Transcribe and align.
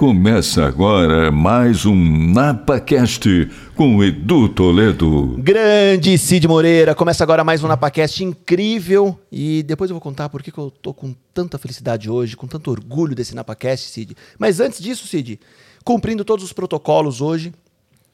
Começa 0.00 0.64
agora 0.64 1.30
mais 1.30 1.84
um 1.84 1.94
NapaCast 1.94 3.50
com 3.74 4.02
Edu 4.02 4.48
Toledo. 4.48 5.36
Grande 5.36 6.16
Cid 6.16 6.48
Moreira, 6.48 6.94
começa 6.94 7.22
agora 7.22 7.44
mais 7.44 7.62
um 7.62 7.68
NapaCast 7.68 8.24
incrível 8.24 9.20
e 9.30 9.62
depois 9.62 9.90
eu 9.90 9.94
vou 9.94 10.00
contar 10.00 10.30
por 10.30 10.42
que 10.42 10.56
eu 10.56 10.70
tô 10.70 10.94
com 10.94 11.14
tanta 11.34 11.58
felicidade 11.58 12.08
hoje, 12.08 12.34
com 12.34 12.46
tanto 12.46 12.70
orgulho 12.70 13.14
desse 13.14 13.34
NapaCast, 13.34 13.90
Cid. 13.90 14.16
Mas 14.38 14.58
antes 14.58 14.80
disso, 14.80 15.06
Cid, 15.06 15.38
cumprindo 15.84 16.24
todos 16.24 16.46
os 16.46 16.54
protocolos 16.54 17.20
hoje, 17.20 17.52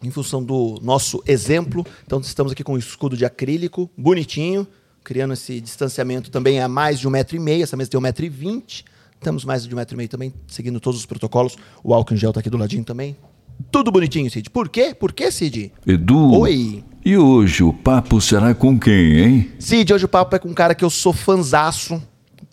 em 0.02 0.10
função 0.10 0.42
do 0.42 0.80
nosso 0.82 1.22
exemplo, 1.24 1.86
então 2.04 2.18
estamos 2.18 2.50
aqui 2.50 2.64
com 2.64 2.72
um 2.72 2.78
escudo 2.78 3.16
de 3.16 3.24
acrílico, 3.24 3.88
bonitinho, 3.96 4.66
criando 5.04 5.34
esse 5.34 5.60
distanciamento 5.60 6.32
também 6.32 6.58
a 6.58 6.66
mais 6.66 6.98
de 6.98 7.06
um 7.06 7.12
metro 7.12 7.36
e 7.36 7.38
meio, 7.38 7.62
essa 7.62 7.76
mesa 7.76 7.90
tem 7.90 7.98
um 7.98 8.02
metro 8.02 8.24
e 8.24 8.28
vinte, 8.28 8.84
Estamos 9.26 9.44
mais 9.44 9.66
de 9.66 9.74
um 9.74 9.76
metro 9.76 9.96
e 9.96 9.98
meio 9.98 10.08
também, 10.08 10.32
seguindo 10.46 10.78
todos 10.78 11.00
os 11.00 11.04
protocolos. 11.04 11.56
O 11.82 11.92
álcool 11.92 12.14
em 12.14 12.16
gel 12.16 12.32
tá 12.32 12.38
aqui 12.38 12.48
do 12.48 12.56
ladinho 12.56 12.84
também. 12.84 13.16
Tudo 13.72 13.90
bonitinho, 13.90 14.30
Cid. 14.30 14.48
Por 14.50 14.68
quê? 14.68 14.94
Por 14.94 15.12
quê, 15.12 15.32
Cid? 15.32 15.72
Edu. 15.84 16.32
Oi. 16.38 16.84
E 17.04 17.16
hoje 17.16 17.64
o 17.64 17.72
papo 17.72 18.20
será 18.20 18.54
com 18.54 18.78
quem, 18.78 19.18
hein? 19.18 19.52
Cid, 19.58 19.92
hoje 19.92 20.04
o 20.04 20.08
papo 20.08 20.36
é 20.36 20.38
com 20.38 20.48
um 20.48 20.54
cara 20.54 20.76
que 20.76 20.84
eu 20.84 20.90
sou 20.90 21.12
fanzaço. 21.12 22.00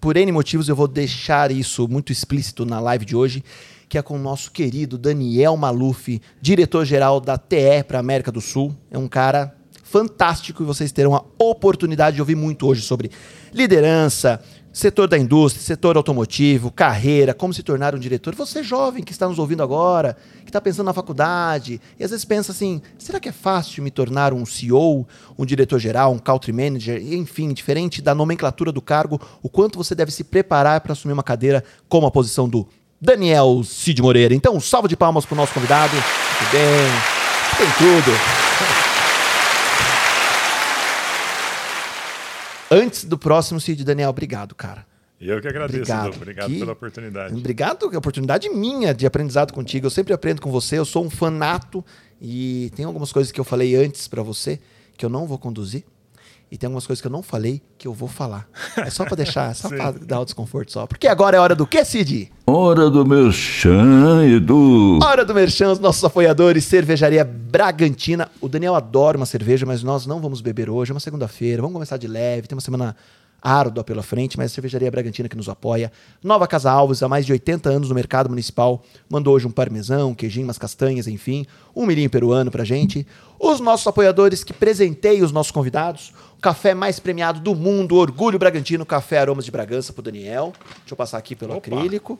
Por 0.01 0.17
N 0.17 0.31
motivos, 0.31 0.67
eu 0.67 0.75
vou 0.75 0.87
deixar 0.87 1.51
isso 1.51 1.87
muito 1.87 2.11
explícito 2.11 2.65
na 2.65 2.79
live 2.79 3.05
de 3.05 3.15
hoje, 3.15 3.43
que 3.87 3.95
é 3.95 4.01
com 4.01 4.15
o 4.15 4.19
nosso 4.19 4.51
querido 4.51 4.97
Daniel 4.97 5.55
Maluf, 5.55 6.19
diretor-geral 6.41 7.21
da 7.21 7.37
TE 7.37 7.83
para 7.87 7.99
América 7.99 8.31
do 8.31 8.41
Sul. 8.41 8.75
É 8.89 8.97
um 8.97 9.07
cara 9.07 9.55
fantástico 9.83 10.63
e 10.63 10.65
vocês 10.65 10.91
terão 10.91 11.13
a 11.13 11.23
oportunidade 11.37 12.15
de 12.15 12.21
ouvir 12.23 12.33
muito 12.33 12.65
hoje 12.65 12.81
sobre 12.81 13.11
liderança, 13.53 14.41
Setor 14.73 15.07
da 15.07 15.19
indústria, 15.19 15.63
setor 15.63 15.97
automotivo, 15.97 16.71
carreira, 16.71 17.31
como 17.31 17.53
se 17.53 17.61
tornar 17.61 17.93
um 17.93 17.99
diretor. 17.99 18.33
Você 18.33 18.63
jovem 18.63 19.03
que 19.03 19.11
está 19.11 19.29
nos 19.29 19.37
ouvindo 19.37 19.61
agora, 19.61 20.17
que 20.43 20.49
está 20.49 20.59
pensando 20.59 20.87
na 20.87 20.93
faculdade, 20.93 21.79
e 21.99 22.03
às 22.03 22.09
vezes 22.09 22.25
pensa 22.25 22.51
assim: 22.51 22.81
será 22.97 23.19
que 23.19 23.29
é 23.29 23.31
fácil 23.31 23.83
me 23.83 23.91
tornar 23.91 24.33
um 24.33 24.47
CEO, 24.47 25.07
um 25.37 25.45
diretor-geral, 25.45 26.11
um 26.11 26.17
country 26.17 26.51
manager, 26.51 26.99
enfim, 27.13 27.53
diferente 27.53 28.01
da 28.01 28.15
nomenclatura 28.15 28.71
do 28.71 28.81
cargo, 28.81 29.21
o 29.43 29.47
quanto 29.47 29.77
você 29.77 29.93
deve 29.93 30.11
se 30.11 30.23
preparar 30.23 30.81
para 30.81 30.93
assumir 30.93 31.13
uma 31.13 31.21
cadeira 31.21 31.63
como 31.87 32.07
a 32.07 32.11
posição 32.11 32.49
do 32.49 32.67
Daniel 32.99 33.61
Cid 33.63 34.01
Moreira. 34.01 34.33
Então, 34.33 34.59
salva 34.59 34.87
de 34.87 34.97
palmas 34.97 35.23
para 35.23 35.35
o 35.35 35.37
nosso 35.37 35.53
convidado. 35.53 35.93
Muito 35.93 36.51
bem, 36.51 36.89
tem 37.59 37.67
tudo. 37.77 38.52
Antes 42.73 43.05
do 43.05 43.19
próximo 43.19 43.59
Cid 43.59 43.83
Daniel, 43.83 44.09
obrigado, 44.09 44.55
cara. 44.55 44.83
Eu 45.21 45.39
que 45.39 45.47
agradeço, 45.47 45.79
obrigado, 45.79 46.15
obrigado 46.15 46.47
que... 46.47 46.59
pela 46.59 46.71
oportunidade. 46.73 47.35
Obrigado, 47.35 47.93
é 47.93 47.97
oportunidade 47.97 48.49
minha 48.49 48.93
de 48.95 49.05
aprendizado 49.05 49.53
contigo. 49.53 49.85
Eu 49.85 49.91
sempre 49.91 50.11
aprendo 50.11 50.41
com 50.41 50.51
você, 50.51 50.79
eu 50.79 50.85
sou 50.85 51.05
um 51.05 51.09
fanato 51.09 51.85
e 52.19 52.71
tem 52.75 52.83
algumas 52.83 53.11
coisas 53.11 53.31
que 53.31 53.39
eu 53.39 53.43
falei 53.43 53.75
antes 53.75 54.07
para 54.07 54.23
você 54.23 54.59
que 54.97 55.05
eu 55.05 55.09
não 55.09 55.27
vou 55.27 55.37
conduzir. 55.37 55.83
E 56.53 56.57
tem 56.57 56.67
algumas 56.67 56.85
coisas 56.85 57.01
que 57.01 57.07
eu 57.07 57.11
não 57.11 57.23
falei 57.23 57.63
que 57.79 57.87
eu 57.87 57.93
vou 57.95 58.07
falar. 58.07 58.47
É 58.77 58.87
só 58.91 59.03
para 59.05 59.15
deixar, 59.15 59.55
só 59.55 59.69
para 59.75 59.89
dar 59.93 60.19
o 60.19 60.23
desconforto 60.23 60.71
só. 60.71 60.85
Porque 60.85 61.07
agora 61.07 61.35
é 61.35 61.39
hora 61.39 61.55
do 61.55 61.65
quê, 61.65 61.83
Cid? 61.83 62.31
Hora 62.45 62.91
do 62.91 63.03
merchan, 63.03 64.23
Edu. 64.23 64.99
Hora 65.01 65.25
do 65.25 65.33
merchan, 65.33 65.71
os 65.71 65.79
nossos 65.79 66.03
apoiadores, 66.03 66.65
Cervejaria 66.65 67.25
Bragantina. 67.25 68.29
O 68.39 68.47
Daniel 68.47 68.75
adora 68.75 69.17
uma 69.17 69.25
cerveja, 69.25 69.65
mas 69.65 69.81
nós 69.81 70.05
não 70.05 70.21
vamos 70.21 70.41
beber 70.41 70.69
hoje. 70.69 70.91
É 70.91 70.93
uma 70.93 70.99
segunda-feira, 70.99 71.59
vamos 71.59 71.73
começar 71.73 71.97
de 71.97 72.07
leve, 72.07 72.47
tem 72.47 72.55
uma 72.55 72.61
semana 72.61 72.95
árdua 73.43 73.83
pela 73.83 74.01
frente, 74.01 74.37
mas 74.37 74.51
a 74.51 74.55
Cervejaria 74.55 74.89
Bragantina 74.89 75.27
que 75.27 75.35
nos 75.35 75.49
apoia. 75.49 75.91
Nova 76.23 76.47
Casa 76.47 76.71
Alves, 76.71 77.03
há 77.03 77.09
mais 77.09 77.25
de 77.25 77.33
80 77.33 77.69
anos 77.69 77.89
no 77.89 77.95
mercado 77.95 78.29
municipal, 78.29 78.81
mandou 79.09 79.35
hoje 79.35 79.45
um 79.45 79.51
parmesão, 79.51 80.11
um 80.11 80.15
queijinho, 80.15 80.47
umas 80.47 80.57
castanhas, 80.57 81.07
enfim, 81.07 81.45
um 81.75 81.85
milhinho 81.85 82.09
peruano 82.09 82.49
pra 82.49 82.63
gente. 82.63 83.05
Os 83.37 83.59
nossos 83.59 83.85
apoiadores 83.85 84.43
que 84.43 84.53
presenteiam 84.53 85.25
os 85.25 85.33
nossos 85.33 85.51
convidados, 85.51 86.13
café 86.43 86.73
mais 86.73 86.99
premiado 86.99 87.39
do 87.39 87.55
mundo, 87.55 87.95
Orgulho 87.95 88.37
Bragantino, 88.37 88.85
Café 88.85 89.17
Aromas 89.17 89.45
de 89.45 89.51
Bragança 89.51 89.93
pro 89.93 90.01
Daniel. 90.01 90.51
Deixa 90.79 90.91
eu 90.91 90.97
passar 90.97 91.17
aqui 91.17 91.37
pelo 91.37 91.55
Opa. 91.55 91.73
acrílico. 91.73 92.19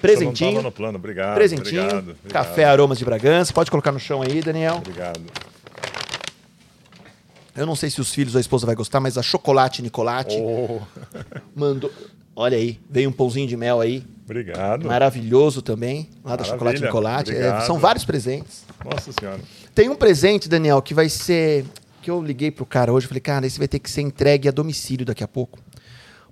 Presentinho. 0.00 0.62
no 0.62 0.70
plano, 0.70 0.96
obrigado. 0.96 1.34
Presentinho. 1.34 1.82
Obrigado, 1.82 2.10
obrigado. 2.10 2.32
Café 2.32 2.64
Aromas 2.64 2.96
de 2.96 3.04
Bragança. 3.04 3.52
Pode 3.52 3.68
colocar 3.68 3.90
no 3.90 3.98
chão 3.98 4.22
aí, 4.22 4.40
Daniel. 4.40 4.76
Obrigado. 4.76 5.20
Eu 7.56 7.66
não 7.66 7.74
sei 7.74 7.90
se 7.90 8.00
os 8.00 8.14
filhos 8.14 8.34
ou 8.34 8.38
a 8.38 8.40
esposa 8.40 8.64
vai 8.64 8.76
gostar, 8.76 9.00
mas 9.00 9.18
a 9.18 9.22
Chocolate 9.22 9.82
Nicolate 9.82 10.38
oh. 10.40 10.80
mandou. 11.54 11.90
Olha 12.36 12.56
aí, 12.56 12.78
veio 12.88 13.10
um 13.10 13.12
pãozinho 13.12 13.48
de 13.48 13.56
mel 13.56 13.80
aí. 13.80 14.04
Obrigado. 14.24 14.86
Maravilhoso 14.86 15.60
também, 15.60 16.08
lá 16.24 16.36
da 16.36 16.44
Chocolate 16.44 16.80
Nicolate. 16.80 17.34
É, 17.34 17.60
são 17.62 17.80
vários 17.80 18.04
presentes. 18.04 18.64
Nossa 18.84 19.10
Senhora. 19.12 19.40
Tem 19.74 19.88
um 19.88 19.96
presente, 19.96 20.48
Daniel, 20.48 20.80
que 20.80 20.94
vai 20.94 21.08
ser. 21.08 21.64
Que 22.02 22.10
eu 22.10 22.22
liguei 22.22 22.50
pro 22.50 22.64
cara 22.64 22.92
hoje, 22.92 23.06
falei, 23.06 23.20
cara, 23.20 23.46
esse 23.46 23.58
vai 23.58 23.68
ter 23.68 23.78
que 23.78 23.90
ser 23.90 24.00
entregue 24.00 24.48
a 24.48 24.52
domicílio 24.52 25.04
daqui 25.04 25.22
a 25.22 25.28
pouco. 25.28 25.58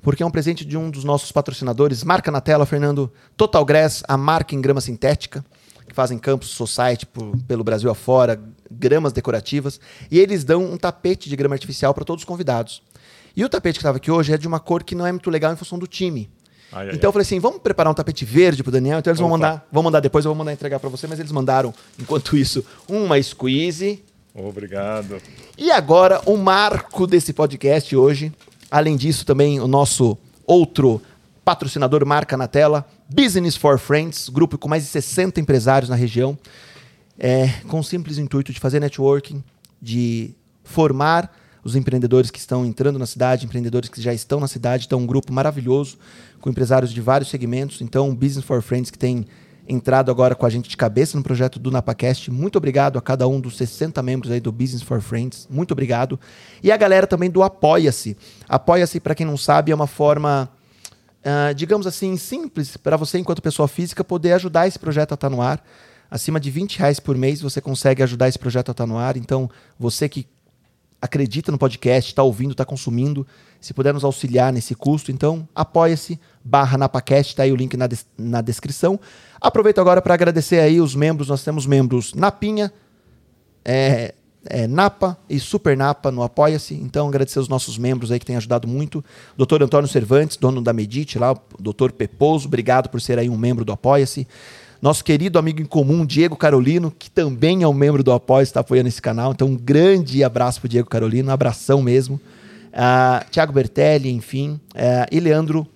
Porque 0.01 0.23
é 0.23 0.27
um 0.27 0.31
presente 0.31 0.65
de 0.65 0.77
um 0.77 0.91
dos 0.91 1.05
nossos 1.05 1.31
patrocinadores. 1.33 2.05
Marca 2.05 2.31
na 2.31 2.41
tela, 2.41 2.65
Fernando. 2.65 3.13
Total 3.37 3.65
Grass, 3.65 4.03
a 4.07 4.17
marca 4.17 4.55
em 4.55 4.61
grama 4.61 4.81
sintética 4.81 5.45
que 5.89 5.95
fazem 5.95 6.19
campus 6.19 6.51
society 6.51 7.07
por, 7.07 7.37
pelo 7.49 7.65
Brasil 7.65 7.91
afora, 7.91 8.41
gramas 8.71 9.13
decorativas, 9.13 9.81
e 10.11 10.19
eles 10.19 10.45
dão 10.45 10.63
um 10.63 10.77
tapete 10.77 11.29
de 11.29 11.35
grama 11.35 11.55
artificial 11.55 11.95
para 11.95 12.05
todos 12.05 12.23
os 12.23 12.27
convidados. 12.27 12.83
E 13.35 13.45
o 13.45 13.49
tapete 13.49 13.79
que 13.79 13.81
estava 13.81 13.97
aqui 13.97 14.11
hoje 14.11 14.33
é 14.33 14.37
de 14.37 14.47
uma 14.47 14.61
cor 14.61 14.83
que 14.83 14.95
não 14.95 15.07
é 15.07 15.13
muito 15.13 15.31
legal 15.31 15.53
em 15.53 15.57
função 15.57 15.79
do 15.79 15.87
time. 15.87 16.31
Ai, 16.71 16.91
ai, 16.91 16.95
então 16.95 17.09
eu 17.09 17.13
falei 17.13 17.23
assim, 17.23 17.41
vamos 17.41 17.61
preparar 17.61 17.91
um 17.91 17.95
tapete 17.95 18.25
verde 18.25 18.63
pro 18.63 18.71
Daniel. 18.71 18.99
Então 18.99 19.11
eles 19.11 19.21
Opa. 19.21 19.29
vão 19.29 19.39
mandar, 19.39 19.69
vão 19.73 19.83
mandar 19.83 20.01
depois, 20.01 20.25
eu 20.25 20.31
vou 20.31 20.39
mandar 20.39 20.53
entregar 20.53 20.79
para 20.79 20.91
você, 20.91 21.07
mas 21.07 21.19
eles 21.19 21.33
mandaram, 21.33 21.73
enquanto 21.99 22.37
isso, 22.37 22.65
uma 22.87 23.21
squeeze. 23.23 24.05
Obrigado. 24.35 25.21
E 25.57 25.71
agora, 25.71 26.21
o 26.27 26.37
marco 26.37 27.07
desse 27.07 27.33
podcast 27.33 27.95
hoje, 27.97 28.33
além 28.71 28.97
disso 28.97 29.25
também 29.27 29.61
o 29.61 29.67
nosso 29.67 30.17
outro 30.47 31.01
patrocinador 31.45 32.05
marca 32.07 32.37
na 32.37 32.47
tela, 32.47 32.87
Business 33.09 33.57
for 33.57 33.79
Friends, 33.79 34.29
grupo 34.29 34.59
com 34.59 34.69
mais 34.69 34.85
de 34.85 34.91
60 34.91 35.41
empresários 35.41 35.89
na 35.89 35.97
região, 35.97 36.39
é, 37.19 37.49
com 37.67 37.81
o 37.81 37.85
simples 37.85 38.19
intuito 38.19 38.53
de 38.53 38.61
fazer 38.61 38.81
networking, 38.81 39.43
de 39.81 40.35
formar 40.63 41.35
os 41.65 41.75
empreendedores 41.75 42.31
que 42.31 42.39
estão 42.39 42.65
entrando 42.65 42.99
na 42.99 43.07
cidade, 43.07 43.45
empreendedores 43.45 43.89
que 43.89 44.01
já 44.01 44.13
estão 44.13 44.39
na 44.41 44.47
cidade. 44.47 44.87
Então, 44.87 45.01
um 45.01 45.07
grupo 45.07 45.33
maravilhoso, 45.33 45.99
com 46.41 46.49
empresários 46.49 46.93
de 46.93 47.01
vários 47.01 47.31
segmentos. 47.31 47.81
Então, 47.81 48.15
Business 48.15 48.45
for 48.45 48.63
Friends 48.63 48.91
que 48.91 48.99
tem 48.99 49.27
entrado 49.69 50.11
agora 50.11 50.35
com 50.35 50.47
a 50.47 50.51
gente 50.51 50.69
de 50.69 50.77
cabeça 50.77 51.17
no 51.17 51.23
projeto 51.23 51.59
do 51.59 51.71
NapaCast. 51.71 52.31
Muito 52.31 52.57
obrigado 52.57 52.99
a 52.99 53.03
cada 53.03 53.29
um 53.29 53.39
dos 53.39 53.57
60 53.57 54.03
membros 54.03 54.33
aí 54.33 54.41
do 54.41 54.51
Business 54.51 54.83
for 54.83 55.01
Friends. 55.01 55.47
Muito 55.51 55.73
obrigado. 55.73 56.19
E 56.63 56.73
a 56.73 56.77
galera 56.77 57.07
também 57.07 57.31
do 57.31 57.43
Apoia-se. 57.43 58.17
Apoia-se, 58.49 58.99
para 58.99 59.15
quem 59.15 59.27
não 59.27 59.37
sabe, 59.37 59.71
é 59.71 59.75
uma 59.75 59.87
forma 59.87 60.51
uh, 61.19 61.55
digamos 61.55 61.87
assim, 61.87 62.17
simples 62.17 62.77
para 62.77 62.97
você, 62.97 63.19
enquanto 63.19 63.43
pessoa 63.43 63.69
física, 63.69 64.03
poder 64.03 64.33
ajudar 64.33 64.67
esse 64.67 64.79
projeto 64.79 65.13
a 65.13 65.15
estar 65.15 65.29
tá 65.29 65.35
no 65.35 65.43
ar. 65.43 65.63
Acima 66.11 66.41
de 66.41 66.51
20 66.51 66.79
reais 66.79 66.99
por 66.99 67.17
mês 67.17 67.41
você 67.41 67.61
consegue 67.61 68.03
ajudar 68.03 68.29
esse 68.29 68.39
projeto 68.39 68.71
a 68.71 68.73
estar 68.73 68.85
tá 68.85 68.87
no 68.87 68.97
ar. 68.97 69.17
Então, 69.17 69.51
você 69.79 70.09
que 70.09 70.27
acredita 71.01 71.53
no 71.53 71.59
podcast, 71.59 72.11
está 72.11 72.23
ouvindo, 72.23 72.53
está 72.53 72.65
consumindo, 72.65 73.27
se 73.61 73.73
puder 73.73 73.95
nos 73.95 74.03
auxiliar 74.03 74.53
nesse 74.53 74.75
custo, 74.75 75.13
então 75.13 75.49
apoia-se, 75.55 76.19
barra 76.45 76.77
NapaCast, 76.77 77.33
está 77.33 77.45
aí 77.45 77.53
o 77.53 77.57
link 77.57 77.77
na, 77.77 77.87
des 77.87 78.05
na 78.17 78.41
descrição. 78.41 78.99
Aproveito 79.41 79.81
agora 79.81 80.03
para 80.03 80.15
agradecer 80.15 80.59
aí 80.59 80.81
os 80.81 80.95
membros, 80.95 81.29
nós 81.29 81.43
temos 81.45 81.67
membros 81.67 82.13
Napinha, 82.15 82.73
é, 83.65 84.15
é, 84.47 84.67
Napa 84.67 85.17
e 85.29 85.39
Super 85.39 85.77
Napa 85.77 86.11
no 86.11 86.23
Apoia-se. 86.23 86.75
Então, 86.75 87.09
agradecer 87.09 87.39
aos 87.39 87.49
nossos 87.49 87.79
membros 87.79 88.11
aí 88.11 88.19
que 88.19 88.27
têm 88.27 88.37
ajudado 88.37 88.67
muito. 88.67 89.05
Doutor 89.37 89.63
Antônio 89.63 89.89
Cervantes, 89.89 90.37
dono 90.37 90.63
da 90.63 90.73
Medite 90.73 91.19
lá, 91.19 91.37
doutor 91.59 91.93
Peposo, 91.93 92.49
obrigado 92.49 92.89
por 92.89 93.01
ser 93.01 93.19
aí 93.19 93.29
um 93.29 93.37
membro 93.37 93.65
do 93.65 93.73
Apoia-se. 93.73 94.27
Nosso 94.81 95.05
querido 95.05 95.39
amigo 95.39 95.61
em 95.61 95.65
comum, 95.65 96.07
Diego 96.07 96.37
Carolino, 96.37 96.93
que 96.97 97.11
também 97.11 97.63
é 97.63 97.69
um 97.69 97.75
membro 97.75 98.03
do 98.03 98.13
Apoia-se, 98.13 98.51
está 98.51 98.61
apoiando 98.61 98.89
esse 98.89 99.03
canal. 99.03 99.33
Então, 99.33 99.49
um 99.49 99.57
grande 99.57 100.23
abraço 100.23 100.61
para 100.61 100.69
Diego 100.69 100.89
Carolino, 100.89 101.31
um 101.31 101.33
abração 101.33 101.83
mesmo. 101.83 102.21
Uh, 102.69 103.29
Tiago 103.31 103.53
Bertelli, 103.53 104.11
enfim. 104.11 104.61
Uh, 104.75 105.07
e 105.11 105.19
Leandro, 105.19 105.67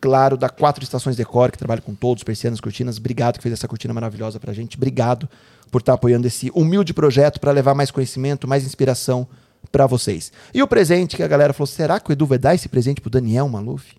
claro, 0.00 0.36
da 0.36 0.48
Quatro 0.48 0.82
Estações 0.82 1.16
Decor, 1.16 1.50
que 1.50 1.58
trabalha 1.58 1.80
com 1.80 1.94
todos, 1.94 2.24
persianas, 2.24 2.60
cortinas. 2.60 2.98
Obrigado 2.98 3.36
que 3.36 3.42
fez 3.42 3.52
essa 3.52 3.68
cortina 3.68 3.92
maravilhosa 3.92 4.40
para 4.40 4.50
a 4.50 4.54
gente. 4.54 4.76
Obrigado 4.76 5.28
por 5.70 5.80
estar 5.80 5.94
apoiando 5.94 6.26
esse 6.26 6.50
humilde 6.54 6.92
projeto 6.92 7.38
para 7.38 7.52
levar 7.52 7.74
mais 7.74 7.90
conhecimento, 7.90 8.48
mais 8.48 8.64
inspiração 8.64 9.28
para 9.70 9.86
vocês. 9.86 10.32
E 10.52 10.62
o 10.62 10.66
presente 10.66 11.16
que 11.16 11.22
a 11.22 11.28
galera 11.28 11.52
falou: 11.52 11.66
será 11.66 12.00
que 12.00 12.10
o 12.10 12.12
Edu 12.12 12.26
vai 12.26 12.38
dar 12.38 12.54
esse 12.54 12.68
presente 12.68 13.00
pro 13.00 13.10
Daniel 13.10 13.48
Maluf? 13.48 13.96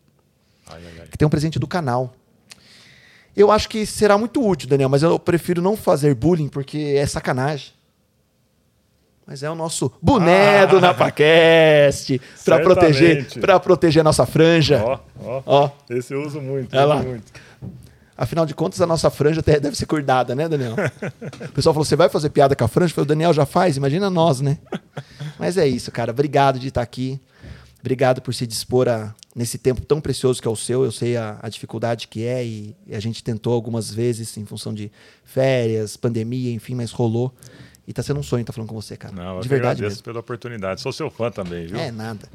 Ai, 0.68 0.81
ai, 0.83 0.94
ai. 1.01 1.07
Que 1.07 1.18
tem 1.18 1.25
um 1.25 1.30
presente 1.30 1.59
do 1.59 1.68
canal. 1.68 2.13
Eu 3.36 3.50
acho 3.50 3.69
que 3.69 3.86
será 3.86 4.18
muito 4.18 4.45
útil, 4.45 4.68
Daniel, 4.68 4.89
mas 4.89 5.03
eu 5.03 5.18
prefiro 5.18 5.62
não 5.62 5.77
fazer 5.77 6.13
bullying 6.15 6.50
porque 6.50 6.95
é 6.98 7.06
sacanagem. 7.06 7.71
Mas 9.31 9.44
é 9.44 9.50
o 9.50 9.56
nosso 9.56 9.89
boné 10.01 10.60
ah, 10.60 10.66
do 10.66 10.81
NapaCast 10.81 12.19
para 12.44 12.60
proteger, 12.60 13.39
para 13.39 13.57
proteger 13.62 14.01
a 14.01 14.04
nossa 14.04 14.25
franja. 14.25 14.83
Ó, 14.83 15.00
ó, 15.24 15.44
ó. 15.45 15.69
Esse 15.89 16.13
eu 16.13 16.22
uso 16.22 16.42
muito, 16.42 16.75
eu 16.75 16.89
uso 16.89 17.07
muito. 17.07 17.31
Afinal 18.18 18.45
de 18.45 18.54
contas, 18.54 18.81
a 18.81 18.86
nossa 18.86 19.10
franja 19.10 19.39
até 19.39 19.57
deve 19.57 19.78
ser 19.78 19.86
cuidada, 19.86 20.36
né, 20.36 20.50
Daniel? 20.50 20.75
O 21.48 21.51
pessoal 21.54 21.74
falou: 21.74 21.86
você 21.86 21.95
vai 21.95 22.10
fazer 22.10 22.30
piada 22.30 22.57
com 22.57 22.66
a 22.66 22.68
franja? 22.68 22.92
Eu 22.92 22.95
falei, 22.95 23.06
o 23.06 23.07
Daniel 23.07 23.31
já 23.33 23.45
faz, 23.45 23.78
imagina 23.78 24.10
nós, 24.10 24.42
né? 24.42 24.57
Mas 25.39 25.57
é 25.57 25.66
isso, 25.66 25.94
cara. 25.94 26.12
Obrigado 26.12 26.60
de 26.60 26.68
estar 26.68 26.81
aqui. 26.81 27.18
Obrigado 27.80 28.22
por 28.22 28.34
se 28.34 28.45
dispor 28.45 28.89
a, 28.89 29.16
nesse 29.34 29.57
tempo 29.57 29.80
tão 29.80 30.01
precioso 30.01 30.42
que 30.42 30.48
é 30.50 30.51
o 30.51 30.57
seu. 30.57 30.84
Eu 30.84 30.92
sei 30.92 31.16
a, 31.16 31.39
a 31.42 31.48
dificuldade 31.48 32.10
que 32.10 32.25
é 32.25 32.45
e, 32.45 32.75
e, 32.86 32.94
a 32.94 33.00
gente 33.00 33.24
tentou 33.24 33.54
algumas 33.54 33.94
vezes 33.94 34.36
em 34.36 34.45
função 34.45 34.74
de 34.74 34.92
férias, 35.24 35.95
pandemia, 35.95 36.51
enfim, 36.51 36.75
mas 36.75 36.92
rolou. 36.92 37.34
E 37.88 37.94
tá 37.94 38.04
sendo 38.04 38.19
um 38.19 38.24
sonho 38.24 38.42
estar 38.42 38.54
falando 38.54 38.69
com 38.69 38.75
você, 38.75 38.95
cara. 38.95 39.13
Não, 39.13 39.39
de 39.39 39.48
verdade 39.48 39.80
agradeço 39.80 39.98
mesmo. 39.98 40.04
pela 40.04 40.19
oportunidade. 40.19 40.81
Sou 40.81 40.94
seu 40.94 41.10
fã 41.10 41.31
também, 41.31 41.68
viu? 41.68 41.80
É, 41.80 41.92
nada. 41.92 42.30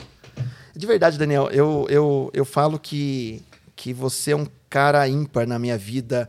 De 0.74 0.86
verdade, 0.86 1.16
Daniel, 1.16 1.48
eu, 1.50 1.86
eu, 1.88 2.30
eu 2.34 2.44
falo 2.44 2.78
que, 2.78 3.42
que 3.74 3.92
você 3.92 4.32
é 4.32 4.36
um 4.36 4.46
cara 4.68 5.08
ímpar 5.08 5.46
na 5.46 5.58
minha 5.58 5.78
vida 5.78 6.28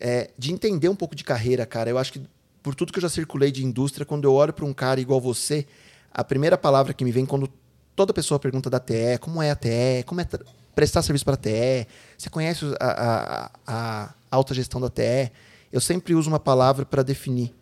é, 0.00 0.30
de 0.36 0.52
entender 0.52 0.88
um 0.88 0.96
pouco 0.96 1.14
de 1.14 1.22
carreira, 1.22 1.64
cara. 1.66 1.90
Eu 1.90 1.98
acho 1.98 2.12
que 2.12 2.22
por 2.62 2.74
tudo 2.74 2.92
que 2.92 2.98
eu 2.98 3.02
já 3.02 3.08
circulei 3.08 3.52
de 3.52 3.64
indústria, 3.64 4.04
quando 4.04 4.24
eu 4.24 4.32
olho 4.32 4.52
para 4.52 4.64
um 4.64 4.72
cara 4.72 5.00
igual 5.00 5.20
você, 5.20 5.66
a 6.12 6.24
primeira 6.24 6.58
palavra 6.58 6.92
que 6.92 7.04
me 7.04 7.12
vem 7.12 7.24
quando 7.24 7.48
toda 7.94 8.12
pessoa 8.12 8.40
pergunta 8.40 8.70
da 8.70 8.80
TE, 8.80 9.18
como 9.20 9.42
é 9.42 9.50
a 9.50 9.56
TE, 9.56 10.04
como 10.06 10.20
é 10.20 10.28
prestar 10.74 11.02
serviço 11.02 11.24
para 11.24 11.34
a 11.34 11.36
TE, 11.36 11.86
você 12.16 12.30
conhece 12.30 12.64
a, 12.80 12.90
a, 12.90 13.50
a 13.66 14.14
alta 14.30 14.54
gestão 14.54 14.80
da 14.80 14.88
TE, 14.88 15.30
eu 15.72 15.80
sempre 15.80 16.14
uso 16.14 16.28
uma 16.28 16.40
palavra 16.40 16.84
para 16.84 17.02
definir, 17.02 17.54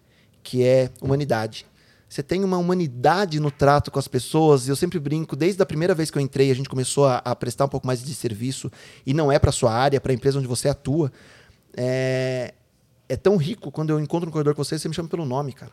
que 0.43 0.65
é 0.65 0.91
humanidade. 1.01 1.67
Você 2.09 2.23
tem 2.23 2.43
uma 2.43 2.57
humanidade 2.57 3.39
no 3.39 3.51
trato 3.51 3.91
com 3.91 3.99
as 3.99 4.09
pessoas. 4.09 4.67
Eu 4.67 4.75
sempre 4.75 4.99
brinco, 4.99 5.37
desde 5.37 5.63
a 5.63 5.67
primeira 5.67 5.95
vez 5.95 6.11
que 6.11 6.17
eu 6.17 6.23
entrei, 6.23 6.51
a 6.51 6.55
gente 6.55 6.69
começou 6.69 7.07
a, 7.07 7.19
a 7.19 7.37
prestar 7.37 7.67
um 7.67 7.69
pouco 7.69 7.87
mais 7.87 8.03
de 8.03 8.15
serviço, 8.15 8.71
e 9.05 9.13
não 9.13 9.31
é 9.31 9.39
para 9.39 9.53
sua 9.53 9.73
área, 9.73 10.01
para 10.01 10.13
a 10.13 10.15
empresa 10.15 10.39
onde 10.39 10.49
você 10.49 10.69
atua. 10.69 11.13
É, 11.77 12.55
é 13.09 13.17
tão 13.17 13.37
rico 13.37 13.71
quando 13.71 13.91
eu 13.91 14.01
encontro 14.01 14.27
no 14.27 14.33
corredor 14.33 14.55
com 14.55 14.65
você, 14.65 14.79
você 14.79 14.89
me 14.89 14.95
chama 14.95 15.09
pelo 15.09 15.27
nome, 15.27 15.53
cara. 15.53 15.73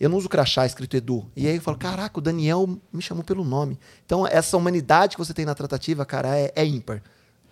Eu 0.00 0.08
não 0.08 0.16
uso 0.16 0.28
crachá 0.28 0.66
escrito 0.66 0.96
Edu. 0.96 1.30
E 1.36 1.46
aí 1.46 1.56
eu 1.56 1.62
falo, 1.62 1.76
caraca, 1.76 2.18
o 2.18 2.22
Daniel 2.22 2.78
me 2.92 3.02
chamou 3.02 3.22
pelo 3.22 3.44
nome. 3.44 3.78
Então, 4.04 4.26
essa 4.26 4.56
humanidade 4.56 5.16
que 5.16 5.24
você 5.24 5.32
tem 5.32 5.44
na 5.44 5.54
tratativa, 5.54 6.04
cara, 6.04 6.36
é, 6.36 6.52
é 6.56 6.64
ímpar. 6.64 7.02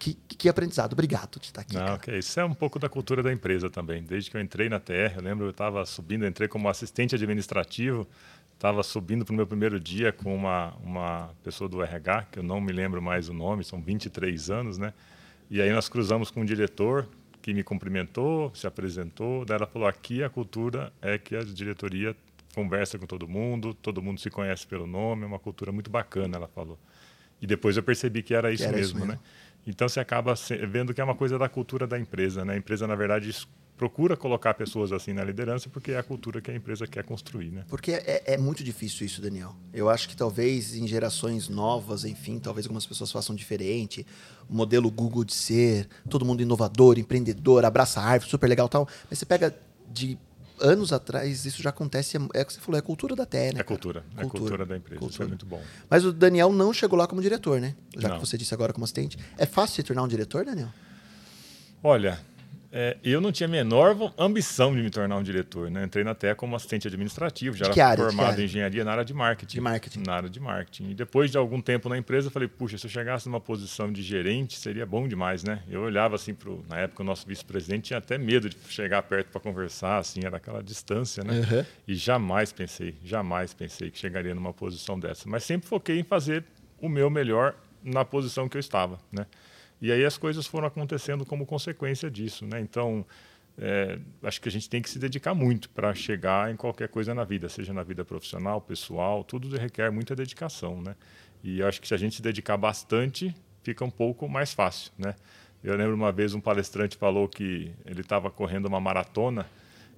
Que, 0.03 0.15
que, 0.15 0.49
aprendizado. 0.49 0.95
Obrigado 0.95 1.39
de 1.39 1.47
estar 1.47 1.61
aqui. 1.61 1.77
Não, 1.77 1.95
okay. 1.95 2.19
Isso 2.19 2.41
é 2.41 2.45
um 2.45 2.53
pouco 2.53 2.77
da 2.77 2.89
cultura 2.89 3.23
da 3.23 3.33
empresa 3.33 3.71
também. 3.71 4.03
Desde 4.03 4.33
que 4.33 4.37
eu 4.37 4.41
entrei 4.41 4.69
na 4.69 4.81
TR, 4.81 5.15
eu 5.15 5.23
lembro 5.23 5.47
eu 5.47 5.51
estava 5.51 5.87
subindo, 5.87 6.27
entrei 6.27 6.49
como 6.49 6.69
assistente 6.69 7.15
administrativo, 7.15 8.05
estava 8.53 8.83
subindo 8.83 9.25
para 9.25 9.33
o 9.33 9.37
meu 9.37 9.47
primeiro 9.47 9.79
dia 9.79 10.11
com 10.11 10.35
uma, 10.35 10.75
uma 10.83 11.31
pessoa 11.45 11.69
do 11.71 11.81
RH, 11.81 12.27
que 12.33 12.41
eu 12.41 12.43
não 12.43 12.61
me 12.61 12.73
lembro 12.73 13.01
mais 13.01 13.29
o 13.29 13.33
nome, 13.33 13.63
são 13.63 13.81
23 13.81 14.51
anos, 14.51 14.77
né? 14.77 14.93
E 15.49 15.63
aí 15.63 15.71
nós 15.71 15.89
cruzamos 15.89 16.33
com 16.33 16.41
um 16.41 16.45
diretor 16.45 17.09
que 17.41 17.55
me 17.55 17.63
cumprimentou, 17.63 18.53
se 18.57 18.67
apresentou, 18.67 19.45
daí 19.45 19.57
ela 19.57 19.69
falou, 19.69 19.87
aqui 19.87 20.25
a 20.25 20.29
cultura 20.29 20.93
é 21.01 21.17
que 21.17 21.37
a 21.37 21.45
diretoria 21.45 22.17
conversa 22.57 22.99
com 22.99 23.07
todo 23.07 23.29
mundo, 23.29 23.73
todo 23.73 24.03
mundo 24.03 24.21
se 24.21 24.31
conhece 24.31 24.67
pelo 24.67 24.85
nome, 24.85 25.23
é 25.23 25.27
uma 25.27 25.39
cultura 25.39 25.71
muito 25.71 25.93
bacana, 25.93 26.39
ela 26.39 26.49
falou. 26.49 26.77
E 27.41 27.47
depois 27.47 27.77
eu 27.77 27.85
percebi 27.85 28.21
que 28.21 28.35
era 28.35 28.51
isso, 28.51 28.65
que 28.65 28.69
era 28.69 28.77
mesmo, 28.77 28.99
isso 28.99 29.07
mesmo, 29.07 29.13
né? 29.13 29.21
Então 29.67 29.89
você 29.89 30.01
acaba 30.01 30.35
vendo 30.69 30.93
que 30.93 31.01
é 31.01 31.05
uma 31.05 31.15
coisa 31.15 31.39
da 31.39 31.49
cultura 31.49 31.87
da 31.87 31.99
empresa, 31.99 32.45
né? 32.45 32.55
A 32.55 32.57
empresa 32.57 32.87
na 32.87 32.95
verdade 32.95 33.31
procura 33.77 34.17
colocar 34.17 34.55
pessoas 34.55 34.93
assim 34.93 35.13
na 35.13 35.25
liderança 35.25 35.69
porque 35.69 35.93
é 35.93 35.99
a 35.99 36.03
cultura 36.03 36.41
que 36.41 36.51
a 36.51 36.55
empresa 36.55 36.87
quer 36.87 37.03
construir, 37.05 37.51
né? 37.51 37.65
Porque 37.69 37.93
é, 37.93 38.35
é 38.35 38.39
muito 38.39 38.63
difícil 38.63 39.07
isso, 39.07 39.21
Daniel. 39.21 39.55
Eu 39.73 39.89
acho 39.89 40.09
que 40.09 40.17
talvez 40.17 40.75
em 40.75 40.87
gerações 40.87 41.49
novas, 41.49 42.05
enfim, 42.05 42.39
talvez 42.39 42.67
algumas 42.67 42.87
pessoas 42.87 43.11
façam 43.11 43.35
diferente. 43.35 44.07
O 44.49 44.55
modelo 44.55 44.91
Google 44.91 45.25
de 45.25 45.35
ser, 45.35 45.89
todo 46.09 46.25
mundo 46.25 46.43
inovador, 46.43 46.99
empreendedor, 46.99 47.65
abraça 47.65 48.01
a 48.01 48.05
árvore, 48.05 48.31
super 48.31 48.49
legal 48.49 48.69
tal. 48.69 48.87
Mas 49.09 49.19
você 49.19 49.27
pega 49.27 49.55
de 49.91 50.19
anos 50.63 50.93
atrás 50.93 51.45
isso 51.45 51.63
já 51.63 51.71
acontece. 51.71 52.17
É 52.33 52.43
o 52.43 52.47
que 52.47 52.53
você 52.53 52.61
falou, 52.61 52.79
é 52.79 52.83
cultura 52.83 53.15
da 53.17 53.27
TE, 53.27 53.37
né? 53.37 53.53
É 53.57 53.63
cultura, 53.63 54.03
cultura, 54.03 54.27
é 54.27 54.27
cultura 54.29 54.67
da 54.67 54.77
empresa. 54.77 54.99
Cultura. 55.01 55.15
Isso 55.15 55.23
é 55.23 55.27
muito 55.27 55.47
bom. 55.47 55.63
Mas 55.91 56.05
o 56.05 56.13
Daniel 56.13 56.53
não 56.53 56.73
chegou 56.73 56.99
lá 56.99 57.07
como 57.07 57.21
diretor, 57.21 57.61
né? 57.61 57.75
Já 57.97 58.09
não. 58.09 58.19
que 58.19 58.27
você 58.27 58.39
disse 58.39 58.55
agora 58.55 58.73
como 58.73 58.85
assistente. 58.85 59.19
É 59.37 59.45
fácil 59.45 59.77
se 59.77 59.83
tornar 59.83 60.03
um 60.03 60.09
diretor, 60.09 60.45
Daniel? 60.45 60.69
Olha, 61.83 62.21
é, 62.75 62.97
eu 63.05 63.21
não 63.21 63.31
tinha 63.31 63.47
a 63.47 63.51
menor 63.51 63.95
ambição 64.17 64.75
de 64.75 64.81
me 64.81 64.89
tornar 64.89 65.19
um 65.19 65.23
diretor. 65.23 65.71
Né? 65.71 65.85
Entrei 65.85 66.03
na 66.03 66.15
TE 66.15 66.35
como 66.35 66.57
assistente 66.57 66.89
administrativo, 66.89 67.55
já 67.55 67.67
era 67.67 67.87
área, 67.87 68.05
formado 68.07 68.41
em 68.41 68.45
engenharia 68.45 68.83
na 68.83 68.93
área 68.93 69.05
de 69.05 69.13
marketing. 69.13 69.57
De 69.57 69.61
marketing. 69.61 70.03
Na 70.07 70.15
área 70.15 70.31
de 70.31 70.41
marketing. 70.41 70.91
E 70.91 70.95
depois 70.95 71.31
de 71.31 71.37
algum 71.37 71.61
tempo 71.61 71.91
na 71.91 71.99
empresa, 71.99 72.29
eu 72.29 72.31
falei, 72.31 72.49
puxa, 72.49 72.79
se 72.79 72.87
eu 72.87 72.91
chegasse 72.91 73.27
numa 73.27 73.41
posição 73.41 73.93
de 73.93 74.03
gerente, 74.03 74.59
seria 74.59 74.87
bom 74.87 75.07
demais, 75.07 75.45
né? 75.45 75.63
Eu 75.69 75.83
olhava 75.83 76.15
assim, 76.15 76.33
pro, 76.33 76.65
na 76.67 76.79
época 76.79 77.03
o 77.03 77.07
nosso 77.07 77.27
vice-presidente 77.27 77.89
tinha 77.89 77.99
até 77.99 78.17
medo 78.17 78.49
de 78.49 78.57
chegar 78.69 79.03
perto 79.03 79.29
para 79.29 79.41
conversar, 79.41 79.99
assim, 79.99 80.21
era 80.25 80.39
aquela 80.39 80.63
distância, 80.63 81.23
né? 81.23 81.41
Uhum. 81.41 81.65
E 81.87 81.95
jamais 81.95 82.53
pensei, 82.53 82.95
jamais 83.05 83.53
pensei 83.53 83.91
que 83.91 83.99
chegaria 83.99 84.35
numa 84.35 84.55
posição 84.55 84.99
dessa. 84.99 85.29
Mas 85.29 85.45
sempre 85.45 85.69
foquei 85.69 86.01
em 86.01 86.05
fazer 86.05 86.43
o 86.81 86.89
meu 86.89 87.11
melhor 87.11 87.55
na 87.85 88.03
posição 88.03 88.49
que 88.49 88.57
eu 88.57 88.61
estava, 88.61 88.99
né? 89.13 89.27
E 89.83 89.91
aí 89.91 90.05
as 90.05 90.17
coisas 90.17 90.47
foram 90.47 90.69
acontecendo 90.69 91.27
como 91.27 91.45
consequência 91.45 92.09
disso, 92.09 92.47
né? 92.47 92.61
Então, 92.61 93.05
é, 93.59 93.99
acho 94.23 94.41
que 94.41 94.49
a 94.49 94.53
gente 94.53 94.71
tem 94.71 94.81
que 94.81 94.89
se 94.89 94.97
dedicar 94.97 95.35
muito 95.35 95.69
para 95.71 95.93
chegar 95.93 96.53
em 96.53 96.57
qualquer 96.57 96.89
coisa 96.89 97.13
na 97.13 97.25
vida, 97.25 97.49
seja 97.49 97.73
na 97.73 97.83
vida 97.83 98.05
profissional, 98.05 98.61
pessoal, 98.61 99.25
tudo 99.25 99.55
requer 99.57 99.91
muita 99.91 100.15
dedicação, 100.15 100.81
né? 100.81 100.95
E 101.43 101.61
acho 101.61 101.81
que 101.81 101.89
se 101.89 101.95
a 101.95 101.97
gente 101.97 102.15
se 102.15 102.23
dedicar 102.23 102.57
bastante, 102.57 103.35
fica 103.65 103.85
um 103.85 103.91
pouco 103.91 104.29
mais 104.29 104.55
fácil, 104.55 104.93
né? 104.97 105.17
Eu 105.65 105.77
lembro 105.77 105.97
uma 105.97 106.13
vez 106.13 106.33
um 106.33 106.41
palestrante 106.41 106.97
falou 106.97 107.29
que 107.29 107.73
ele 107.85 108.03
estava 108.03 108.31
correndo 108.31 108.67
uma 108.67 108.81
maratona 108.81 109.47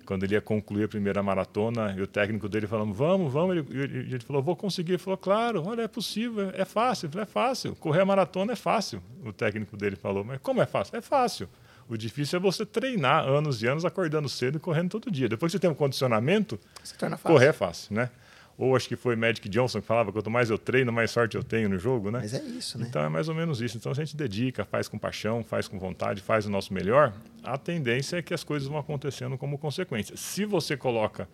quando 0.04 0.24
ele 0.24 0.34
ia 0.34 0.40
concluir 0.40 0.84
a 0.84 0.88
primeira 0.88 1.22
maratona, 1.22 1.94
e 1.96 2.02
o 2.02 2.06
técnico 2.06 2.48
dele 2.48 2.66
falando, 2.66 2.92
vamos, 2.92 3.32
vamos, 3.32 3.56
ele, 3.56 3.66
ele, 3.70 3.98
ele 4.14 4.20
falou, 4.20 4.42
vou 4.42 4.56
conseguir. 4.56 4.92
Ele 4.92 4.98
falou, 4.98 5.16
claro, 5.16 5.64
olha, 5.66 5.82
é 5.82 5.88
possível, 5.88 6.50
é 6.54 6.64
fácil. 6.64 7.08
Falei, 7.08 7.22
é 7.22 7.26
fácil, 7.26 7.74
correr 7.76 8.00
a 8.00 8.04
maratona 8.04 8.52
é 8.52 8.56
fácil. 8.56 9.02
O 9.24 9.32
técnico 9.32 9.76
dele 9.76 9.96
falou, 9.96 10.24
mas 10.24 10.38
como 10.40 10.60
é 10.62 10.66
fácil? 10.66 10.96
É 10.96 11.00
fácil. 11.00 11.48
O 11.88 11.96
difícil 11.96 12.38
é 12.38 12.40
você 12.40 12.64
treinar 12.64 13.28
anos 13.28 13.62
e 13.62 13.66
anos 13.66 13.84
acordando 13.84 14.28
cedo 14.28 14.56
e 14.56 14.60
correndo 14.60 14.90
todo 14.90 15.10
dia. 15.10 15.28
Depois 15.28 15.50
que 15.50 15.58
você 15.58 15.60
tem 15.60 15.70
um 15.70 15.74
condicionamento, 15.74 16.58
correr 17.22 17.48
é 17.48 17.52
fácil, 17.52 17.94
né? 17.94 18.10
Ou 18.56 18.76
acho 18.76 18.88
que 18.88 18.96
foi 18.96 19.16
Magic 19.16 19.48
Johnson 19.48 19.80
que 19.80 19.86
falava: 19.86 20.12
quanto 20.12 20.30
mais 20.30 20.50
eu 20.50 20.58
treino, 20.58 20.92
mais 20.92 21.10
sorte 21.10 21.36
eu 21.36 21.42
tenho 21.42 21.68
no 21.68 21.78
jogo, 21.78 22.10
né? 22.10 22.20
Mas 22.20 22.34
é 22.34 22.42
isso, 22.42 22.78
né? 22.78 22.86
Então 22.88 23.02
é 23.02 23.08
mais 23.08 23.28
ou 23.28 23.34
menos 23.34 23.60
isso. 23.60 23.76
Então 23.76 23.90
a 23.90 23.94
gente 23.94 24.16
dedica, 24.16 24.64
faz 24.64 24.88
com 24.88 24.98
paixão, 24.98 25.42
faz 25.42 25.66
com 25.66 25.78
vontade, 25.78 26.20
faz 26.20 26.46
o 26.46 26.50
nosso 26.50 26.72
melhor. 26.72 27.12
A 27.42 27.58
tendência 27.58 28.18
é 28.18 28.22
que 28.22 28.32
as 28.32 28.44
coisas 28.44 28.68
vão 28.68 28.78
acontecendo 28.78 29.36
como 29.36 29.58
consequência. 29.58 30.16
Se 30.16 30.44
você 30.44 30.76
coloca 30.76 31.28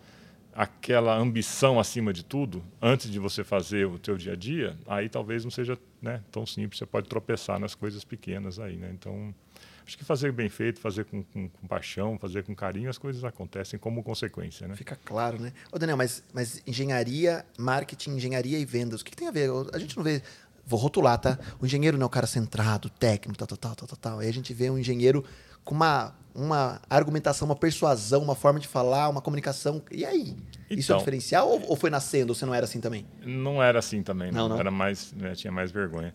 aquela 0.53 1.15
ambição 1.17 1.79
acima 1.79 2.11
de 2.11 2.25
tudo, 2.25 2.61
antes 2.81 3.09
de 3.09 3.19
você 3.19 3.43
fazer 3.43 3.85
o 3.85 3.97
teu 3.97 4.17
dia 4.17 4.33
a 4.33 4.35
dia, 4.35 4.77
aí 4.85 5.07
talvez 5.07 5.43
não 5.43 5.51
seja 5.51 5.77
né, 6.01 6.21
tão 6.31 6.45
simples. 6.45 6.79
Você 6.79 6.85
pode 6.85 7.07
tropeçar 7.07 7.59
nas 7.59 7.75
coisas 7.75 8.03
pequenas 8.03 8.59
aí, 8.59 8.75
né? 8.75 8.91
Então 8.93 9.33
Acho 9.85 9.97
que 9.97 10.03
fazer 10.03 10.31
bem 10.31 10.49
feito, 10.49 10.79
fazer 10.79 11.05
com, 11.05 11.23
com, 11.23 11.49
com, 11.49 11.67
paixão, 11.67 12.17
fazer 12.17 12.43
com 12.43 12.55
carinho, 12.55 12.89
as 12.89 12.97
coisas 12.97 13.23
acontecem 13.23 13.79
como 13.79 14.03
consequência, 14.03 14.67
né? 14.67 14.75
Fica 14.75 14.97
claro, 15.03 15.39
né? 15.39 15.51
Ô, 15.71 15.79
Daniel, 15.79 15.97
mas, 15.97 16.23
mas 16.33 16.61
engenharia, 16.65 17.45
marketing, 17.57 18.11
engenharia 18.11 18.59
e 18.59 18.65
vendas, 18.65 19.01
o 19.01 19.05
que, 19.05 19.11
que 19.11 19.17
tem 19.17 19.27
a 19.27 19.31
ver? 19.31 19.49
A 19.73 19.79
gente 19.79 19.97
não 19.97 20.03
vê 20.03 20.21
vou 20.65 20.79
rotular, 20.79 21.17
tá? 21.17 21.37
O 21.59 21.65
engenheiro 21.65 21.97
não 21.97 22.03
é 22.03 22.07
o 22.07 22.09
cara 22.09 22.27
centrado, 22.27 22.89
técnico, 22.89 23.37
tal, 23.37 23.47
tal, 23.47 23.75
tal, 23.75 23.87
tal, 23.87 23.97
tal. 23.97 24.19
Aí 24.19 24.29
a 24.29 24.33
gente 24.33 24.53
vê 24.53 24.69
um 24.69 24.77
engenheiro 24.77 25.25
com 25.63 25.75
uma, 25.75 26.15
uma 26.33 26.81
argumentação, 26.89 27.47
uma 27.47 27.55
persuasão, 27.55 28.21
uma 28.21 28.35
forma 28.35 28.59
de 28.59 28.67
falar, 28.67 29.09
uma 29.09 29.21
comunicação. 29.21 29.81
E 29.91 30.05
aí? 30.05 30.35
Então, 30.65 30.77
Isso 30.77 30.91
é 30.91 30.95
um 30.95 30.97
então. 30.97 30.97
diferencial 30.99 31.49
ou, 31.49 31.69
ou, 31.69 31.75
foi 31.75 31.89
nascendo 31.89 32.31
ou 32.31 32.35
você 32.35 32.45
não 32.45 32.53
era 32.53 32.65
assim 32.65 32.79
também? 32.79 33.05
Não 33.21 33.61
era 33.61 33.79
assim 33.79 34.01
também, 34.01 34.31
não. 34.31 34.43
não, 34.43 34.49
não. 34.49 34.59
Era 34.59 34.71
mais, 34.71 35.11
né, 35.13 35.33
tinha 35.35 35.51
mais 35.51 35.71
vergonha. 35.71 36.13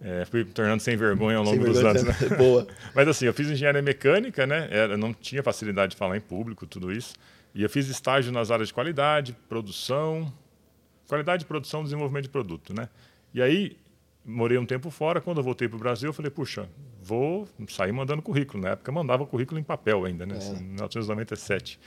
É, 0.00 0.24
fui 0.24 0.44
me 0.44 0.50
tornando 0.50 0.82
sem 0.82 0.96
vergonha 0.96 1.38
ao 1.38 1.44
longo 1.44 1.64
dos 1.64 1.82
anos. 1.82 2.02
Né? 2.02 2.14
Boa. 2.36 2.66
Mas 2.94 3.08
assim, 3.08 3.26
eu 3.26 3.32
fiz 3.32 3.48
engenharia 3.48 3.80
mecânica, 3.80 4.46
né? 4.46 4.68
Era, 4.70 4.96
não 4.96 5.14
tinha 5.14 5.42
facilidade 5.42 5.92
de 5.92 5.96
falar 5.96 6.16
em 6.16 6.20
público, 6.20 6.66
tudo 6.66 6.92
isso. 6.92 7.14
E 7.54 7.62
eu 7.62 7.70
fiz 7.70 7.88
estágio 7.88 8.32
nas 8.32 8.50
áreas 8.50 8.68
de 8.68 8.74
qualidade, 8.74 9.36
produção, 9.48 10.32
qualidade 11.06 11.40
de 11.40 11.46
produção, 11.46 11.82
desenvolvimento 11.84 12.24
de 12.24 12.30
produto, 12.30 12.74
né? 12.74 12.88
E 13.32 13.40
aí 13.40 13.76
morei 14.24 14.58
um 14.58 14.66
tempo 14.66 14.90
fora. 14.90 15.20
Quando 15.20 15.38
eu 15.38 15.44
voltei 15.44 15.68
para 15.68 15.76
o 15.76 15.78
Brasil, 15.78 16.08
eu 16.08 16.12
falei, 16.12 16.30
puxa, 16.30 16.68
vou 17.02 17.48
sair 17.68 17.92
mandando 17.92 18.22
currículo. 18.22 18.62
Na 18.62 18.70
época, 18.70 18.90
eu 18.90 18.94
mandava 18.94 19.26
currículo 19.26 19.60
em 19.60 19.62
papel 19.62 20.04
ainda, 20.04 20.24
né? 20.24 20.34
É. 20.34 20.38
Assim, 20.38 20.56
em 20.56 20.68
1997. 20.68 21.78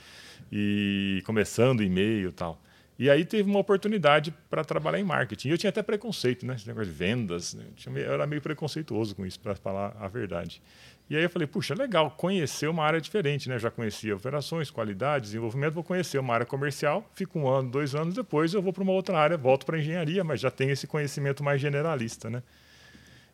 E 0.50 1.22
começando 1.26 1.82
e-mail 1.82 2.30
e 2.30 2.32
tal. 2.32 2.60
E 2.98 3.08
aí 3.08 3.24
teve 3.24 3.48
uma 3.48 3.60
oportunidade 3.60 4.34
para 4.50 4.64
trabalhar 4.64 4.98
em 4.98 5.04
marketing. 5.04 5.50
Eu 5.50 5.58
tinha 5.58 5.70
até 5.70 5.82
preconceito, 5.82 6.44
né? 6.44 6.56
Esse 6.56 6.66
negócio 6.66 6.90
de 6.90 6.98
vendas. 6.98 7.54
Né? 7.54 7.64
Eu 7.94 8.12
era 8.12 8.26
meio 8.26 8.42
preconceituoso 8.42 9.14
com 9.14 9.24
isso, 9.24 9.38
para 9.38 9.54
falar 9.54 9.96
a 10.00 10.08
verdade. 10.08 10.60
E 11.08 11.16
aí 11.16 11.22
eu 11.22 11.30
falei, 11.30 11.46
puxa, 11.46 11.74
legal, 11.74 12.10
conhecer 12.10 12.68
uma 12.68 12.84
área 12.84 13.00
diferente, 13.00 13.48
né? 13.48 13.56
Já 13.58 13.70
conhecia 13.70 14.16
operações, 14.16 14.68
qualidade, 14.68 15.26
desenvolvimento, 15.26 15.74
vou 15.74 15.84
conhecer 15.84 16.18
uma 16.18 16.34
área 16.34 16.44
comercial, 16.44 17.08
fico 17.14 17.38
um 17.38 17.48
ano, 17.48 17.70
dois 17.70 17.94
anos 17.94 18.14
depois, 18.14 18.52
eu 18.52 18.60
vou 18.60 18.72
para 18.72 18.82
uma 18.82 18.92
outra 18.92 19.16
área, 19.16 19.36
volto 19.36 19.64
para 19.64 19.78
engenharia, 19.78 20.22
mas 20.24 20.40
já 20.40 20.50
tenho 20.50 20.72
esse 20.72 20.86
conhecimento 20.86 21.42
mais 21.42 21.60
generalista, 21.60 22.28
né? 22.28 22.42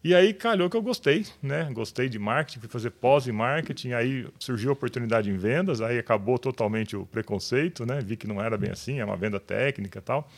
E 0.05 0.15
aí 0.15 0.35
calhou 0.35 0.69
que 0.69 0.77
eu 0.77 0.83
gostei, 0.83 1.25
né? 1.43 1.67
Gostei 1.73 2.11
de 2.11 2.19
marketing, 2.19 2.61
fui 2.61 2.69
fazer 2.69 2.91
pós 2.91 3.27
em 3.27 3.33
marketing, 3.33 3.93
aí 3.93 4.29
surgiu 4.39 4.69
a 4.69 4.73
oportunidade 4.75 5.31
em 5.31 5.39
vendas, 5.39 5.81
aí 5.81 5.99
acabou 5.99 6.39
totalmente 6.39 6.95
o 6.95 7.07
preconceito, 7.07 7.87
né? 7.87 8.03
Vi 8.05 8.15
que 8.15 8.27
não 8.27 8.39
era 8.39 8.59
bem 8.59 8.71
assim, 8.71 9.01
é 9.01 9.05
uma 9.05 9.17
venda 9.17 9.41
técnica 9.41 10.01
e 10.01 10.03
tal. 10.03 10.29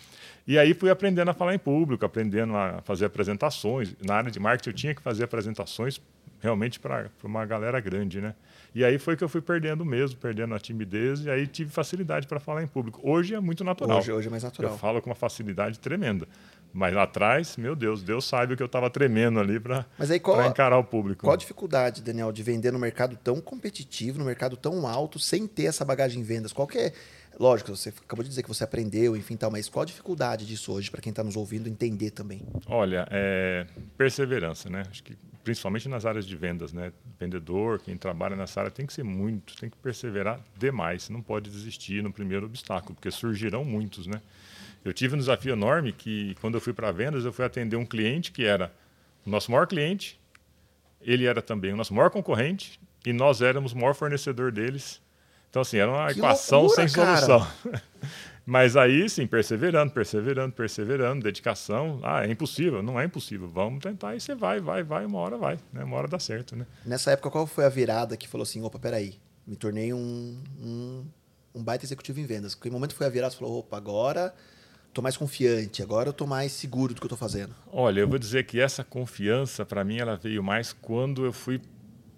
E 0.47 0.57
aí 0.57 0.73
fui 0.73 0.89
aprendendo 0.89 1.33
a 1.33 1.35
falar 1.35 1.53
em 1.53 1.59
público, 1.59 2.07
aprendendo 2.07 2.57
a 2.57 2.81
fazer 2.83 3.07
apresentações. 3.07 3.93
Na 4.01 4.15
área 4.15 4.31
de 4.31 4.39
marketing 4.39 4.71
eu 4.71 4.75
tinha 4.75 4.95
que 4.95 5.03
fazer 5.03 5.25
apresentações 5.25 6.01
realmente 6.41 6.79
para 6.79 7.11
uma 7.25 7.45
galera 7.45 7.81
grande, 7.81 8.21
né? 8.21 8.35
E 8.73 8.85
aí 8.85 8.99
foi 8.99 9.17
que 9.17 9.25
eu 9.25 9.29
fui 9.29 9.41
perdendo 9.41 9.85
mesmo, 9.85 10.19
perdendo 10.19 10.55
a 10.55 10.59
timidez, 10.59 11.25
e 11.25 11.31
aí 11.31 11.47
tive 11.47 11.71
facilidade 11.71 12.27
para 12.27 12.39
falar 12.39 12.63
em 12.63 12.67
público. 12.67 13.01
Hoje 13.03 13.35
é 13.35 13.41
muito 13.41 13.65
natural. 13.65 13.99
Hoje, 13.99 14.13
hoje 14.13 14.29
é 14.29 14.31
mais 14.31 14.43
natural. 14.43 14.73
Eu 14.73 14.79
falo 14.79 15.01
com 15.01 15.09
uma 15.09 15.17
facilidade 15.17 15.79
tremenda. 15.79 16.29
Mas 16.77 16.93
lá 16.93 17.05
atrás, 17.05 17.57
meu 17.57 17.75
Deus, 17.75 18.03
Deus 18.03 18.27
sabe 18.27 18.53
o 18.53 18.57
que 18.57 18.63
eu 18.63 18.67
estava 18.67 18.91
tremendo 18.91 19.41
ali 19.41 19.59
para 19.59 19.87
encarar 20.47 20.79
o 20.79 20.85
público. 20.85 21.23
Qual 21.23 21.33
a 21.33 21.37
dificuldade, 21.37 22.03
Daniel, 22.03 22.31
de 22.31 22.43
vender 22.43 22.71
no 22.71 22.79
mercado 22.79 23.17
tão 23.17 23.41
competitivo, 23.41 24.19
no 24.19 24.27
mercado 24.27 24.59
tão 24.59 24.87
alto, 24.87 25.19
sem 25.19 25.47
ter 25.47 25.65
essa 25.65 25.87
bagagem 25.87 26.21
em 26.21 26.23
vendas? 26.23 26.53
Qual 26.53 26.69
que 26.69 26.77
é 26.77 26.93
Lógico, 27.39 27.77
você 27.77 27.91
acabou 27.91 28.23
de 28.23 28.31
dizer 28.31 28.43
que 28.43 28.49
você 28.49 28.65
aprendeu, 28.65 29.15
enfim, 29.15 29.37
tal, 29.37 29.51
mas 29.51 29.69
qual 29.69 29.83
a 29.83 29.87
dificuldade 29.87 30.47
disso 30.47 30.73
hoje 30.73 30.91
para 30.91 31.03
quem 31.03 31.11
está 31.11 31.23
nos 31.23 31.37
ouvindo 31.37 31.69
entender 31.69 32.11
também? 32.11 32.41
Olha, 32.67 33.07
é 33.11 33.67
perseverança, 33.97 34.71
né? 34.71 34.85
Acho 34.91 35.03
que 35.03 35.15
principalmente 35.45 35.87
nas 35.87 36.07
áreas 36.07 36.27
de 36.27 36.35
vendas, 36.35 36.73
né? 36.73 36.93
Vendedor, 37.21 37.79
quem 37.79 37.95
trabalha 37.97 38.35
nessa 38.35 38.61
área 38.61 38.71
tem 38.71 38.87
que 38.87 38.93
ser 38.93 39.03
muito, 39.03 39.55
tem 39.57 39.69
que 39.69 39.77
perseverar 39.77 40.41
demais, 40.57 41.11
não 41.11 41.21
pode 41.21 41.51
desistir 41.51 42.03
no 42.03 42.11
primeiro 42.11 42.47
obstáculo, 42.47 42.95
porque 42.95 43.11
surgirão 43.11 43.65
muitos, 43.65 44.07
né? 44.07 44.21
Eu 44.89 44.95
tive 44.95 45.15
um 45.15 45.19
desafio 45.19 45.53
enorme 45.53 45.93
que 45.93 46.35
quando 46.41 46.55
eu 46.55 46.61
fui 46.61 46.73
para 46.73 46.91
vendas, 46.93 47.25
eu 47.25 47.33
fui 47.33 47.45
atender 47.45 47.77
um 47.77 47.85
cliente 47.85 48.33
que 48.33 48.45
era 48.45 48.73
o 49.27 49.31
nosso 49.31 49.51
maior 49.51 49.67
cliente, 49.67 50.21
ele 51.01 51.27
era 51.27 51.43
também 51.43 51.73
o 51.73 51.77
nosso 51.77 51.93
maior 51.93 52.11
concorrente 52.11 52.81
e 53.05 53.13
nós 53.13 53.43
éramos 53.43 53.73
o 53.73 53.77
maior 53.77 53.95
fornecedor 53.95 54.53
deles 54.53 55.01
então, 55.57 55.63
assim, 55.63 55.79
era 55.79 55.91
uma 55.91 56.13
que 56.13 56.19
equação 56.19 56.65
loucura, 56.65 56.87
sem 56.87 57.03
solução. 57.03 57.47
Mas 58.45 58.77
aí, 58.77 59.09
sim, 59.09 59.27
perseverando, 59.27 59.91
perseverando, 59.91 60.55
perseverando, 60.55 61.23
dedicação. 61.23 61.99
Ah, 62.03 62.27
é 62.27 62.31
impossível? 62.31 62.83
Não 62.83 63.01
é 63.01 63.07
impossível. 63.07 63.49
Vamos 63.49 63.83
tentar 63.83 64.15
e 64.15 64.21
você 64.21 64.35
vai, 64.35 64.61
vai, 64.61 64.83
vai, 64.83 65.07
uma 65.07 65.19
hora 65.19 65.39
vai. 65.39 65.59
Né? 65.73 65.83
Uma 65.83 65.97
hora 65.97 66.09
dá 66.09 66.19
certo, 66.19 66.55
né? 66.55 66.67
Nessa 66.85 67.11
época, 67.11 67.31
qual 67.31 67.47
foi 67.47 67.65
a 67.65 67.71
virada 67.71 68.19
que 68.19 68.29
falou 68.29 68.43
assim, 68.43 68.63
opa, 68.63 68.79
peraí, 68.79 69.19
me 69.47 69.57
tornei 69.57 69.95
um, 69.95 70.39
um, 70.61 71.07
um 71.55 71.65
baita 71.65 71.87
executivo 71.87 72.21
em 72.21 72.27
vendas? 72.27 72.55
Que 72.55 72.69
momento 72.69 72.95
foi 72.95 73.07
a 73.07 73.11
virada? 73.11 73.33
Você 73.33 73.39
falou, 73.39 73.61
opa, 73.61 73.79
agora 73.79 74.35
estou 74.97 75.03
mais 75.03 75.17
confiante, 75.17 75.83
agora 75.83 76.09
eu 76.09 76.11
estou 76.11 76.27
mais 76.27 76.53
seguro 76.53 76.95
do 76.95 77.01
que 77.01 77.05
eu 77.05 77.09
estou 77.09 77.19
fazendo? 77.19 77.55
Olha, 77.71 78.01
eu 78.01 78.09
vou 78.09 78.19
dizer 78.19 78.45
que 78.45 78.59
essa 78.59 78.83
confiança, 78.83 79.65
para 79.65 79.85
mim, 79.85 79.99
ela 79.99 80.17
veio 80.17 80.43
mais 80.43 80.73
quando 80.73 81.25
eu 81.25 81.33
fui 81.33 81.61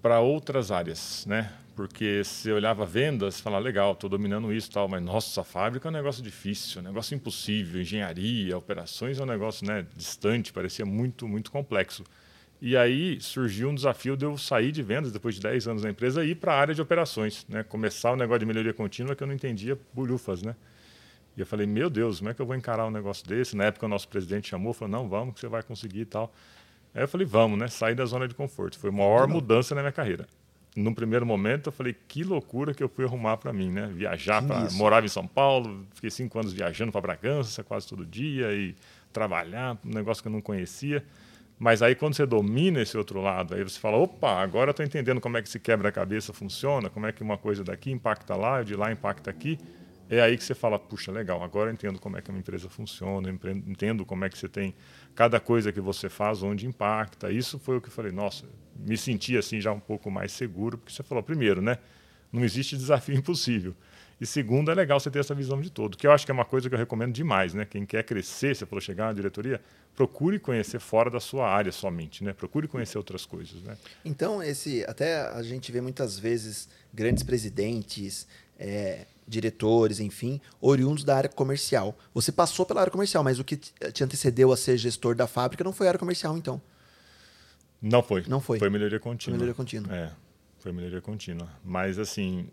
para 0.00 0.20
outras 0.20 0.70
áreas, 0.70 1.24
né? 1.26 1.52
porque 1.74 2.22
você 2.24 2.50
olhava 2.50 2.84
vendas, 2.84 3.40
falava, 3.40 3.62
legal, 3.62 3.92
estou 3.92 4.10
dominando 4.10 4.52
isso 4.52 4.68
tal, 4.68 4.88
mas 4.88 5.00
nossa, 5.00 5.42
a 5.42 5.44
fábrica 5.44 5.86
é 5.86 5.90
um 5.90 5.92
negócio 5.92 6.20
difícil, 6.24 6.80
um 6.80 6.84
negócio 6.84 7.14
impossível, 7.14 7.80
engenharia, 7.80 8.58
operações 8.58 9.20
é 9.20 9.22
um 9.22 9.26
negócio 9.26 9.64
né, 9.64 9.86
distante, 9.96 10.52
parecia 10.52 10.84
muito, 10.84 11.28
muito 11.28 11.52
complexo. 11.52 12.02
E 12.60 12.76
aí 12.76 13.20
surgiu 13.20 13.68
um 13.70 13.74
desafio 13.76 14.16
de 14.16 14.24
eu 14.24 14.36
sair 14.36 14.72
de 14.72 14.82
vendas 14.82 15.12
depois 15.12 15.36
de 15.36 15.40
10 15.40 15.68
anos 15.68 15.82
na 15.84 15.90
empresa 15.90 16.24
e 16.24 16.30
ir 16.30 16.34
para 16.34 16.52
a 16.52 16.58
área 16.58 16.74
de 16.74 16.82
operações, 16.82 17.46
né? 17.48 17.62
começar 17.62 18.10
o 18.10 18.16
negócio 18.16 18.40
de 18.40 18.46
melhoria 18.46 18.74
contínua 18.74 19.14
que 19.14 19.22
eu 19.22 19.28
não 19.28 19.34
entendia 19.34 19.78
bolhufas, 19.94 20.42
né? 20.42 20.56
E 21.38 21.42
eu 21.42 21.46
falei, 21.46 21.66
meu 21.66 21.88
Deus, 21.88 22.18
como 22.18 22.30
é 22.30 22.34
que 22.34 22.42
eu 22.42 22.46
vou 22.46 22.54
encarar 22.54 22.86
um 22.86 22.90
negócio 22.90 23.26
desse? 23.26 23.56
Na 23.56 23.64
época 23.64 23.86
o 23.86 23.88
nosso 23.88 24.08
presidente 24.08 24.48
chamou, 24.48 24.72
falou, 24.74 24.92
não, 24.92 25.08
vamos 25.08 25.34
que 25.34 25.40
você 25.40 25.48
vai 25.48 25.62
conseguir 25.62 26.00
e 26.00 26.04
tal. 26.04 26.34
Aí 26.94 27.02
eu 27.02 27.08
falei, 27.08 27.26
vamos, 27.26 27.58
né? 27.58 27.68
Sair 27.68 27.94
da 27.94 28.04
zona 28.04 28.28
de 28.28 28.34
conforto. 28.34 28.78
Foi 28.78 28.90
a 28.90 28.92
maior 28.92 29.26
mudança 29.26 29.74
na 29.74 29.80
minha 29.80 29.92
carreira 29.92 30.26
num 30.78 30.94
primeiro 30.94 31.26
momento 31.26 31.68
eu 31.68 31.72
falei 31.72 31.94
que 32.06 32.22
loucura 32.22 32.72
que 32.72 32.82
eu 32.82 32.88
fui 32.88 33.04
arrumar 33.04 33.36
para 33.36 33.52
mim, 33.52 33.70
né? 33.70 33.90
Viajar 33.92 34.42
para 34.42 34.70
morava 34.72 35.04
em 35.04 35.08
São 35.08 35.26
Paulo, 35.26 35.86
fiquei 35.94 36.10
cinco 36.10 36.38
anos 36.38 36.52
viajando 36.52 36.92
para 36.92 37.00
Bragança 37.00 37.64
quase 37.64 37.88
todo 37.88 38.06
dia 38.06 38.52
e 38.52 38.74
trabalhar, 39.12 39.76
um 39.84 39.94
negócio 39.94 40.22
que 40.22 40.28
eu 40.28 40.32
não 40.32 40.40
conhecia. 40.40 41.04
Mas 41.58 41.82
aí 41.82 41.94
quando 41.94 42.14
você 42.14 42.24
domina 42.24 42.80
esse 42.80 42.96
outro 42.96 43.20
lado, 43.20 43.54
aí 43.54 43.64
você 43.64 43.80
fala, 43.80 43.96
opa, 43.96 44.40
agora 44.40 44.70
estou 44.70 44.86
entendendo 44.86 45.20
como 45.20 45.36
é 45.36 45.42
que 45.42 45.48
esse 45.48 45.58
quebra-cabeça 45.58 46.32
funciona, 46.32 46.88
como 46.88 47.06
é 47.06 47.12
que 47.12 47.22
uma 47.22 47.36
coisa 47.36 47.64
daqui 47.64 47.90
impacta 47.90 48.36
lá, 48.36 48.62
de 48.62 48.76
lá 48.76 48.92
impacta 48.92 49.28
aqui. 49.28 49.58
É 50.10 50.20
aí 50.22 50.36
que 50.38 50.44
você 50.44 50.54
fala, 50.54 50.78
puxa, 50.78 51.12
legal, 51.12 51.42
agora 51.42 51.68
eu 51.68 51.74
entendo 51.74 51.98
como 51.98 52.16
é 52.16 52.22
que 52.22 52.30
uma 52.30 52.38
empresa 52.38 52.68
funciona, 52.68 53.28
entendo 53.66 54.06
como 54.06 54.24
é 54.24 54.30
que 54.30 54.38
você 54.38 54.48
tem 54.48 54.74
cada 55.14 55.38
coisa 55.38 55.70
que 55.70 55.80
você 55.80 56.08
faz, 56.08 56.42
onde 56.42 56.66
impacta. 56.66 57.30
Isso 57.30 57.58
foi 57.58 57.76
o 57.76 57.80
que 57.80 57.88
eu 57.88 57.92
falei, 57.92 58.10
nossa, 58.10 58.46
me 58.74 58.96
senti 58.96 59.36
assim 59.36 59.60
já 59.60 59.70
um 59.70 59.80
pouco 59.80 60.10
mais 60.10 60.32
seguro, 60.32 60.78
porque 60.78 60.92
você 60.92 61.02
falou, 61.02 61.22
primeiro, 61.22 61.60
né? 61.60 61.76
Não 62.32 62.42
existe 62.44 62.76
desafio 62.76 63.16
impossível. 63.18 63.74
E 64.20 64.26
segundo, 64.26 64.70
é 64.70 64.74
legal 64.74 64.98
você 64.98 65.10
ter 65.10 65.20
essa 65.20 65.34
visão 65.34 65.60
de 65.60 65.70
todo, 65.70 65.96
que 65.96 66.06
eu 66.06 66.10
acho 66.10 66.24
que 66.24 66.32
é 66.32 66.34
uma 66.34 66.44
coisa 66.44 66.68
que 66.68 66.74
eu 66.74 66.78
recomendo 66.78 67.12
demais, 67.12 67.54
né? 67.54 67.64
Quem 67.64 67.86
quer 67.86 68.02
crescer, 68.02 68.56
você 68.56 68.66
falou 68.66 68.80
chegar 68.80 69.06
na 69.06 69.12
diretoria, 69.12 69.60
procure 69.94 70.40
conhecer 70.40 70.80
fora 70.80 71.08
da 71.08 71.20
sua 71.20 71.48
área 71.48 71.70
somente, 71.70 72.24
né? 72.24 72.32
Procure 72.32 72.66
conhecer 72.66 72.98
outras 72.98 73.24
coisas, 73.24 73.62
né? 73.62 73.76
Então, 74.04 74.42
esse 74.42 74.84
até 74.88 75.20
a 75.20 75.42
gente 75.42 75.70
vê 75.70 75.80
muitas 75.80 76.18
vezes 76.18 76.68
grandes 76.92 77.22
presidentes, 77.22 78.26
é, 78.58 79.06
diretores, 79.26 80.00
enfim, 80.00 80.40
oriundos 80.60 81.04
da 81.04 81.16
área 81.16 81.28
comercial. 81.28 81.96
Você 82.14 82.32
passou 82.32 82.64
pela 82.66 82.80
área 82.80 82.90
comercial, 82.90 83.22
mas 83.22 83.38
o 83.38 83.44
que 83.44 83.56
te 83.56 84.02
antecedeu 84.02 84.52
a 84.52 84.56
ser 84.56 84.76
gestor 84.76 85.14
da 85.14 85.26
fábrica 85.26 85.62
não 85.62 85.72
foi 85.72 85.86
a 85.86 85.90
área 85.90 85.98
comercial, 85.98 86.36
então? 86.36 86.60
Não 87.80 88.02
foi. 88.02 88.24
Não 88.26 88.40
foi. 88.40 88.58
Foi 88.58 88.70
melhoria 88.70 88.98
contínua. 88.98 89.38
Foi 89.38 89.38
melhoria 89.38 89.54
contínua. 89.54 89.96
É, 89.96 90.10
foi 90.58 90.72
melhoria 90.72 91.00
contínua. 91.00 91.48
Mas, 91.64 91.98
assim, 91.98 92.48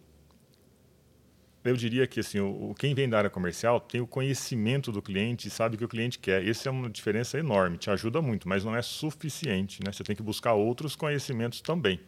eu 1.63 1.75
diria 1.75 2.05
que 2.05 2.19
assim, 2.19 2.39
o, 2.39 2.75
quem 2.77 2.93
vem 2.93 3.09
da 3.09 3.17
área 3.17 3.29
comercial 3.29 3.79
tem 3.79 3.99
o 3.99 4.05
conhecimento 4.05 4.91
do 4.91 5.01
cliente 5.01 5.47
e 5.47 5.51
sabe 5.51 5.75
o 5.75 5.77
que 5.79 5.85
o 5.85 5.87
cliente 5.87 6.19
quer. 6.19 6.47
Essa 6.47 6.69
é 6.69 6.71
uma 6.71 6.89
diferença 6.89 7.39
enorme, 7.39 7.77
te 7.77 7.89
ajuda 7.89 8.21
muito, 8.21 8.47
mas 8.47 8.63
não 8.63 8.75
é 8.75 8.81
suficiente. 8.83 9.79
Né? 9.83 9.91
Você 9.91 10.03
tem 10.03 10.15
que 10.15 10.21
buscar 10.21 10.53
outros 10.53 10.95
conhecimentos 10.95 11.61
também. 11.61 11.99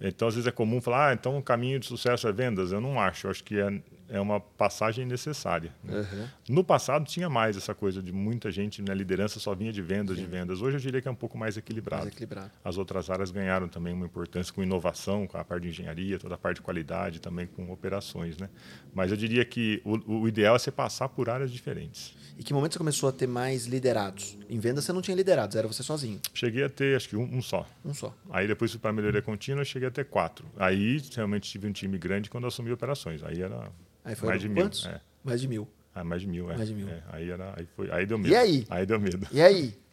Então, 0.00 0.28
às 0.28 0.34
vezes 0.34 0.46
é 0.46 0.50
comum 0.50 0.80
falar, 0.80 1.10
ah, 1.10 1.12
então 1.12 1.36
o 1.36 1.42
caminho 1.42 1.78
de 1.78 1.86
sucesso 1.86 2.26
é 2.26 2.32
vendas. 2.32 2.72
Eu 2.72 2.80
não 2.80 2.98
acho. 2.98 3.26
Eu 3.26 3.30
acho 3.30 3.44
que 3.44 3.60
é, 3.60 3.80
é 4.10 4.20
uma 4.20 4.40
passagem 4.40 5.06
necessária. 5.06 5.72
Né? 5.82 6.00
Uhum. 6.00 6.28
No 6.48 6.64
passado 6.64 7.04
tinha 7.04 7.30
mais 7.30 7.56
essa 7.56 7.74
coisa 7.74 8.02
de 8.02 8.12
muita 8.12 8.50
gente 8.50 8.82
na 8.82 8.92
liderança 8.92 9.38
só 9.38 9.54
vinha 9.54 9.72
de 9.72 9.80
vendas, 9.80 10.16
Sim. 10.16 10.24
de 10.24 10.28
vendas. 10.28 10.60
Hoje 10.60 10.76
eu 10.76 10.80
diria 10.80 11.00
que 11.00 11.06
é 11.06 11.10
um 11.10 11.14
pouco 11.14 11.38
mais 11.38 11.56
equilibrado. 11.56 12.02
mais 12.02 12.12
equilibrado. 12.12 12.50
As 12.64 12.76
outras 12.76 13.08
áreas 13.08 13.30
ganharam 13.30 13.68
também 13.68 13.94
uma 13.94 14.04
importância 14.04 14.52
com 14.52 14.62
inovação, 14.62 15.26
com 15.26 15.38
a 15.38 15.44
parte 15.44 15.62
de 15.62 15.68
engenharia, 15.68 16.18
toda 16.18 16.34
a 16.34 16.38
parte 16.38 16.56
de 16.56 16.62
qualidade, 16.62 17.20
também 17.20 17.46
com 17.46 17.70
operações. 17.70 18.36
Né? 18.36 18.48
Mas 18.92 19.12
eu 19.12 19.16
diria 19.16 19.44
que 19.44 19.80
o, 19.84 20.22
o 20.22 20.28
ideal 20.28 20.56
é 20.56 20.58
você 20.58 20.72
passar 20.72 21.08
por 21.08 21.30
áreas 21.30 21.52
diferentes. 21.52 22.14
E 22.36 22.42
que 22.42 22.52
momento 22.52 22.72
você 22.72 22.78
começou 22.78 23.08
a 23.08 23.12
ter 23.12 23.28
mais 23.28 23.66
liderados? 23.66 24.36
Em 24.48 24.58
vendas 24.58 24.84
você 24.84 24.92
não 24.92 25.02
tinha 25.02 25.16
liderados, 25.16 25.54
era 25.54 25.68
você 25.68 25.82
sozinho? 25.82 26.20
Cheguei 26.34 26.64
a 26.64 26.68
ter, 26.68 26.96
acho 26.96 27.08
que 27.08 27.16
um, 27.16 27.22
um 27.22 27.42
só. 27.42 27.68
Um 27.84 27.94
só. 27.94 28.14
Aí 28.30 28.48
depois 28.48 28.74
para 28.76 28.92
melhoria 28.92 29.22
contínua, 29.22 29.64
cheguei 29.64 29.88
a 29.88 29.90
ter 29.90 30.06
quatro. 30.06 30.46
Aí 30.56 31.00
realmente 31.14 31.48
tive 31.48 31.68
um 31.68 31.72
time 31.72 31.98
grande 31.98 32.30
quando 32.30 32.46
assumi 32.46 32.72
operações. 32.72 33.22
Aí 33.22 33.40
era 33.42 33.70
aí 34.04 34.14
foi 34.14 34.28
mais 34.28 34.40
de 34.40 34.48
quantos? 34.48 34.86
mil. 34.86 34.94
É. 34.94 35.00
Mais 35.24 35.40
de 35.40 35.48
mil. 35.48 35.68
Ah, 35.94 36.04
mais 36.04 36.22
de 36.22 36.28
mil, 36.28 36.50
é. 36.50 36.56
Mais 36.56 36.68
de 36.68 36.74
mil. 36.74 36.88
É. 36.88 37.02
Aí, 37.12 37.30
era, 37.30 37.52
aí, 37.56 37.66
foi, 37.76 37.90
aí 37.90 38.06
deu 38.06 38.18
medo. 38.18 38.32
E 38.32 38.36
aí? 38.36 38.66
Aí 38.70 38.86
deu 38.86 39.00
medo. 39.00 39.26
E 39.32 39.40
aí? 39.40 39.74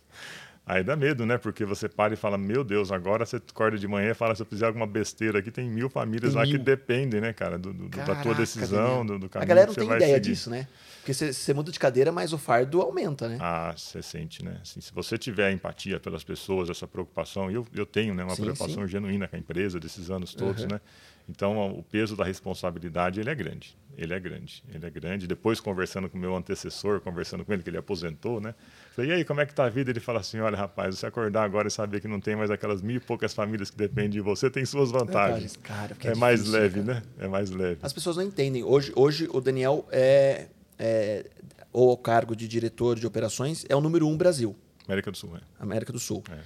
Aí 0.67 0.83
dá 0.83 0.97
medo, 0.97 1.25
né? 1.25 1.37
Porque 1.37 1.63
você 1.63 1.87
para 1.87 2.13
e 2.13 2.17
fala, 2.17 2.37
meu 2.37 2.61
Deus, 2.61 2.91
agora 2.91 3.25
você 3.25 3.37
acorda 3.37 3.77
de 3.77 3.87
manhã 3.87 4.11
e 4.11 4.13
fala, 4.13 4.35
se 4.35 4.41
eu 4.41 4.45
fizer 4.45 4.65
alguma 4.65 4.85
besteira 4.85 5.39
aqui, 5.39 5.49
tem 5.49 5.69
mil 5.69 5.89
famílias 5.89 6.33
tem 6.33 6.41
lá 6.41 6.45
mil. 6.45 6.57
que 6.57 6.61
dependem, 6.61 7.21
né, 7.21 7.31
cara, 7.31 7.57
do, 7.57 7.71
do 7.71 7.87
Caraca, 7.87 8.15
da 8.15 8.21
tua 8.21 8.35
decisão, 8.35 9.05
do, 9.05 9.17
do, 9.17 9.29
caminho 9.29 9.45
A 9.45 9.47
galera 9.47 9.67
não 9.67 9.73
tem 9.73 9.85
ideia 9.85 10.15
seguir. 10.15 10.19
disso, 10.19 10.49
né? 10.49 10.67
Porque 11.07 11.13
você 11.13 11.53
muda 11.53 11.71
de 11.71 11.79
cadeira, 11.79 12.11
mas 12.11 12.33
o 12.33 12.37
fardo 12.37 12.81
aumenta, 12.81 13.29
né? 13.29 13.37
Ah, 13.39 13.73
você 13.73 14.01
sente, 14.01 14.43
né? 14.43 14.59
Assim, 14.61 14.81
se 14.81 14.93
você 14.93 15.17
tiver 15.17 15.53
empatia 15.53 16.01
pelas 16.01 16.21
pessoas, 16.21 16.69
essa 16.69 16.85
preocupação, 16.85 17.49
eu, 17.49 17.65
eu 17.73 17.85
tenho 17.85 18.13
né, 18.13 18.25
uma 18.25 18.35
sim, 18.35 18.41
preocupação 18.41 18.83
sim. 18.83 18.89
genuína 18.89 19.25
com 19.25 19.37
a 19.37 19.39
empresa 19.39 19.79
desses 19.79 20.11
anos 20.11 20.33
todos, 20.33 20.63
uhum. 20.63 20.69
né? 20.69 20.81
Então, 21.29 21.71
o 21.71 21.81
peso 21.81 22.15
da 22.15 22.25
responsabilidade 22.25 23.21
ele 23.21 23.29
é 23.29 23.35
grande. 23.35 23.77
Ele 23.97 24.13
é 24.13 24.19
grande. 24.19 24.63
Ele 24.73 24.85
é 24.85 24.89
grande. 24.89 25.27
Depois, 25.27 25.61
conversando 25.61 26.09
com 26.09 26.17
o 26.17 26.21
meu 26.21 26.35
antecessor, 26.35 26.99
conversando 26.99 27.45
com 27.45 27.53
ele, 27.53 27.63
que 27.63 27.69
ele 27.69 27.77
aposentou, 27.77 28.41
né? 28.41 28.53
Falei, 28.93 29.11
e 29.11 29.13
aí, 29.13 29.25
como 29.25 29.39
é 29.39 29.45
que 29.45 29.53
tá 29.53 29.63
a 29.63 29.69
vida? 29.69 29.89
Ele 29.89 30.01
fala 30.01 30.19
assim, 30.19 30.39
olha, 30.39 30.57
rapaz, 30.57 30.99
você 30.99 31.05
acordar 31.05 31.43
agora 31.43 31.69
e 31.69 31.71
saber 31.71 32.01
que 32.01 32.07
não 32.07 32.19
tem 32.19 32.35
mais 32.35 32.51
aquelas 32.51 32.81
mil 32.81 32.97
e 32.97 32.99
poucas 32.99 33.33
famílias 33.33 33.69
que 33.69 33.77
dependem 33.77 34.09
de 34.09 34.21
você, 34.21 34.49
tem 34.49 34.65
suas 34.65 34.91
vantagens. 34.91 35.55
Cara, 35.63 35.81
é, 35.81 35.83
é 35.83 35.93
difícil, 35.93 36.17
mais 36.17 36.45
leve, 36.45 36.81
cara. 36.81 36.93
né? 36.95 37.03
É 37.17 37.27
mais 37.29 37.49
leve. 37.49 37.79
As 37.81 37.93
pessoas 37.93 38.17
não 38.17 38.23
entendem. 38.23 38.63
Hoje, 38.63 38.91
hoje 38.95 39.29
o 39.31 39.41
Daniel 39.41 39.85
é, 39.89 40.47
é 40.79 41.25
ou 41.73 41.91
o 41.91 41.97
cargo 41.97 42.35
de 42.35 42.47
diretor 42.47 42.97
de 42.97 43.05
operações 43.05 43.65
é 43.69 43.75
o 43.75 43.81
número 43.81 44.07
um 44.07 44.17
Brasil. 44.17 44.55
América 44.87 45.11
do 45.11 45.17
Sul, 45.17 45.35
é. 45.35 45.41
América 45.59 45.91
do 45.93 45.99
Sul. 45.99 46.23
É. 46.31 46.37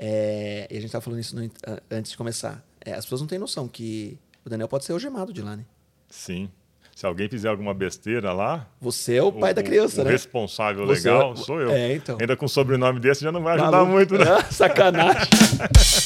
É, 0.00 0.66
e 0.70 0.74
a 0.76 0.80
gente 0.80 0.86
estava 0.86 1.02
falando 1.02 1.20
isso 1.20 1.34
no, 1.36 1.50
antes 1.90 2.12
de 2.12 2.16
começar. 2.16 2.64
É, 2.84 2.92
as 2.92 3.04
pessoas 3.04 3.20
não 3.20 3.28
têm 3.28 3.38
noção 3.38 3.66
que 3.66 4.18
o 4.46 4.48
Daniel 4.48 4.68
pode 4.68 4.84
ser 4.84 4.92
algemado 4.92 5.32
de 5.32 5.42
lá, 5.42 5.56
né? 5.56 5.64
Sim. 6.08 6.48
Se 6.94 7.06
alguém 7.06 7.28
fizer 7.28 7.48
alguma 7.48 7.72
besteira 7.74 8.32
lá. 8.32 8.66
Você 8.80 9.16
é 9.16 9.22
o 9.22 9.30
pai 9.30 9.52
da 9.54 9.62
criança, 9.62 10.00
o 10.00 10.04
né? 10.04 10.10
responsável 10.10 10.84
Você 10.86 11.08
legal 11.08 11.32
é- 11.32 11.36
sou 11.36 11.60
eu. 11.60 11.70
É, 11.70 11.94
então. 11.94 12.16
Ainda 12.20 12.36
com 12.36 12.48
sobrenome 12.48 12.98
desse 12.98 13.22
já 13.22 13.30
não 13.30 13.42
vai 13.42 13.54
ajudar 13.54 13.70
Maluf. 13.70 13.92
muito, 13.92 14.18
né? 14.18 14.24
Ah, 14.28 14.44
sacanagem. 14.50 15.28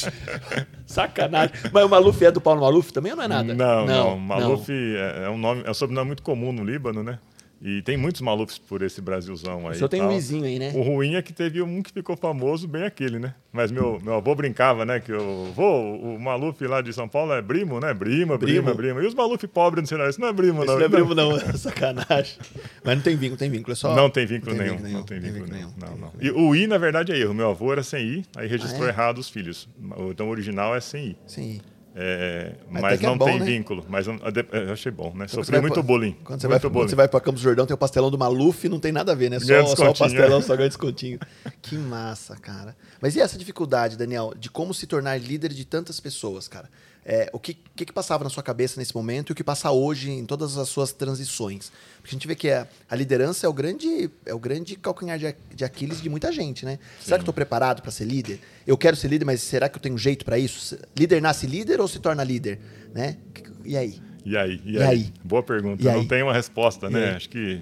sacanagem. 0.86 1.54
Mas 1.72 1.84
o 1.84 1.88
Maluf 1.88 2.22
é 2.24 2.30
do 2.30 2.40
Paulo 2.40 2.60
Maluf 2.60 2.92
também 2.92 3.12
ou 3.12 3.16
não 3.16 3.24
é 3.24 3.28
nada? 3.28 3.54
Não, 3.54 3.86
não. 3.86 4.18
Maluf 4.18 4.70
É, 4.70 5.24
é 5.24 5.30
um 5.30 5.38
nome, 5.38 5.62
é 5.64 5.70
um 5.70 5.74
sobrenome 5.74 6.08
muito 6.08 6.22
comum 6.22 6.52
no 6.52 6.64
Líbano, 6.64 7.02
né? 7.02 7.18
E 7.64 7.81
tem 7.83 7.97
muitos 7.97 8.21
Malufs 8.21 8.59
por 8.59 8.83
esse 8.83 9.00
Brasilzão 9.00 9.69
aí. 9.69 9.76
Senhor 9.76 9.88
tem 9.88 10.00
um 10.00 10.04
tal. 10.07 10.12
Luizinho 10.12 10.45
aí, 10.45 10.59
né? 10.59 10.73
O 10.75 10.83
ruim 10.83 11.14
é 11.14 11.23
que 11.23 11.33
teve 11.33 11.62
um 11.62 11.81
que 11.81 11.92
ficou 11.92 12.16
famoso, 12.16 12.66
bem 12.66 12.83
aquele, 12.83 13.21
né? 13.21 13.35
Mas 13.52 13.71
meu, 13.71 14.00
meu 14.02 14.14
avô 14.14 14.35
brincava, 14.35 14.85
né? 14.85 14.99
Que 14.99 15.12
o 15.12 15.47
avô, 15.50 15.81
o 15.97 16.19
Maluf 16.19 16.61
lá 16.66 16.81
de 16.81 16.92
São 16.92 17.07
Paulo 17.07 17.33
é 17.33 17.40
Brimo, 17.40 17.78
né? 17.78 17.95
Brima, 17.95 18.37
Brimo. 18.37 18.62
Brima, 18.62 18.75
Brima. 18.75 19.02
E 19.04 19.07
os 19.07 19.14
Maluf 19.14 19.47
pobres 19.47 19.83
não 19.83 19.87
sei 19.87 19.97
lá, 19.99 20.11
isso 20.11 20.21
não 20.21 20.26
é 20.26 20.33
Brimo, 20.33 20.64
Isso 20.64 20.76
não. 20.76 20.81
é 20.85 20.88
primo, 20.88 21.14
não. 21.14 21.38
Sacanagem. 21.57 22.37
Mas 22.83 22.97
não 22.97 23.02
tem 23.02 23.14
vínculo, 23.16 23.38
tem 23.38 23.49
vínculo. 23.50 23.73
É 23.73 23.76
só... 23.76 23.95
Não 23.95 24.11
tem 24.11 24.26
vínculo 24.26 24.50
Não 24.52 24.59
tem 24.59 24.66
nenhum. 24.66 24.76
vínculo 24.78 24.99
Não 24.99 25.04
tem 25.04 25.21
vínculo 25.21 25.47
nenhum. 25.47 25.71
Não, 25.81 25.97
não. 25.97 26.12
E 26.21 26.31
o 26.33 26.57
I, 26.57 26.66
na 26.66 26.78
verdade, 26.78 27.12
é 27.12 27.19
erro. 27.19 27.33
Meu 27.33 27.50
avô 27.50 27.71
era 27.73 27.85
sem 27.85 28.04
I, 28.04 28.25
aí 28.37 28.49
registrou 28.49 28.83
Ah, 28.83 28.87
é? 28.87 28.88
errado 28.88 29.19
os 29.19 29.28
filhos. 29.31 29.69
Então 30.11 30.26
o 30.26 30.31
original 30.31 30.75
é 30.75 30.81
sem 30.81 31.11
I. 31.11 31.16
Sim. 31.28 31.61
É, 31.94 32.54
Mas 32.70 33.02
é 33.02 33.06
não 33.06 33.18
bom, 33.18 33.26
tem 33.26 33.38
né? 33.38 33.44
vínculo. 33.44 33.84
Mas 33.88 34.06
eu, 34.06 34.18
eu 34.52 34.72
achei 34.72 34.90
bom, 34.90 35.12
né? 35.14 35.28
Você 35.28 35.34
Sofri 35.37 35.61
muito 35.61 35.75
pra- 35.75 35.82
bullying. 35.82 36.16
Quando 36.25 36.40
você, 36.40 36.49
muito 36.49 36.61
vai, 36.62 36.70
bullying. 36.70 36.72
quando 36.84 36.90
você 36.90 36.96
vai 36.96 37.08
pra 37.08 37.20
Campos 37.20 37.42
do 37.42 37.44
Jordão, 37.44 37.66
tem 37.66 37.75
o 37.75 37.78
pastelão 37.78 38.11
do 38.11 38.18
Maluf, 38.18 38.66
não 38.68 38.80
tem 38.80 38.92
nada 38.92 39.12
a 39.12 39.14
ver, 39.14 39.30
né? 39.30 39.38
Só, 39.38 39.46
só 39.46 39.52
o 39.52 39.64
descontinho, 39.66 39.94
pastelão, 39.99 40.38
é. 40.38 40.42
só 40.42 40.56
ganha 40.56 40.68
descontinho. 40.68 41.18
Que 41.61 41.76
massa, 41.76 42.34
cara. 42.37 42.75
Mas 43.00 43.14
e 43.14 43.20
essa 43.20 43.37
dificuldade, 43.37 43.96
Daniel, 43.99 44.32
de 44.38 44.49
como 44.49 44.72
se 44.72 44.87
tornar 44.87 45.20
líder 45.20 45.52
de 45.52 45.64
tantas 45.66 46.00
pessoas, 46.00 46.49
cara? 46.49 46.70
É, 47.04 47.28
o 47.32 47.38
que, 47.38 47.54
que, 47.75 47.85
que 47.85 47.92
passava 47.92 48.23
na 48.23 48.30
sua 48.30 48.44
cabeça 48.44 48.78
nesse 48.78 48.94
momento 48.94 49.30
e 49.30 49.32
o 49.32 49.35
que 49.35 49.42
passa 49.42 49.73
hoje 49.73 50.11
em 50.11 50.25
todas 50.25 50.56
as 50.56 50.68
suas 50.68 50.92
transições? 50.92 51.73
Porque 51.97 52.11
a 52.11 52.16
gente 52.16 52.28
vê 52.28 52.37
que 52.37 52.49
a, 52.49 52.66
a 52.88 52.94
liderança 52.94 53.44
é 53.44 53.49
o 53.49 53.52
grande, 53.52 54.09
é 54.25 54.32
o 54.32 54.38
grande 54.38 54.76
calcanhar 54.76 55.18
de, 55.18 55.35
de 55.52 55.64
Aquiles 55.64 56.00
de 56.00 56.09
muita 56.09 56.30
gente, 56.30 56.64
né? 56.64 56.78
Será 57.00 57.16
que 57.16 57.23
eu 57.23 57.25
estou 57.25 57.35
preparado 57.35 57.82
para 57.82 57.90
ser 57.90 58.04
líder? 58.04 58.38
Eu 58.64 58.78
quero 58.78 58.94
ser 58.94 59.09
líder, 59.09 59.25
mas 59.25 59.42
será 59.42 59.68
que 59.68 59.76
eu 59.76 59.82
tenho 59.82 59.99
jeito 59.99 60.25
para 60.25 60.38
isso? 60.38 60.78
Líder 60.97 61.21
nasce 61.21 61.47
líder 61.47 61.80
ou 61.80 61.88
se 61.88 61.99
torna 61.99 62.23
líder? 62.23 62.61
Né? 62.94 63.16
E 63.64 63.76
aí? 63.76 64.00
E 64.25 64.37
aí? 64.37 64.61
E, 64.64 64.75
E 64.75 64.78
aí? 64.78 64.85
aí? 64.85 65.12
Boa 65.25 65.42
pergunta. 65.42 65.82
E 65.82 65.88
aí? 65.88 65.97
Não 65.97 66.06
tem 66.06 66.23
uma 66.23 66.32
resposta, 66.32 66.88
né? 66.88 67.16
Acho 67.16 67.28
que. 67.28 67.61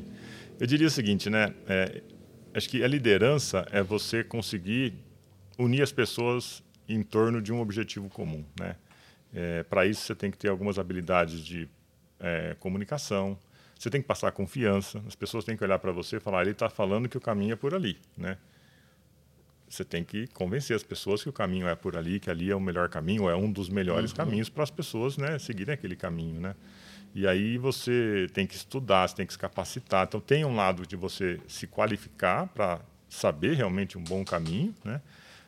Eu 0.59 0.67
diria 0.67 0.87
o 0.87 0.91
seguinte, 0.91 1.31
né? 1.31 1.55
É, 1.67 2.03
acho 2.53 2.69
que 2.69 2.85
a 2.85 2.87
liderança 2.87 3.67
é 3.71 3.83
você 3.83 4.23
conseguir 4.23 4.93
unir 5.59 5.81
as 5.81 5.93
pessoas 5.93 6.63
em 6.87 7.03
torno 7.03 7.41
de 7.41 7.53
um 7.53 7.61
objetivo 7.61 8.11
comum, 8.11 8.45
né? 8.59 8.77
Para 9.69 9.87
isso, 9.87 10.03
você 10.03 10.15
tem 10.15 10.31
que 10.31 10.39
ter 10.39 10.49
algumas 10.49 10.79
habilidades 10.79 11.45
de 11.45 11.69
é, 12.19 12.57
comunicação, 12.59 13.39
você 13.79 13.89
tem 13.89 14.03
que 14.03 14.07
passar 14.07 14.31
confiança, 14.33 15.03
as 15.07 15.15
pessoas 15.15 15.45
têm 15.45 15.57
que 15.57 15.65
olhar 15.65 15.79
para 15.79 15.91
você 15.91 16.17
e 16.17 16.21
falar, 16.21 16.43
ele 16.43 16.51
está 16.51 16.69
falando 16.69 17.09
que 17.09 17.17
o 17.17 17.21
caminho 17.21 17.55
é 17.55 17.57
por 17.57 17.75
ali, 17.75 17.97
né? 18.17 18.37
Você 19.71 19.85
tem 19.85 20.03
que 20.03 20.27
convencer 20.29 20.75
as 20.75 20.83
pessoas 20.83 21.23
que 21.23 21.29
o 21.29 21.33
caminho 21.33 21.69
é 21.69 21.77
por 21.77 21.97
ali, 21.97 22.19
que 22.19 22.29
ali 22.29 22.51
é 22.51 22.57
o 22.57 22.61
melhor 22.61 22.89
caminho, 22.89 23.23
ou 23.23 23.31
é 23.31 23.37
um 23.37 23.51
dos 23.51 23.69
melhores 23.69 24.13
caminhos 24.13 24.49
para 24.49 24.65
as 24.65 24.71
pessoas 24.71 25.17
né, 25.17 25.39
seguirem 25.39 25.73
aquele 25.73 25.95
caminho. 25.95 26.41
Né? 26.41 26.57
E 27.15 27.25
aí 27.25 27.57
você 27.57 28.27
tem 28.35 28.49
que 28.49 28.55
estudar, 28.57 29.09
você 29.09 29.15
tem 29.15 29.25
que 29.25 29.33
se 29.33 29.39
capacitar. 29.39 30.09
Então 30.09 30.21
tem 30.21 30.45
um 30.45 30.57
lado 30.57 30.85
de 30.85 30.97
você 30.97 31.39
se 31.47 31.69
qualificar 31.69 32.49
para 32.49 32.81
saber 33.09 33.55
realmente 33.55 33.97
um 33.97 34.03
bom 34.03 34.25
caminho, 34.25 34.75
né? 34.85 35.01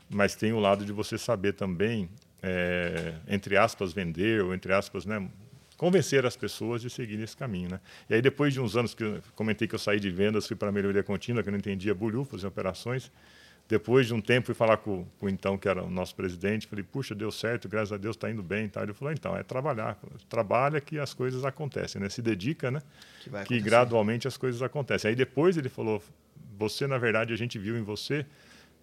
mas 0.08 0.36
tem 0.36 0.52
o 0.52 0.60
lado 0.60 0.84
de 0.84 0.92
você 0.92 1.18
saber 1.18 1.54
também, 1.54 2.08
é, 2.42 3.14
entre 3.28 3.56
aspas, 3.56 3.92
vender, 3.92 4.42
ou 4.42 4.54
entre 4.54 4.72
aspas, 4.72 5.06
né, 5.06 5.28
convencer 5.76 6.26
as 6.26 6.36
pessoas 6.36 6.82
de 6.82 6.90
seguir 6.90 7.20
esse 7.20 7.36
caminho. 7.36 7.70
Né? 7.70 7.80
E 8.08 8.14
aí 8.14 8.22
depois 8.22 8.52
de 8.52 8.60
uns 8.60 8.76
anos 8.76 8.94
que 8.94 9.02
eu 9.04 9.22
comentei 9.34 9.66
que 9.68 9.74
eu 9.74 9.78
saí 9.78 10.00
de 10.00 10.10
vendas, 10.10 10.46
fui 10.46 10.56
para 10.56 10.68
a 10.68 10.72
melhoria 10.72 11.02
contínua, 11.02 11.42
que 11.42 11.48
eu 11.48 11.52
não 11.52 11.58
entendia 11.58 11.94
bulhufas 11.94 12.44
em 12.44 12.46
operações, 12.46 13.10
depois 13.68 14.06
de 14.06 14.12
um 14.12 14.20
tempo, 14.20 14.46
fui 14.46 14.54
falar 14.54 14.76
com, 14.76 15.06
com 15.18 15.26
o 15.26 15.28
então, 15.28 15.56
que 15.56 15.66
era 15.68 15.82
o 15.82 15.90
nosso 15.90 16.14
presidente, 16.14 16.66
falei, 16.66 16.84
puxa, 16.84 17.14
deu 17.14 17.30
certo, 17.30 17.68
graças 17.68 17.92
a 17.92 17.96
Deus 17.96 18.16
está 18.16 18.30
indo 18.30 18.42
bem. 18.42 18.68
Tá? 18.68 18.82
Ele 18.82 18.92
falou, 18.92 19.12
então, 19.12 19.36
é 19.36 19.42
trabalhar. 19.42 19.98
Trabalha 20.28 20.80
que 20.80 20.98
as 20.98 21.14
coisas 21.14 21.44
acontecem, 21.44 22.00
né? 22.00 22.08
Se 22.08 22.20
dedica, 22.20 22.70
né? 22.70 22.82
Que 23.24 23.30
que 23.46 23.60
gradualmente 23.60 24.28
as 24.28 24.36
coisas 24.36 24.60
acontecem. 24.60 25.08
Aí 25.08 25.14
depois 25.14 25.56
ele 25.56 25.70
falou, 25.70 26.02
você, 26.58 26.86
na 26.86 26.98
verdade, 26.98 27.32
a 27.32 27.36
gente 27.36 27.58
viu 27.58 27.78
em 27.78 27.82
você 27.82 28.26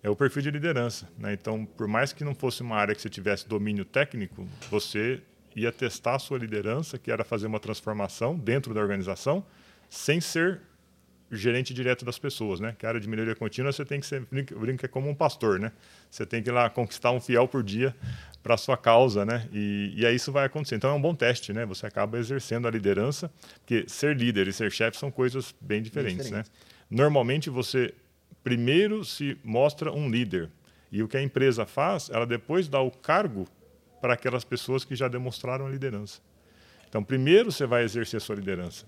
é 0.02 0.10
o 0.10 0.16
perfil 0.16 0.42
de 0.42 0.52
liderança. 0.52 1.10
Né? 1.18 1.34
Então, 1.34 1.66
por 1.66 1.88
mais 1.88 2.14
que 2.14 2.24
não 2.24 2.34
fosse 2.34 2.62
uma 2.62 2.76
área 2.76 2.96
que 2.96 3.02
você 3.02 3.10
tivesse 3.10 3.48
domínio 3.48 3.86
técnico, 3.86 4.48
você 4.70 5.22
ia 5.56 5.72
testar 5.72 6.16
a 6.16 6.20
sua 6.20 6.38
liderança, 6.38 6.98
que 6.98 7.12
era 7.12 7.24
fazer 7.24 7.48
uma 7.48 7.60
transformação 7.60 8.36
dentro 8.38 8.74
da 8.74 8.82
organização, 8.82 9.46
sem 9.90 10.22
ser 10.22 10.62
gerente 11.32 11.74
direto 11.74 12.04
das 12.04 12.18
pessoas, 12.18 12.60
né? 12.60 12.76
Que 12.78 12.86
a 12.86 12.90
área 12.90 13.00
de 13.00 13.08
melhoria 13.08 13.36
contínua 13.36 13.72
você 13.72 13.86
tem 13.86 14.00
que 14.00 14.06
ser, 14.06 14.26
brinca, 14.32 14.56
brinca 14.56 14.88
como 14.88 15.10
um 15.10 15.16
pastor, 15.16 15.60
né? 15.60 15.72
Você 16.10 16.26
tem 16.26 16.42
que 16.42 16.50
ir 16.50 16.52
lá 16.52 16.70
conquistar 16.70 17.12
um 17.12 17.20
fiel 17.20 17.48
por 17.48 17.62
dia 17.62 17.96
para 18.42 18.58
sua 18.58 18.78
causa, 18.78 19.26
né? 19.26 19.48
E, 19.52 19.94
e 19.96 20.06
aí 20.06 20.16
isso 20.16 20.32
vai 20.32 20.46
acontecer. 20.46 20.76
Então 20.76 20.90
é 20.90 20.94
um 20.94 21.02
bom 21.02 21.14
teste, 21.14 21.54
né? 21.54 21.66
Você 21.66 21.86
acaba 21.86 22.18
exercendo 22.18 22.68
a 22.68 22.72
liderança, 22.72 23.32
porque 23.60 23.86
ser 23.88 24.16
líder 24.16 24.48
e 24.48 24.54
ser 24.54 24.72
chefe 24.72 24.98
são 24.98 25.12
coisas 25.12 25.54
bem 25.62 25.82
diferentes, 25.82 26.26
diferentes. 26.26 26.50
né? 26.50 26.56
Normalmente 26.90 27.50
você 27.50 27.94
primeiro 28.50 29.06
se 29.06 29.38
mostra 29.44 29.92
um 29.92 30.10
líder 30.10 30.50
e 30.92 31.04
o 31.04 31.08
que 31.08 31.16
a 31.16 31.22
empresa 31.22 31.68
faz, 31.68 32.10
ela 32.10 32.26
depois 32.26 32.68
dá 32.68 32.82
o 32.82 32.90
cargo 32.90 33.48
para 34.02 34.16
aquelas 34.16 34.44
pessoas 34.44 34.84
que 34.84 34.96
já 34.96 35.08
demonstraram 35.08 35.68
a 35.68 35.70
liderança. 35.70 36.20
Então 36.90 37.04
primeiro 37.04 37.52
você 37.52 37.68
vai 37.68 37.84
exercer 37.84 38.18
a 38.18 38.20
sua 38.20 38.36
liderança. 38.36 38.88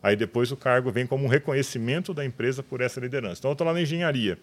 Aí 0.00 0.14
depois 0.14 0.52
o 0.52 0.56
cargo 0.56 0.92
vem 0.92 1.04
como 1.04 1.24
um 1.24 1.28
reconhecimento 1.28 2.14
da 2.14 2.24
empresa 2.24 2.62
por 2.62 2.80
essa 2.80 3.00
liderança. 3.00 3.40
Então 3.40 3.50
eu 3.50 3.54
estou 3.54 3.66
lá 3.66 3.72
na 3.72 3.82
engenharia. 3.82 4.38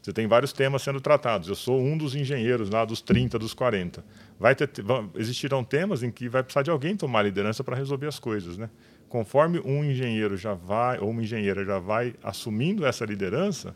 Você 0.00 0.14
tem 0.14 0.26
vários 0.26 0.50
temas 0.50 0.80
sendo 0.80 0.98
tratados. 0.98 1.46
Eu 1.48 1.54
sou 1.54 1.78
um 1.78 1.98
dos 1.98 2.14
engenheiros 2.14 2.70
lá 2.70 2.86
dos 2.86 3.02
30, 3.02 3.38
dos 3.38 3.52
40. 3.52 4.02
Vai 4.38 4.54
ter, 4.54 4.70
vão, 4.82 5.10
existirão 5.14 5.62
temas 5.62 6.02
em 6.02 6.10
que 6.10 6.26
vai 6.26 6.42
precisar 6.42 6.62
de 6.62 6.70
alguém 6.70 6.96
tomar 6.96 7.20
liderança 7.22 7.62
para 7.62 7.76
resolver 7.76 8.06
as 8.06 8.18
coisas, 8.18 8.56
né? 8.56 8.70
Conforme 9.10 9.60
um 9.60 9.84
engenheiro 9.84 10.36
já 10.36 10.54
vai 10.54 10.98
ou 10.98 11.10
uma 11.10 11.22
engenheira 11.22 11.64
já 11.64 11.78
vai 11.78 12.14
assumindo 12.22 12.86
essa 12.86 13.04
liderança, 13.04 13.74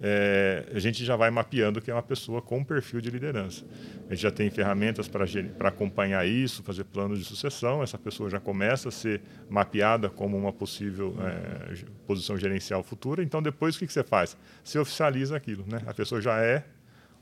é, 0.00 0.64
a 0.72 0.78
gente 0.78 1.04
já 1.04 1.16
vai 1.16 1.30
mapeando 1.30 1.80
que 1.80 1.90
é 1.90 1.94
uma 1.94 2.02
pessoa 2.02 2.40
com 2.40 2.62
perfil 2.62 3.00
de 3.00 3.10
liderança. 3.10 3.64
A 4.08 4.14
gente 4.14 4.22
já 4.22 4.30
tem 4.30 4.48
ferramentas 4.48 5.08
para 5.08 5.68
acompanhar 5.68 6.26
isso, 6.26 6.62
fazer 6.62 6.84
planos 6.84 7.18
de 7.18 7.24
sucessão. 7.24 7.82
Essa 7.82 7.98
pessoa 7.98 8.30
já 8.30 8.38
começa 8.38 8.88
a 8.88 8.92
ser 8.92 9.20
mapeada 9.50 10.08
como 10.08 10.36
uma 10.36 10.52
possível 10.52 11.14
é, 11.20 11.84
posição 12.06 12.38
gerencial 12.38 12.82
futura. 12.82 13.22
Então, 13.22 13.42
depois, 13.42 13.74
o 13.74 13.78
que, 13.80 13.86
que 13.86 13.92
você 13.92 14.04
faz? 14.04 14.36
Você 14.62 14.78
oficializa 14.78 15.36
aquilo. 15.36 15.64
Né? 15.66 15.82
A 15.86 15.92
pessoa 15.92 16.20
já 16.20 16.40
é 16.40 16.64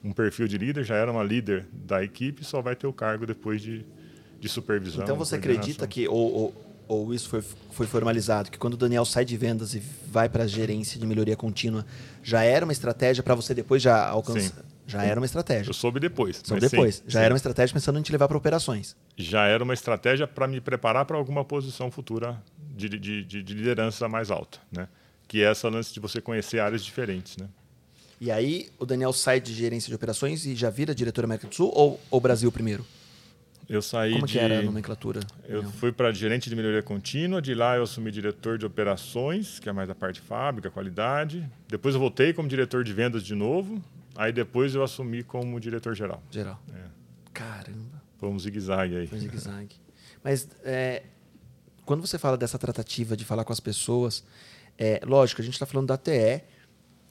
um 0.04 0.12
perfil 0.12 0.46
de 0.46 0.58
líder, 0.58 0.84
já 0.84 0.96
era 0.96 1.10
uma 1.10 1.24
líder 1.24 1.66
da 1.72 2.04
equipe, 2.04 2.44
só 2.44 2.60
vai 2.60 2.76
ter 2.76 2.86
o 2.86 2.92
cargo 2.92 3.26
depois 3.26 3.62
de, 3.62 3.84
de 4.38 4.48
supervisão. 4.48 5.02
Então 5.02 5.16
você 5.16 5.36
acredita 5.36 5.86
que, 5.86 6.06
ou, 6.06 6.32
ou, 6.34 6.75
ou 6.88 7.12
isso 7.12 7.28
foi, 7.28 7.42
foi 7.42 7.86
formalizado, 7.86 8.50
que 8.50 8.58
quando 8.58 8.74
o 8.74 8.76
Daniel 8.76 9.04
sai 9.04 9.24
de 9.24 9.36
vendas 9.36 9.74
e 9.74 9.82
vai 10.08 10.28
para 10.28 10.44
a 10.44 10.46
gerência 10.46 10.98
de 10.98 11.06
melhoria 11.06 11.36
contínua, 11.36 11.84
já 12.22 12.42
era 12.42 12.64
uma 12.64 12.72
estratégia 12.72 13.22
para 13.22 13.34
você 13.34 13.54
depois 13.54 13.82
já 13.82 14.06
alcançar? 14.06 14.40
Sim. 14.40 14.76
Já 14.88 15.02
era 15.02 15.18
uma 15.18 15.26
estratégia. 15.26 15.70
Eu 15.70 15.74
soube 15.74 15.98
depois. 15.98 16.40
Mas 16.48 16.60
depois. 16.60 16.96
sim, 16.96 17.02
já 17.08 17.18
sim. 17.18 17.24
era 17.24 17.34
uma 17.34 17.36
estratégia 17.36 17.74
pensando 17.74 17.98
em 17.98 18.02
te 18.02 18.12
levar 18.12 18.28
para 18.28 18.36
operações. 18.36 18.94
Já 19.16 19.46
era 19.46 19.64
uma 19.64 19.74
estratégia 19.74 20.28
para 20.28 20.46
me 20.46 20.60
preparar 20.60 21.04
para 21.04 21.16
alguma 21.16 21.44
posição 21.44 21.90
futura 21.90 22.40
de, 22.76 22.88
de, 22.88 23.24
de, 23.24 23.42
de 23.42 23.54
liderança 23.54 24.08
mais 24.08 24.30
alta, 24.30 24.58
né? 24.70 24.86
Que 25.26 25.42
é 25.42 25.50
essa 25.50 25.68
lance 25.68 25.92
de 25.92 25.98
você 25.98 26.20
conhecer 26.20 26.60
áreas 26.60 26.84
diferentes, 26.84 27.36
né? 27.36 27.48
E 28.20 28.30
aí 28.30 28.70
o 28.78 28.86
Daniel 28.86 29.12
sai 29.12 29.40
de 29.40 29.52
gerência 29.52 29.88
de 29.88 29.94
operações 29.94 30.46
e 30.46 30.54
já 30.54 30.70
vira 30.70 30.94
diretor 30.94 31.22
da 31.22 31.26
América 31.26 31.48
do 31.48 31.54
Sul 31.54 31.72
ou 31.74 32.00
o 32.08 32.20
Brasil 32.20 32.50
primeiro? 32.52 32.86
Eu 33.68 33.82
saí 33.82 34.12
Como 34.12 34.26
de 34.26 34.34
que 34.34 34.38
era 34.38 34.60
a 34.60 34.62
nomenclatura? 34.62 35.20
Eu 35.44 35.62
Daniel? 35.62 35.78
fui 35.78 35.90
para 35.90 36.12
gerente 36.12 36.48
de 36.48 36.54
melhoria 36.54 36.82
contínua, 36.82 37.42
de 37.42 37.52
lá 37.52 37.76
eu 37.76 37.82
assumi 37.82 38.12
diretor 38.12 38.58
de 38.58 38.64
operações, 38.64 39.58
que 39.58 39.68
é 39.68 39.72
mais 39.72 39.90
a 39.90 39.94
parte 39.94 40.20
fábrica, 40.20 40.70
qualidade. 40.70 41.48
Depois 41.68 41.94
eu 41.94 42.00
voltei 42.00 42.32
como 42.32 42.48
diretor 42.48 42.84
de 42.84 42.92
vendas 42.92 43.24
de 43.24 43.34
novo, 43.34 43.82
aí 44.14 44.32
depois 44.32 44.74
eu 44.74 44.84
assumi 44.84 45.24
como 45.24 45.58
diretor 45.58 45.96
geral. 45.96 46.22
Geral. 46.30 46.62
É. 46.72 46.84
Caramba. 47.32 48.02
Foi 48.18 48.28
um 48.28 48.38
zigue-zague 48.38 48.96
aí. 48.96 49.06
Foi 49.06 49.18
zigue-zague. 49.18 49.76
Mas 50.22 50.48
é, 50.64 51.02
quando 51.84 52.00
você 52.06 52.18
fala 52.18 52.36
dessa 52.36 52.58
tratativa 52.58 53.16
de 53.16 53.24
falar 53.24 53.44
com 53.44 53.52
as 53.52 53.60
pessoas, 53.60 54.24
é, 54.78 55.00
lógico, 55.04 55.40
a 55.40 55.44
gente 55.44 55.54
está 55.54 55.66
falando 55.66 55.88
da 55.88 55.96
TE, 55.96 56.42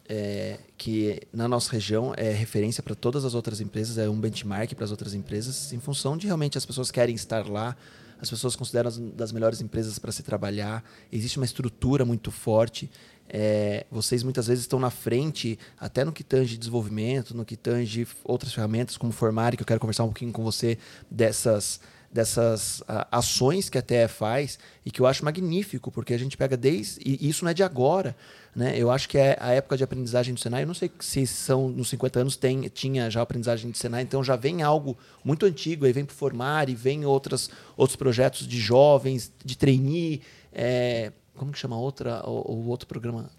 é, 0.08 0.60
que 0.78 1.22
na 1.34 1.48
nossa 1.48 1.72
região 1.72 2.14
é 2.16 2.32
referência 2.32 2.84
para 2.84 2.96
todas 2.96 3.26
as 3.26 3.34
outras 3.34 3.60
empresas, 3.62 3.98
é 3.98 4.10
um 4.10 4.20
benchmark 4.20 4.74
para 4.74 4.86
as 4.86 4.92
outras 4.92 5.14
empresas, 5.14 5.74
em 5.74 5.80
função 5.80 6.16
de 6.16 6.28
realmente 6.28 6.58
as 6.58 6.66
pessoas 6.66 6.92
querem 6.92 7.16
estar 7.16 7.48
lá, 7.48 7.76
as 8.20 8.30
pessoas 8.30 8.56
consideram 8.56 8.88
as 8.88 8.98
das 8.98 9.32
melhores 9.32 9.62
empresas 9.62 10.00
para 10.00 10.12
se 10.12 10.24
trabalhar, 10.24 10.84
existe 11.12 11.38
uma 11.38 11.46
estrutura 11.46 12.06
muito 12.06 12.32
forte. 12.32 12.90
É, 13.28 13.88
vocês 13.90 14.22
muitas 14.22 14.46
vezes 14.46 14.64
estão 14.64 14.80
na 14.80 14.92
frente, 14.92 15.58
até 15.80 16.06
no 16.06 16.12
que 16.12 16.24
tange 16.24 16.58
desenvolvimento, 16.58 17.36
no 17.36 17.44
que 17.44 17.58
tange 17.58 18.08
outras 18.24 18.54
ferramentas, 18.54 18.98
como 18.98 19.12
Formare, 19.12 19.58
que 19.58 19.64
eu 19.64 19.68
quero 19.68 19.80
conversar 19.80 20.04
um 20.04 20.10
pouquinho 20.10 20.32
com 20.32 20.44
você 20.44 20.78
dessas 21.10 21.80
dessas 22.16 22.82
a, 22.88 23.18
ações 23.18 23.70
que 23.70 23.78
a 23.78 23.82
TE 23.82 24.08
faz 24.08 24.58
e 24.86 24.90
que 24.90 25.02
eu 25.02 25.06
acho 25.06 25.24
magnífico, 25.26 25.92
porque 25.92 26.14
a 26.14 26.18
gente 26.18 26.38
pega 26.38 26.56
desde. 26.56 27.02
E 27.06 27.28
isso 27.28 27.44
não 27.44 27.52
é 27.52 27.54
de 27.54 27.62
agora. 27.62 28.16
Né? 28.56 28.74
Eu 28.78 28.90
acho 28.90 29.10
que 29.10 29.18
é 29.18 29.38
a 29.40 29.52
época 29.52 29.76
de 29.76 29.84
aprendizagem 29.84 30.34
do 30.34 30.40
Senai. 30.40 30.64
Eu 30.64 30.68
não 30.68 30.74
sei 30.74 30.90
se 31.02 31.28
são 31.28 31.68
nos 31.68 31.90
50 31.90 32.22
anos 32.22 32.38
tem, 32.38 32.62
tinha 32.70 33.12
já 33.12 33.22
aprendizagem 33.22 33.70
do 33.70 33.78
Senai, 33.78 34.04
então 34.04 34.24
já 34.24 34.38
vem 34.38 34.64
algo 34.64 34.98
muito 35.26 35.46
antigo, 35.46 35.86
aí 35.86 35.92
vem 35.92 36.06
para 36.06 36.16
formar 36.16 36.70
e 36.70 36.74
vem 36.74 37.06
outras, 37.06 37.50
outros 37.76 37.98
projetos 37.98 38.48
de 38.48 38.60
jovens, 38.60 39.32
de 39.44 39.58
trainee. 39.58 40.22
É, 40.54 41.12
como 41.36 41.52
que 41.52 41.60
chama 41.60 41.78
outra, 41.78 42.24
o, 42.26 42.54
o 42.54 42.68
outro 42.68 42.88
programa 42.88 43.30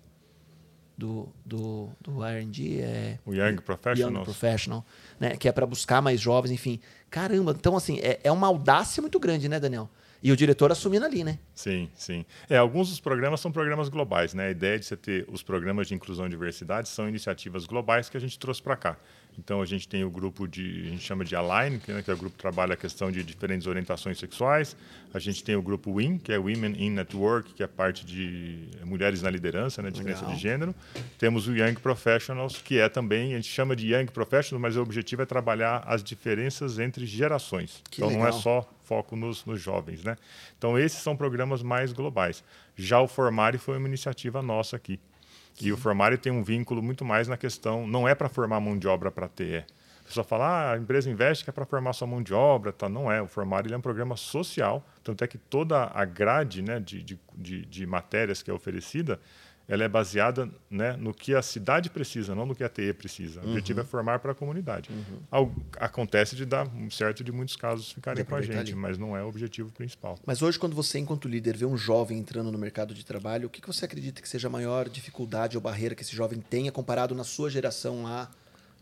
do, 0.97 1.29
do, 1.45 1.89
do 2.01 2.25
R&D 2.25 2.81
é 2.81 3.19
o 3.27 3.35
Young 3.35 3.57
Professional, 3.57 4.13
Young 4.13 4.25
Professional, 4.25 4.87
né, 5.21 5.37
que 5.37 5.49
é 5.49 5.53
para 5.53 5.67
buscar 5.67 6.01
mais 6.01 6.21
jovens, 6.21 6.51
enfim. 6.51 6.81
Caramba, 7.17 7.57
então 7.59 7.75
assim, 7.75 7.99
é, 8.03 8.21
é 8.23 8.31
uma 8.31 8.47
audácia 8.47 9.01
muito 9.01 9.19
grande, 9.19 9.49
né, 9.49 9.59
Daniel? 9.59 9.89
E 10.23 10.31
o 10.31 10.37
diretor 10.37 10.71
assumindo 10.71 11.07
ali, 11.07 11.25
né? 11.25 11.39
Sim, 11.55 11.89
sim. 11.95 12.27
É, 12.47 12.59
alguns 12.59 12.91
dos 12.91 13.01
programas 13.01 13.41
são 13.41 13.51
programas 13.51 13.89
globais, 13.89 14.35
né? 14.35 14.49
A 14.49 14.51
ideia 14.51 14.79
de 14.79 14.85
você 14.85 14.99
ter 14.99 15.25
os 15.33 15.43
programas 15.43 15.89
de 15.89 15.95
inclusão 15.95 16.27
e 16.27 16.29
diversidade 16.29 16.91
são 16.91 17.09
iniciativas 17.09 17.65
globais 17.65 18.11
que 18.11 18.19
a 18.19 18.21
gente 18.21 18.39
trouxe 18.39 18.61
para 18.61 18.77
cá. 18.77 18.99
Então 19.39 19.61
a 19.61 19.67
gente 19.67 19.87
tem 19.87 20.05
o 20.05 20.11
grupo 20.11 20.47
de, 20.47 20.87
a 20.87 20.91
gente 20.91 21.03
chama 21.03 21.25
de 21.25 21.37
Align, 21.37 21.79
que, 21.79 21.93
né, 21.93 22.03
que 22.03 22.11
é 22.11 22.15
o 22.15 22.17
grupo 22.17 22.37
que 22.37 22.43
trabalha 22.43 22.75
a 22.75 22.77
questão 22.77 23.11
de 23.11 23.23
diferentes 23.23 23.67
orientações 23.67 24.19
sexuais. 24.19 24.77
A 25.13 25.19
gente 25.19 25.43
tem 25.45 25.57
o 25.57 25.63
grupo 25.63 25.93
WIN, 25.93 26.19
que 26.19 26.33
é 26.33 26.39
Women 26.39 26.75
in 26.79 26.91
Network, 26.91 27.55
que 27.55 27.63
é 27.63 27.67
parte 27.67 28.05
de 28.05 28.69
mulheres 28.85 29.23
na 29.23 29.31
liderança, 29.31 29.83
né, 29.83 29.91
diferença 29.91 30.23
Legal. 30.23 30.37
de 30.37 30.43
gênero. 30.43 30.75
Temos 31.19 31.47
o 31.49 31.55
Young 31.55 31.75
Professionals, 31.75 32.59
que 32.59 32.79
é 32.79 32.89
também, 32.89 33.33
a 33.33 33.37
gente 33.37 33.49
chama 33.49 33.77
de 33.77 33.95
Young 33.95 34.07
Professionals, 34.07 34.61
mas 34.61 34.77
o 34.77 34.83
objetivo 34.83 35.23
é 35.23 35.27
trabalhar 35.27 35.85
as 35.87 36.03
diferenças 36.03 36.79
entre 36.79 37.07
gerações. 37.07 37.83
Que 37.91 37.99
então 37.99 38.09
legal. 38.09 38.23
não 38.25 38.29
é 38.29 38.33
só 38.41 38.69
foco 38.85 39.17
nos, 39.17 39.45
nos 39.45 39.61
jovens, 39.61 40.05
né? 40.05 40.17
Então 40.57 40.79
esses 40.79 41.01
são 41.01 41.17
programas 41.17 41.63
mais 41.63 41.93
globais. 41.93 42.43
Já 42.77 43.01
o 43.01 43.09
Formare 43.09 43.59
foi 43.59 43.77
uma 43.79 43.89
iniciativa 43.89 44.41
nossa 44.41 44.77
aqui. 44.77 45.01
E 45.61 45.73
o 45.73 45.77
formário 45.77 46.19
tem 46.19 46.33
um 46.33 46.43
vínculo 46.43 46.83
muito 46.83 47.05
mais 47.05 47.29
na 47.29 47.37
questão, 47.37 47.87
não 47.87 48.07
é 48.07 48.15
para 48.15 48.29
formar 48.29 48.61
mão 48.61 48.79
de 48.79 48.87
obra 48.87 49.11
para 49.11 49.29
TE. 49.29 49.65
A 50.07 50.09
pessoa 50.09 50.23
fala, 50.23 50.47
ah, 50.47 50.73
a 50.75 50.79
empresa 50.79 51.11
investe 51.11 51.43
que 51.43 51.51
é 51.51 51.53
para 51.53 51.65
formar 51.65 51.93
sua 51.93 52.07
mão 52.07 52.23
de 52.23 52.33
obra, 52.33 52.73
tá? 52.73 52.89
não 52.89 53.11
é. 53.11 53.21
O 53.21 53.27
formário 53.27 53.73
é 53.75 53.77
um 53.77 53.81
programa 53.81 54.17
social, 54.17 54.87
tanto 55.03 55.25
é 55.25 55.27
que 55.27 55.37
toda 55.37 55.91
a 55.93 56.05
grade 56.05 56.63
né, 56.63 56.79
de, 56.79 57.03
de, 57.03 57.19
de, 57.35 57.67
de 57.67 57.87
matérias 57.87 58.41
que 58.41 58.51
é 58.51 58.55
oferecida 58.55 59.19
ela 59.69 59.83
é 59.83 59.89
baseada 59.89 60.49
né, 60.71 60.97
no 60.97 61.13
que 61.13 61.35
a 61.35 61.43
cidade 61.43 61.91
precisa, 61.91 62.35
não 62.35 62.47
no 62.47 62.55
que 62.55 62.63
a 62.63 62.69
TE 62.69 62.93
precisa. 62.93 63.41
O 63.41 63.45
uhum. 63.45 63.51
objetivo 63.51 63.81
é 63.81 63.85
formar 63.85 64.21
para 64.21 64.33
a 64.33 64.35
comunidade. 64.35 64.91
Uhum. 64.91 65.51
Acontece 65.79 66.37
de 66.37 66.47
dar 66.47 66.69
certo 66.91 67.25
de 67.25 67.33
muitos 67.33 67.57
casos 67.57 67.91
ficarem 67.91 68.25
com 68.25 68.37
a 68.37 68.43
gente, 68.43 68.73
ali. 68.73 68.75
mas 68.75 68.97
não 68.97 69.17
é 69.17 69.25
o 69.25 69.29
objetivo 69.29 69.73
principal. 69.73 70.19
Mas 70.25 70.41
hoje, 70.41 70.59
quando 70.59 70.75
você, 70.75 70.99
enquanto 70.99 71.27
líder, 71.27 71.57
vê 71.57 71.67
um 71.67 71.77
jovem 71.77 72.19
entrando 72.19 72.53
no 72.53 72.59
mercado 72.59 72.95
de 72.95 73.05
trabalho, 73.05 73.49
o 73.49 73.51
que, 73.51 73.67
você 73.67 73.85
acredita 73.85 74.23
que 74.23 74.29
seja 74.29 74.47
a 74.47 74.51
maior 74.51 74.89
dificuldade 74.89 75.57
ou 75.57 75.61
barreira 75.61 75.95
que 75.95 76.03
esse 76.03 76.15
jovem 76.15 76.41
tenha 76.41 76.71
comparado 76.71 77.15
na 77.15 77.25
sua 77.25 77.51
geração 77.51 78.05
lá 78.05 78.31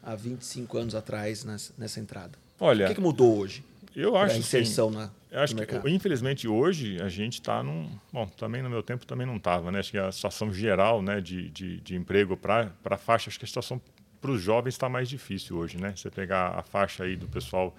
há 0.03 0.15
25 0.15 0.77
anos 0.77 0.95
atrás 0.95 1.45
nessa, 1.45 1.73
nessa 1.79 1.99
entrada? 1.99 2.33
Olha, 2.61 2.85
o 2.85 2.89
que, 2.89 2.95
que 2.97 3.01
mudou 3.01 3.39
hoje? 3.39 3.65
Eu 3.97 4.17
acho 4.17 4.35
a 4.35 4.39
inserção 4.39 4.91
sim. 4.91 4.97
na 4.97 5.11
eu 5.35 5.41
acho 5.41 5.57
que, 5.57 5.91
infelizmente, 5.91 6.47
hoje 6.47 7.03
a 7.03 7.09
gente 7.09 7.35
está 7.35 7.61
num. 7.61 7.91
Bom, 8.13 8.25
também 8.27 8.63
no 8.63 8.71
meu 8.71 8.85
tempo 8.85 9.05
também 9.05 9.27
não 9.27 9.37
estava, 9.37 9.73
né? 9.73 9.81
Acho 9.81 9.91
que 9.91 9.99
a 9.99 10.13
situação 10.13 10.55
geral 10.55 11.03
né, 11.03 11.21
de, 11.21 11.51
de, 11.51 11.81
de 11.81 11.97
emprego 11.97 12.37
para 12.37 12.73
a 12.85 12.97
faixa, 12.97 13.29
acho 13.29 13.39
que 13.39 13.45
a 13.45 13.49
situação 13.49 13.83
para 14.21 14.31
os 14.31 14.41
jovens 14.41 14.75
está 14.75 14.89
mais 14.89 15.09
difícil 15.09 15.57
hoje, 15.57 15.77
né? 15.77 15.93
Você 15.97 16.09
pegar 16.09 16.57
a 16.57 16.63
faixa 16.63 17.03
aí 17.03 17.17
do 17.17 17.27
pessoal 17.27 17.77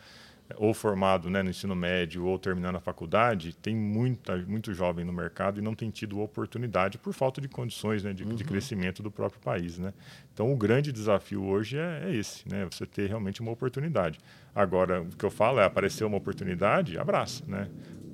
ou 0.58 0.74
formado 0.74 1.30
né, 1.30 1.42
no 1.42 1.50
ensino 1.50 1.76
médio 1.76 2.26
ou 2.26 2.38
terminando 2.38 2.76
a 2.76 2.80
faculdade, 2.80 3.56
tem 3.56 3.76
muita, 3.76 4.38
muito 4.38 4.74
jovem 4.74 5.04
no 5.04 5.12
mercado 5.12 5.60
e 5.60 5.62
não 5.62 5.74
tem 5.74 5.90
tido 5.90 6.20
oportunidade 6.20 6.98
por 6.98 7.14
falta 7.14 7.42
de 7.42 7.48
condições 7.48 8.04
né, 8.04 8.14
de, 8.14 8.24
uhum. 8.24 8.36
de 8.36 8.44
crescimento 8.44 9.02
do 9.02 9.10
próprio 9.10 9.42
país. 9.42 9.80
Né? 9.80 9.94
Então, 10.34 10.52
o 10.52 10.56
grande 10.56 10.92
desafio 10.92 11.44
hoje 11.44 11.78
é, 11.78 12.04
é, 12.06 12.16
esse, 12.16 12.48
né? 12.48 12.68
você 12.70 12.86
ter 12.86 13.08
realmente 13.08 13.42
uma 13.42 13.52
oportunidade. 13.52 14.20
Agora, 14.54 15.02
o 15.02 15.08
que 15.08 15.26
eu 15.26 15.32
falo 15.32 15.60
é, 15.60 15.66
aparecer 15.66 16.04
uma 16.04 16.18
oportunidade, 16.18 16.98
abraça. 16.98 17.44
Né? 17.48 17.68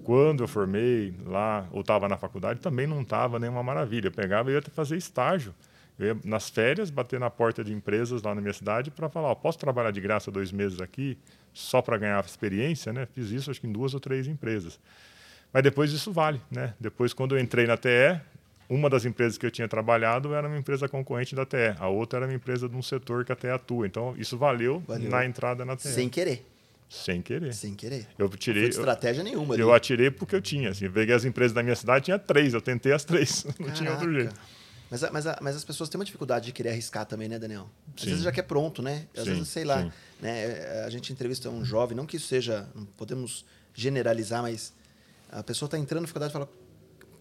Quando 0.04 0.42
eu 0.42 0.48
formei 0.48 1.14
lá, 1.26 1.68
ou 1.72 1.82
estava 1.82 2.08
na 2.08 2.18
faculdade, 2.18 2.60
também 2.60 2.88
não 2.88 3.02
estava 3.02 3.40
nenhuma 3.40 3.62
maravilha. 3.62 4.08
Eu 4.08 4.12
pegava 4.12 4.50
e 4.50 4.54
ia 4.54 4.62
fazer 4.62 4.96
estágio. 4.96 5.54
Eu 6.00 6.08
ia, 6.08 6.18
nas 6.24 6.50
férias, 6.50 6.90
bater 6.90 7.20
na 7.20 7.30
porta 7.30 7.64
de 7.64 7.74
empresas 7.74 8.24
lá 8.24 8.34
na 8.34 8.42
minha 8.42 8.54
cidade 8.54 8.90
para 8.90 9.10
falar, 9.10 9.36
posso 9.36 9.60
trabalhar 9.60 9.92
de 9.92 10.02
graça 10.02 10.32
dois 10.32 10.52
meses 10.52 10.82
aqui? 10.82 11.18
Só 11.54 11.82
para 11.82 11.98
ganhar 11.98 12.24
experiência, 12.24 12.94
né? 12.94 13.08
Fiz 13.14 13.30
isso 13.32 13.52
acho 13.52 13.60
que 13.60 13.68
em 13.68 13.72
duas 13.72 13.94
ou 13.94 14.00
três 14.00 14.28
empresas. 14.28 14.80
Mas 15.54 15.64
depois 15.64 15.92
isso 15.92 16.12
vale, 16.12 16.42
né? 16.50 16.74
Depois 16.80 17.14
quando 17.14 17.36
eu 17.36 17.40
entrei 17.42 17.68
na 17.68 17.78
TE, 17.78 18.20
uma 18.70 18.90
das 18.90 19.04
empresas 19.04 19.38
que 19.38 19.46
eu 19.46 19.52
tinha 19.52 19.68
trabalhado 19.68 20.34
era 20.34 20.48
uma 20.48 20.58
empresa 20.58 20.88
concorrente 20.88 21.36
da 21.36 21.46
TE, 21.46 21.76
a 21.78 21.90
outra 21.90 22.20
era 22.20 22.26
uma 22.26 22.34
empresa 22.34 22.70
de 22.70 22.76
um 22.76 22.82
setor 22.82 23.26
que 23.26 23.32
a 23.32 23.36
TE 23.36 23.50
atua. 23.50 23.86
Então 23.86 24.16
isso 24.18 24.38
valeu, 24.38 24.82
valeu. 24.88 25.10
na 25.10 25.26
entrada 25.26 25.66
na 25.66 25.76
TE. 25.76 25.90
Sem 25.90 26.10
querer. 26.10 26.46
Sem 26.92 27.22
querer. 27.22 27.54
Sem 27.54 27.74
querer. 27.74 28.06
Eu 28.18 28.28
tirei. 28.30 28.64
Não 28.64 28.72
foi 28.72 28.80
estratégia 28.82 29.24
nenhuma. 29.24 29.54
Ali. 29.54 29.64
Eu 29.64 29.74
atirei 29.74 30.12
porque 30.12 30.36
eu 30.36 30.42
tinha. 30.42 30.72
Assim, 30.72 30.86
eu 30.86 30.92
peguei 30.92 31.16
as 31.16 31.24
empresas 31.24 31.54
da 31.54 31.64
minha 31.64 31.76
cidade, 31.76 32.06
tinha 32.06 32.20
três. 32.20 32.54
Eu 32.54 32.62
tentei 32.62 32.92
as 32.92 33.06
três. 33.06 33.46
Não 33.48 33.54
Caraca. 33.54 33.74
tinha 33.74 33.92
outro 33.92 34.14
jeito. 34.14 34.36
Mas, 34.90 35.10
mas, 35.10 35.26
mas 35.40 35.56
as 35.56 35.64
pessoas 35.64 35.88
têm 35.88 35.98
uma 35.98 36.04
dificuldade 36.04 36.48
de 36.48 36.52
querer 36.52 36.72
arriscar 36.72 37.06
também, 37.06 37.30
né, 37.30 37.40
Daniel? 37.40 37.70
Às 37.96 38.02
sim. 38.02 38.10
vezes 38.10 38.24
já 38.24 38.32
quer 38.32 38.42
pronto, 38.42 38.82
né? 38.82 39.08
Às 39.16 39.24
sim, 39.24 39.30
vezes, 39.30 39.48
sei 39.48 39.64
lá, 39.64 39.90
né? 40.22 40.84
a 40.86 40.90
gente 40.90 41.12
entrevista 41.12 41.50
um 41.50 41.66
jovem, 41.66 41.98
não 41.98 42.06
que 42.06 42.18
isso 42.18 42.28
seja, 42.28 42.70
não 42.76 42.86
podemos 42.86 43.46
generalizar, 43.74 44.42
mas 44.42 44.74
a 45.32 45.42
pessoa 45.42 45.68
está 45.68 45.78
entrando 45.78 46.02
na 46.02 46.06
dificuldade 46.06 46.32
e 46.32 46.34
fala, 46.34 46.50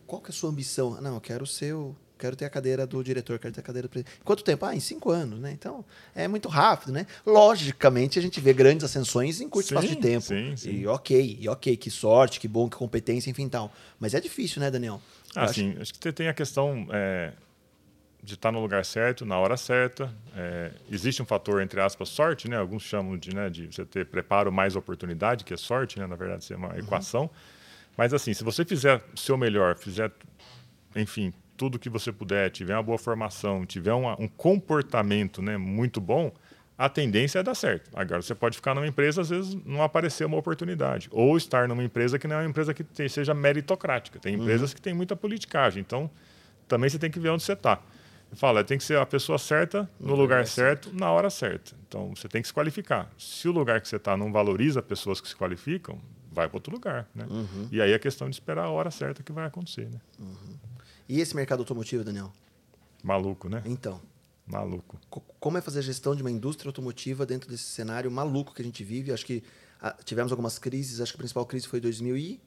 qual 0.07 0.21
que 0.21 0.31
é 0.31 0.33
a 0.33 0.35
sua 0.35 0.51
ambição? 0.51 1.01
Não, 1.01 1.15
eu 1.15 1.21
quero 1.21 1.47
ser 1.47 1.75
o, 1.75 1.97
quero 2.19 2.37
ter 2.37 2.45
a 2.45 2.51
cadeira 2.51 2.87
do 2.87 3.03
diretor, 3.03 3.39
quero 3.39 3.55
ter 3.55 3.61
a 3.61 3.63
cadeira 3.63 3.89
do 3.89 3.91
presidente. 3.91 4.21
Quanto 4.25 4.45
tempo? 4.45 4.67
Ah, 4.67 4.75
em 4.75 4.81
cinco 4.81 5.11
anos, 5.11 5.39
né? 5.41 5.53
Então, 5.53 5.85
é 6.15 6.29
muito 6.29 6.49
rápido, 6.49 6.93
né? 6.93 7.07
Logicamente, 7.25 8.19
a 8.19 8.23
gente 8.23 8.41
vê 8.41 8.53
grandes 8.53 8.85
ascensões 8.85 9.41
em 9.41 9.49
curto 9.49 9.69
sim, 9.69 9.75
espaço 9.75 9.89
de 9.89 9.97
tempo. 9.97 10.27
Sim, 10.27 10.57
sim. 10.57 10.71
E 10.71 10.87
ok, 10.87 11.39
e 11.41 11.49
ok, 11.49 11.77
que 11.77 11.91
sorte, 11.91 12.39
que 12.39 12.49
bom, 12.49 12.69
que 12.69 12.77
competência, 12.77 13.31
enfim, 13.31 13.49
tal. 13.49 13.73
Mas 13.99 14.13
é 14.15 14.21
difícil, 14.21 14.61
né, 14.61 14.71
Daniel? 14.71 15.01
Ah, 15.35 15.45
acho... 15.45 15.55
sim. 15.55 15.77
Acho 15.81 15.95
que 15.95 16.13
tem 16.13 16.29
a 16.29 16.35
questão... 16.35 16.87
É 16.91 17.33
de 18.23 18.35
estar 18.35 18.53
no 18.53 18.61
lugar 18.61 18.85
certo, 18.85 19.25
na 19.25 19.39
hora 19.39 19.57
certa. 19.57 20.13
É, 20.37 20.73
existe 20.91 21.23
um 21.23 21.25
fator, 21.25 21.63
entre 21.63 21.81
aspas, 21.81 22.09
sorte, 22.09 22.49
né? 22.49 22.59
Alguns 22.59 22.83
chamam 22.83 23.17
de, 23.17 23.35
né, 23.35 23.49
de 23.49 23.67
você 23.67 23.85
ter 23.85 24.07
preparo 24.07 24.53
mais 24.53 24.77
oportunidade, 24.77 25.45
que 25.45 25.55
é 25.55 25.57
sorte, 25.57 25.99
né? 25.99 26.07
Na 26.07 26.17
verdade, 26.17 26.45
isso 26.45 26.53
é 26.53 26.57
uma 26.57 26.69
uhum. 26.69 26.79
equação. 26.79 27.31
Mas, 27.97 28.13
assim, 28.13 28.35
se 28.35 28.45
você 28.45 28.65
fizer 28.65 29.03
o 29.15 29.19
seu 29.19 29.37
melhor, 29.37 29.77
fizer, 29.77 30.11
enfim, 30.95 31.33
tudo 31.57 31.79
que 31.79 31.89
você 31.89 32.13
puder, 32.13 32.51
tiver 32.51 32.75
uma 32.75 32.83
boa 32.83 32.99
formação, 32.99 33.65
tiver 33.65 33.93
uma, 33.93 34.21
um 34.21 34.29
comportamento 34.29 35.41
né, 35.43 35.57
muito 35.57 36.01
bom, 36.01 36.33
a 36.77 36.89
tendência 36.89 37.39
é 37.39 37.43
dar 37.43 37.55
certo. 37.55 37.91
Agora, 37.95 38.23
você 38.23 38.35
pode 38.35 38.57
ficar 38.57 38.75
numa 38.75 38.87
empresa, 38.87 39.23
às 39.23 39.31
vezes 39.31 39.55
não 39.67 39.83
aparecer 39.83 40.25
uma 40.27 40.37
oportunidade. 40.37 41.09
Ou 41.11 41.37
estar 41.37 41.69
numa 41.69 41.83
empresa 41.83 42.19
que 42.19 42.27
não 42.27 42.37
é 42.37 42.39
uma 42.41 42.51
empresa 42.51 42.73
que 42.73 43.09
seja 43.09 43.35
meritocrática. 43.35 44.19
Tem 44.19 44.37
uhum. 44.37 44.43
empresas 44.43 44.71
uhum. 44.71 44.77
que 44.77 44.83
têm 44.83 44.95
muita 44.95 45.17
politicagem. 45.17 45.81
Então, 45.81 46.11
também 46.69 46.89
você 46.89 46.99
tem 46.99 47.11
que 47.11 47.19
ver 47.19 47.31
onde 47.31 47.43
você 47.43 47.55
está 47.55 47.81
fala, 48.33 48.65
tem 48.65 48.79
que 48.79 48.85
ser 48.85 48.99
a 48.99 49.07
pessoa 49.07 49.39
certa, 49.39 49.89
no, 49.99 50.15
lugar 50.15 50.47
certo, 50.47 50.93
na 50.93 51.11
hora 51.11 51.31
certa. 51.31 51.73
Então 51.87 52.15
você 52.15 52.29
tem 52.29 52.41
que 52.41 52.49
se 52.49 52.55
qualificar. 52.55 53.11
Se 53.19 53.49
o 53.49 53.53
lugar 53.53 53.81
que 53.81 53.89
você 53.89 53.97
está 53.97 54.17
não 54.17 54.33
valoriza 54.33 54.83
pessoas 54.83 55.21
que 55.21 55.29
se 55.29 55.37
qualificam, 55.37 56.01
vai 56.31 56.49
para 56.49 56.57
outro 56.57 56.73
lugar. 56.73 57.09
Né? 57.15 57.27
Uhum. 57.29 57.69
E 57.71 57.81
aí 57.81 57.93
é 57.93 57.99
questão 57.99 58.29
de 58.29 58.37
esperar 58.37 58.65
a 58.65 58.71
hora 58.71 58.91
certa 58.91 59.23
que 59.23 59.33
vai 59.33 59.47
acontecer. 59.47 59.89
Né? 59.91 60.01
Uhum. 60.19 60.57
E 61.09 61.21
esse 61.21 61.35
mercado 61.35 61.61
automotivo, 61.61 62.05
Daniel? 62.05 62.33
Maluco, 63.03 63.49
né? 63.49 63.63
Então. 63.65 64.01
Maluco. 64.47 64.99
Como 65.39 65.59
é 65.59 65.61
fazer 65.61 65.79
a 65.79 65.83
gestão 65.83 66.15
de 66.15 66.23
uma 66.23 66.31
indústria 66.31 66.69
automotiva 66.69 67.25
dentro 67.25 67.49
desse 67.49 67.65
cenário 67.65 68.11
maluco 68.11 68.53
que 68.55 68.63
a 68.63 68.65
gente 68.65 68.83
vive? 68.83 69.13
Acho 69.13 69.25
que 69.25 69.43
ah, 69.81 69.97
tivemos 70.05 70.33
algumas 70.33 70.59
crises, 70.59 71.01
acho 71.01 71.13
que 71.13 71.17
a 71.17 71.21
principal 71.21 71.47
crise 71.47 71.67
foi 71.67 71.81
2000 71.81 72.17
e 72.17 72.41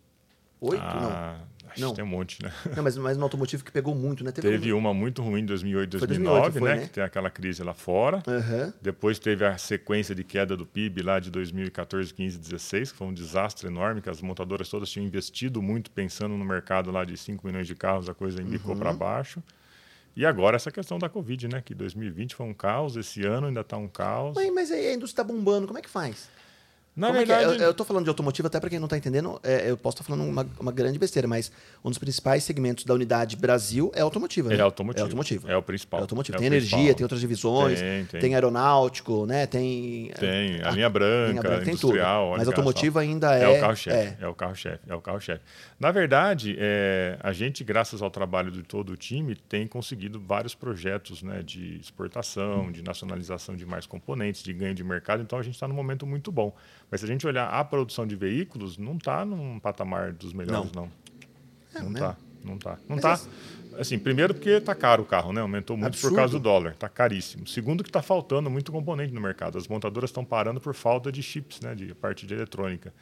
Oito? 0.64 0.82
Ah, 0.82 1.38
não. 1.40 1.48
Não. 1.78 1.94
tem 1.94 2.04
um 2.04 2.08
monte, 2.08 2.42
né? 2.42 2.52
Não, 2.76 2.84
mas, 2.84 2.98
mas 2.98 3.18
no 3.18 3.24
automotivo 3.24 3.64
que 3.64 3.72
pegou 3.72 3.96
muito, 3.96 4.24
né? 4.24 4.32
Teve, 4.32 4.50
teve 4.50 4.74
uma 4.74 4.94
muito 4.94 5.22
ruim 5.22 5.42
em 5.42 5.46
2008, 5.46 5.90
2009, 5.98 6.40
2008, 6.40 6.60
foi, 6.60 6.70
né? 6.70 6.76
né? 6.76 6.88
Que 6.88 6.94
tem 6.94 7.04
aquela 7.04 7.30
crise 7.30 7.64
lá 7.64 7.74
fora. 7.74 8.24
Uhum. 8.28 8.74
Depois 8.82 9.20
teve 9.20 9.46
a 9.46 9.58
sequência 9.58 10.14
de 10.14 10.24
queda 10.24 10.56
do 10.56 10.66
PIB 10.66 11.02
lá 11.02 11.20
de 11.20 11.30
2014, 11.32 12.14
15, 12.14 12.38
16, 12.38 12.92
que 12.92 12.98
foi 12.98 13.08
um 13.08 13.14
desastre 13.14 13.68
enorme, 13.68 14.02
que 14.02 14.10
as 14.10 14.22
montadoras 14.22 14.70
todas 14.70 14.90
tinham 14.90 15.06
investido 15.06 15.62
muito 15.62 15.92
pensando 15.92 16.38
no 16.38 16.46
mercado 16.46 16.92
lá 16.92 17.06
de 17.06 17.18
5 17.18 17.46
milhões 17.46 17.68
de 17.68 17.76
carros, 17.76 18.10
a 18.10 18.14
coisa 18.14 18.42
embicou 18.42 18.74
uhum. 18.74 18.80
para 18.80 18.94
baixo. 18.94 19.42
E 20.16 20.26
agora 20.26 20.56
essa 20.56 20.72
questão 20.72 21.00
da 21.00 21.10
Covid, 21.10 21.48
né? 21.48 21.62
Que 21.64 21.74
2020 21.74 22.36
foi 22.36 22.46
um 22.46 22.54
caos, 22.54 22.96
esse 22.96 23.26
ano 23.26 23.48
ainda 23.48 23.62
está 23.62 23.78
um 23.78 23.88
caos. 23.88 24.36
Mas, 24.36 24.54
mas 24.54 24.72
aí 24.72 24.88
a 24.88 24.94
indústria 24.94 25.24
está 25.24 25.24
bombando, 25.24 25.66
como 25.66 25.80
é 25.80 25.82
que 25.82 25.90
faz? 25.90 26.30
Na 26.96 27.08
Como 27.08 27.20
é 27.20 27.26
que 27.26 27.32
é? 27.32 27.38
verdade, 27.38 27.60
Eu, 27.62 27.68
eu 27.68 27.74
tô 27.74 27.84
falando 27.84 28.04
de 28.04 28.10
automotivo, 28.10 28.48
até 28.48 28.60
para 28.60 28.70
quem 28.70 28.78
não 28.78 28.88
tá 28.88 28.96
entendendo, 28.96 29.40
é, 29.44 29.70
eu 29.70 29.76
posso 29.76 29.96
estar 29.96 30.04
falando 30.04 30.30
uma, 30.30 30.48
uma 30.60 30.72
grande 30.72 31.00
besteira, 31.00 31.28
mas 31.28 31.52
um 31.84 31.90
dos 31.90 31.98
principais 31.98 32.44
segmentos 32.44 32.86
da 32.86 32.94
unidade 32.94 33.36
Brasil 33.36 33.92
é 33.96 34.02
automotivo, 34.02 34.50
né? 34.50 34.56
é 34.58 34.62
automotivo. 34.62 35.00
É 35.02 35.04
automotivo. 35.04 35.50
É 35.50 35.58
o 35.58 35.64
principal. 35.64 36.00
É 36.00 36.04
automotivo. 36.04 36.38
É 36.38 36.40
tem 36.40 36.50
principal. 36.52 36.80
energia, 36.80 36.94
tem 36.94 37.04
outras 37.04 37.20
divisões, 37.20 37.80
Tem, 37.80 38.06
tem. 38.06 38.22
tem 38.22 38.36
aeronáutico, 38.36 39.26
né? 39.26 39.48
Tem. 39.48 40.12
Tem, 40.20 40.62
a 40.62 40.68
Ah, 40.70 40.72
linha 40.72 40.90
branca, 40.90 41.30
linha 41.32 41.42
branca, 41.42 41.66
tem 41.66 41.76
tudo. 41.76 41.98
Mas 42.38 42.48
automotivo 42.48 43.00
ainda 43.00 43.36
É 43.36 43.44
é. 43.44 43.58
o 43.58 43.60
carro-chefe, 43.60 43.98
é. 43.98 44.18
é. 44.22 44.28
o 44.28 44.36
carro-chefe, 44.36 44.80
é 44.88 44.96
o 44.96 45.02
carro-chefe. 45.02 45.42
Na 45.80 45.92
verdade, 45.92 46.56
é, 46.60 47.18
a 47.22 47.34
gente, 47.34 47.64
graças 47.64 48.04
ao 48.04 48.12
trabalho 48.12 48.52
de 48.52 48.62
todo 48.62 48.92
o 48.92 48.96
time, 48.98 49.36
tem 49.36 49.66
conseguido 49.66 50.20
vários 50.20 50.54
projetos 50.54 51.24
né, 51.24 51.42
de 51.44 51.78
exportação, 51.80 52.72
de 52.72 52.84
nacionalização 52.84 53.56
de 53.56 53.66
mais 53.66 53.88
componentes, 53.88 54.44
de 54.44 54.54
ganho 54.54 54.76
de 54.76 54.84
mercado. 54.84 55.24
Então, 55.24 55.40
a 55.40 55.42
gente 55.42 55.56
está 55.56 55.68
num 55.68 55.74
momento 55.74 56.06
muito 56.06 56.32
bom. 56.32 56.56
Mas 56.90 57.02
se 57.02 57.06
a 57.06 57.10
gente 57.10 57.26
olhar 57.26 57.48
a 57.48 57.64
produção 57.64 58.06
de 58.06 58.16
veículos, 58.16 58.78
não 58.78 58.96
está 58.96 59.26
num 59.26 59.60
patamar 59.60 60.14
dos 60.14 60.34
melhores, 60.34 60.72
não. 60.72 60.92
Não 61.74 61.92
está, 61.92 62.18
não 62.44 62.56
está. 62.56 62.78
Não 62.88 62.98
Mas 62.98 63.02
tá. 63.02 63.30
Assim, 63.80 63.98
primeiro 63.98 64.34
porque 64.36 64.52
está 64.52 64.76
caro 64.76 65.02
o 65.02 65.06
carro, 65.06 65.34
né? 65.34 65.42
Aumentou 65.42 65.76
muito 65.76 65.94
Absurdo. 65.94 66.14
por 66.14 66.18
causa 66.18 66.34
do 66.34 66.40
dólar, 66.40 66.74
está 66.74 66.88
caríssimo. 66.88 67.48
Segundo 67.48 67.84
que 67.84 67.90
está 67.90 68.02
faltando 68.02 68.50
muito 68.50 68.72
componente 68.72 69.12
no 69.12 69.20
mercado. 69.20 69.58
As 69.58 69.68
montadoras 69.68 70.10
estão 70.10 70.24
parando 70.24 70.62
por 70.62 70.76
falta 70.76 71.12
de 71.12 71.24
chips, 71.24 71.60
né? 71.60 71.74
De 71.74 71.94
parte 71.96 72.28
de 72.28 72.34
eletrônica. 72.34 72.94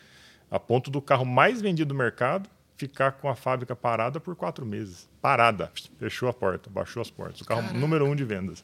A 0.50 0.60
ponto 0.60 0.90
do 0.90 1.02
carro 1.02 1.26
mais 1.26 1.62
vendido 1.62 1.90
do 1.90 1.96
mercado 1.96 2.50
ficar 2.76 3.12
com 3.14 3.30
a 3.30 3.36
fábrica 3.36 3.76
parada 3.76 4.20
por 4.20 4.36
quatro 4.36 4.66
meses. 4.66 5.08
Parada. 5.22 5.72
Fechou 6.00 6.28
a 6.28 6.34
porta, 6.34 6.70
baixou 6.70 7.02
as 7.02 7.12
portas. 7.12 7.42
O 7.42 7.46
carro 7.46 7.74
número 7.78 8.06
um 8.06 8.16
de 8.16 8.24
vendas. 8.24 8.64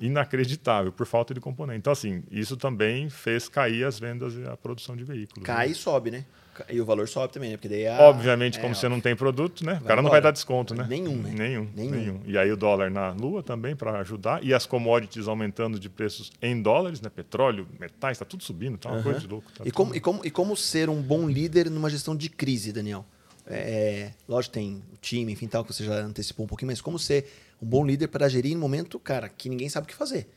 Inacreditável, 0.00 0.92
por 0.92 1.06
falta 1.06 1.32
de 1.34 1.40
componente. 1.40 1.78
Então, 1.78 1.92
assim, 1.92 2.22
isso 2.30 2.56
também 2.56 3.08
fez 3.10 3.48
cair 3.48 3.84
as 3.84 3.98
vendas 3.98 4.34
e 4.34 4.44
a 4.44 4.56
produção 4.56 4.96
de 4.96 5.04
veículos. 5.04 5.46
né? 5.48 5.54
Cai 5.54 5.70
e 5.70 5.74
sobe, 5.74 6.10
né? 6.10 6.24
E 6.68 6.78
o 6.80 6.84
valor 6.84 7.08
sobe 7.08 7.32
também, 7.32 7.50
né? 7.50 7.56
Porque 7.56 7.68
daí 7.68 7.86
a- 7.86 7.98
Obviamente, 8.02 8.58
é, 8.58 8.60
como 8.60 8.72
ó, 8.72 8.74
você 8.74 8.86
não 8.88 9.00
tem 9.00 9.16
produto, 9.16 9.64
né? 9.64 9.72
O 9.72 9.76
Vai 9.76 9.82
cara 9.88 9.96
não 9.96 10.08
embora. 10.08 10.10
vai 10.10 10.20
dar 10.20 10.30
desconto, 10.32 10.74
né? 10.74 10.84
Nenhum, 10.86 11.16
né? 11.16 11.30
Nenhum, 11.34 11.68
Nenhum. 11.74 11.90
nenhum. 11.90 12.20
E 12.26 12.36
aí 12.36 12.52
o 12.52 12.56
dólar 12.58 12.90
na 12.90 13.10
lua 13.10 13.42
também 13.42 13.74
para 13.74 13.98
ajudar. 14.00 14.44
E 14.44 14.52
as 14.52 14.66
commodities 14.66 15.28
aumentando 15.28 15.80
de 15.80 15.88
preços 15.88 16.30
em 16.42 16.60
dólares, 16.60 17.00
né? 17.00 17.08
Petróleo, 17.08 17.66
metais, 17.80 18.16
está 18.16 18.26
tudo 18.26 18.44
subindo, 18.44 18.76
tá 18.76 18.90
uma 18.90 19.02
coisa 19.02 19.18
de 19.18 19.26
louco. 19.26 19.50
tá 19.52 19.64
E 19.64 19.70
como, 19.70 19.88
tudo- 19.92 19.96
e, 19.96 20.00
como, 20.00 20.20
e 20.26 20.30
como 20.30 20.54
ser 20.56 20.90
um 20.90 21.00
bom 21.00 21.26
líder 21.26 21.70
numa 21.70 21.88
gestão 21.88 22.14
de 22.14 22.28
crise, 22.28 22.70
Daniel? 22.70 23.04
É, 23.46 24.10
lógico, 24.28 24.52
tem 24.54 24.82
o 24.92 24.96
time, 25.00 25.32
enfim, 25.32 25.48
tal, 25.48 25.64
que 25.64 25.72
você 25.72 25.84
já 25.84 25.94
antecipou 26.00 26.44
um 26.44 26.48
pouquinho, 26.48 26.70
mas 26.70 26.80
como 26.82 26.98
ser 26.98 27.26
um 27.62 27.66
bom 27.66 27.86
líder 27.86 28.08
para 28.08 28.28
gerir 28.28 28.52
em 28.52 28.56
momento, 28.56 28.98
cara, 28.98 29.28
que 29.28 29.48
ninguém 29.48 29.68
sabe 29.68 29.84
o 29.84 29.88
que 29.88 29.94
fazer? 29.94 30.28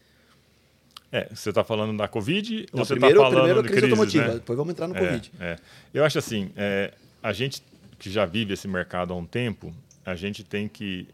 É, 1.12 1.28
você 1.34 1.50
está 1.50 1.64
falando 1.64 1.98
da 1.98 2.08
Covid 2.08 2.68
Não, 2.72 2.80
ou 2.80 2.86
você 2.86 2.94
está 2.94 3.08
falando 3.10 3.30
primeiro 3.34 3.60
a 3.60 3.64
de 3.64 3.70
crise, 3.70 3.86
automotiva, 3.86 4.28
né? 4.28 4.34
depois 4.36 4.58
vamos 4.58 4.72
entrar 4.72 4.88
no 4.88 4.96
É, 4.96 5.00
Covid. 5.00 5.32
é. 5.40 5.56
Eu 5.94 6.04
acho 6.04 6.20
assim, 6.20 6.52
é, 6.56 6.94
a 7.24 7.32
gente 7.34 7.64
que 7.98 8.12
já 8.12 8.26
vive 8.26 8.54
esse 8.54 8.68
mercado 8.68 9.14
há 9.14 9.16
um 9.16 9.26
tempo, 9.26 9.74
a 10.06 10.14
gente 10.16 10.44
tem 10.44 10.68
que 10.68 11.08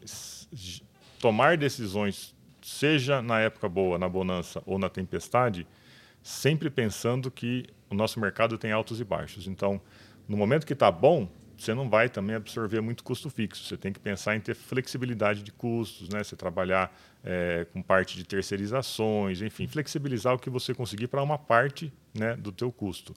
tomar 1.19 1.55
decisões, 1.55 2.33
seja 2.61 3.21
na 3.21 3.39
época 3.39 3.69
boa, 3.69 3.97
na 3.99 4.09
bonança 4.09 4.61
ou 4.65 4.79
na 4.79 4.89
tempestade, 4.89 5.67
sempre 6.23 6.69
pensando 6.69 7.29
que 7.29 7.65
o 7.89 7.95
nosso 7.95 8.19
mercado 8.19 8.57
tem 8.57 8.71
altos 8.71 8.99
e 8.99 9.03
baixos. 9.03 9.47
Então, 9.47 9.79
no 10.27 10.35
momento 10.35 10.65
que 10.65 10.73
está 10.73 10.91
bom, 10.91 11.27
você 11.61 11.73
não 11.73 11.87
vai 11.87 12.09
também 12.09 12.35
absorver 12.35 12.81
muito 12.81 13.03
custo 13.03 13.29
fixo. 13.29 13.63
Você 13.63 13.77
tem 13.77 13.93
que 13.93 13.99
pensar 13.99 14.35
em 14.35 14.39
ter 14.39 14.55
flexibilidade 14.55 15.43
de 15.43 15.51
custos, 15.51 16.09
né? 16.09 16.23
Você 16.23 16.35
trabalhar 16.35 16.91
é, 17.23 17.65
com 17.71 17.81
parte 17.81 18.17
de 18.17 18.23
terceirizações, 18.23 19.41
enfim, 19.41 19.67
flexibilizar 19.67 20.33
o 20.33 20.39
que 20.39 20.49
você 20.49 20.73
conseguir 20.73 21.07
para 21.07 21.21
uma 21.21 21.37
parte 21.37 21.93
né, 22.13 22.35
do 22.35 22.51
teu 22.51 22.71
custo. 22.71 23.13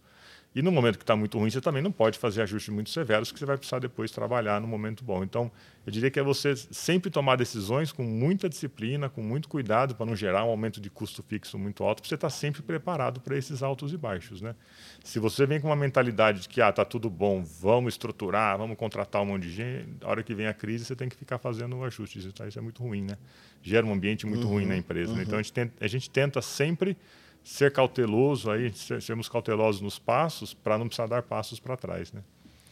E 0.54 0.62
no 0.62 0.70
momento 0.70 0.96
que 0.96 1.02
está 1.02 1.16
muito 1.16 1.36
ruim, 1.36 1.50
você 1.50 1.60
também 1.60 1.82
não 1.82 1.90
pode 1.90 2.16
fazer 2.16 2.42
ajustes 2.42 2.72
muito 2.72 2.88
severos, 2.88 3.32
que 3.32 3.38
você 3.40 3.44
vai 3.44 3.56
precisar 3.56 3.80
depois 3.80 4.12
trabalhar 4.12 4.60
no 4.60 4.68
momento 4.68 5.02
bom. 5.02 5.24
Então, 5.24 5.50
eu 5.84 5.90
diria 5.90 6.08
que 6.12 6.20
é 6.20 6.22
você 6.22 6.54
sempre 6.54 7.10
tomar 7.10 7.34
decisões 7.34 7.90
com 7.90 8.04
muita 8.04 8.48
disciplina, 8.48 9.08
com 9.08 9.20
muito 9.20 9.48
cuidado, 9.48 9.96
para 9.96 10.06
não 10.06 10.14
gerar 10.14 10.44
um 10.44 10.50
aumento 10.50 10.80
de 10.80 10.88
custo 10.88 11.24
fixo 11.24 11.58
muito 11.58 11.82
alto, 11.82 12.02
para 12.02 12.08
você 12.08 12.14
estar 12.14 12.30
sempre 12.30 12.62
preparado 12.62 13.20
para 13.20 13.36
esses 13.36 13.64
altos 13.64 13.92
e 13.92 13.96
baixos. 13.96 14.40
Né? 14.40 14.54
Se 15.02 15.18
você 15.18 15.44
vem 15.44 15.60
com 15.60 15.66
uma 15.66 15.76
mentalidade 15.76 16.42
de 16.42 16.48
que 16.48 16.62
ah, 16.62 16.68
está 16.68 16.84
tudo 16.84 17.10
bom, 17.10 17.42
vamos 17.42 17.94
estruturar, 17.94 18.56
vamos 18.56 18.76
contratar 18.76 19.22
um 19.22 19.26
monte 19.26 19.42
de 19.42 19.52
gente, 19.52 19.88
a 20.02 20.08
hora 20.08 20.22
que 20.22 20.36
vem 20.36 20.46
a 20.46 20.54
crise, 20.54 20.84
você 20.84 20.94
tem 20.94 21.08
que 21.08 21.16
ficar 21.16 21.38
fazendo 21.38 21.82
ajustes. 21.82 22.26
Então, 22.26 22.46
isso 22.46 22.60
é 22.60 22.62
muito 22.62 22.80
ruim. 22.80 23.02
Né? 23.02 23.18
Gera 23.60 23.84
um 23.84 23.92
ambiente 23.92 24.24
muito 24.24 24.46
ruim 24.46 24.66
na 24.66 24.76
empresa. 24.76 25.12
né? 25.14 25.24
Então, 25.24 25.36
a 25.36 25.42
gente, 25.42 25.52
tenta, 25.52 25.84
a 25.84 25.88
gente 25.88 26.08
tenta 26.08 26.40
sempre 26.40 26.96
ser 27.44 27.70
cauteloso 27.70 28.50
aí, 28.50 28.72
ser- 28.72 29.00
sermos 29.02 29.28
cautelosos 29.28 29.80
nos 29.82 29.98
passos 29.98 30.54
para 30.54 30.78
não 30.78 30.86
precisar 30.86 31.06
dar 31.06 31.22
passos 31.22 31.60
para 31.60 31.76
trás, 31.76 32.10
né? 32.12 32.22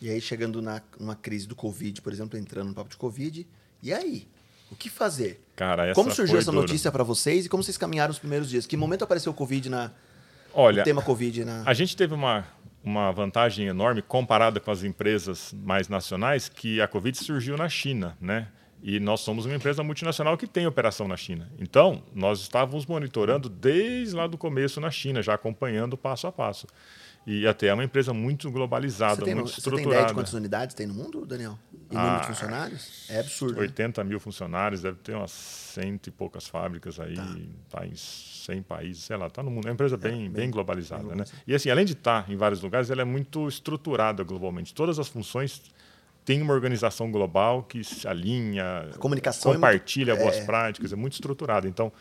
E 0.00 0.10
aí, 0.10 0.20
chegando 0.20 0.60
na, 0.60 0.82
numa 0.98 1.14
crise 1.14 1.46
do 1.46 1.54
Covid, 1.54 2.00
por 2.02 2.12
exemplo, 2.12 2.36
entrando 2.38 2.68
no 2.68 2.74
papo 2.74 2.90
de 2.90 2.96
Covid, 2.96 3.46
e 3.82 3.92
aí? 3.92 4.26
O 4.70 4.74
que 4.74 4.88
fazer? 4.88 5.44
Cara, 5.54 5.84
essa 5.86 5.94
como 5.94 6.10
surgiu 6.10 6.38
essa 6.38 6.50
dura. 6.50 6.62
notícia 6.62 6.90
para 6.90 7.04
vocês 7.04 7.44
e 7.44 7.48
como 7.48 7.62
vocês 7.62 7.76
caminharam 7.76 8.10
os 8.10 8.18
primeiros 8.18 8.48
dias? 8.48 8.66
Que 8.66 8.76
momento 8.76 9.04
apareceu 9.04 9.30
o 9.30 9.34
Covid 9.34 9.68
na. 9.68 9.92
Olha, 10.54 10.80
o 10.80 10.84
tema 10.84 11.02
Covid 11.02 11.44
na. 11.44 11.62
a 11.66 11.74
gente 11.74 11.94
teve 11.94 12.14
uma, 12.14 12.46
uma 12.82 13.12
vantagem 13.12 13.66
enorme 13.66 14.00
comparada 14.00 14.58
com 14.58 14.70
as 14.70 14.82
empresas 14.82 15.54
mais 15.62 15.88
nacionais, 15.88 16.48
que 16.48 16.80
a 16.80 16.88
Covid 16.88 17.16
surgiu 17.18 17.56
na 17.56 17.68
China, 17.68 18.16
né? 18.20 18.48
E 18.82 18.98
nós 18.98 19.20
somos 19.20 19.46
uma 19.46 19.54
empresa 19.54 19.82
multinacional 19.82 20.36
que 20.36 20.46
tem 20.46 20.66
operação 20.66 21.06
na 21.06 21.16
China. 21.16 21.48
Então, 21.58 22.02
nós 22.12 22.40
estávamos 22.40 22.84
monitorando 22.84 23.48
desde 23.48 24.14
lá 24.16 24.26
do 24.26 24.36
começo 24.36 24.80
na 24.80 24.90
China, 24.90 25.22
já 25.22 25.34
acompanhando 25.34 25.96
passo 25.96 26.26
a 26.26 26.32
passo. 26.32 26.66
E 27.24 27.46
até 27.46 27.68
é 27.68 27.74
uma 27.74 27.84
empresa 27.84 28.12
muito 28.12 28.50
globalizada, 28.50 29.14
Você 29.14 29.22
tem, 29.22 29.34
muito 29.36 29.50
você 29.52 29.60
tem 29.62 29.72
ideia 29.74 29.76
de 29.76 29.86
estruturada. 29.86 30.14
quantas 30.14 30.32
unidades 30.34 30.74
tem 30.74 30.88
no 30.88 30.94
mundo, 30.94 31.24
Daniel? 31.24 31.56
E 31.88 31.94
número 31.94 32.16
de 32.16 32.22
Ah, 32.22 32.26
funcionários? 32.26 33.06
É 33.08 33.20
absurdo. 33.20 33.54
né? 33.54 33.60
80 33.60 34.02
mil 34.02 34.18
funcionários, 34.18 34.82
deve 34.82 34.96
ter 34.98 35.14
umas 35.14 35.30
cento 35.30 36.08
e 36.08 36.10
poucas 36.10 36.48
fábricas 36.48 36.98
aí, 36.98 37.14
tá, 37.70 37.86
em 37.86 37.94
100 37.94 38.62
países, 38.62 39.04
sei 39.04 39.16
lá, 39.16 39.30
tá 39.30 39.40
no 39.40 39.52
mundo. 39.52 39.66
É 39.66 39.70
uma 39.70 39.74
empresa 39.74 39.96
bem, 39.96 40.28
bem, 40.28 40.50
globalizada, 40.50 41.14
né? 41.14 41.22
E 41.46 41.54
assim, 41.54 41.70
além 41.70 41.84
de 41.84 41.92
estar 41.92 42.28
em 42.28 42.34
vários 42.34 42.60
lugares, 42.60 42.90
ela 42.90 43.02
é 43.02 43.04
muito 43.04 43.46
estruturada 43.46 44.24
globalmente. 44.24 44.74
Todas 44.74 44.98
as 44.98 45.06
funções 45.06 45.62
têm 46.24 46.40
uma 46.42 46.54
organização 46.54 47.10
global 47.10 47.62
que 47.62 47.82
se 47.82 48.06
alinha, 48.06 48.90
A 48.94 48.98
comunicação 48.98 49.52
é 49.52 49.54
muito- 49.54 49.60
compartilha 49.66 50.14
boas 50.16 50.36
é. 50.36 50.44
práticas, 50.44 50.92
é 50.92 50.96
muito 50.96 51.14
estruturada. 51.14 51.66
Então, 51.68 51.92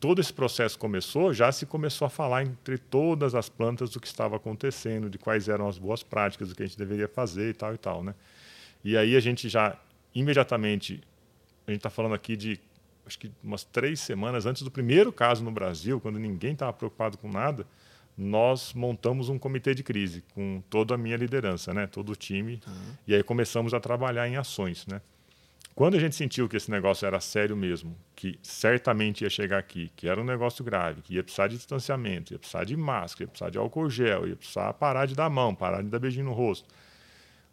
todo 0.00 0.20
esse 0.20 0.32
processo 0.32 0.78
começou, 0.78 1.32
já 1.32 1.52
se 1.52 1.64
começou 1.64 2.06
a 2.06 2.08
falar 2.10 2.42
entre 2.42 2.76
todas 2.76 3.34
as 3.34 3.48
plantas 3.48 3.90
do 3.90 4.00
que 4.00 4.06
estava 4.08 4.34
acontecendo, 4.36 5.08
de 5.08 5.16
quais 5.18 5.48
eram 5.48 5.68
as 5.68 5.78
boas 5.78 6.02
práticas, 6.02 6.48
do 6.48 6.54
que 6.56 6.62
a 6.62 6.66
gente 6.66 6.76
deveria 6.76 7.06
fazer 7.06 7.50
e 7.50 7.54
tal 7.54 7.72
e 7.74 7.78
tal, 7.78 8.02
né? 8.02 8.14
E 8.84 8.96
aí 8.96 9.14
a 9.14 9.20
gente 9.20 9.48
já 9.48 9.76
imediatamente, 10.12 11.00
a 11.66 11.70
gente 11.70 11.78
está 11.78 11.90
falando 11.90 12.14
aqui 12.14 12.36
de 12.36 12.58
acho 13.06 13.18
que 13.18 13.30
umas 13.42 13.64
três 13.64 14.00
semanas 14.00 14.46
antes 14.46 14.62
do 14.62 14.70
primeiro 14.70 15.12
caso 15.12 15.42
no 15.44 15.50
Brasil, 15.50 16.00
quando 16.00 16.18
ninguém 16.18 16.52
estava 16.52 16.72
preocupado 16.72 17.18
com 17.18 17.28
nada, 17.28 17.66
nós 18.16 18.74
montamos 18.74 19.28
um 19.28 19.38
comitê 19.38 19.74
de 19.74 19.82
crise 19.82 20.22
com 20.34 20.62
toda 20.68 20.94
a 20.94 20.98
minha 20.98 21.16
liderança, 21.16 21.72
né, 21.72 21.86
todo 21.86 22.12
o 22.12 22.16
time, 22.16 22.60
e 23.06 23.14
aí 23.14 23.22
começamos 23.22 23.72
a 23.72 23.80
trabalhar 23.80 24.28
em 24.28 24.36
ações, 24.36 24.86
né. 24.86 25.00
Quando 25.74 25.96
a 25.96 25.98
gente 25.98 26.14
sentiu 26.14 26.48
que 26.48 26.56
esse 26.56 26.70
negócio 26.70 27.06
era 27.06 27.18
sério 27.18 27.56
mesmo, 27.56 27.96
que 28.14 28.38
certamente 28.42 29.24
ia 29.24 29.30
chegar 29.30 29.58
aqui, 29.58 29.90
que 29.96 30.06
era 30.06 30.20
um 30.20 30.24
negócio 30.24 30.62
grave, 30.62 31.00
que 31.00 31.14
ia 31.14 31.22
precisar 31.22 31.48
de 31.48 31.56
distanciamento, 31.56 32.34
ia 32.34 32.38
precisar 32.38 32.64
de 32.64 32.76
máscara, 32.76 33.24
ia 33.24 33.28
precisar 33.28 33.50
de 33.50 33.56
álcool 33.56 33.88
gel, 33.88 34.28
ia 34.28 34.36
precisar 34.36 34.70
parar 34.74 35.06
de 35.06 35.14
dar 35.14 35.30
mão, 35.30 35.54
parar 35.54 35.82
de 35.82 35.88
dar 35.88 35.98
beijinho 35.98 36.26
no 36.26 36.32
rosto. 36.32 36.68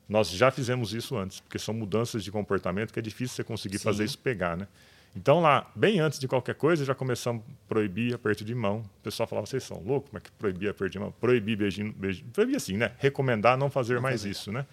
Nós 0.07 0.29
já 0.29 0.51
fizemos 0.51 0.93
isso 0.93 1.15
antes, 1.15 1.39
porque 1.39 1.57
são 1.57 1.73
mudanças 1.73 2.23
de 2.23 2.31
comportamento 2.31 2.91
que 2.91 2.99
é 2.99 3.01
difícil 3.01 3.37
você 3.37 3.43
conseguir 3.43 3.77
Sim. 3.77 3.85
fazer 3.85 4.03
isso 4.03 4.17
pegar, 4.17 4.57
né? 4.57 4.67
Então 5.15 5.39
lá, 5.39 5.69
bem 5.75 5.99
antes 5.99 6.19
de 6.19 6.27
qualquer 6.27 6.55
coisa, 6.55 6.85
já 6.85 6.93
começamos 6.93 7.43
a 7.43 7.67
proibir 7.67 8.13
aperto 8.13 8.45
de 8.45 8.53
mão. 8.53 8.79
O 8.99 9.01
pessoal 9.03 9.27
falava, 9.27 9.47
vocês 9.47 9.63
são 9.63 9.81
loucos? 9.81 10.09
Como 10.09 10.19
é 10.19 10.21
que 10.21 10.31
proibir 10.31 10.69
aperto 10.69 10.91
de 10.91 10.99
mão? 10.99 11.11
Proibir 11.19 11.57
beijinho, 11.57 11.91
beijinho. 11.93 12.29
Proibir 12.31 12.55
assim, 12.55 12.77
né? 12.77 12.91
Recomendar 12.99 13.57
não 13.57 13.69
fazer 13.69 13.99
mais 13.99 14.23
isso, 14.23 14.51
né? 14.51 14.65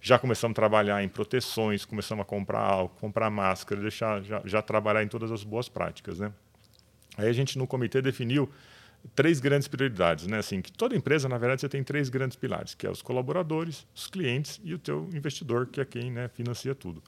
Já 0.00 0.18
começamos 0.18 0.54
a 0.54 0.56
trabalhar 0.56 1.02
em 1.02 1.08
proteções, 1.08 1.84
começamos 1.84 2.22
a 2.22 2.24
comprar 2.24 2.60
álcool, 2.60 3.00
comprar 3.00 3.30
máscara, 3.30 3.80
deixar, 3.80 4.22
já, 4.22 4.42
já 4.44 4.62
trabalhar 4.62 5.02
em 5.02 5.08
todas 5.08 5.30
as 5.32 5.42
boas 5.42 5.68
práticas, 5.68 6.18
né? 6.18 6.32
Aí 7.16 7.28
a 7.28 7.32
gente 7.32 7.58
no 7.58 7.66
comitê 7.66 8.00
definiu 8.00 8.48
três 9.14 9.40
grandes 9.40 9.68
prioridades, 9.68 10.26
né? 10.26 10.38
Assim, 10.38 10.60
que 10.60 10.70
toda 10.70 10.96
empresa, 10.96 11.28
na 11.28 11.38
verdade, 11.38 11.60
você 11.60 11.68
tem 11.68 11.82
três 11.82 12.08
grandes 12.08 12.36
pilares, 12.36 12.74
que 12.74 12.86
é 12.86 12.90
os 12.90 13.02
colaboradores, 13.02 13.86
os 13.94 14.06
clientes 14.06 14.60
e 14.62 14.74
o 14.74 14.78
teu 14.78 15.08
investidor, 15.12 15.66
que 15.66 15.80
é 15.80 15.84
quem 15.84 16.10
né, 16.10 16.28
financia 16.28 16.74
tudo. 16.74 17.02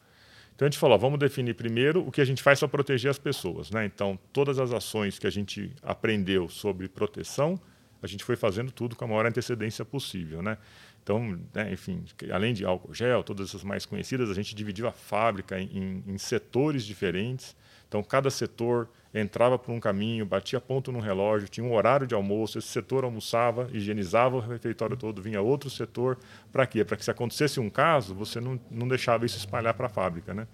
Então 0.60 0.66
a 0.66 0.70
gente 0.70 0.78
falou, 0.78 0.94
ó, 0.94 0.98
vamos 0.98 1.18
definir 1.18 1.54
primeiro 1.54 2.06
o 2.06 2.12
que 2.12 2.20
a 2.20 2.24
gente 2.24 2.42
faz 2.42 2.58
para 2.58 2.68
proteger 2.68 3.10
as 3.10 3.18
pessoas, 3.18 3.70
né? 3.70 3.86
Então 3.86 4.18
todas 4.30 4.58
as 4.58 4.74
ações 4.74 5.18
que 5.18 5.26
a 5.26 5.30
gente 5.30 5.74
aprendeu 5.82 6.50
sobre 6.50 6.86
proteção, 6.86 7.58
a 8.02 8.06
gente 8.06 8.22
foi 8.22 8.36
fazendo 8.36 8.70
tudo 8.70 8.94
com 8.94 9.06
a 9.06 9.08
maior 9.08 9.24
antecedência 9.24 9.86
possível, 9.86 10.42
né? 10.42 10.58
Então, 11.02 11.40
né, 11.54 11.72
enfim, 11.72 12.04
além 12.30 12.52
de 12.52 12.66
álcool 12.66 12.92
gel, 12.92 13.22
todas 13.22 13.48
essas 13.48 13.64
mais 13.64 13.86
conhecidas, 13.86 14.28
a 14.28 14.34
gente 14.34 14.54
dividiu 14.54 14.86
a 14.86 14.92
fábrica 14.92 15.58
em, 15.58 16.04
em, 16.06 16.18
setores 16.18 16.84
diferentes. 16.84 17.56
Então, 17.88 18.02
cada 18.02 18.28
setor 18.28 18.90
entrava 19.12 19.58
por 19.58 19.72
um 19.72 19.80
caminho, 19.80 20.24
batia 20.24 20.60
ponto 20.60 20.92
no 20.92 21.00
relógio, 21.00 21.48
tinha 21.48 21.66
um 21.66 21.74
horário 21.74 22.06
de 22.06 22.14
almoço, 22.14 22.58
esse 22.58 22.68
setor 22.68 23.04
almoçava, 23.04 23.68
higienizava 23.72 24.36
o 24.36 24.40
refeitório 24.40 24.96
todo, 24.96 25.20
vinha 25.20 25.40
outro 25.40 25.68
setor. 25.68 26.18
Para 26.52 26.66
quê? 26.66 26.84
Para 26.84 26.96
que 26.96 27.04
se 27.04 27.10
acontecesse 27.10 27.58
um 27.58 27.68
caso, 27.68 28.14
você 28.14 28.40
não, 28.40 28.58
não 28.70 28.86
deixava 28.86 29.26
isso 29.26 29.36
espalhar 29.36 29.74
para 29.74 29.86
a 29.86 29.88
fábrica. 29.88 30.32
Né? 30.32 30.46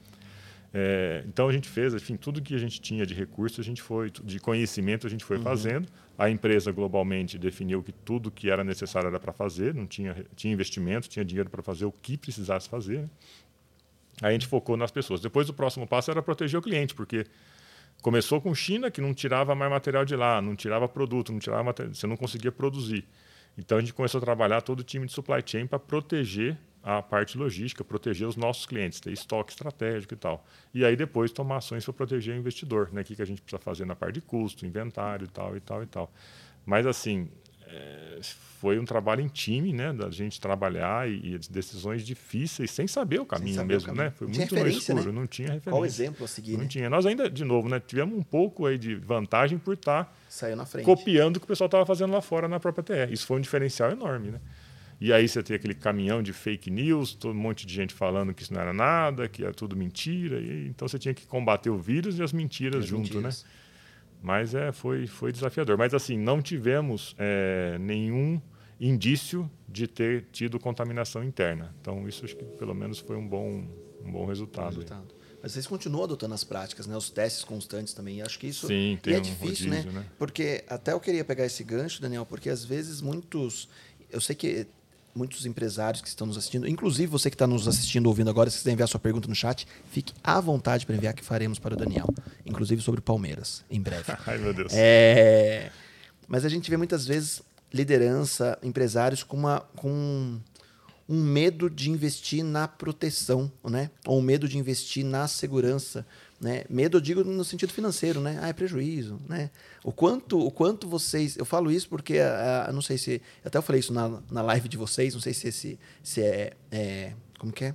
É, 0.72 1.22
então 1.26 1.48
a 1.48 1.52
gente 1.52 1.68
fez, 1.68 1.94
enfim, 1.94 2.16
tudo 2.16 2.40
que 2.40 2.54
a 2.54 2.58
gente 2.58 2.80
tinha 2.80 3.04
de 3.04 3.14
recursos, 3.14 3.60
a 3.60 3.62
gente 3.62 3.82
foi, 3.82 4.10
de 4.10 4.40
conhecimento, 4.40 5.06
a 5.06 5.10
gente 5.10 5.24
foi 5.24 5.36
uhum. 5.36 5.42
fazendo. 5.42 5.88
A 6.18 6.30
empresa 6.30 6.72
globalmente 6.72 7.38
definiu 7.38 7.82
que 7.82 7.92
tudo 7.92 8.30
que 8.30 8.50
era 8.50 8.64
necessário 8.64 9.08
era 9.08 9.20
para 9.20 9.32
fazer, 9.34 9.74
não 9.74 9.86
tinha, 9.86 10.16
tinha 10.34 10.52
investimento, 10.52 11.08
tinha 11.08 11.24
dinheiro 11.24 11.50
para 11.50 11.62
fazer 11.62 11.84
o 11.84 11.92
que 11.92 12.16
precisasse 12.16 12.68
fazer. 12.68 13.00
Né? 13.00 13.08
Aí 14.22 14.30
a 14.30 14.32
gente 14.32 14.46
focou 14.46 14.78
nas 14.78 14.90
pessoas. 14.90 15.20
Depois 15.20 15.48
o 15.48 15.52
próximo 15.52 15.86
passo 15.86 16.10
era 16.10 16.22
proteger 16.22 16.58
o 16.58 16.62
cliente, 16.62 16.94
porque 16.94 17.26
começou 18.02 18.40
com 18.40 18.54
China, 18.54 18.90
que 18.90 19.00
não 19.00 19.12
tirava 19.12 19.54
mais 19.54 19.70
material 19.70 20.04
de 20.04 20.14
lá, 20.14 20.40
não 20.40 20.54
tirava 20.54 20.88
produto, 20.88 21.32
não 21.32 21.38
tirava 21.38 21.64
material, 21.64 21.94
você 21.94 22.06
não 22.06 22.16
conseguia 22.16 22.52
produzir. 22.52 23.06
Então 23.58 23.78
a 23.78 23.80
gente 23.80 23.94
começou 23.94 24.18
a 24.18 24.20
trabalhar 24.20 24.60
todo 24.60 24.80
o 24.80 24.82
time 24.82 25.06
de 25.06 25.12
supply 25.12 25.42
chain 25.44 25.66
para 25.66 25.78
proteger 25.78 26.58
a 26.82 27.02
parte 27.02 27.36
logística, 27.36 27.82
proteger 27.82 28.28
os 28.28 28.36
nossos 28.36 28.64
clientes, 28.64 29.00
ter 29.00 29.12
estoque 29.12 29.50
estratégico 29.50 30.14
e 30.14 30.16
tal. 30.16 30.46
E 30.72 30.84
aí 30.84 30.94
depois 30.94 31.32
tomar 31.32 31.56
ações 31.56 31.84
para 31.84 31.92
proteger 31.92 32.36
o 32.36 32.38
investidor, 32.38 32.90
né? 32.92 33.00
O 33.00 33.04
que 33.04 33.20
a 33.20 33.24
gente 33.24 33.42
precisa 33.42 33.60
fazer 33.60 33.84
na 33.84 33.96
parte 33.96 34.14
de 34.14 34.20
custo, 34.20 34.64
inventário 34.64 35.24
e 35.24 35.28
tal 35.28 35.56
e 35.56 35.60
tal 35.60 35.82
e 35.82 35.86
tal. 35.86 36.12
Mas 36.64 36.86
assim, 36.86 37.28
é, 37.66 38.18
foi 38.60 38.78
um 38.78 38.84
trabalho 38.84 39.20
em 39.20 39.28
time, 39.28 39.72
né, 39.72 39.92
da 39.92 40.10
gente 40.10 40.40
trabalhar 40.40 41.08
e, 41.08 41.34
e 41.34 41.38
decisões 41.50 42.04
difíceis 42.04 42.70
sem 42.70 42.86
saber 42.86 43.20
o 43.20 43.26
caminho 43.26 43.56
saber 43.56 43.74
mesmo, 43.74 43.92
o 43.92 43.94
caminho. 43.94 44.04
né? 44.04 44.14
Foi 44.16 44.26
muito 44.28 44.54
no 44.54 44.68
escuro, 44.68 45.12
né? 45.12 45.12
não 45.12 45.26
tinha 45.26 45.48
referência. 45.48 45.70
Qual 45.72 45.84
exemplo 45.84 46.24
a 46.24 46.28
seguir? 46.28 46.52
Não 46.52 46.60
né? 46.60 46.66
tinha. 46.66 46.88
Nós 46.88 47.04
ainda, 47.06 47.28
de 47.28 47.44
novo, 47.44 47.68
né, 47.68 47.80
tivemos 47.80 48.18
um 48.18 48.22
pouco 48.22 48.66
aí 48.66 48.78
de 48.78 48.94
vantagem 48.94 49.58
por 49.58 49.74
estar 49.74 50.04
tá 50.04 50.82
copiando 50.82 51.36
o 51.36 51.40
que 51.40 51.44
o 51.44 51.48
pessoal 51.48 51.66
estava 51.66 51.84
fazendo 51.84 52.12
lá 52.12 52.20
fora 52.20 52.48
na 52.48 52.60
própria 52.60 52.82
TR. 52.82 53.12
Isso 53.12 53.26
foi 53.26 53.38
um 53.38 53.40
diferencial 53.40 53.90
enorme, 53.90 54.30
né? 54.30 54.40
E 54.98 55.12
aí 55.12 55.28
você 55.28 55.42
tem 55.42 55.56
aquele 55.56 55.74
caminhão 55.74 56.22
de 56.22 56.32
fake 56.32 56.70
news, 56.70 57.14
todo 57.14 57.34
um 57.34 57.38
monte 57.38 57.66
de 57.66 57.74
gente 57.74 57.92
falando 57.92 58.32
que 58.32 58.42
isso 58.42 58.54
não 58.54 58.60
era 58.60 58.72
nada, 58.72 59.28
que 59.28 59.44
era 59.44 59.52
tudo 59.52 59.76
mentira. 59.76 60.40
E, 60.40 60.68
então 60.68 60.88
você 60.88 60.98
tinha 60.98 61.12
que 61.12 61.26
combater 61.26 61.68
o 61.68 61.76
vírus 61.76 62.18
e 62.18 62.22
as 62.22 62.32
mentiras 62.32 62.84
e 62.84 62.88
junto, 62.88 63.14
mentiras. 63.14 63.44
né? 63.44 63.50
Mas 64.26 64.56
é, 64.56 64.72
foi, 64.72 65.06
foi 65.06 65.30
desafiador. 65.30 65.78
Mas 65.78 65.94
assim, 65.94 66.18
não 66.18 66.42
tivemos 66.42 67.14
é, 67.16 67.78
nenhum 67.78 68.42
indício 68.80 69.48
de 69.68 69.86
ter 69.86 70.26
tido 70.32 70.58
contaminação 70.58 71.22
interna. 71.22 71.72
Então 71.80 72.08
isso 72.08 72.24
acho 72.24 72.36
que 72.36 72.44
pelo 72.44 72.74
menos 72.74 72.98
foi 72.98 73.14
um 73.14 73.24
bom, 73.24 73.64
um 74.04 74.10
bom 74.10 74.26
resultado. 74.26 74.70
resultado. 74.70 75.14
Mas 75.40 75.52
vocês 75.52 75.64
continuam 75.68 76.02
adotando 76.02 76.34
as 76.34 76.42
práticas, 76.42 76.88
né? 76.88 76.96
Os 76.96 77.08
testes 77.08 77.44
constantes 77.44 77.94
também. 77.94 78.20
Acho 78.20 78.36
que 78.36 78.48
isso 78.48 78.66
Sim, 78.66 78.98
tem 79.00 79.14
é 79.14 79.18
um 79.18 79.20
difícil, 79.20 79.70
rodízio, 79.70 79.92
né? 79.92 80.00
né? 80.00 80.06
Porque 80.18 80.64
até 80.66 80.92
eu 80.92 80.98
queria 80.98 81.24
pegar 81.24 81.46
esse 81.46 81.62
gancho, 81.62 82.02
Daniel, 82.02 82.26
porque 82.26 82.50
às 82.50 82.64
vezes 82.64 83.00
muitos, 83.00 83.68
eu 84.10 84.20
sei 84.20 84.34
que 84.34 84.66
muitos 85.16 85.46
empresários 85.46 86.02
que 86.02 86.08
estão 86.08 86.26
nos 86.26 86.36
assistindo, 86.36 86.68
inclusive 86.68 87.06
você 87.06 87.30
que 87.30 87.34
está 87.34 87.46
nos 87.46 87.66
assistindo, 87.66 88.06
ouvindo 88.06 88.28
agora, 88.28 88.50
se 88.50 88.58
quiser 88.58 88.72
enviar 88.72 88.88
sua 88.88 89.00
pergunta 89.00 89.26
no 89.26 89.34
chat, 89.34 89.66
fique 89.90 90.12
à 90.22 90.40
vontade 90.40 90.84
para 90.84 90.94
enviar 90.94 91.14
que 91.14 91.24
faremos 91.24 91.58
para 91.58 91.74
o 91.74 91.76
Daniel, 91.76 92.06
inclusive 92.44 92.82
sobre 92.82 93.00
Palmeiras, 93.00 93.64
em 93.70 93.80
breve. 93.80 94.04
Ai, 94.26 94.38
meu 94.38 94.52
Deus. 94.52 94.72
É... 94.74 95.70
Mas 96.28 96.44
a 96.44 96.48
gente 96.48 96.68
vê 96.70 96.76
muitas 96.76 97.06
vezes 97.06 97.42
liderança, 97.72 98.58
empresários 98.62 99.22
com, 99.22 99.36
uma, 99.36 99.60
com 99.74 100.38
um 101.08 101.22
medo 101.22 101.70
de 101.70 101.90
investir 101.90 102.44
na 102.44 102.66
proteção, 102.66 103.50
né? 103.64 103.90
Ou 104.06 104.18
um 104.18 104.22
medo 104.22 104.48
de 104.48 104.58
investir 104.58 105.04
na 105.04 105.28
segurança, 105.28 106.06
né? 106.40 106.64
Medo, 106.68 106.98
eu 106.98 107.00
digo 107.00 107.24
no 107.24 107.44
sentido 107.44 107.72
financeiro, 107.72 108.20
né? 108.20 108.38
Ah, 108.42 108.48
é 108.48 108.52
prejuízo, 108.52 109.18
né? 109.28 109.50
O 109.82 109.90
quanto, 109.90 110.38
o 110.38 110.50
quanto 110.50 110.88
vocês... 110.88 111.36
Eu 111.36 111.44
falo 111.44 111.70
isso 111.70 111.88
porque, 111.88 112.18
uh, 112.18 112.72
não 112.72 112.82
sei 112.82 112.98
se... 112.98 113.22
Até 113.44 113.58
eu 113.58 113.62
falei 113.62 113.80
isso 113.80 113.92
na, 113.92 114.20
na 114.30 114.42
live 114.42 114.68
de 114.68 114.76
vocês, 114.76 115.14
não 115.14 115.20
sei 115.20 115.32
se, 115.32 115.48
esse, 115.48 115.78
se 116.02 116.20
é, 116.20 116.52
é... 116.70 117.12
Como 117.38 117.52
que 117.52 117.64
é? 117.64 117.74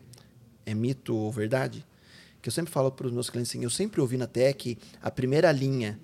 É 0.65 0.73
mito 0.73 1.15
ou 1.15 1.31
verdade? 1.31 1.85
Que 2.41 2.49
eu 2.49 2.53
sempre 2.53 2.71
falo 2.71 2.91
para 2.91 3.07
os 3.07 3.13
meus 3.13 3.29
clientes 3.29 3.51
assim, 3.51 3.63
eu 3.63 3.69
sempre 3.69 3.99
ouvi 3.99 4.17
na 4.17 4.27
Tech 4.27 4.77
a 5.01 5.11
primeira 5.11 5.51
linha 5.51 5.99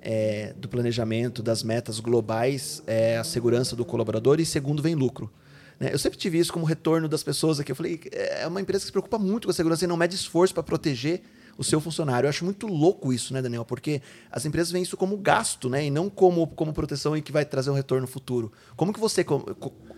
é, 0.00 0.52
do 0.56 0.68
planejamento, 0.68 1.42
das 1.42 1.62
metas 1.62 2.00
globais, 2.00 2.82
é 2.86 3.18
a 3.18 3.24
segurança 3.24 3.76
do 3.76 3.84
colaborador 3.84 4.40
e 4.40 4.46
segundo 4.46 4.82
vem 4.82 4.94
lucro. 4.94 5.30
Né? 5.78 5.90
Eu 5.92 5.98
sempre 5.98 6.18
tive 6.18 6.38
isso 6.38 6.52
como 6.52 6.64
retorno 6.64 7.08
das 7.08 7.22
pessoas 7.22 7.60
aqui. 7.60 7.72
Eu 7.72 7.76
falei, 7.76 8.00
é 8.12 8.46
uma 8.46 8.60
empresa 8.60 8.82
que 8.82 8.86
se 8.86 8.92
preocupa 8.92 9.18
muito 9.18 9.46
com 9.46 9.50
a 9.50 9.54
segurança 9.54 9.84
e 9.84 9.88
não 9.88 9.96
mede 9.96 10.14
esforço 10.14 10.52
para 10.54 10.62
proteger 10.62 11.22
o 11.56 11.64
seu 11.64 11.80
funcionário. 11.80 12.26
Eu 12.26 12.30
acho 12.30 12.44
muito 12.44 12.66
louco 12.66 13.12
isso, 13.12 13.32
né, 13.32 13.42
Daniel? 13.42 13.64
Porque 13.64 14.00
as 14.30 14.44
empresas 14.44 14.70
veem 14.70 14.82
isso 14.82 14.96
como 14.96 15.16
gasto, 15.16 15.68
né? 15.68 15.84
E 15.84 15.90
não 15.90 16.08
como, 16.08 16.46
como 16.46 16.72
proteção 16.72 17.16
e 17.16 17.22
que 17.22 17.32
vai 17.32 17.44
trazer 17.44 17.70
um 17.70 17.74
retorno 17.74 18.06
futuro. 18.06 18.52
Como 18.76 18.92
que 18.92 19.00
você, 19.00 19.24
como, 19.24 19.44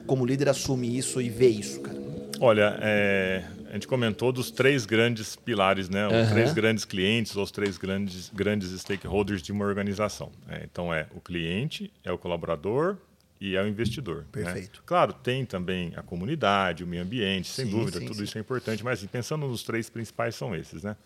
como 0.07 0.27
líder, 0.27 0.49
assume 0.49 0.97
isso 0.97 1.21
e 1.21 1.29
vê 1.29 1.49
isso, 1.49 1.81
cara? 1.81 2.01
Olha, 2.41 2.77
é, 2.81 3.45
a 3.71 3.75
gente 3.75 3.87
comentou 3.87 4.33
dos 4.33 4.51
três 4.51 4.85
grandes 4.85 5.37
pilares, 5.37 5.88
né? 5.88 6.09
Os 6.09 6.12
uhum. 6.12 6.31
três 6.31 6.53
grandes 6.53 6.85
clientes, 6.85 7.37
os 7.37 7.53
três 7.53 7.79
grandes, 7.79 8.31
grandes 8.35 8.71
stakeholders 8.81 9.41
de 9.41 9.53
uma 9.53 9.65
organização. 9.65 10.33
É, 10.49 10.62
então 10.65 10.93
é 10.93 11.07
o 11.15 11.21
cliente, 11.21 11.93
é 12.03 12.11
o 12.11 12.19
colaborador 12.19 12.97
e 13.41 13.57
é 13.57 13.62
o 13.62 13.69
investidor. 13.69 14.19
Né? 14.19 14.25
Perfeito. 14.33 14.81
Né? 14.81 14.83
Claro, 14.85 15.12
tem 15.12 15.45
também 15.45 15.93
a 15.97 16.03
comunidade, 16.03 16.83
o 16.83 16.87
meio 16.87 17.03
ambiente, 17.03 17.49
sem 17.49 17.67
sim, 17.67 17.71
dúvida, 17.71 18.01
sim, 18.01 18.07
tudo 18.07 18.19
sim. 18.19 18.25
isso 18.25 18.38
é 18.38 18.41
importante, 18.41 18.85
mas 18.85 18.99
assim, 18.99 19.09
pensando 19.09 19.47
nos 19.47 19.62
três 19.62 19.88
principais 19.88 20.35
são 20.35 20.55
esses, 20.55 20.83
né? 20.83 20.97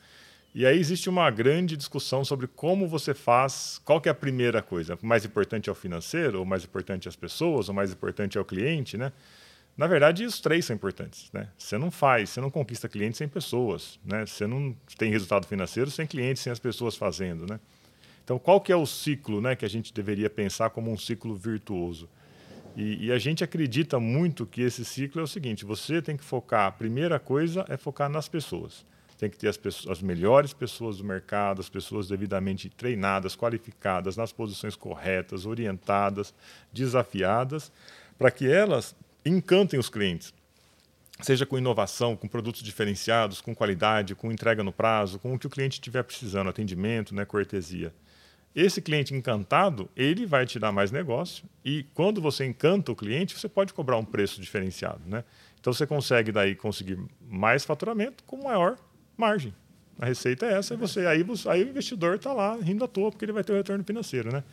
E 0.56 0.64
aí 0.64 0.78
existe 0.78 1.10
uma 1.10 1.30
grande 1.30 1.76
discussão 1.76 2.24
sobre 2.24 2.46
como 2.46 2.88
você 2.88 3.12
faz, 3.12 3.78
qual 3.84 4.00
que 4.00 4.08
é 4.08 4.12
a 4.12 4.14
primeira 4.14 4.62
coisa, 4.62 4.98
o 5.02 5.06
mais 5.06 5.22
importante 5.22 5.68
é 5.68 5.72
o 5.72 5.74
financeiro, 5.74 6.38
ou 6.38 6.44
o 6.44 6.46
mais 6.46 6.64
importante 6.64 7.06
é 7.06 7.10
as 7.10 7.14
pessoas, 7.14 7.68
ou 7.68 7.74
o 7.74 7.76
mais 7.76 7.92
importante 7.92 8.38
é 8.38 8.40
o 8.40 8.44
cliente, 8.44 8.96
né? 8.96 9.12
Na 9.76 9.86
verdade, 9.86 10.24
os 10.24 10.40
três 10.40 10.64
são 10.64 10.74
importantes, 10.74 11.30
né? 11.30 11.50
Você 11.58 11.76
não 11.76 11.90
faz, 11.90 12.30
você 12.30 12.40
não 12.40 12.50
conquista 12.50 12.88
clientes 12.88 13.18
sem 13.18 13.28
pessoas, 13.28 14.00
né? 14.02 14.24
Você 14.24 14.46
não 14.46 14.74
tem 14.96 15.10
resultado 15.10 15.46
financeiro 15.46 15.90
sem 15.90 16.06
clientes, 16.06 16.42
sem 16.42 16.50
as 16.50 16.58
pessoas 16.58 16.96
fazendo, 16.96 17.44
né? 17.46 17.60
Então, 18.24 18.38
qual 18.38 18.58
que 18.58 18.72
é 18.72 18.76
o 18.76 18.86
ciclo, 18.86 19.42
né, 19.42 19.54
que 19.54 19.66
a 19.66 19.68
gente 19.68 19.92
deveria 19.92 20.30
pensar 20.30 20.70
como 20.70 20.90
um 20.90 20.96
ciclo 20.96 21.36
virtuoso? 21.36 22.08
E, 22.74 23.08
e, 23.08 23.12
a 23.12 23.18
gente 23.18 23.44
acredita 23.44 24.00
muito 24.00 24.46
que 24.46 24.62
esse 24.62 24.86
ciclo 24.86 25.20
é 25.20 25.24
o 25.24 25.28
seguinte: 25.28 25.66
você 25.66 26.00
tem 26.00 26.16
que 26.16 26.24
focar, 26.24 26.66
a 26.66 26.72
primeira 26.72 27.18
coisa 27.18 27.62
é 27.68 27.76
focar 27.76 28.08
nas 28.08 28.26
pessoas. 28.26 28.86
Tem 29.18 29.30
que 29.30 29.38
ter 29.38 29.48
as, 29.48 29.56
pessoas, 29.56 29.98
as 29.98 30.02
melhores 30.02 30.52
pessoas 30.52 30.98
do 30.98 31.04
mercado, 31.04 31.60
as 31.60 31.68
pessoas 31.68 32.08
devidamente 32.08 32.68
treinadas, 32.68 33.34
qualificadas, 33.34 34.16
nas 34.16 34.32
posições 34.32 34.76
corretas, 34.76 35.46
orientadas, 35.46 36.34
desafiadas, 36.72 37.72
para 38.18 38.30
que 38.30 38.46
elas 38.46 38.94
encantem 39.24 39.78
os 39.78 39.88
clientes. 39.88 40.34
Seja 41.22 41.46
com 41.46 41.56
inovação, 41.56 42.14
com 42.14 42.28
produtos 42.28 42.62
diferenciados, 42.62 43.40
com 43.40 43.54
qualidade, 43.54 44.14
com 44.14 44.30
entrega 44.30 44.62
no 44.62 44.72
prazo, 44.72 45.18
com 45.18 45.34
o 45.34 45.38
que 45.38 45.46
o 45.46 45.50
cliente 45.50 45.74
estiver 45.74 46.02
precisando, 46.02 46.50
atendimento, 46.50 47.14
né, 47.14 47.24
cortesia. 47.24 47.94
Esse 48.54 48.80
cliente 48.80 49.14
encantado, 49.14 49.88
ele 49.94 50.24
vai 50.24 50.46
te 50.46 50.58
dar 50.58 50.72
mais 50.72 50.90
negócio 50.90 51.44
e 51.64 51.84
quando 51.94 52.22
você 52.22 52.44
encanta 52.44 52.92
o 52.92 52.96
cliente, 52.96 53.38
você 53.38 53.48
pode 53.48 53.72
cobrar 53.74 53.98
um 53.98 54.04
preço 54.04 54.40
diferenciado, 54.40 55.02
né? 55.06 55.24
Então 55.60 55.72
você 55.74 55.86
consegue 55.86 56.32
daí 56.32 56.54
conseguir 56.54 56.98
mais 57.20 57.64
faturamento 57.64 58.24
com 58.24 58.42
maior 58.42 58.78
margem. 59.16 59.54
A 59.98 60.06
receita 60.06 60.46
é 60.46 60.58
essa 60.58 60.74
e 60.74 60.76
você 60.76 61.00
aí, 61.00 61.24
aí 61.46 61.64
o 61.64 61.68
investidor 61.68 62.16
está 62.16 62.32
lá 62.32 62.56
rindo 62.56 62.84
à 62.84 62.88
toa 62.88 63.10
porque 63.10 63.24
ele 63.24 63.32
vai 63.32 63.42
ter 63.42 63.52
o 63.52 63.56
retorno 63.56 63.82
financeiro, 63.82 64.30
né? 64.30 64.44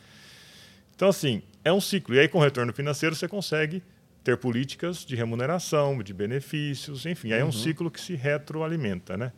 Então 0.96 1.08
assim, 1.08 1.42
é 1.62 1.72
um 1.72 1.80
ciclo. 1.80 2.14
E 2.14 2.20
aí 2.20 2.28
com 2.28 2.38
o 2.38 2.42
retorno 2.42 2.72
financeiro 2.72 3.14
você 3.14 3.28
consegue 3.28 3.82
ter 4.22 4.38
políticas 4.38 5.04
de 5.04 5.14
remuneração, 5.14 6.02
de 6.02 6.14
benefícios, 6.14 7.04
enfim, 7.04 7.32
aí 7.32 7.40
é 7.40 7.42
um 7.42 7.46
uhum. 7.46 7.52
ciclo 7.52 7.90
que 7.90 8.00
se 8.00 8.14
retroalimenta, 8.14 9.18
né? 9.18 9.32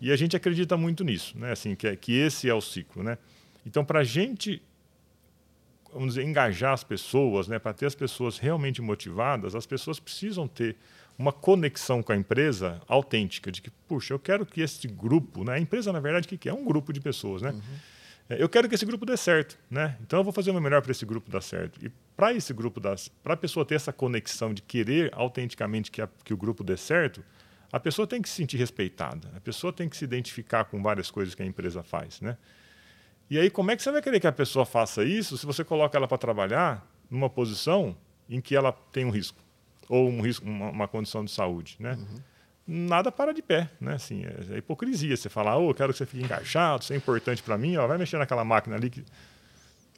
E 0.00 0.10
a 0.10 0.16
gente 0.16 0.34
acredita 0.34 0.78
muito 0.78 1.04
nisso, 1.04 1.38
né? 1.38 1.52
Assim, 1.52 1.74
que, 1.74 1.86
é, 1.86 1.94
que 1.94 2.12
esse 2.12 2.48
é 2.48 2.54
o 2.54 2.60
ciclo, 2.60 3.02
né? 3.02 3.18
Então, 3.66 3.84
para 3.84 4.00
a 4.00 4.04
gente 4.04 4.62
vamos 5.92 6.14
dizer, 6.14 6.22
engajar 6.22 6.72
as 6.72 6.84
pessoas, 6.84 7.48
né, 7.48 7.58
para 7.58 7.72
ter 7.72 7.86
as 7.86 7.94
pessoas 7.94 8.38
realmente 8.38 8.80
motivadas, 8.80 9.54
as 9.54 9.66
pessoas 9.66 9.98
precisam 9.98 10.46
ter 10.46 10.76
uma 11.20 11.32
conexão 11.32 12.02
com 12.02 12.12
a 12.12 12.16
empresa 12.16 12.80
autêntica, 12.88 13.52
de 13.52 13.60
que, 13.60 13.70
puxa, 13.86 14.14
eu 14.14 14.18
quero 14.18 14.46
que 14.46 14.62
esse 14.62 14.88
grupo, 14.88 15.44
né, 15.44 15.52
a 15.52 15.60
empresa, 15.60 15.92
na 15.92 16.00
verdade, 16.00 16.26
o 16.26 16.38
que 16.38 16.48
é? 16.48 16.52
É 16.52 16.54
um 16.54 16.64
grupo 16.64 16.94
de 16.94 17.00
pessoas, 17.00 17.42
né? 17.42 17.50
Uhum. 17.50 17.60
É, 18.30 18.42
eu 18.42 18.48
quero 18.48 18.66
que 18.70 18.74
esse 18.74 18.86
grupo 18.86 19.04
dê 19.04 19.18
certo, 19.18 19.58
né? 19.70 19.98
Então 20.00 20.20
eu 20.20 20.24
vou 20.24 20.32
fazer 20.32 20.50
o 20.50 20.54
meu 20.54 20.62
melhor 20.62 20.80
para 20.80 20.92
esse 20.92 21.04
grupo 21.04 21.30
dar 21.30 21.42
certo. 21.42 21.78
E 21.84 21.90
para 22.16 22.32
esse 22.32 22.54
grupo 22.54 22.80
dar, 22.80 22.96
para 23.22 23.34
a 23.34 23.36
pessoa 23.36 23.66
ter 23.66 23.74
essa 23.74 23.92
conexão 23.92 24.54
de 24.54 24.62
querer 24.62 25.10
autenticamente 25.12 25.90
que, 25.90 26.00
a, 26.00 26.08
que 26.24 26.32
o 26.32 26.38
grupo 26.38 26.64
dê 26.64 26.76
certo, 26.76 27.22
a 27.70 27.78
pessoa 27.78 28.06
tem 28.06 28.22
que 28.22 28.28
se 28.28 28.36
sentir 28.36 28.56
respeitada. 28.56 29.30
A 29.36 29.40
pessoa 29.40 29.74
tem 29.74 29.90
que 29.90 29.98
se 29.98 30.04
identificar 30.04 30.64
com 30.64 30.82
várias 30.82 31.10
coisas 31.10 31.34
que 31.34 31.42
a 31.42 31.46
empresa 31.46 31.82
faz, 31.82 32.22
né? 32.22 32.38
E 33.28 33.38
aí, 33.38 33.50
como 33.50 33.70
é 33.70 33.76
que 33.76 33.82
você 33.82 33.92
vai 33.92 34.00
querer 34.00 34.20
que 34.20 34.26
a 34.26 34.32
pessoa 34.32 34.64
faça 34.64 35.04
isso 35.04 35.36
se 35.36 35.44
você 35.44 35.62
coloca 35.64 35.98
ela 35.98 36.08
para 36.08 36.16
trabalhar 36.16 36.90
numa 37.10 37.28
posição 37.28 37.94
em 38.28 38.40
que 38.40 38.56
ela 38.56 38.72
tem 38.72 39.04
um 39.04 39.10
risco? 39.10 39.49
Ou 39.90 40.08
um 40.08 40.20
risco, 40.20 40.46
uma, 40.46 40.70
uma 40.70 40.88
condição 40.88 41.24
de 41.24 41.32
saúde, 41.32 41.76
né? 41.80 41.98
Uhum. 41.98 42.86
nada 42.86 43.10
para 43.10 43.34
de 43.34 43.42
pé, 43.42 43.68
né? 43.80 43.94
Assim, 43.94 44.24
é, 44.24 44.54
é 44.54 44.58
hipocrisia. 44.58 45.16
Você 45.16 45.28
falar, 45.28 45.58
oh, 45.58 45.70
eu 45.70 45.74
quero 45.74 45.92
que 45.92 45.98
você 45.98 46.06
fique 46.06 46.22
encaixado, 46.22 46.84
isso 46.84 46.92
é 46.92 46.96
importante 46.96 47.42
para 47.42 47.58
mim, 47.58 47.76
ó, 47.76 47.88
vai 47.88 47.98
mexer 47.98 48.16
naquela 48.16 48.44
máquina 48.44 48.76
ali 48.76 48.88
que 48.88 49.04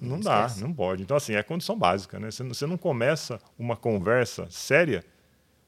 não, 0.00 0.18
dá, 0.18 0.50
não 0.58 0.72
pode. 0.72 1.02
Então 1.02 1.14
assim, 1.14 1.34
é 1.34 1.42
condição 1.42 1.78
básica, 1.78 2.18
né? 2.18 2.30
Você, 2.30 2.42
você 2.42 2.66
não 2.66 2.78
começa 2.78 3.38
uma 3.58 3.76
conversa 3.76 4.46
séria 4.48 5.04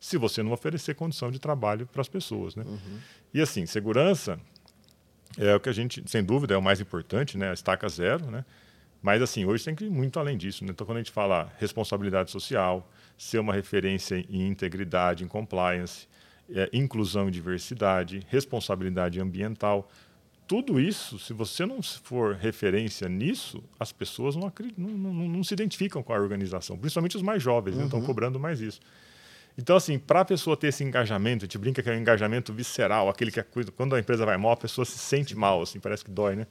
se 0.00 0.16
você 0.16 0.42
não 0.42 0.52
oferecer 0.52 0.94
condição 0.94 1.30
de 1.30 1.38
trabalho 1.38 1.86
para 1.86 2.00
as 2.00 2.08
pessoas, 2.08 2.56
né? 2.56 2.64
Uhum. 2.66 2.98
E 3.34 3.42
assim, 3.42 3.66
segurança 3.66 4.40
é 5.36 5.54
o 5.54 5.60
que 5.60 5.68
a 5.68 5.72
gente, 5.72 6.02
sem 6.06 6.24
dúvida, 6.24 6.54
é 6.54 6.56
o 6.56 6.62
mais 6.62 6.80
importante, 6.80 7.36
né? 7.36 7.50
A 7.50 7.52
estaca 7.52 7.86
zero, 7.90 8.30
né? 8.30 8.44
Mas 9.04 9.20
assim, 9.20 9.44
hoje 9.44 9.62
tem 9.62 9.74
que 9.74 9.84
ir 9.84 9.90
muito 9.90 10.18
além 10.18 10.34
disso, 10.34 10.64
né? 10.64 10.70
Então 10.70 10.86
quando 10.86 10.96
a 10.96 11.00
gente 11.00 11.12
fala 11.12 11.52
responsabilidade 11.58 12.30
social, 12.30 12.90
ser 13.18 13.38
uma 13.38 13.52
referência 13.52 14.16
em 14.30 14.48
integridade, 14.48 15.22
em 15.22 15.28
compliance, 15.28 16.08
é, 16.50 16.70
inclusão 16.72 17.28
e 17.28 17.30
diversidade, 17.30 18.26
responsabilidade 18.30 19.20
ambiental. 19.20 19.90
Tudo 20.48 20.80
isso, 20.80 21.18
se 21.18 21.34
você 21.34 21.66
não 21.66 21.82
for 21.82 22.34
referência 22.34 23.06
nisso, 23.06 23.62
as 23.78 23.92
pessoas 23.92 24.36
não, 24.36 24.50
não, 24.74 24.88
não, 24.88 25.28
não 25.28 25.44
se 25.44 25.52
identificam 25.52 26.02
com 26.02 26.14
a 26.14 26.18
organização, 26.18 26.78
principalmente 26.78 27.14
os 27.14 27.22
mais 27.22 27.42
jovens, 27.42 27.74
uhum. 27.74 27.80
né, 27.80 27.84
estão 27.84 28.00
cobrando 28.00 28.40
mais 28.40 28.62
isso. 28.62 28.80
Então, 29.58 29.76
assim, 29.76 29.98
para 29.98 30.20
a 30.20 30.24
pessoa 30.24 30.56
ter 30.56 30.68
esse 30.68 30.82
engajamento, 30.82 31.44
a 31.44 31.46
gente 31.46 31.58
brinca 31.58 31.82
que 31.82 31.90
é 31.90 31.92
um 31.92 31.98
engajamento 31.98 32.54
visceral, 32.54 33.10
aquele 33.10 33.30
que 33.30 33.42
coisa, 33.42 33.70
quando 33.70 33.94
a 33.94 34.00
empresa 34.00 34.24
vai 34.24 34.38
mal, 34.38 34.52
a 34.52 34.56
pessoa 34.56 34.86
se 34.86 34.96
sente 34.96 35.36
mal, 35.36 35.60
assim, 35.60 35.78
parece 35.78 36.02
que 36.02 36.10
dói, 36.10 36.36
né? 36.36 36.46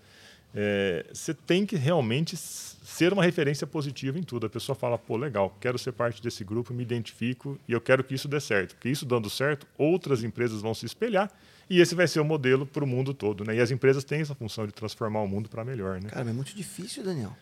É, 0.56 1.06
você 1.12 1.34
tem 1.34 1.66
que 1.66 1.76
realmente 1.76 2.38
ser 2.38 3.12
uma 3.12 3.24
referência 3.24 3.66
positiva 3.66 4.20
em 4.20 4.24
tudo. 4.24 4.46
A 4.46 4.50
pessoa 4.50 4.76
fala, 4.76 4.98
pô, 4.98 5.18
legal, 5.18 5.56
quero 5.60 5.80
ser 5.80 5.92
parte 5.94 6.22
desse 6.22 6.44
grupo, 6.44 6.74
me 6.74 6.84
identifico 6.84 7.60
e 7.68 7.72
eu 7.72 7.82
quero 7.82 8.04
que 8.04 8.14
isso 8.14 8.28
dê 8.28 8.40
certo. 8.40 8.76
Porque 8.76 8.90
isso 8.90 9.06
dando 9.06 9.30
certo, 9.30 9.66
outras 9.78 10.24
empresas 10.24 10.62
vão 10.62 10.74
se 10.74 10.86
espelhar 10.86 11.32
e 11.70 11.82
esse 11.82 11.96
vai 11.96 12.08
ser 12.08 12.20
o 12.20 12.26
modelo 12.26 12.66
para 12.66 12.84
o 12.84 12.88
mundo 12.88 13.14
todo. 13.14 13.44
Né? 13.44 13.56
E 13.56 13.62
as 13.62 13.72
empresas 13.72 14.04
têm 14.04 14.22
essa 14.22 14.36
função 14.36 14.68
de 14.68 14.74
transformar 14.74 15.22
o 15.22 15.28
mundo 15.28 15.50
para 15.50 15.66
melhor. 15.66 16.00
Né? 16.00 16.10
Cara, 16.10 16.24
mas 16.24 16.34
é 16.34 16.36
muito 16.36 16.56
difícil, 16.56 17.04
Daniel. 17.04 17.36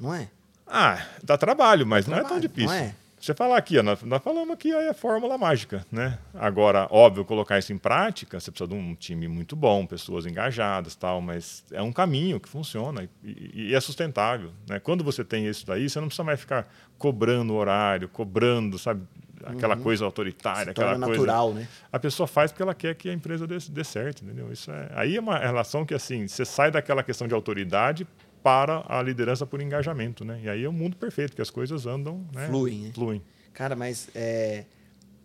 Não 0.00 0.14
é? 0.14 0.30
Ah, 0.66 1.06
dá 1.22 1.36
trabalho, 1.36 1.86
mas 1.86 2.06
dá 2.06 2.10
não 2.10 2.18
trabalho, 2.18 2.38
é 2.38 2.40
tão 2.40 2.48
difícil. 2.48 2.68
Não 2.68 2.74
é? 2.74 2.94
Você 3.26 3.34
falar 3.34 3.56
aqui, 3.56 3.76
ó, 3.76 3.82
nós, 3.82 4.00
nós, 4.04 4.22
falamos 4.22 4.54
aqui 4.54 4.72
aí 4.72 4.88
a 4.88 4.94
fórmula 4.94 5.36
mágica, 5.36 5.84
né? 5.90 6.16
Agora, 6.32 6.86
óbvio, 6.92 7.24
colocar 7.24 7.58
isso 7.58 7.72
em 7.72 7.76
prática, 7.76 8.38
você 8.38 8.52
precisa 8.52 8.68
de 8.68 8.76
um 8.76 8.94
time 8.94 9.26
muito 9.26 9.56
bom, 9.56 9.84
pessoas 9.84 10.26
engajadas, 10.26 10.94
tal, 10.94 11.20
mas 11.20 11.64
é 11.72 11.82
um 11.82 11.90
caminho 11.90 12.38
que 12.38 12.48
funciona 12.48 13.08
e, 13.24 13.50
e 13.52 13.74
é 13.74 13.80
sustentável, 13.80 14.52
né? 14.68 14.78
Quando 14.78 15.02
você 15.02 15.24
tem 15.24 15.44
isso 15.44 15.66
daí, 15.66 15.90
você 15.90 15.98
não 15.98 16.06
precisa 16.06 16.22
mais 16.22 16.38
ficar 16.38 16.68
cobrando 16.98 17.52
horário, 17.54 18.08
cobrando, 18.08 18.78
sabe, 18.78 19.02
aquela 19.44 19.74
uhum. 19.74 19.82
coisa 19.82 20.04
autoritária, 20.04 20.70
aquela 20.70 20.94
coisa 20.94 21.08
natural, 21.08 21.52
né? 21.52 21.66
A 21.90 21.98
pessoa 21.98 22.28
faz 22.28 22.52
porque 22.52 22.62
ela 22.62 22.74
quer 22.74 22.94
que 22.94 23.08
a 23.08 23.12
empresa 23.12 23.44
dê, 23.44 23.58
dê 23.58 23.82
certo, 23.82 24.22
entendeu? 24.24 24.52
Isso 24.52 24.70
é, 24.70 24.88
aí 24.94 25.16
é 25.16 25.20
uma 25.20 25.36
relação 25.36 25.84
que 25.84 25.94
assim, 25.94 26.28
você 26.28 26.44
sai 26.44 26.70
daquela 26.70 27.02
questão 27.02 27.26
de 27.26 27.34
autoridade 27.34 28.06
para 28.46 28.84
a 28.88 29.02
liderança 29.02 29.44
por 29.44 29.60
engajamento, 29.60 30.24
né? 30.24 30.38
E 30.44 30.48
aí 30.48 30.62
é 30.62 30.68
um 30.68 30.72
mundo 30.72 30.96
perfeito, 30.96 31.34
que 31.34 31.42
as 31.42 31.50
coisas 31.50 31.84
andam, 31.84 32.24
né? 32.32 32.46
Fluem. 32.46 32.78
Né? 32.78 32.90
Fluem. 32.94 33.22
Cara, 33.52 33.74
mas 33.74 34.08
é, 34.14 34.66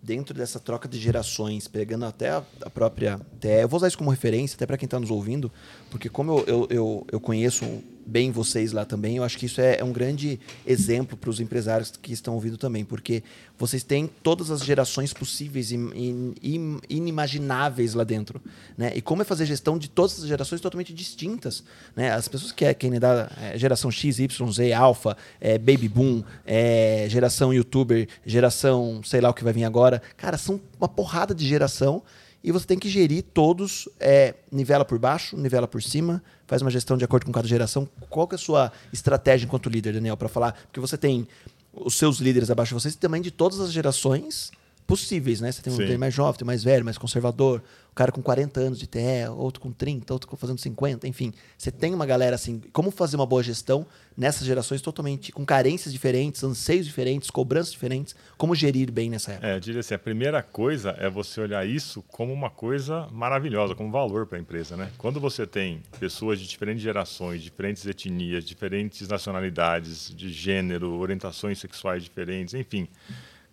dentro 0.01 0.34
dessa 0.34 0.59
troca 0.59 0.88
de 0.88 0.97
gerações, 0.97 1.67
pegando 1.67 2.05
até 2.05 2.32
a, 2.32 2.43
a 2.63 2.69
própria 2.72 3.22
TE, 3.39 3.61
eu 3.61 3.69
vou 3.69 3.78
usar 3.78 3.89
isso 3.89 3.97
como 3.99 4.09
referência, 4.09 4.55
até 4.55 4.65
para 4.65 4.76
quem 4.76 4.88
está 4.88 4.99
nos 4.99 5.11
ouvindo, 5.11 5.51
porque 5.91 6.09
como 6.09 6.39
eu, 6.39 6.45
eu, 6.47 6.67
eu, 6.72 7.07
eu 7.11 7.19
conheço 7.19 7.84
bem 8.06 8.32
vocês 8.32 8.72
lá 8.72 8.86
também. 8.86 9.18
Eu 9.18 9.24
acho 9.24 9.38
que 9.38 9.45
isso 9.45 9.62
é, 9.62 9.78
é 9.80 9.84
um 9.84 9.91
grande 9.91 10.39
exemplo 10.66 11.18
para 11.18 11.30
os 11.30 11.39
empresários 11.39 11.91
que 11.91 12.12
estão 12.14 12.34
ouvindo 12.34 12.58
também, 12.58 12.84
porque 12.84 13.24
vocês 13.58 13.84
têm 13.84 14.10
todas 14.22 14.49
as 14.49 14.64
gerações 14.64 15.14
possíveis 15.14 15.72
e 15.72 15.78
inimagináveis 16.89 17.93
lá 17.93 18.04
dentro. 18.04 18.41
Né? 18.78 18.91
E 18.95 19.02
como 19.02 19.22
é 19.22 19.26
fazer 19.26 19.45
gestão 19.45 19.78
de 19.78 19.89
todas 19.89 20.20
as 20.20 20.28
gerações 20.28 20.62
totalmente 20.62 20.93
distintas. 20.93 21.64
Né? 21.95 22.12
As 22.12 22.28
pessoas 22.28 22.52
que 22.52 22.74
querem 22.74 22.99
dar 22.99 23.32
é, 23.41 23.58
geração 23.58 23.91
X, 23.91 24.20
Y, 24.20 24.52
Z, 24.52 24.74
Alpha, 24.74 25.16
é, 25.39 25.58
Baby 25.58 25.88
Boom, 25.88 26.24
é, 26.45 27.06
geração 27.10 27.54
YouTuber, 27.54 28.08
geração 28.26 29.02
sei 29.04 29.22
lá 29.22 29.30
o 29.30 29.34
que 29.34 29.43
vai 29.43 29.54
vir 29.54 29.64
agora. 29.64 30.02
Cara, 30.18 30.38
são 30.38 30.60
uma 30.80 30.88
porrada 30.88 31.34
de 31.34 31.47
geração 31.47 32.04
e 32.43 32.52
você 32.52 32.66
tem 32.66 32.80
que 32.80 32.89
gerir 32.89 33.24
todos, 33.34 33.88
é, 33.99 34.34
nivela 34.52 34.84
por 34.84 34.97
baixo, 34.97 35.38
nivela 35.38 35.68
por 35.68 35.82
cima, 35.82 36.24
faz 36.52 36.62
uma 36.62 36.70
gestão 36.70 36.97
de 36.97 37.06
acordo 37.06 37.26
com 37.26 37.32
cada 37.32 37.47
geração. 37.47 37.88
Qual 38.10 38.28
que 38.28 38.36
é 38.36 38.38
a 38.38 38.38
sua 38.38 38.74
estratégia 38.91 39.45
enquanto 39.45 39.70
líder, 39.70 39.93
Daniel, 39.93 40.18
para 40.18 40.28
falar? 40.28 40.52
Porque 40.52 40.82
você 40.82 40.97
tem 40.97 41.26
os 41.74 41.93
seus 41.93 42.18
líderes 42.18 42.52
abaixo 42.52 42.76
de 42.76 42.82
vocês 42.82 42.93
e 42.93 42.97
também 42.97 43.22
de 43.22 43.32
todas 43.32 43.62
as 43.62 43.72
gerações 43.72 44.52
possíveis, 44.86 45.39
né? 45.39 45.49
Você 45.49 45.62
tem 45.62 45.72
um 45.72 45.78
líder 45.78 45.97
mais 45.97 46.14
jovem, 46.14 46.39
tem 46.39 46.45
mais 46.45 46.62
velho, 46.62 46.84
mais 46.84 46.97
conservador, 46.97 47.64
o 47.92 47.96
cara 47.96 48.12
com 48.12 48.22
40 48.22 48.60
anos 48.60 48.80
de 48.80 48.88
TE, 48.88 49.28
outro 49.36 49.62
com 49.62 49.72
30, 49.72 50.14
outro 50.14 50.38
fazendo 50.38 50.58
50, 50.58 51.06
enfim. 51.08 51.34
Você 51.58 51.70
tem 51.70 51.94
uma 51.94 52.06
galera 52.06 52.36
assim, 52.36 52.62
como 52.72 52.89
fazer 52.89 53.18
uma 53.18 53.26
boa 53.26 53.44
gestão 53.44 53.86
nessas 54.16 54.48
gerações 54.48 54.82
totalmente 54.82 55.32
com 55.32 55.46
carências 55.46 55.92
diferentes, 55.92 56.42
anseios 56.42 56.86
diferentes, 56.86 57.30
cobranças 57.30 57.74
diferentes, 57.74 58.16
como 58.38 58.56
gerir 58.56 58.89
bem 58.92 59.10
nessa 59.10 59.34
época? 59.34 59.48
É, 59.48 59.56
eu 59.56 59.60
diria 59.60 59.82
assim, 59.82 59.94
a 59.94 60.00
primeira 60.00 60.42
coisa 60.42 60.96
é 61.00 61.10
você 61.10 61.42
olhar 61.42 61.68
isso 61.68 62.02
como 62.04 62.32
uma 62.32 62.50
coisa 62.50 63.08
maravilhosa, 63.12 63.76
como 63.76 63.92
valor 63.92 64.26
para 64.26 64.38
a 64.38 64.42
empresa, 64.42 64.78
né? 64.78 64.89
Quando 64.98 65.20
você 65.20 65.46
tem 65.46 65.84
pessoas 66.00 66.39
de 66.39 66.48
diferentes 66.48 66.82
gerações, 66.82 67.42
diferentes 67.42 67.86
etnias, 67.86 68.46
diferentes 68.46 69.10
nacionalidades, 69.10 70.14
de 70.16 70.32
gênero, 70.32 70.94
orientações 70.98 71.60
sexuais 71.60 72.04
diferentes, 72.04 72.54
enfim, 72.54 72.88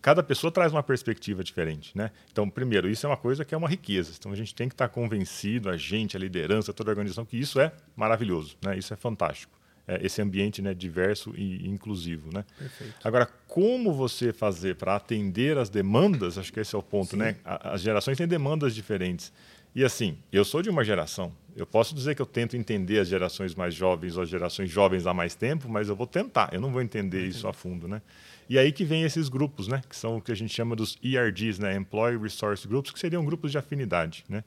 cada 0.00 0.22
pessoa 0.22 0.50
traz 0.50 0.72
uma 0.72 0.82
perspectiva 0.82 1.42
diferente, 1.42 1.96
né? 1.96 2.10
Então, 2.30 2.48
primeiro, 2.48 2.88
isso 2.88 3.06
é 3.06 3.08
uma 3.08 3.16
coisa 3.16 3.44
que 3.44 3.54
é 3.54 3.58
uma 3.58 3.68
riqueza. 3.68 4.12
Então, 4.18 4.32
a 4.32 4.36
gente 4.36 4.54
tem 4.54 4.68
que 4.68 4.74
estar 4.74 4.88
convencido, 4.88 5.68
a 5.68 5.76
gente, 5.76 6.16
a 6.16 6.20
liderança, 6.20 6.72
toda 6.72 6.90
a 6.90 6.92
organização, 6.92 7.24
que 7.24 7.36
isso 7.36 7.60
é 7.60 7.72
maravilhoso, 7.96 8.56
né? 8.62 8.78
Isso 8.78 8.92
é 8.92 8.96
fantástico. 8.96 9.58
É 9.86 10.04
esse 10.04 10.20
ambiente 10.20 10.60
né, 10.60 10.74
diverso 10.74 11.32
e 11.34 11.66
inclusivo, 11.66 12.30
né? 12.32 12.44
Perfeito. 12.58 12.94
Agora, 13.02 13.26
como 13.46 13.92
você 13.94 14.34
fazer 14.34 14.76
para 14.76 14.94
atender 14.94 15.56
as 15.56 15.70
demandas? 15.70 16.36
Acho 16.36 16.52
que 16.52 16.60
esse 16.60 16.74
é 16.74 16.78
o 16.78 16.82
ponto, 16.82 17.12
Sim. 17.12 17.16
né? 17.16 17.36
As 17.42 17.80
gerações 17.80 18.18
têm 18.18 18.28
demandas 18.28 18.74
diferentes. 18.74 19.32
E 19.74 19.82
assim, 19.82 20.18
eu 20.30 20.44
sou 20.44 20.60
de 20.60 20.68
uma 20.68 20.84
geração. 20.84 21.32
Eu 21.56 21.66
posso 21.66 21.94
dizer 21.94 22.14
que 22.14 22.20
eu 22.20 22.26
tento 22.26 22.56
entender 22.56 22.98
as 22.98 23.08
gerações 23.08 23.54
mais 23.54 23.74
jovens 23.74 24.16
ou 24.16 24.22
as 24.22 24.28
gerações 24.28 24.70
jovens 24.70 25.06
há 25.06 25.14
mais 25.14 25.34
tempo, 25.34 25.68
mas 25.68 25.88
eu 25.88 25.96
vou 25.96 26.06
tentar. 26.06 26.50
Eu 26.52 26.60
não 26.60 26.70
vou 26.70 26.82
entender 26.82 27.26
isso 27.26 27.48
a 27.48 27.52
fundo, 27.52 27.88
né? 27.88 28.02
E 28.48 28.58
aí 28.58 28.72
que 28.72 28.84
vem 28.84 29.02
esses 29.02 29.28
grupos, 29.28 29.68
né? 29.68 29.82
Que 29.88 29.94
são 29.94 30.16
o 30.16 30.22
que 30.22 30.32
a 30.32 30.34
gente 30.34 30.54
chama 30.54 30.74
dos 30.74 30.96
ERGs, 31.02 31.58
né? 31.58 31.76
Employee 31.76 32.18
Resource 32.18 32.66
Groups, 32.66 32.90
que 32.90 32.98
seriam 32.98 33.24
grupos 33.24 33.52
de 33.52 33.58
afinidade, 33.58 34.24
né? 34.28 34.42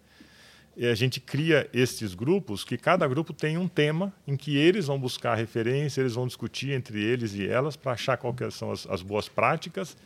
E 0.76 0.88
a 0.88 0.96
gente 0.96 1.20
cria 1.20 1.70
esses 1.74 2.14
grupos 2.14 2.64
que 2.64 2.78
cada 2.78 3.08
grupo 3.08 3.34
tem 3.34 3.58
um 3.58 3.68
tema 3.68 4.14
em 4.26 4.38
que 4.38 4.56
eles 4.56 4.88
vão 4.88 4.98
buscar 4.98 5.36
referência, 5.36 6.00
eles 6.02 6.14
vão 6.14 6.26
discutir 6.26 6.72
entre 6.72 7.00
eles 7.00 7.36
e 7.36 7.46
elas 7.46 7.76
para 7.76 7.92
achar 7.92 8.18
quais 8.18 8.56
são 8.56 8.72
as, 8.72 8.88
as, 8.90 9.02
boas 9.02 9.28
práticas 9.28 9.98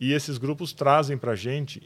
e 0.00 0.12
esses 0.12 0.38
grupos 0.38 0.72
trazem 0.72 1.18
para 1.18 1.32
a 1.32 1.36
gente 1.36 1.82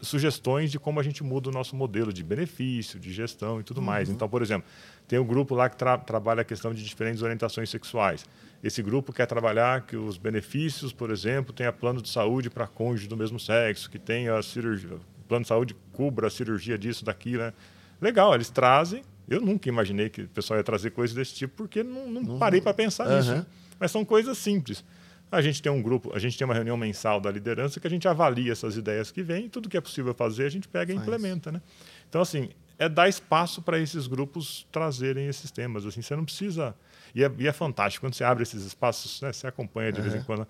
sugestões 0.00 0.70
de 0.70 0.78
como 0.78 1.00
a 1.00 1.02
gente 1.02 1.24
muda 1.24 1.48
o 1.48 1.52
nosso 1.52 1.74
modelo 1.74 2.12
de 2.12 2.22
benefício, 2.22 3.00
de 3.00 3.12
gestão 3.12 3.58
e 3.58 3.64
tudo 3.64 3.78
uhum. 3.78 3.86
mais. 3.86 4.08
Então, 4.08 4.28
por 4.28 4.40
exemplo, 4.40 4.68
tem 5.08 5.18
um 5.18 5.26
grupo 5.26 5.56
lá 5.56 5.68
que 5.68 5.76
tra 5.76 5.98
trabalha 5.98 6.42
a 6.42 6.44
questão 6.44 6.72
de 6.72 6.84
diferentes 6.84 7.20
orientações 7.20 7.68
sexuais. 7.68 8.24
Esse 8.62 8.82
grupo 8.82 9.12
quer 9.12 9.26
trabalhar 9.26 9.82
que 9.82 9.96
os 9.96 10.16
benefícios, 10.16 10.92
por 10.92 11.10
exemplo, 11.10 11.52
tenha 11.52 11.72
plano 11.72 12.00
de 12.00 12.08
saúde 12.08 12.48
para 12.48 12.66
cônjuge 12.66 13.08
do 13.08 13.16
mesmo 13.16 13.40
sexo, 13.40 13.90
que 13.90 13.98
tenha 13.98 14.40
cirurgia, 14.40 14.98
plano 15.26 15.42
de 15.42 15.48
saúde 15.48 15.74
cubra 15.92 16.28
a 16.28 16.30
cirurgia 16.30 16.78
disso, 16.78 17.04
daquilo. 17.04 17.42
Né? 17.42 17.52
Legal, 18.00 18.34
eles 18.34 18.50
trazem. 18.50 19.02
Eu 19.28 19.40
nunca 19.40 19.68
imaginei 19.68 20.08
que 20.08 20.22
o 20.22 20.28
pessoal 20.28 20.58
ia 20.58 20.64
trazer 20.64 20.90
coisas 20.90 21.16
desse 21.16 21.34
tipo, 21.34 21.54
porque 21.56 21.82
não, 21.82 22.08
não 22.08 22.22
uhum. 22.22 22.38
parei 22.38 22.60
para 22.60 22.72
pensar 22.72 23.08
uhum. 23.08 23.16
nisso. 23.16 23.46
Mas 23.80 23.90
são 23.90 24.04
coisas 24.04 24.38
simples. 24.38 24.84
A 25.30 25.40
gente 25.40 25.62
tem 25.62 25.72
um 25.72 25.80
grupo, 25.80 26.14
a 26.14 26.18
gente 26.18 26.36
tem 26.36 26.44
uma 26.44 26.54
reunião 26.54 26.76
mensal 26.76 27.18
da 27.18 27.30
liderança 27.30 27.80
que 27.80 27.86
a 27.86 27.90
gente 27.90 28.06
avalia 28.06 28.52
essas 28.52 28.76
ideias 28.76 29.10
que 29.10 29.22
vêm 29.22 29.46
e 29.46 29.48
tudo 29.48 29.68
que 29.68 29.76
é 29.76 29.80
possível 29.80 30.12
fazer 30.12 30.44
a 30.44 30.50
gente 30.50 30.68
pega 30.68 30.92
e 30.92 30.96
Faz. 30.96 31.08
implementa, 31.08 31.50
né? 31.50 31.62
Então 32.06 32.20
assim, 32.20 32.50
é 32.78 32.86
dar 32.86 33.08
espaço 33.08 33.62
para 33.62 33.78
esses 33.78 34.06
grupos 34.06 34.66
trazerem 34.70 35.26
esses 35.26 35.50
temas, 35.50 35.86
assim, 35.86 36.02
você 36.02 36.14
não 36.14 36.26
precisa 36.26 36.74
e 37.14 37.24
é, 37.24 37.30
e 37.38 37.46
é 37.46 37.52
fantástico 37.52 38.06
quando 38.06 38.14
você 38.14 38.24
abre 38.24 38.42
esses 38.42 38.64
espaços, 38.64 39.20
né, 39.20 39.32
você 39.32 39.46
acompanha 39.46 39.92
de 39.92 40.00
uhum. 40.00 40.08
vez 40.08 40.22
em 40.22 40.24
quando 40.24 40.46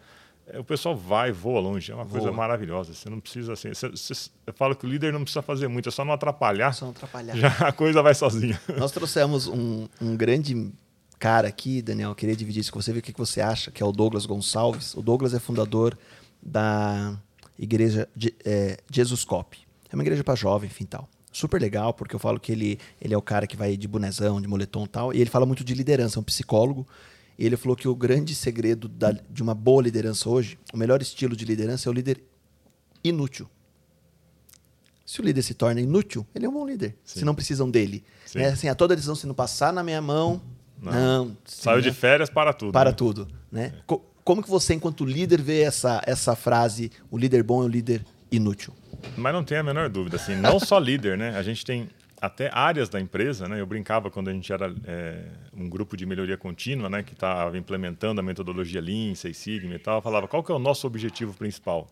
é, 0.47 0.59
o 0.59 0.65
pessoal 0.65 0.97
vai, 0.97 1.31
voa 1.31 1.61
longe, 1.61 1.91
é 1.91 1.95
uma 1.95 2.05
voa. 2.05 2.21
coisa 2.21 2.33
maravilhosa. 2.35 2.95
Você 2.95 3.09
não 3.09 3.21
precisa 3.21 3.53
assim. 3.53 3.69
Você, 3.69 3.89
você, 3.89 4.31
eu 4.47 4.53
falo 4.53 4.75
que 4.75 4.85
o 4.85 4.89
líder 4.89 5.13
não 5.13 5.23
precisa 5.23 5.43
fazer 5.43 5.69
muito, 5.69 5.89
é 5.89 5.93
só 5.93 6.05
não 6.05 6.13
atrapalhar. 6.13 6.73
Só 6.73 6.87
não 6.87 6.93
atrapalhar. 6.93 7.37
Já 7.37 7.49
a 7.69 7.73
coisa 7.73 8.03
vai 8.03 8.15
sozinha. 8.15 8.61
Nós 8.77 8.91
trouxemos 8.91 9.47
um, 9.47 9.87
um 10.01 10.17
grande 10.17 10.73
cara 11.19 11.47
aqui, 11.47 11.81
Daniel, 11.81 12.15
queria 12.15 12.35
dividir 12.35 12.61
isso 12.61 12.73
com 12.73 12.83
você, 12.83 12.93
ver 12.93 12.99
o 12.99 13.03
que 13.03 13.13
você 13.17 13.41
acha, 13.41 13.71
que 13.71 13.83
é 13.83 13.87
o 13.87 13.93
Douglas 13.93 14.27
Gonçalves. 14.27 14.95
O 14.95 15.03
Douglas 15.03 15.33
é 15.33 15.39
fundador 15.39 15.97
da 16.43 17.17
igreja 17.57 18.09
de, 18.15 18.35
é, 18.45 18.79
Jesuscope. 18.91 19.61
É 19.89 19.95
uma 19.95 20.03
igreja 20.03 20.25
para 20.25 20.35
jovem, 20.35 20.69
enfim, 20.69 20.85
tal. 20.85 21.09
Super 21.33 21.61
legal, 21.61 21.95
porque 21.95 22.14
eu 22.14 22.18
falo 22.20 22.39
que 22.39 22.53
ele, 22.53 22.78
ele 23.01 23.14
é 23.14 23.16
o 23.16 23.22
cara 23.22 23.47
que 23.47 23.57
vai 23.57 23.76
de 23.76 23.89
bonezão, 23.89 24.41
de 24.41 24.47
moletom 24.47 24.85
e 24.85 24.89
tal. 24.89 25.14
E 25.14 25.20
ele 25.20 25.30
fala 25.30 25.47
muito 25.47 25.64
de 25.64 25.74
liderança, 25.74 26.18
é 26.18 26.20
um 26.20 26.24
psicólogo. 26.24 26.87
E 27.39 27.47
ele 27.47 27.57
falou 27.57 27.74
que 27.74 27.89
o 27.89 27.95
grande 27.95 28.35
segredo 28.35 28.87
da, 28.87 29.11
de 29.12 29.43
uma 29.43 29.55
boa 29.55 29.83
liderança 29.83 30.28
hoje, 30.28 30.59
o 30.72 30.76
melhor 30.76 31.01
estilo 31.01 31.35
de 31.35 31.45
liderança 31.47 31.89
é 31.89 31.91
o 31.91 31.93
líder 31.93 32.22
inútil. 33.03 33.49
Se 35.05 35.20
o 35.20 35.24
líder 35.24 35.43
se 35.43 35.55
torna 35.55 35.80
inútil, 35.80 36.26
ele 36.35 36.47
é 36.47 36.49
um 36.49 36.53
bom 36.53 36.66
líder. 36.66 36.97
Sim. 37.05 37.20
Se 37.20 37.24
não 37.24 37.35
precisam 37.35 37.70
dele. 37.70 38.05
Sim. 38.26 38.39
Né? 38.39 38.49
Assim, 38.49 38.68
a 38.68 38.74
toda 38.74 38.95
decisão 38.95 39.14
se 39.14 39.26
não 39.26 39.35
passar 39.35 39.72
na 39.72 39.83
minha 39.83 40.01
mão, 40.01 40.41
não. 40.80 41.28
sim, 41.45 41.62
Saiu 41.62 41.76
né? 41.78 41.83
de 41.83 41.93
férias 41.93 42.30
para 42.30 42.53
tudo. 42.53 42.72
para 42.72 42.91
né? 42.91 42.97
tudo, 42.97 43.28
né? 43.51 43.72
Co- 43.87 44.05
como 44.24 44.43
que 44.43 44.49
você, 44.49 44.74
enquanto 44.74 45.05
líder, 45.05 45.41
vê 45.43 45.62
essa, 45.62 46.01
essa 46.07 46.37
frase, 46.37 46.93
o 47.11 47.18
líder 47.18 47.43
bom 47.43 47.62
é 47.62 47.64
o 47.64 47.68
líder 47.68 48.05
inútil? 48.30 48.72
Mas 49.16 49.32
não 49.32 49.44
tem 49.44 49.59
a 49.59 49.62
menor 49.62 49.88
dúvida, 49.88 50.16
assim, 50.16 50.34
não 50.34 50.59
só 50.59 50.78
líder, 50.78 51.18
né? 51.18 51.36
A 51.36 51.42
gente 51.42 51.64
tem 51.64 51.88
até 52.20 52.48
áreas 52.53 52.88
da 52.88 53.00
empresa, 53.00 53.48
né? 53.48 53.61
Eu 53.61 53.66
brincava 53.66 54.09
quando 54.11 54.28
a 54.28 54.32
gente 54.32 54.53
era 54.53 54.72
é, 54.84 55.24
um 55.53 55.68
grupo 55.68 55.96
de 55.96 56.07
melhoria 56.07 56.36
contínua, 56.36 56.88
né? 56.88 57.03
Que 57.03 57.14
estava 57.14 57.59
implementando 57.59 58.20
a 58.20 58.22
metodologia 58.22 58.80
Lean, 58.80 59.14
Six 59.14 59.36
Sigma 59.36 59.74
e 59.74 59.78
tal. 59.78 59.98
Eu 59.98 60.03
falava, 60.03 60.28
qual 60.28 60.42
que 60.42 60.53
é 60.53 60.55
o 60.55 60.59
nosso 60.59 60.86
objetivo 60.86 61.34
principal? 61.34 61.88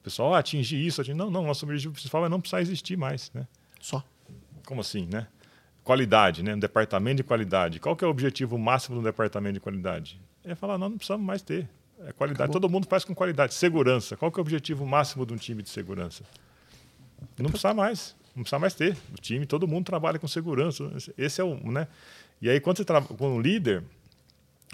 O 0.00 0.02
pessoal, 0.02 0.34
ah, 0.34 0.38
atingir 0.38 0.84
isso, 0.84 1.00
atingir... 1.00 1.16
Não, 1.16 1.30
não, 1.30 1.46
nosso 1.46 1.64
objetivo 1.64 1.92
principal 1.92 2.26
é 2.26 2.28
não 2.28 2.40
precisar 2.40 2.60
existir 2.60 2.96
mais, 2.96 3.30
né? 3.32 3.46
Só. 3.80 4.02
Como 4.66 4.80
assim, 4.80 5.06
né? 5.06 5.28
Qualidade, 5.84 6.42
né? 6.42 6.54
Um 6.54 6.58
departamento 6.58 7.18
de 7.18 7.24
qualidade. 7.24 7.78
Qual 7.78 7.94
que 7.94 8.04
é 8.04 8.08
o 8.08 8.10
objetivo 8.10 8.58
máximo 8.58 8.96
do 8.96 9.02
departamento 9.02 9.54
de 9.54 9.60
qualidade? 9.60 10.20
É 10.42 10.54
falar, 10.54 10.78
não, 10.78 10.88
não 10.88 10.96
precisamos 10.96 11.24
mais 11.24 11.42
ter. 11.42 11.68
É 12.06 12.12
qualidade. 12.12 12.44
Acabou. 12.44 12.60
Todo 12.60 12.70
mundo 12.70 12.86
faz 12.86 13.04
com 13.04 13.14
qualidade. 13.14 13.54
Segurança. 13.54 14.16
Qual 14.16 14.30
que 14.30 14.38
é 14.38 14.40
o 14.40 14.42
objetivo 14.42 14.86
máximo 14.86 15.26
de 15.26 15.32
um 15.34 15.36
time 15.36 15.62
de 15.62 15.70
segurança? 15.70 16.24
Não 17.38 17.50
precisa 17.50 17.74
mais. 17.74 18.16
Não 18.34 18.42
precisa 18.42 18.58
mais 18.58 18.74
ter. 18.74 18.96
O 19.12 19.20
time, 19.20 19.44
todo 19.46 19.66
mundo 19.66 19.84
trabalha 19.84 20.18
com 20.18 20.28
segurança. 20.28 20.90
Esse 21.16 21.40
é 21.40 21.44
o, 21.44 21.54
né? 21.70 21.88
E 22.40 22.48
aí, 22.48 22.60
quando 22.60 22.78
você 22.78 22.84
trabalha 22.84 23.14
com 23.14 23.36
um 23.36 23.40
líder, 23.40 23.84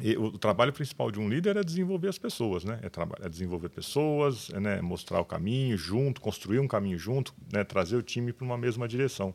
e 0.01 0.15
o, 0.15 0.37
trabalho 0.37 0.75
principal 0.75 1.11
de 1.11 1.19
um 1.19 1.27
líder 1.27 1.57
é 1.57 1.65
desenvolver 1.65 2.09
as 2.09 2.19
pessoas, 2.19 2.65
né? 2.65 2.79
É, 2.83 3.27
é 3.27 3.29
desenvolver 3.29 3.71
pessoas, 3.71 4.51
é, 4.53 4.61
né? 4.61 4.81
mostrar 4.83 5.21
o 5.21 5.25
caminho 5.25 5.77
junto, 5.79 6.21
construir 6.21 6.59
um 6.59 6.69
caminho 6.69 6.99
junto, 6.99 7.35
né? 7.51 7.65
trazer 7.65 7.97
o 7.97 8.03
time 8.03 8.31
para 8.31 8.45
uma 8.45 8.59
mesma 8.59 8.87
direção. 8.87 9.35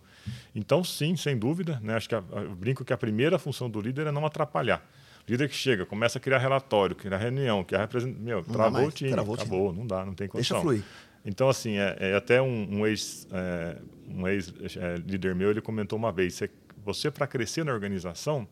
Então, 0.53 0.83
sim, 0.83 1.15
sem 1.15 1.35
dúvida, 1.35 1.79
né? 1.81 1.95
Acho 1.95 2.07
que 2.07 2.13
a, 2.13 2.23
eu 2.31 2.55
brinco 2.55 2.85
que 2.85 2.93
a 2.93 2.97
primeira 2.97 3.39
função 3.39 3.69
do 3.69 3.81
líder 3.81 4.05
é 4.05 4.11
não 4.11 4.23
atrapalhar. 4.23 4.87
Líder 5.27 5.47
que 5.47 5.55
chega, 5.55 5.85
começa 5.85 6.17
a 6.17 6.21
criar 6.21 6.37
relatório, 6.39 6.95
criar 6.95 7.17
reunião, 7.17 7.63
criar 7.63 7.81
representação, 7.81 8.23
meu, 8.23 8.41
dá 8.41 8.53
travou 8.53 8.85
o 8.85 8.91
time, 8.91 9.11
travou 9.11 9.33
o 9.33 9.37
time. 9.37 9.47
acabou, 9.47 9.73
não 9.73 9.85
dá, 9.85 10.05
não 10.05 10.13
tem 10.13 10.27
Deixa 10.27 10.55
condição. 10.55 10.61
fluir. 10.61 10.83
Então, 11.23 11.49
assim, 11.49 11.77
é, 11.77 11.97
é 11.99 12.15
até 12.15 12.41
um, 12.41 12.79
um 12.79 12.87
ex, 12.87 13.27
é, 13.31 13.77
um 14.09 14.27
ex 14.27 14.51
é, 14.75 14.95
líder 14.95 15.35
meu, 15.35 15.51
ele 15.51 15.61
comentou 15.61 15.97
uma 15.97 16.11
vez, 16.11 16.33
você, 16.35 16.49
você 16.83 17.11
para 17.11 17.27
crescer 17.27 17.63
na 17.63 17.71
organização, 17.71 18.47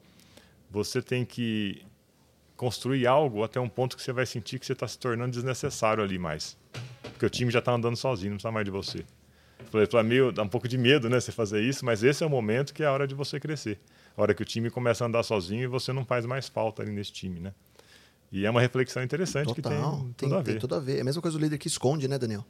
você 0.69 1.01
tem 1.01 1.25
que 1.25 1.83
construir 2.55 3.07
algo 3.07 3.43
até 3.43 3.59
um 3.59 3.69
ponto 3.69 3.95
que 3.95 4.03
você 4.03 4.11
vai 4.11 4.25
sentir 4.25 4.59
que 4.59 4.65
você 4.65 4.73
está 4.73 4.87
se 4.87 4.99
tornando 4.99 5.31
desnecessário 5.31 6.03
ali 6.03 6.19
mais. 6.19 6.57
Porque 7.01 7.25
o 7.25 7.29
time 7.29 7.51
já 7.51 7.59
está 7.59 7.71
andando 7.71 7.95
sozinho, 7.95 8.31
não 8.31 8.37
precisa 8.37 8.51
mais 8.51 8.65
de 8.65 8.71
você. 8.71 8.99
Eu 9.59 9.65
Falei, 9.71 9.87
para 9.87 10.03
mim 10.03 10.31
dá 10.33 10.43
um 10.43 10.47
pouco 10.47 10.67
de 10.67 10.77
medo, 10.77 11.09
né, 11.09 11.19
você 11.19 11.31
fazer 11.31 11.61
isso, 11.61 11.85
mas 11.85 12.03
esse 12.03 12.23
é 12.23 12.27
o 12.27 12.29
momento 12.29 12.73
que 12.73 12.83
é 12.83 12.85
a 12.85 12.91
hora 12.91 13.07
de 13.07 13.15
você 13.15 13.39
crescer. 13.39 13.79
A 14.19 14.21
hora 14.21 14.33
que 14.33 14.41
o 14.41 14.45
time 14.45 14.69
começa 14.69 15.05
a 15.05 15.07
andar 15.07 15.23
sozinho 15.23 15.63
e 15.63 15.67
você 15.67 15.93
não 15.93 16.03
faz 16.03 16.25
mais 16.25 16.49
falta 16.49 16.81
ali 16.81 16.91
nesse 16.91 17.13
time, 17.13 17.39
né? 17.39 17.53
E 18.29 18.45
é 18.45 18.49
uma 18.49 18.59
reflexão 18.59 19.01
interessante 19.01 19.53
que 19.53 19.61
Total. 19.61 19.71
tem 19.71 19.99
tudo 20.01 20.13
Tem, 20.35 20.43
tem 20.43 20.59
tudo 20.59 20.75
a 20.75 20.79
ver. 20.79 20.97
É 20.97 21.01
a 21.01 21.03
mesma 21.05 21.21
coisa 21.21 21.37
do 21.37 21.41
líder 21.41 21.57
que 21.57 21.69
esconde, 21.69 22.05
né, 22.05 22.17
Daniel? 22.19 22.45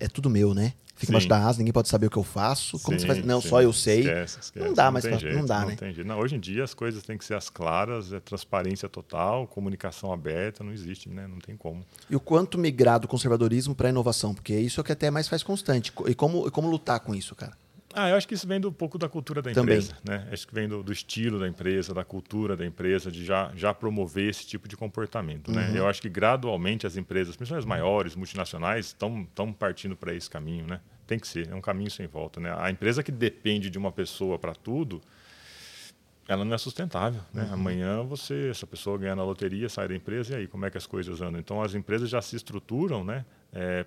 É 0.00 0.08
tudo 0.08 0.30
meu, 0.30 0.54
né? 0.54 0.72
Fica 0.94 1.06
Sim. 1.06 1.12
embaixo 1.12 1.28
da 1.28 1.44
asa, 1.46 1.58
ninguém 1.58 1.72
pode 1.74 1.88
saber 1.88 2.06
o 2.06 2.10
que 2.10 2.16
eu 2.16 2.22
faço. 2.24 2.78
Como 2.80 2.98
Sim, 2.98 3.06
você 3.06 3.14
faz? 3.14 3.26
Não, 3.26 3.40
sim. 3.40 3.48
só 3.48 3.60
eu 3.60 3.70
sei. 3.72 3.98
Esquece, 4.00 4.38
esquece. 4.40 4.66
Não 4.66 4.72
dá 4.72 4.90
mais 4.90 5.04
tem 5.04 5.10
pra- 5.12 5.20
jeito, 5.20 5.36
não 5.36 5.44
dá, 5.44 5.60
não 5.60 5.68
né? 5.68 5.76
tem. 5.76 6.04
Não, 6.04 6.18
hoje 6.18 6.36
em 6.36 6.40
dia 6.40 6.64
as 6.64 6.72
coisas 6.72 7.02
têm 7.02 7.18
que 7.18 7.24
ser 7.26 7.34
as 7.34 7.50
claras, 7.50 8.10
é 8.12 8.20
transparência 8.20 8.88
total, 8.88 9.46
comunicação 9.46 10.10
aberta, 10.10 10.64
não 10.64 10.72
existe, 10.72 11.10
né? 11.10 11.26
Não 11.26 11.38
tem 11.38 11.54
como. 11.54 11.84
E 12.08 12.16
o 12.16 12.20
quanto 12.20 12.56
migrar 12.56 12.98
do 12.98 13.06
conservadorismo 13.08 13.74
para 13.74 13.90
inovação? 13.90 14.32
Porque 14.34 14.54
isso 14.58 14.80
é 14.80 14.82
o 14.82 14.84
que 14.84 14.92
até 14.92 15.10
mais 15.10 15.28
faz 15.28 15.42
constante. 15.42 15.92
Co- 15.92 16.08
E 16.08 16.14
como, 16.14 16.46
e 16.46 16.50
como 16.50 16.70
lutar 16.70 16.98
com 17.00 17.14
isso, 17.14 17.34
cara? 17.34 17.52
Ah, 17.94 18.08
eu 18.10 18.16
acho 18.16 18.26
que 18.28 18.34
isso 18.34 18.46
vem 18.46 18.60
do 18.60 18.68
um 18.68 18.72
pouco 18.72 18.96
da 18.98 19.08
cultura 19.08 19.40
da 19.42 19.50
Também. 19.52 19.76
empresa, 19.78 19.96
né? 20.04 20.28
Acho 20.32 20.46
que 20.46 20.54
vem 20.54 20.68
do, 20.68 20.82
do 20.82 20.92
estilo 20.92 21.38
da 21.38 21.46
empresa, 21.48 21.92
da 21.94 22.04
cultura 22.04 22.56
da 22.56 22.64
empresa, 22.66 23.10
de 23.10 23.24
já, 23.24 23.52
já 23.54 23.72
promover 23.74 24.28
esse 24.30 24.46
tipo 24.46 24.66
de 24.68 24.76
comportamento, 24.76 25.48
Uhum. 25.48 25.54
né? 25.54 25.72
Eu 25.74 25.86
acho 25.88 26.00
que 26.02 26.08
gradualmente 26.08 26.86
as 26.86 26.96
empresas, 26.96 27.36
principalmente 27.36 27.62
as 27.64 27.68
maiores, 27.68 28.14
multinacionais, 28.16 28.86
estão 28.86 29.22
estão 29.22 29.52
partindo 29.52 29.96
para 29.96 30.14
esse 30.14 30.28
caminho, 30.30 30.66
né? 30.66 30.80
Tem 31.06 31.18
que 31.18 31.26
ser, 31.28 31.48
é 31.50 31.54
um 31.54 31.60
caminho 31.60 31.90
sem 31.90 32.06
volta, 32.06 32.40
né? 32.40 32.54
A 32.58 32.70
empresa 32.70 33.02
que 33.02 33.12
depende 33.12 33.68
de 33.68 33.76
uma 33.78 33.92
pessoa 33.92 34.38
para 34.38 34.54
tudo, 34.54 35.00
ela 36.28 36.44
não 36.44 36.54
é 36.54 36.58
sustentável, 36.58 37.20
né? 37.34 37.44
Uhum. 37.44 37.54
Amanhã 37.54 38.02
você, 38.02 38.48
essa 38.50 38.66
pessoa 38.66 38.96
ganha 38.96 39.14
na 39.16 39.24
loteria, 39.24 39.68
sai 39.68 39.88
da 39.88 39.94
empresa 39.94 40.34
e 40.34 40.36
aí 40.36 40.46
como 40.46 40.64
é 40.64 40.70
que 40.70 40.78
as 40.78 40.86
coisas 40.86 41.20
andam? 41.20 41.40
Então 41.40 41.60
as 41.60 41.74
empresas 41.74 42.08
já 42.08 42.22
se 42.22 42.36
estruturam, 42.36 43.04
né? 43.04 43.24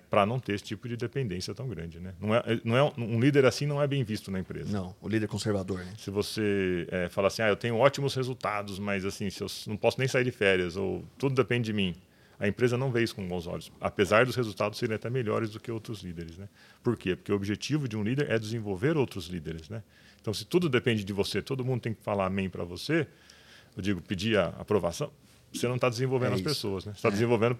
Para 0.08 0.24
não 0.24 0.38
ter 0.38 0.54
esse 0.54 0.64
tipo 0.64 0.88
de 0.88 0.96
dependência 0.96 1.52
tão 1.54 1.68
grande, 1.68 1.98
né? 1.98 2.14
Não 2.20 2.34
é, 2.34 2.60
não 2.64 2.76
é 2.76 2.92
um 2.96 3.18
líder 3.18 3.44
assim 3.44 3.66
não 3.66 3.82
é 3.82 3.86
bem 3.86 4.04
visto 4.04 4.30
na 4.30 4.38
empresa. 4.38 4.70
Não, 4.70 4.94
o 5.00 5.08
líder 5.08 5.26
conservador, 5.26 5.78
né? 5.78 5.92
Se 5.98 6.10
você 6.10 6.86
é, 6.90 7.08
fala 7.08 7.28
assim, 7.28 7.42
ah, 7.42 7.48
eu 7.48 7.56
tenho 7.56 7.76
ótimos 7.76 8.14
resultados, 8.14 8.78
mas 8.78 9.04
assim, 9.04 9.28
se 9.28 9.42
eu 9.42 9.48
não 9.66 9.76
posso 9.76 9.98
nem 9.98 10.06
sair 10.06 10.24
de 10.24 10.30
férias 10.30 10.76
ou 10.76 11.04
tudo 11.18 11.34
depende 11.34 11.66
de 11.66 11.72
mim, 11.72 11.96
a 12.38 12.46
empresa 12.46 12.76
não 12.76 12.92
vê 12.92 13.02
isso 13.02 13.14
com 13.14 13.26
bons 13.26 13.46
olhos, 13.46 13.72
apesar 13.80 14.26
dos 14.26 14.36
resultados 14.36 14.78
serem 14.78 14.94
até 14.94 15.10
melhores 15.10 15.50
do 15.50 15.58
que 15.58 15.70
outros 15.70 16.02
líderes, 16.02 16.36
né? 16.36 16.48
Por 16.82 16.96
quê? 16.96 17.16
Porque 17.16 17.32
o 17.32 17.34
objetivo 17.34 17.88
de 17.88 17.96
um 17.96 18.02
líder 18.02 18.30
é 18.30 18.38
desenvolver 18.38 18.96
outros 18.96 19.26
líderes, 19.26 19.68
né? 19.68 19.82
Então, 20.20 20.34
se 20.34 20.44
tudo 20.44 20.68
depende 20.68 21.02
de 21.02 21.12
você, 21.12 21.40
todo 21.40 21.64
mundo 21.64 21.80
tem 21.80 21.94
que 21.94 22.02
falar 22.02 22.26
amém 22.26 22.48
para 22.48 22.62
você, 22.64 23.06
eu 23.76 23.82
digo, 23.82 24.00
pedir 24.00 24.38
a 24.38 24.48
aprovação, 24.48 25.10
você 25.52 25.66
não 25.66 25.76
está 25.76 25.88
desenvolvendo 25.88 26.32
É 26.32 26.34
as 26.36 26.42
pessoas, 26.42 26.84
né? 26.84 26.92
Você 26.92 26.98
está 26.98 27.10
desenvolvendo 27.10 27.58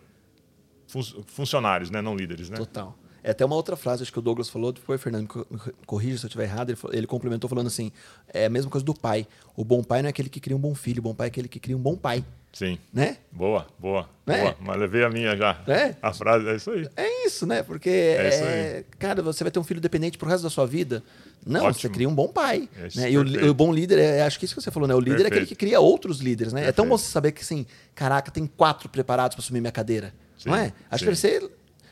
fun- 1.03 1.22
funcionários, 1.26 1.90
né? 1.90 2.01
Não 2.03 2.14
líderes, 2.16 2.49
né? 2.51 2.57
Total. 2.57 2.97
É 3.22 3.30
até 3.32 3.44
uma 3.44 3.57
outra 3.57 3.74
frase, 3.76 4.03
acho 4.05 4.12
que 4.12 4.18
o 4.20 4.22
Douglas 4.22 4.49
falou, 4.49 4.72
foi, 4.84 4.97
Fernando, 4.99 5.47
me 5.51 5.59
corrija 5.84 6.16
se 6.16 6.24
eu 6.24 6.28
estiver 6.28 6.44
errado, 6.44 6.70
ele, 6.70 6.78
ele 6.92 7.07
complementou 7.09 7.51
falando 7.51 7.66
assim, 7.66 7.90
é 8.32 8.47
a 8.47 8.49
mesma 8.51 8.70
coisa 8.70 8.84
do 8.84 8.94
pai. 8.94 9.26
O 9.57 9.64
bom 9.64 9.82
pai 9.82 10.01
não 10.01 10.07
é 10.07 10.11
aquele 10.11 10.28
que 10.28 10.38
cria 10.38 10.57
um 10.57 10.61
bom 10.61 10.76
filho, 10.76 11.01
o 11.01 11.03
bom 11.03 11.12
pai 11.14 11.26
é 11.26 11.28
aquele 11.30 11.49
que 11.49 11.59
cria 11.59 11.76
um 11.76 11.80
bom 11.80 11.97
pai, 11.97 12.24
Sim. 12.53 12.78
né? 12.92 13.16
Boa, 13.32 13.66
boa, 13.80 14.09
Né? 14.24 14.38
boa. 14.42 14.57
Mas 14.61 14.76
levei 14.78 15.03
a 15.03 15.11
minha 15.11 15.36
já. 15.36 15.61
É? 15.66 15.97
A 16.01 16.12
frase 16.12 16.47
é 16.49 16.55
isso 16.55 16.70
aí. 16.70 16.88
É 16.94 17.26
isso, 17.26 17.44
né? 17.49 17.64
Porque, 17.64 17.90
É 17.90 18.28
é, 18.28 18.84
cara, 18.97 19.20
você 19.22 19.42
vai 19.42 19.51
ter 19.51 19.59
um 19.59 19.64
filho 19.64 19.80
dependente 19.80 20.16
pro 20.16 20.28
resto 20.28 20.44
da 20.44 20.51
sua 20.51 20.64
vida. 20.64 21.03
Não, 21.44 21.62
você 21.62 21.66
Ótimo. 21.88 21.94
cria 21.94 22.09
um 22.09 22.14
bom 22.14 22.28
pai. 22.28 22.68
É 22.76 22.88
né? 22.94 23.11
E 23.11 23.18
o, 23.18 23.24
perfeito. 23.24 23.51
o 23.51 23.55
bom 23.55 23.72
líder, 23.72 23.99
é, 23.99 24.22
acho 24.22 24.38
que 24.38 24.44
isso 24.44 24.55
que 24.55 24.62
você 24.62 24.70
falou, 24.70 24.88
né? 24.88 24.94
O 24.94 25.01
líder 25.01 25.14
é 25.14 25.26
aquele 25.26 25.30
Perfeito. 25.30 25.49
que 25.49 25.57
cria 25.57 25.80
outros 25.80 26.20
líderes, 26.20 26.53
né? 26.53 26.61
É 26.61 26.64
tão 26.66 26.84
Perfeito. 26.84 26.88
bom 26.90 26.97
você 26.99 27.11
saber 27.11 27.32
que, 27.32 27.42
assim, 27.42 27.66
caraca, 27.92 28.30
tem 28.30 28.47
quatro 28.47 28.88
preparados 28.88 29.34
para 29.34 29.42
assumir 29.42 29.61
minha 29.61 29.72
cadeira. 29.72 30.14
Sim, 30.39 30.51
não 30.51 30.57
é? 30.57 30.72
Acho 30.91 30.91
que 30.91 30.99
sim. 30.99 31.05
deve 31.07 31.16
ser. 31.16 31.51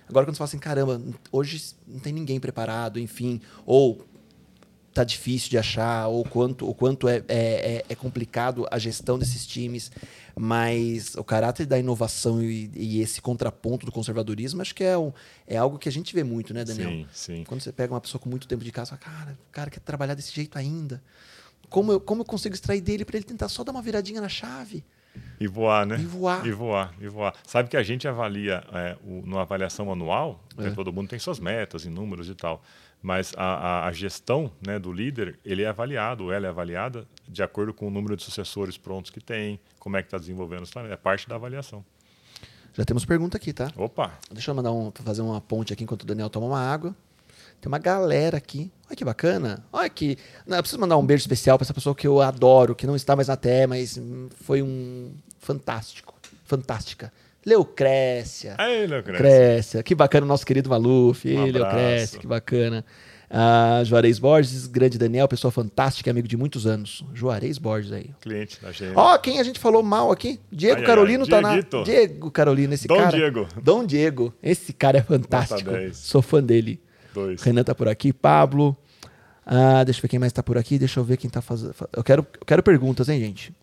Agora, 0.09 0.27
quando 0.27 0.35
você 0.35 0.39
fala 0.39 0.49
assim, 0.49 0.59
caramba, 0.59 1.01
hoje 1.33 1.75
não 1.87 1.99
tem 1.99 2.13
ninguém 2.13 2.39
preparado, 2.39 2.99
enfim, 3.01 3.41
ou 3.65 4.05
tá 4.93 5.03
difícil 5.03 5.51
de 5.51 5.59
achar, 5.59 6.07
ou 6.07 6.25
quanto, 6.25 6.69
o 6.69 6.75
quanto 6.75 7.09
é, 7.09 7.17
é, 7.27 7.77
é- 7.79 7.85
é 7.89 7.95
complicado 7.97 8.65
a 8.71 8.79
gestão 8.79 9.19
desses 9.19 9.45
times, 9.45 9.91
mas 10.37 11.15
o 11.17 11.25
caráter 11.25 11.67
da 11.67 11.77
inovação 11.79 12.41
e, 12.43 12.71
e 12.75 13.01
esse 13.01 13.21
contraponto 13.21 13.85
do 13.87 13.91
conservadorismo, 13.91 14.63
acho 14.63 14.75
que 14.75 14.85
é, 14.85 14.97
um- 14.97 15.13
é 15.49 15.57
algo 15.57 15.79
que 15.79 15.89
a 15.89 15.93
gente 15.93 16.15
vê 16.15 16.23
muito, 16.23 16.55
né, 16.55 16.65
Daniel? 16.65 16.91
Sim, 16.91 17.07
sim. 17.13 17.45
Quando 17.45 17.61
você 17.61 17.73
pega 17.73 17.93
uma 17.93 18.01
pessoa 18.01 18.21
com 18.21 18.29
muito 18.29 18.47
tempo 18.47 18.63
de 18.63 18.71
casa, 18.71 18.91
fala, 18.97 19.01
cara, 19.01 19.33
o 19.49 19.53
cara 19.53 19.71
quer 19.71 19.81
trabalhar 19.81 20.15
desse 20.15 20.33
jeito 20.33 20.57
ainda. 20.57 21.03
Como 21.69 21.91
eu, 21.91 21.99
como 22.01 22.21
eu 22.23 22.27
consigo 22.27 22.55
extrair 22.55 22.81
dele 22.81 23.05
para 23.05 23.17
ele 23.17 23.25
tentar 23.25 23.49
só 23.49 23.65
dar 23.65 23.73
uma 23.73 23.83
viradinha 23.83 24.21
na 24.21 24.29
chave? 24.29 24.85
E 25.41 25.47
voar, 25.47 25.85
né? 25.87 25.97
E 25.99 26.05
voar. 26.05 26.47
E 26.47 26.51
voar, 26.53 26.95
e 27.01 27.09
voar. 27.09 27.35
Sabe 27.47 27.69
que 27.69 27.77
a 27.77 27.83
gente 27.83 28.07
avalia 28.09 28.63
é, 28.73 28.97
o, 29.05 29.23
numa 29.27 29.43
avaliação 29.43 29.91
anual, 29.93 30.43
né, 30.57 30.69
É. 30.69 30.71
todo 30.71 30.93
mundo 30.93 31.09
tem 31.09 31.19
suas 31.19 31.39
metas 31.41 31.85
e 31.85 31.89
números 31.91 32.29
e 32.29 32.35
tal, 32.35 32.63
mas 33.03 33.33
a, 33.37 33.45
a- 33.45 33.87
a 33.89 33.93
gestão 33.93 34.51
né, 34.65 34.79
do 34.79 34.93
líder, 34.93 35.39
ele 35.45 35.63
é 35.63 35.67
avaliado, 35.69 36.25
ou 36.25 36.33
ela 36.33 36.47
é 36.47 36.49
avaliada 36.51 37.07
de 37.29 37.43
acordo 37.43 37.75
com 37.75 37.87
o 37.87 37.91
número 37.91 38.17
de 38.17 38.23
sucessores 38.23 38.77
prontos 38.79 39.11
que 39.11 39.21
tem, 39.21 39.59
como 39.79 39.97
é 39.97 40.03
que 40.03 40.07
está 40.07 40.19
desenvolvendo 40.19 40.63
os 40.63 40.71
talentos. 40.71 40.95
É 40.95 40.97
parte 40.97 41.29
da 41.29 41.35
avaliação. 41.35 41.85
Já 42.73 42.85
temos 42.85 43.05
pergunta 43.05 43.37
aqui, 43.37 43.53
tá? 43.53 43.71
Opa! 43.77 44.13
Deixa 44.33 44.51
eu 44.51 44.55
mandar 44.55 44.73
um, 44.73 44.91
fazer 45.05 45.23
uma 45.23 45.41
ponte 45.41 45.73
aqui 45.73 45.85
enquanto 45.85 46.03
o 46.03 46.07
Daniel 46.07 46.29
toma 46.31 46.47
uma 46.47 46.61
água. 46.61 46.95
Tem 47.61 47.69
uma 47.69 47.79
galera 47.79 48.37
aqui. 48.37 48.71
Olha 48.95 48.97
que 48.97 49.05
bacana. 49.05 49.65
Olha 49.73 49.91
que. 49.91 50.17
Não, 50.47 50.57
eu 50.57 50.63
preciso 50.63 50.81
mandar 50.81 50.97
um 50.97 51.05
beijo 51.05 51.23
especial 51.23 51.59
para 51.59 51.65
essa 51.65 51.75
pessoa 51.75 51.97
que 51.97 52.07
eu 52.07 52.21
adoro, 52.23 52.77
que 52.77 52.87
não 52.87 52.95
está 52.95 53.17
mais 53.17 53.27
na 53.27 53.37
Terra, 53.37 53.67
mas 53.67 53.99
hum, 53.99 54.29
foi 54.43 54.63
um 54.63 55.13
fantástico. 55.41 56.15
Fantástica. 56.45 57.13
Leucrécia. 57.45 58.55
Aí, 58.57 58.87
Leocrécia. 58.87 59.19
Crécia. 59.19 59.83
Que 59.83 59.95
bacana 59.95 60.25
o 60.25 60.29
nosso 60.29 60.47
querido 60.47 60.71
Maluf. 60.71 61.27
Um 61.27 61.43
abraço. 61.43 61.59
Leucrécia, 61.59 62.21
que 62.21 62.27
bacana. 62.27 62.85
Ah, 63.29 63.83
Juarez 63.85 64.21
Borges, 64.21 64.69
grande 64.69 64.97
Daniel, 64.97 65.27
pessoa 65.27 65.51
fantástica, 65.51 66.11
amigo 66.11 66.29
de 66.29 66.37
muitos 66.37 66.65
anos. 66.65 67.05
Juarez 67.13 67.59
Borges 67.59 67.91
aí. 67.91 68.11
Cliente 68.21 68.63
da 68.63 68.71
gente. 68.71 68.93
Ó, 68.95 69.19
quem 69.19 69.41
a 69.41 69.43
gente 69.43 69.59
falou 69.59 69.83
mal 69.83 70.13
aqui? 70.13 70.39
Diego 70.53 70.81
Ai, 70.81 70.87
Carolino 70.87 71.25
ai, 71.25 71.31
tá 71.31 71.41
na. 71.41 71.53
Dieguito. 71.55 71.83
Diego 71.83 72.31
Carolino, 72.31 72.75
esse 72.75 72.87
Dom 72.87 72.97
cara. 72.97 73.17
Diego. 73.17 73.49
Dom 73.61 73.85
Diego. 73.85 74.33
Esse 74.41 74.73
cara 74.73 74.99
é 74.99 75.03
fantástico. 75.03 75.69
Nota 75.69 75.83
10. 75.83 75.97
Sou 75.97 76.23
fã 76.23 76.41
dele. 76.41 76.81
Dois. 77.15 77.41
Renan 77.43 77.63
tá 77.63 77.75
por 77.75 77.89
aqui, 77.89 78.13
Pablo. 78.13 78.77
Ah, 79.47 79.85
deixa 79.85 79.99
eu 79.99 80.03
ver 80.03 80.09
quem 80.09 80.19
mais 80.19 80.33
tá 80.33 80.43
por 80.43 80.57
aqui. 80.57 80.79
Deixa 80.79 81.01
eu 81.01 81.05
ver 81.05 81.17
quem 81.17 81.29
tá 81.31 81.41
fazendo. 81.43 81.75
Eu 81.93 82.03
quero, 82.03 82.27
eu 82.41 82.47
quero 82.47 82.63
perguntas, 82.63 83.09
hein, 83.09 83.21
gente? 83.21 83.55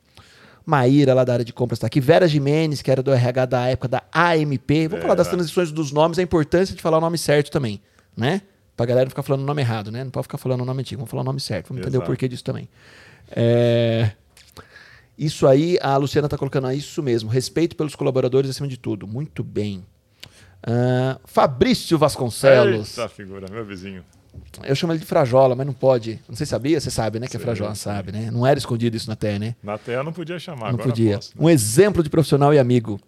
Maíra, 0.66 1.14
lá 1.14 1.24
da 1.24 1.34
área 1.34 1.46
de 1.46 1.52
compras, 1.52 1.80
tá 1.80 1.88
aqui. 1.88 2.00
Vera 2.00 2.28
Jimenez, 2.28 2.82
que 2.84 2.92
era 2.92 3.02
do 3.02 3.12
RH 3.12 3.46
da 3.48 3.68
época 3.68 3.88
da 3.88 4.04
AMP. 4.14 4.88
Vamos 4.88 5.02
falar 5.02 5.16
das 5.16 5.28
Vera. 5.28 5.38
transições 5.38 5.72
dos 5.72 5.92
nomes, 5.92 6.20
a 6.20 6.22
importância 6.22 6.76
de 6.76 6.82
falar 6.82 7.00
o 7.00 7.02
nome 7.02 7.18
certo 7.18 7.50
também, 7.50 7.82
né? 8.16 8.42
Pra 8.78 8.86
galera 8.86 9.06
não 9.06 9.10
ficar 9.10 9.24
falando 9.24 9.42
o 9.42 9.46
nome 9.46 9.62
errado, 9.62 9.92
né? 9.92 10.04
Não 10.04 10.12
pode 10.12 10.26
ficar 10.26 10.38
falando 10.38 10.62
o 10.62 10.66
nome 10.66 10.82
antigo, 10.82 11.00
vamos 11.00 11.10
falar 11.10 11.22
o 11.24 11.26
nome 11.26 11.40
certo. 11.40 11.70
Vamos 11.70 11.82
entender 11.82 11.98
o 11.98 12.00
Exato. 12.00 12.12
porquê 12.12 12.28
disso 12.28 12.44
também. 12.44 12.70
É, 13.32 14.12
Isso 15.18 15.46
aí, 15.48 15.78
a 15.82 15.98
Luciana 15.98 16.30
tá 16.30 16.38
colocando 16.38 16.68
aí, 16.68 16.78
isso 16.78 17.02
mesmo. 17.04 17.30
Respeito 17.30 17.76
pelos 17.76 17.96
colaboradores 17.96 18.50
acima 18.50 18.68
de 18.68 18.78
tudo. 18.78 19.08
Muito 19.08 19.44
bem. 19.44 19.84
Ah, 20.64 21.20
Fabrício 21.26 21.98
Vasconcelos. 21.98 22.98
Eita 22.98 23.10
figura, 23.10 23.48
meu 23.52 23.66
vizinho. 23.66 24.04
Eu 24.64 24.76
chamo 24.76 24.94
ele 24.94 25.00
de 25.00 25.06
Frajola, 25.06 25.56
mas 25.56 25.66
não 25.66 25.74
pode. 25.74 26.20
Não 26.28 26.36
sei 26.36 26.46
se 26.46 26.50
sabia? 26.52 26.80
Você 26.80 26.92
sabe, 26.92 27.20
né? 27.20 27.28
Que 27.28 27.38
é 27.38 27.40
Frajola, 27.40 27.74
sabe, 27.76 28.12
né? 28.12 28.30
Não 28.32 28.46
era 28.46 28.58
escondido 28.60 28.96
isso 28.96 29.10
na 29.10 29.16
terra, 29.16 29.40
né? 29.40 29.56
Na 29.64 29.78
terra 29.78 30.04
não 30.04 30.14
podia 30.14 30.38
chamar, 30.40 30.68
não 30.68 30.80
agora 30.80 30.90
podia. 30.90 31.16
posso, 31.16 31.32
né? 31.36 31.44
Um 31.46 31.50
exemplo 31.50 32.04
de 32.04 32.10
profissional 32.10 32.54
e 32.54 32.60
amigo. 32.60 33.00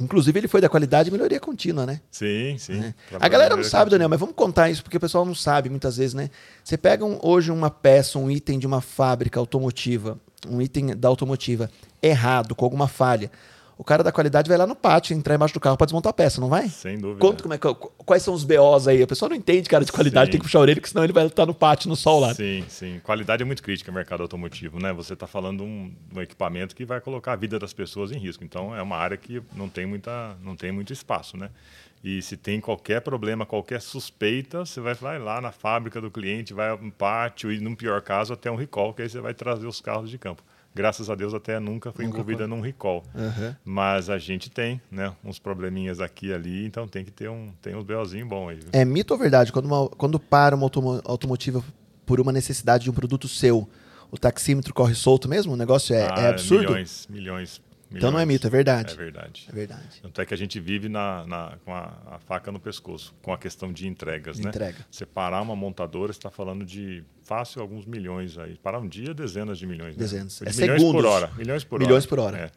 Inclusive, 0.00 0.38
ele 0.40 0.48
foi 0.48 0.60
da 0.62 0.68
qualidade 0.68 1.10
e 1.10 1.12
melhoria 1.12 1.38
contínua, 1.38 1.84
né? 1.84 2.00
Sim, 2.10 2.56
sim. 2.58 2.72
né? 2.74 2.94
A 3.20 3.28
galera 3.28 3.54
não 3.54 3.62
sabe. 3.64 3.90
Daniel, 3.90 4.08
mas 4.08 4.18
vamos 4.18 4.34
contar 4.34 4.70
isso, 4.70 4.82
porque 4.82 4.96
o 4.96 5.00
pessoal 5.00 5.26
não 5.26 5.34
sabe 5.34 5.68
muitas 5.68 5.98
vezes, 5.98 6.14
né? 6.14 6.30
Você 6.64 6.78
pega 6.78 7.04
um- 7.04 7.18
hoje 7.22 7.50
uma 7.50 7.70
peça, 7.70 8.18
um 8.18 8.30
item 8.30 8.58
de 8.58 8.66
uma 8.66 8.80
fábrica 8.80 9.38
automotiva, 9.38 10.18
um 10.48 10.60
item 10.62 10.96
da 10.96 11.06
automotiva 11.08 11.70
errado, 12.02 12.54
com 12.54 12.64
alguma 12.64 12.88
falha. 12.88 13.30
O 13.80 13.82
cara 13.82 14.04
da 14.04 14.12
qualidade 14.12 14.46
vai 14.46 14.58
lá 14.58 14.66
no 14.66 14.76
pátio, 14.76 15.16
entrar 15.16 15.34
embaixo 15.34 15.54
do 15.54 15.58
carro 15.58 15.74
para 15.74 15.86
desmontar 15.86 16.10
a 16.10 16.12
peça, 16.12 16.38
não 16.38 16.50
vai? 16.50 16.68
Sem 16.68 16.98
dúvida. 16.98 17.18
Conta 17.18 17.42
como 17.42 17.54
é 17.54 17.56
que, 17.56 17.66
quais 18.04 18.22
são 18.22 18.34
os 18.34 18.44
BOs 18.44 18.86
aí. 18.86 19.02
A 19.02 19.06
pessoa 19.06 19.30
não 19.30 19.36
entende, 19.36 19.70
cara, 19.70 19.82
de 19.86 19.90
qualidade, 19.90 20.26
Sim. 20.26 20.32
tem 20.32 20.38
que 20.38 20.44
puxar 20.44 20.58
a 20.58 20.60
orelha, 20.60 20.76
porque 20.76 20.90
senão 20.90 21.02
ele 21.02 21.14
vai 21.14 21.24
estar 21.24 21.46
no 21.46 21.54
pátio, 21.54 21.88
no 21.88 21.96
sol 21.96 22.20
lá. 22.20 22.34
Sim, 22.34 22.62
sim. 22.68 23.00
Qualidade 23.02 23.42
é 23.42 23.46
muito 23.46 23.62
crítica 23.62 23.90
no 23.90 23.94
mercado 23.94 24.22
automotivo, 24.22 24.78
né? 24.78 24.92
Você 24.92 25.14
está 25.14 25.26
falando 25.26 25.64
um, 25.64 25.90
um 26.14 26.20
equipamento 26.20 26.76
que 26.76 26.84
vai 26.84 27.00
colocar 27.00 27.32
a 27.32 27.36
vida 27.36 27.58
das 27.58 27.72
pessoas 27.72 28.12
em 28.12 28.18
risco. 28.18 28.44
Então 28.44 28.76
é 28.76 28.82
uma 28.82 28.98
área 28.98 29.16
que 29.16 29.42
não 29.56 29.66
tem 29.66 29.86
muita, 29.86 30.36
não 30.42 30.54
tem 30.54 30.70
muito 30.70 30.92
espaço, 30.92 31.38
né? 31.38 31.48
E 32.04 32.20
se 32.20 32.36
tem 32.36 32.60
qualquer 32.60 33.00
problema, 33.00 33.46
qualquer 33.46 33.80
suspeita, 33.80 34.66
você 34.66 34.82
vai, 34.82 35.18
lá 35.18 35.40
na 35.40 35.52
fábrica 35.52 36.02
do 36.02 36.10
cliente, 36.10 36.52
vai 36.52 36.76
no 36.76 36.92
pátio 36.92 37.50
e, 37.50 37.58
num 37.58 37.74
pior 37.74 38.02
caso, 38.02 38.34
até 38.34 38.50
um 38.50 38.56
recall, 38.56 38.92
que 38.92 39.00
aí 39.00 39.08
você 39.08 39.22
vai 39.22 39.32
trazer 39.32 39.66
os 39.66 39.80
carros 39.80 40.10
de 40.10 40.18
campo. 40.18 40.42
Graças 40.74 41.10
a 41.10 41.14
Deus 41.14 41.34
até 41.34 41.58
nunca 41.58 41.88
Nunca 41.90 42.04
envolvida 42.04 42.46
num 42.46 42.60
recall. 42.60 43.02
Aham. 43.14 43.56
Mas 43.64 44.08
a 44.08 44.18
gente 44.18 44.48
tem, 44.48 44.80
né, 44.90 45.12
uns 45.24 45.38
probleminhas 45.38 46.00
aqui 46.00 46.28
e 46.28 46.32
ali, 46.32 46.64
então 46.64 46.86
tem 46.86 47.04
que 47.04 47.10
ter 47.10 47.28
um, 47.28 47.50
tem 47.60 47.74
uns 47.74 47.84
BOzinho 47.84 48.26
bom 48.26 48.48
aí. 48.48 48.56
viu? 48.56 48.68
É 48.72 48.84
mito 48.84 49.12
ou 49.12 49.18
verdade? 49.18 49.52
Quando, 49.52 49.66
uma- 49.66 49.88
quando 49.88 50.18
para 50.20 50.54
uma 50.54 50.64
automo- 50.66 51.00
automotiva 51.04 51.62
por 52.06 52.20
uma 52.20 52.30
necessidade 52.32 52.84
de 52.84 52.90
um 52.90 52.92
produto 52.92 53.26
seu, 53.26 53.68
o 54.12 54.18
taxímetro 54.18 54.72
corre 54.72 54.94
solto 54.94 55.28
mesmo? 55.28 55.52
O 55.52 55.56
negócio 55.56 55.94
é, 55.94 56.02
Ah, 56.08 56.14
é 56.20 56.28
absurdo? 56.28 56.68
Milhões, 56.68 57.06
milhões, 57.10 57.60
Então 57.92 58.10
não 58.10 58.18
é 58.18 58.24
milhões. 58.24 58.34
mito, 58.40 58.46
é 58.46 58.50
verdade. 58.50 58.92
É 58.92 58.96
verdade. 58.96 59.46
É 59.48 59.52
verdade. 59.52 60.00
Tanto 60.02 60.20
é 60.20 60.26
que 60.26 60.32
a 60.32 60.36
gente 60.36 60.60
vive 60.60 60.88
na, 60.88 61.26
na- 61.26 61.58
com 61.64 61.74
a, 61.74 61.92
a 62.12 62.18
faca 62.20 62.52
no 62.52 62.60
pescoço, 62.60 63.14
com 63.22 63.32
a 63.32 63.38
questão 63.38 63.72
de 63.72 63.86
entregas, 63.88 64.36
De 64.36 64.42
né? 64.44 64.48
entrega. 64.50 64.78
Você 64.90 65.04
parar 65.04 65.40
uma 65.42 65.56
montadora, 65.56 66.12
você 66.12 66.18
está 66.18 66.30
falando 66.30 66.64
de 66.64 67.02
fácil 67.24 67.60
alguns 67.60 67.84
milhões 67.86 68.38
aí. 68.38 68.56
Parar 68.62 68.78
um 68.78 68.88
dia, 68.88 69.12
dezenas 69.12 69.58
de 69.58 69.66
milhões. 69.66 69.96
né? 69.96 70.00
Dezenas. 70.00 70.38
De 70.40 70.48
É 70.48 70.52
milhões 70.52 70.80
segundos. 70.80 71.02
por 71.02 71.08
hora. 71.08 71.30
Milhões 71.36 71.64
por 71.64 71.80
Milhões 71.80 72.04
hora. 72.04 72.08
por 72.08 72.18
hora. 72.20 72.36
É. 72.38 72.50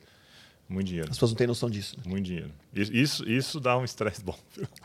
Muito 0.73 0.87
dinheiro. 0.87 1.07
As 1.11 1.15
pessoas 1.17 1.31
não 1.31 1.37
têm 1.37 1.45
noção 1.47 1.69
disso. 1.69 1.95
né? 1.97 2.03
Muito 2.07 2.25
dinheiro. 2.25 2.49
Isso, 2.73 3.29
isso, 3.29 3.59
dá 3.59 3.77
um 3.77 3.83
estresse 3.85 4.23
bom. 4.23 4.35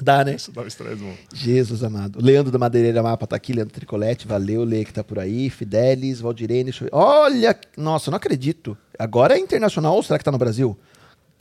Dá, 0.00 0.22
né? 0.22 0.34
Isso 0.34 0.52
dá 0.52 0.60
um 0.62 0.66
estresse 0.66 0.96
bom. 0.96 1.14
Jesus 1.32 1.82
amado. 1.82 2.18
Leandro 2.22 2.52
da 2.52 2.58
Madeireira 2.58 3.02
Mapa 3.02 3.26
tá 3.26 3.34
aqui, 3.36 3.52
Leandro 3.54 3.72
Tricolete, 3.72 4.28
valeu, 4.28 4.62
Lê 4.64 4.84
que 4.84 4.92
tá 4.92 5.02
por 5.02 5.18
aí, 5.18 5.48
Fidelis, 5.48 6.20
Valdirene. 6.20 6.64
deixa 6.64 6.84
eu 6.84 6.90
ver. 6.90 6.94
Olha, 6.94 7.58
nossa, 7.76 8.08
eu 8.08 8.12
não 8.12 8.16
acredito. 8.18 8.76
Agora 8.98 9.34
é 9.34 9.38
internacional 9.38 9.94
ou 9.96 10.02
será 10.02 10.18
que 10.18 10.24
tá 10.24 10.30
no 10.30 10.36
Brasil? 10.38 10.76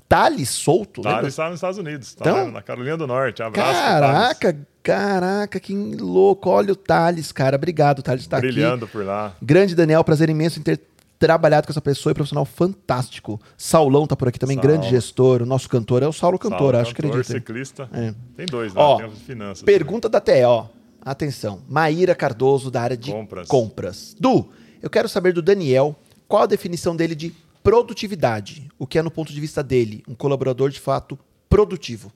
Thales 0.07 0.49
solto, 0.49 1.01
ele 1.05 1.27
está 1.27 1.47
nos 1.49 1.55
Estados 1.55 1.77
Unidos. 1.77 2.15
Tá 2.15 2.29
Então- 2.29 2.49
na 2.51 2.61
Carolina 2.61 2.95
do 2.95 3.05
Norte. 3.05 3.43
Abraço. 3.43 3.73
Thales. 3.73 4.37
Caraca, 4.37 4.67
caraca, 4.81 5.59
que 5.59 5.73
louco. 5.75 6.49
Olha 6.49 6.71
o 6.71 6.75
Thales, 6.77 7.33
cara. 7.33 7.57
Obrigado, 7.57 8.01
Thales 8.01 8.25
tá 8.25 8.37
aqui. 8.37 8.47
Brilhando 8.47 8.87
por 8.87 9.03
lá. 9.03 9.35
Grande 9.41 9.75
Daniel, 9.75 10.01
prazer 10.05 10.29
imenso 10.29 10.59
em 10.59 10.63
ter 10.63 10.79
trabalhado 11.20 11.65
com 11.68 11.72
essa 11.72 11.82
pessoa 11.82 12.11
e 12.11 12.13
profissional 12.15 12.45
fantástico. 12.45 13.39
Saulão 13.57 14.05
tá 14.05 14.15
por 14.15 14.28
aqui 14.28 14.38
também, 14.39 14.55
Saulo. 14.57 14.70
grande 14.70 14.89
gestor. 14.89 15.41
O 15.41 15.45
nosso 15.45 15.68
cantor 15.70 16.03
é 16.03 16.07
o 16.07 16.13
Saulo 16.13 16.38
Cantor, 16.38 16.59
Saulo, 16.59 16.78
acho 16.78 16.93
que 16.95 17.05
acredito. 17.05 17.32
ciclista. 17.32 17.89
É. 17.91 18.13
Tem 18.36 18.45
dois 18.45 18.74
lá, 18.74 18.82
Ó, 18.82 18.97
tem 18.97 19.11
finanças. 19.11 19.63
Pergunta 19.63 20.07
da 20.07 20.20
TE, 20.22 20.43
ó. 20.43 20.68
Atenção. 21.01 21.61
Maíra 21.68 22.13
Cardoso, 22.13 22.70
da 22.70 22.82
área 22.82 22.97
de 22.97 23.11
Compras. 23.11 23.47
compras. 23.47 24.15
Du, 24.20 24.49
eu 24.82 24.89
quero 24.89 25.07
saber 25.07 25.34
do 25.34 25.41
Daniel 25.41 25.95
qual 26.28 26.43
a 26.43 26.47
definição 26.47 26.95
dele 26.95 27.15
de 27.15 27.34
produtividade. 27.63 28.68
O 28.78 28.86
que 28.88 28.97
é, 28.99 29.01
no 29.01 29.11
ponto 29.11 29.32
de 29.32 29.39
vista 29.39 29.63
dele, 29.63 30.03
um 30.07 30.15
colaborador 30.15 30.70
de 30.70 30.80
fato 30.80 31.18
produtivo? 31.49 32.11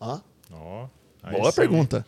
Ó, 0.00 0.20
Ó, 0.52 0.86
boa 1.30 1.50
sim. 1.50 1.56
pergunta. 1.56 2.06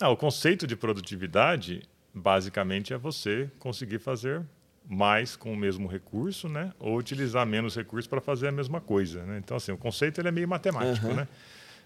Ah, 0.00 0.10
o 0.10 0.16
conceito 0.16 0.66
de 0.66 0.76
produtividade, 0.76 1.82
basicamente, 2.14 2.92
é 2.92 2.98
você 2.98 3.50
conseguir 3.58 3.98
fazer 3.98 4.42
mais 4.88 5.36
com 5.36 5.52
o 5.52 5.56
mesmo 5.56 5.86
recurso, 5.86 6.48
né? 6.48 6.72
Ou 6.78 6.96
utilizar 6.96 7.46
menos 7.46 7.76
recursos 7.76 8.06
para 8.06 8.20
fazer 8.20 8.48
a 8.48 8.52
mesma 8.52 8.80
coisa, 8.80 9.22
né? 9.24 9.38
Então, 9.38 9.56
assim, 9.56 9.70
o 9.70 9.76
conceito 9.76 10.20
ele 10.20 10.28
é 10.28 10.32
meio 10.32 10.48
matemático, 10.48 11.06
Aham. 11.06 11.16
né? 11.16 11.28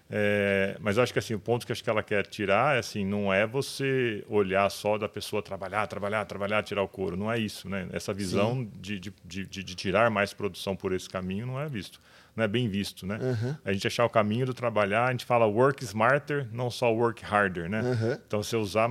É, 0.09 0.77
mas 0.79 0.97
acho 0.99 1.11
que 1.11 1.17
assim, 1.19 1.33
o 1.33 1.39
ponto 1.39 1.65
que 1.65 1.71
acho 1.71 1.83
que 1.83 1.89
ela 1.89 2.03
quer 2.03 2.27
tirar 2.27 2.75
é 2.75 2.79
assim, 2.79 3.05
não 3.05 3.33
é 3.33 3.47
você 3.47 4.23
olhar 4.29 4.69
só 4.69 4.97
da 4.97 5.07
pessoa 5.09 5.41
trabalhar, 5.41 5.87
trabalhar, 5.87 6.23
trabalhar, 6.25 6.61
tirar 6.61 6.83
o 6.83 6.87
couro. 6.87 7.17
Não 7.17 7.31
é 7.31 7.39
isso, 7.39 7.67
né? 7.69 7.87
Essa 7.91 8.13
visão 8.13 8.69
de, 8.79 8.99
de, 8.99 9.13
de, 9.25 9.45
de- 9.45 9.75
tirar 9.75 10.11
mais 10.11 10.33
produção 10.33 10.75
por 10.75 10.93
esse 10.93 11.09
caminho 11.09 11.47
não 11.47 11.59
é 11.59 11.67
visto, 11.67 11.99
não 12.35 12.43
é 12.43 12.47
bem 12.47 12.67
visto, 12.67 13.07
né? 13.07 13.17
Aham. 13.21 13.57
A 13.65 13.73
gente 13.73 13.87
achar 13.87 14.05
o 14.05 14.09
caminho 14.09 14.45
do 14.45 14.53
trabalhar, 14.53 15.05
a 15.07 15.11
gente 15.11 15.25
fala 15.25 15.45
work 15.47 15.83
smarter, 15.83 16.47
não 16.51 16.69
só 16.69 16.93
work 16.93 17.23
harder, 17.25 17.69
né? 17.69 17.79
Aham. 17.81 18.19
Então 18.27 18.43
você 18.43 18.55
usar 18.55 18.89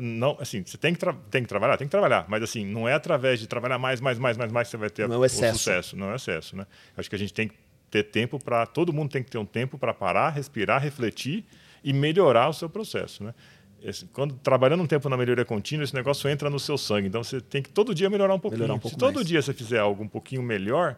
não, 0.00 0.36
assim, 0.40 0.62
você 0.64 0.76
tem 0.78 0.94
que, 0.94 1.00
tem 1.30 1.42
que 1.42 1.48
trabalhar, 1.48 1.76
tem 1.76 1.86
que 1.86 1.90
trabalhar, 1.90 2.24
mas 2.28 2.42
assim, 2.42 2.64
não 2.64 2.88
é 2.88 2.94
através 2.94 3.38
de 3.40 3.46
trabalhar 3.46 3.78
mais, 3.78 4.00
mais, 4.00 4.18
mais, 4.18 4.36
mais, 4.36 4.52
mais 4.52 4.68
que 4.68 4.70
você 4.72 4.76
vai 4.76 4.90
ter 4.90 5.08
Não 5.08 5.16
é 5.16 5.18
o 5.18 5.24
excesso. 5.24 5.58
sucesso, 5.58 5.96
não 5.96 6.10
é 6.12 6.16
excesso, 6.16 6.56
né? 6.56 6.66
Acho 6.96 7.08
que 7.08 7.16
a 7.16 7.18
gente 7.18 7.32
tem 7.34 7.48
que 7.48 7.54
ter 7.90 8.02
tempo 8.04 8.42
para 8.42 8.66
todo 8.66 8.92
mundo 8.92 9.10
tem 9.10 9.22
que 9.22 9.30
ter 9.30 9.38
um 9.38 9.46
tempo 9.46 9.78
para 9.78 9.94
parar, 9.94 10.30
respirar, 10.30 10.82
refletir 10.82 11.44
e 11.84 11.92
melhorar 11.92 12.48
o 12.48 12.52
seu 12.52 12.68
processo, 12.68 13.22
né? 13.24 13.34
Esse- 13.82 14.06
quando 14.06 14.34
trabalhando 14.38 14.82
um 14.82 14.86
tempo 14.86 15.08
na 15.08 15.16
melhoria 15.16 15.44
contínua, 15.44 15.84
esse 15.84 15.94
negócio 15.94 16.28
entra 16.28 16.50
no 16.50 16.58
seu 16.58 16.76
sangue. 16.76 17.06
Então 17.08 17.22
você 17.22 17.40
tem 17.40 17.62
que 17.62 17.68
todo 17.70 17.94
dia 17.94 18.10
melhorar 18.10 18.34
um 18.34 18.38
pouquinho. 18.38 18.62
Melhorar 18.62 18.84
um 18.84 18.88
Se 18.88 18.96
todo 18.96 19.14
mais. 19.16 19.26
dia 19.26 19.40
você 19.40 19.52
fizer 19.52 19.78
algo 19.78 20.02
um 20.02 20.08
pouquinho 20.08 20.42
melhor, 20.42 20.96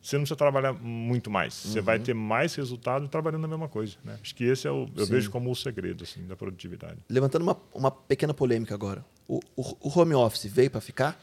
você 0.00 0.16
não 0.16 0.22
precisa 0.22 0.36
trabalhar 0.36 0.72
muito 0.72 1.30
mais. 1.30 1.52
Você 1.54 1.78
Uhum. 1.80 1.84
vai 1.84 1.98
ter 1.98 2.14
mais 2.14 2.54
resultado 2.54 3.08
trabalhando 3.08 3.44
a 3.44 3.48
mesma 3.48 3.68
coisa. 3.68 3.96
Né? 4.04 4.18
Acho 4.22 4.34
que 4.34 4.44
esse 4.44 4.66
é 4.66 4.70
o, 4.70 4.88
eu 4.96 5.04
Sim. 5.06 5.12
vejo 5.12 5.30
como 5.30 5.50
o 5.50 5.56
segredo 5.56 6.04
assim, 6.04 6.26
da 6.26 6.36
produtividade. 6.36 6.98
Levantando 7.08 7.42
uma, 7.42 7.56
uma 7.74 7.90
pequena 7.90 8.32
polêmica 8.32 8.74
agora. 8.74 9.04
O, 9.26 9.40
o- 9.56 9.76
o 9.88 9.98
home 10.00 10.14
office 10.14 10.44
veio 10.46 10.70
para 10.70 10.80
ficar? 10.80 11.20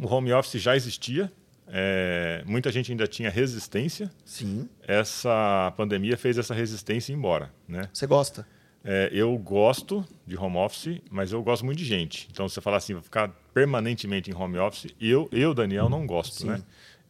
O 0.00 0.06
home 0.12 0.32
office 0.32 0.60
já 0.60 0.74
existia, 0.74 1.32
é, 1.68 2.42
muita 2.46 2.72
gente 2.72 2.90
ainda 2.90 3.06
tinha 3.06 3.30
resistência. 3.30 4.10
Sim. 4.24 4.68
Essa 4.82 5.72
pandemia 5.76 6.16
fez 6.16 6.36
essa 6.38 6.52
resistência 6.54 7.12
embora. 7.12 7.52
Né? 7.68 7.88
Você 7.92 8.06
gosta? 8.06 8.46
É, 8.86 9.08
eu 9.12 9.36
gosto 9.38 10.04
de 10.26 10.36
home 10.36 10.56
office, 10.58 11.00
mas 11.10 11.32
eu 11.32 11.42
gosto 11.42 11.64
muito 11.64 11.78
de 11.78 11.84
gente. 11.86 12.28
Então, 12.30 12.46
se 12.48 12.54
você 12.54 12.60
falar 12.60 12.76
assim, 12.78 12.92
vou 12.92 13.02
ficar 13.02 13.28
permanentemente 13.54 14.30
em 14.30 14.34
home 14.34 14.58
office, 14.58 14.88
eu, 15.00 15.26
eu 15.32 15.54
Daniel, 15.54 15.88
não 15.88 16.06
gosto. 16.06 16.34
Sim. 16.42 16.48
Né? 16.48 16.62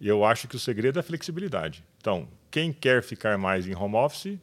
E 0.05 0.09
eu 0.09 0.23
acho 0.23 0.47
que 0.47 0.55
o 0.55 0.59
segredo 0.59 0.99
é 0.99 1.01
a 1.01 1.03
flexibilidade. 1.03 1.83
Então, 1.97 2.29
quem 2.51 2.75
quer 2.75 3.03
ficar 3.03 3.39
mais 3.39 3.67
em 3.67 3.75
home 3.75 3.97
office, 3.97 4.37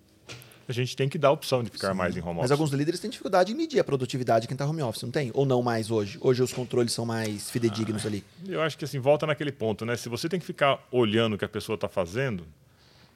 a 0.67 0.73
gente 0.73 0.95
tem 0.95 1.07
que 1.07 1.19
dar 1.19 1.27
a 1.27 1.31
opção 1.31 1.61
de 1.61 1.69
ficar 1.69 1.93
mais 1.93 2.17
em 2.17 2.19
home 2.19 2.29
Mas 2.29 2.45
office. 2.45 2.51
alguns 2.53 2.71
líderes 2.71 2.99
têm 2.99 3.11
dificuldade 3.11 3.51
em 3.51 3.55
medir 3.55 3.79
a 3.79 3.83
produtividade 3.83 4.41
de 4.41 4.47
quem 4.47 4.55
está 4.55 4.65
home 4.65 4.81
office, 4.81 5.03
não 5.03 5.11
tem? 5.11 5.29
Ou 5.35 5.45
não 5.45 5.61
mais 5.61 5.91
hoje? 5.91 6.17
Hoje 6.19 6.41
os 6.41 6.51
controles 6.51 6.91
são 6.93 7.05
mais 7.05 7.51
fidedignos 7.51 8.07
ali. 8.07 8.23
Eu 8.49 8.59
acho 8.59 8.75
que 8.75 8.85
assim, 8.85 8.97
volta 8.97 9.27
naquele 9.27 9.51
ponto, 9.51 9.85
né? 9.85 9.95
Se 9.95 10.09
você 10.09 10.27
tem 10.27 10.39
que 10.39 10.45
ficar 10.47 10.79
olhando 10.91 11.35
o 11.35 11.37
que 11.37 11.45
a 11.45 11.49
pessoa 11.49 11.75
está 11.75 11.87
fazendo, 11.87 12.43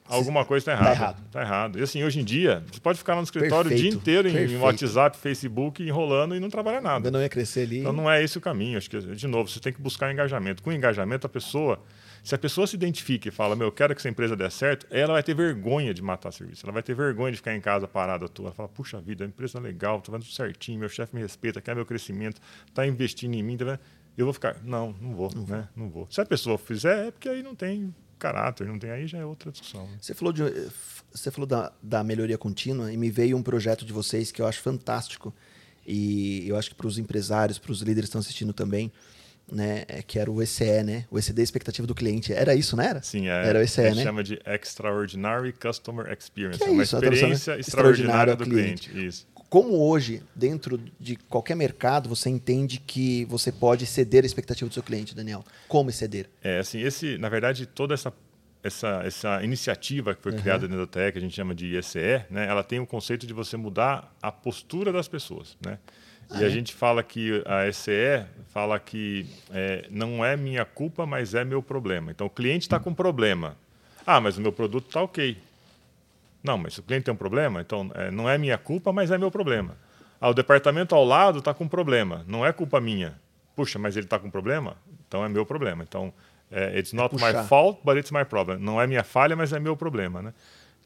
alguma 0.06 0.44
coisa 0.44 0.70
está 0.70 0.72
errada. 0.72 0.92
errado. 0.92 1.22
Tá 1.32 1.42
errado. 1.42 1.78
E 1.80 1.82
assim, 1.82 2.04
hoje 2.04 2.20
em 2.20 2.24
dia, 2.24 2.62
você 2.70 2.78
pode 2.78 2.96
ficar 2.96 3.14
lá 3.14 3.22
no 3.22 3.24
escritório 3.24 3.72
o 3.72 3.74
dia 3.74 3.82
Perfeito, 3.82 3.96
inteiro 3.96 4.28
em 4.28 4.32
perfeito. 4.32 4.62
WhatsApp, 4.62 5.16
Facebook, 5.18 5.82
enrolando 5.82 6.36
e 6.36 6.38
não 6.38 6.48
trabalhar 6.48 6.80
nada. 6.80 6.98
Ainda 6.98 7.10
não 7.10 7.20
ia 7.20 7.28
crescer 7.28 7.62
ali. 7.62 7.80
Então 7.80 7.92
não 7.92 8.08
é 8.08 8.22
esse 8.22 8.38
o 8.38 8.40
caminho. 8.40 8.78
Acho 8.78 8.88
que, 8.88 9.00
de 9.00 9.26
novo, 9.26 9.50
você 9.50 9.58
tem 9.58 9.72
que 9.72 9.80
buscar 9.82 10.12
engajamento. 10.12 10.62
Com 10.62 10.70
engajamento, 10.70 11.26
a 11.26 11.28
pessoa, 11.28 11.80
se 12.26 12.34
a 12.34 12.38
pessoa 12.38 12.66
se 12.66 12.74
identifica 12.74 13.28
e 13.28 13.30
fala, 13.30 13.54
meu, 13.54 13.68
eu 13.68 13.72
quero 13.72 13.94
que 13.94 14.00
essa 14.00 14.08
empresa 14.08 14.34
dê 14.34 14.50
certo, 14.50 14.84
ela 14.90 15.12
vai 15.12 15.22
ter 15.22 15.32
vergonha 15.32 15.94
de 15.94 16.02
matar 16.02 16.32
serviço. 16.32 16.66
Ela 16.66 16.72
vai 16.72 16.82
ter 16.82 16.92
vergonha 16.92 17.30
de 17.30 17.36
ficar 17.36 17.54
em 17.54 17.60
casa 17.60 17.86
parada 17.86 18.24
à 18.24 18.28
toa. 18.28 18.46
Ela 18.46 18.54
fala, 18.54 18.68
puxa 18.68 19.00
vida, 19.00 19.24
a 19.24 19.28
empresa 19.28 19.58
é 19.58 19.60
legal, 19.60 20.00
tô 20.00 20.10
fazendo 20.10 20.24
tudo 20.24 20.34
certinho, 20.34 20.80
meu 20.80 20.88
chefe 20.88 21.14
me 21.14 21.22
respeita, 21.22 21.60
quer 21.60 21.76
meu 21.76 21.86
crescimento, 21.86 22.40
está 22.66 22.84
investindo 22.84 23.32
em 23.34 23.44
mim. 23.44 23.56
Tá 23.56 23.64
vendo? 23.64 23.78
Eu 24.18 24.26
vou 24.26 24.32
ficar. 24.32 24.60
Não, 24.64 24.92
não 25.00 25.14
vou, 25.14 25.30
né? 25.46 25.68
Não 25.76 25.88
vou. 25.88 26.08
Se 26.10 26.20
a 26.20 26.26
pessoa 26.26 26.58
fizer, 26.58 27.06
é 27.06 27.10
porque 27.12 27.28
aí 27.28 27.44
não 27.44 27.54
tem 27.54 27.94
caráter, 28.18 28.66
não 28.66 28.76
tem, 28.76 28.90
aí 28.90 29.06
já 29.06 29.18
é 29.18 29.24
outra 29.24 29.52
discussão. 29.52 29.86
né? 29.86 29.98
Você 30.00 30.12
falou, 30.12 30.32
de, 30.32 30.42
você 31.12 31.30
falou 31.30 31.46
da, 31.46 31.70
da 31.80 32.02
melhoria 32.02 32.36
contínua 32.36 32.92
e 32.92 32.96
me 32.96 33.08
veio 33.08 33.36
um 33.36 33.42
projeto 33.42 33.84
de 33.84 33.92
vocês 33.92 34.32
que 34.32 34.42
eu 34.42 34.48
acho 34.48 34.60
fantástico. 34.62 35.32
E 35.86 36.42
eu 36.48 36.56
acho 36.56 36.70
que 36.70 36.74
para 36.74 36.88
os 36.88 36.98
empresários, 36.98 37.56
para 37.56 37.70
os 37.70 37.82
líderes 37.82 38.06
que 38.06 38.08
estão 38.08 38.18
assistindo 38.18 38.52
também, 38.52 38.90
né, 39.50 39.84
é 39.88 40.02
que 40.02 40.18
era 40.18 40.30
o 40.30 40.42
ECE, 40.42 40.82
né? 40.82 41.04
O 41.10 41.18
ECD 41.18 41.42
expectativa 41.42 41.86
do 41.86 41.94
cliente. 41.94 42.32
Era 42.32 42.54
isso, 42.54 42.76
não 42.76 42.82
era? 42.82 43.02
Sim, 43.02 43.28
é, 43.28 43.46
Era 43.46 43.58
o 43.60 43.62
ECE, 43.62 43.80
a 43.80 43.84
gente 43.88 43.96
né? 43.96 44.02
chama 44.02 44.22
de 44.24 44.38
Extraordinary 44.44 45.52
Customer 45.52 46.12
Experience. 46.12 46.58
Que 46.58 46.64
é 46.64 46.70
uma 46.70 46.82
isso, 46.82 46.98
né? 46.98 47.06
experiência 47.06 47.58
Extraordinária 47.58 47.60
extraordinária 47.60 48.32
ao 48.32 48.36
do 48.36 48.44
cliente. 48.44 48.90
cliente. 48.90 49.08
Isso. 49.08 49.26
Como 49.48 49.78
hoje, 49.78 50.22
dentro 50.34 50.80
de 50.98 51.14
qualquer 51.14 51.54
mercado, 51.54 52.08
você 52.08 52.28
entende 52.28 52.82
que 52.84 53.24
você 53.26 53.52
pode 53.52 53.86
ceder 53.86 54.24
a 54.24 54.26
expectativa 54.26 54.68
do 54.68 54.74
seu 54.74 54.82
cliente, 54.82 55.14
Daniel? 55.14 55.44
Como 55.68 55.90
ceder? 55.92 56.28
É, 56.42 56.58
assim, 56.58 56.80
esse, 56.80 57.16
na 57.16 57.28
verdade, 57.28 57.64
toda 57.64 57.94
essa, 57.94 58.12
essa, 58.62 59.02
essa 59.04 59.44
iniciativa 59.44 60.16
que 60.16 60.22
foi 60.22 60.32
uhum. 60.32 60.38
criada 60.38 60.66
dentro 60.66 60.84
da 60.84 60.90
TEC, 60.90 61.12
que 61.12 61.18
a 61.18 61.20
gente 61.20 61.34
chama 61.34 61.54
de 61.54 61.76
ECE, 61.76 62.24
né, 62.28 62.48
ela 62.48 62.64
tem 62.64 62.80
o 62.80 62.86
conceito 62.86 63.24
de 63.24 63.32
você 63.32 63.56
mudar 63.56 64.12
a 64.20 64.32
postura 64.32 64.92
das 64.92 65.06
pessoas, 65.06 65.56
né? 65.64 65.78
E 66.34 66.44
a 66.44 66.48
gente 66.48 66.74
fala 66.74 67.02
que 67.02 67.42
a 67.46 67.66
ECE 67.68 68.24
fala 68.48 68.78
que 68.80 69.26
é, 69.52 69.86
não 69.90 70.24
é 70.24 70.36
minha 70.36 70.64
culpa, 70.64 71.06
mas 71.06 71.34
é 71.34 71.44
meu 71.44 71.62
problema. 71.62 72.10
Então, 72.10 72.26
o 72.26 72.30
cliente 72.30 72.62
está 72.62 72.80
com 72.80 72.92
problema. 72.92 73.56
Ah, 74.06 74.20
mas 74.20 74.36
o 74.36 74.40
meu 74.40 74.52
produto 74.52 74.86
está 74.86 75.02
ok. 75.02 75.36
Não, 76.42 76.58
mas 76.58 76.74
se 76.74 76.80
o 76.80 76.82
cliente 76.82 77.04
tem 77.04 77.14
um 77.14 77.16
problema, 77.16 77.60
então 77.60 77.90
é, 77.94 78.10
não 78.10 78.28
é 78.28 78.38
minha 78.38 78.56
culpa, 78.56 78.92
mas 78.92 79.10
é 79.10 79.18
meu 79.18 79.30
problema. 79.30 79.76
Ah, 80.20 80.30
o 80.30 80.34
departamento 80.34 80.94
ao 80.94 81.04
lado 81.04 81.40
está 81.40 81.52
com 81.52 81.66
problema, 81.66 82.24
não 82.26 82.46
é 82.46 82.52
culpa 82.52 82.80
minha. 82.80 83.14
Puxa, 83.54 83.78
mas 83.78 83.96
ele 83.96 84.06
está 84.06 84.18
com 84.18 84.30
problema? 84.30 84.76
Então 85.08 85.24
é 85.24 85.28
meu 85.28 85.44
problema. 85.44 85.82
Então, 85.82 86.12
é, 86.50 86.78
it's 86.78 86.92
not 86.92 87.14
my 87.14 87.44
fault, 87.48 87.80
but 87.84 87.96
it's 87.96 88.10
my 88.10 88.24
problem. 88.24 88.58
Não 88.58 88.80
é 88.80 88.86
minha 88.86 89.02
falha, 89.02 89.34
mas 89.34 89.52
é 89.52 89.58
meu 89.58 89.76
problema, 89.76 90.22
né? 90.22 90.34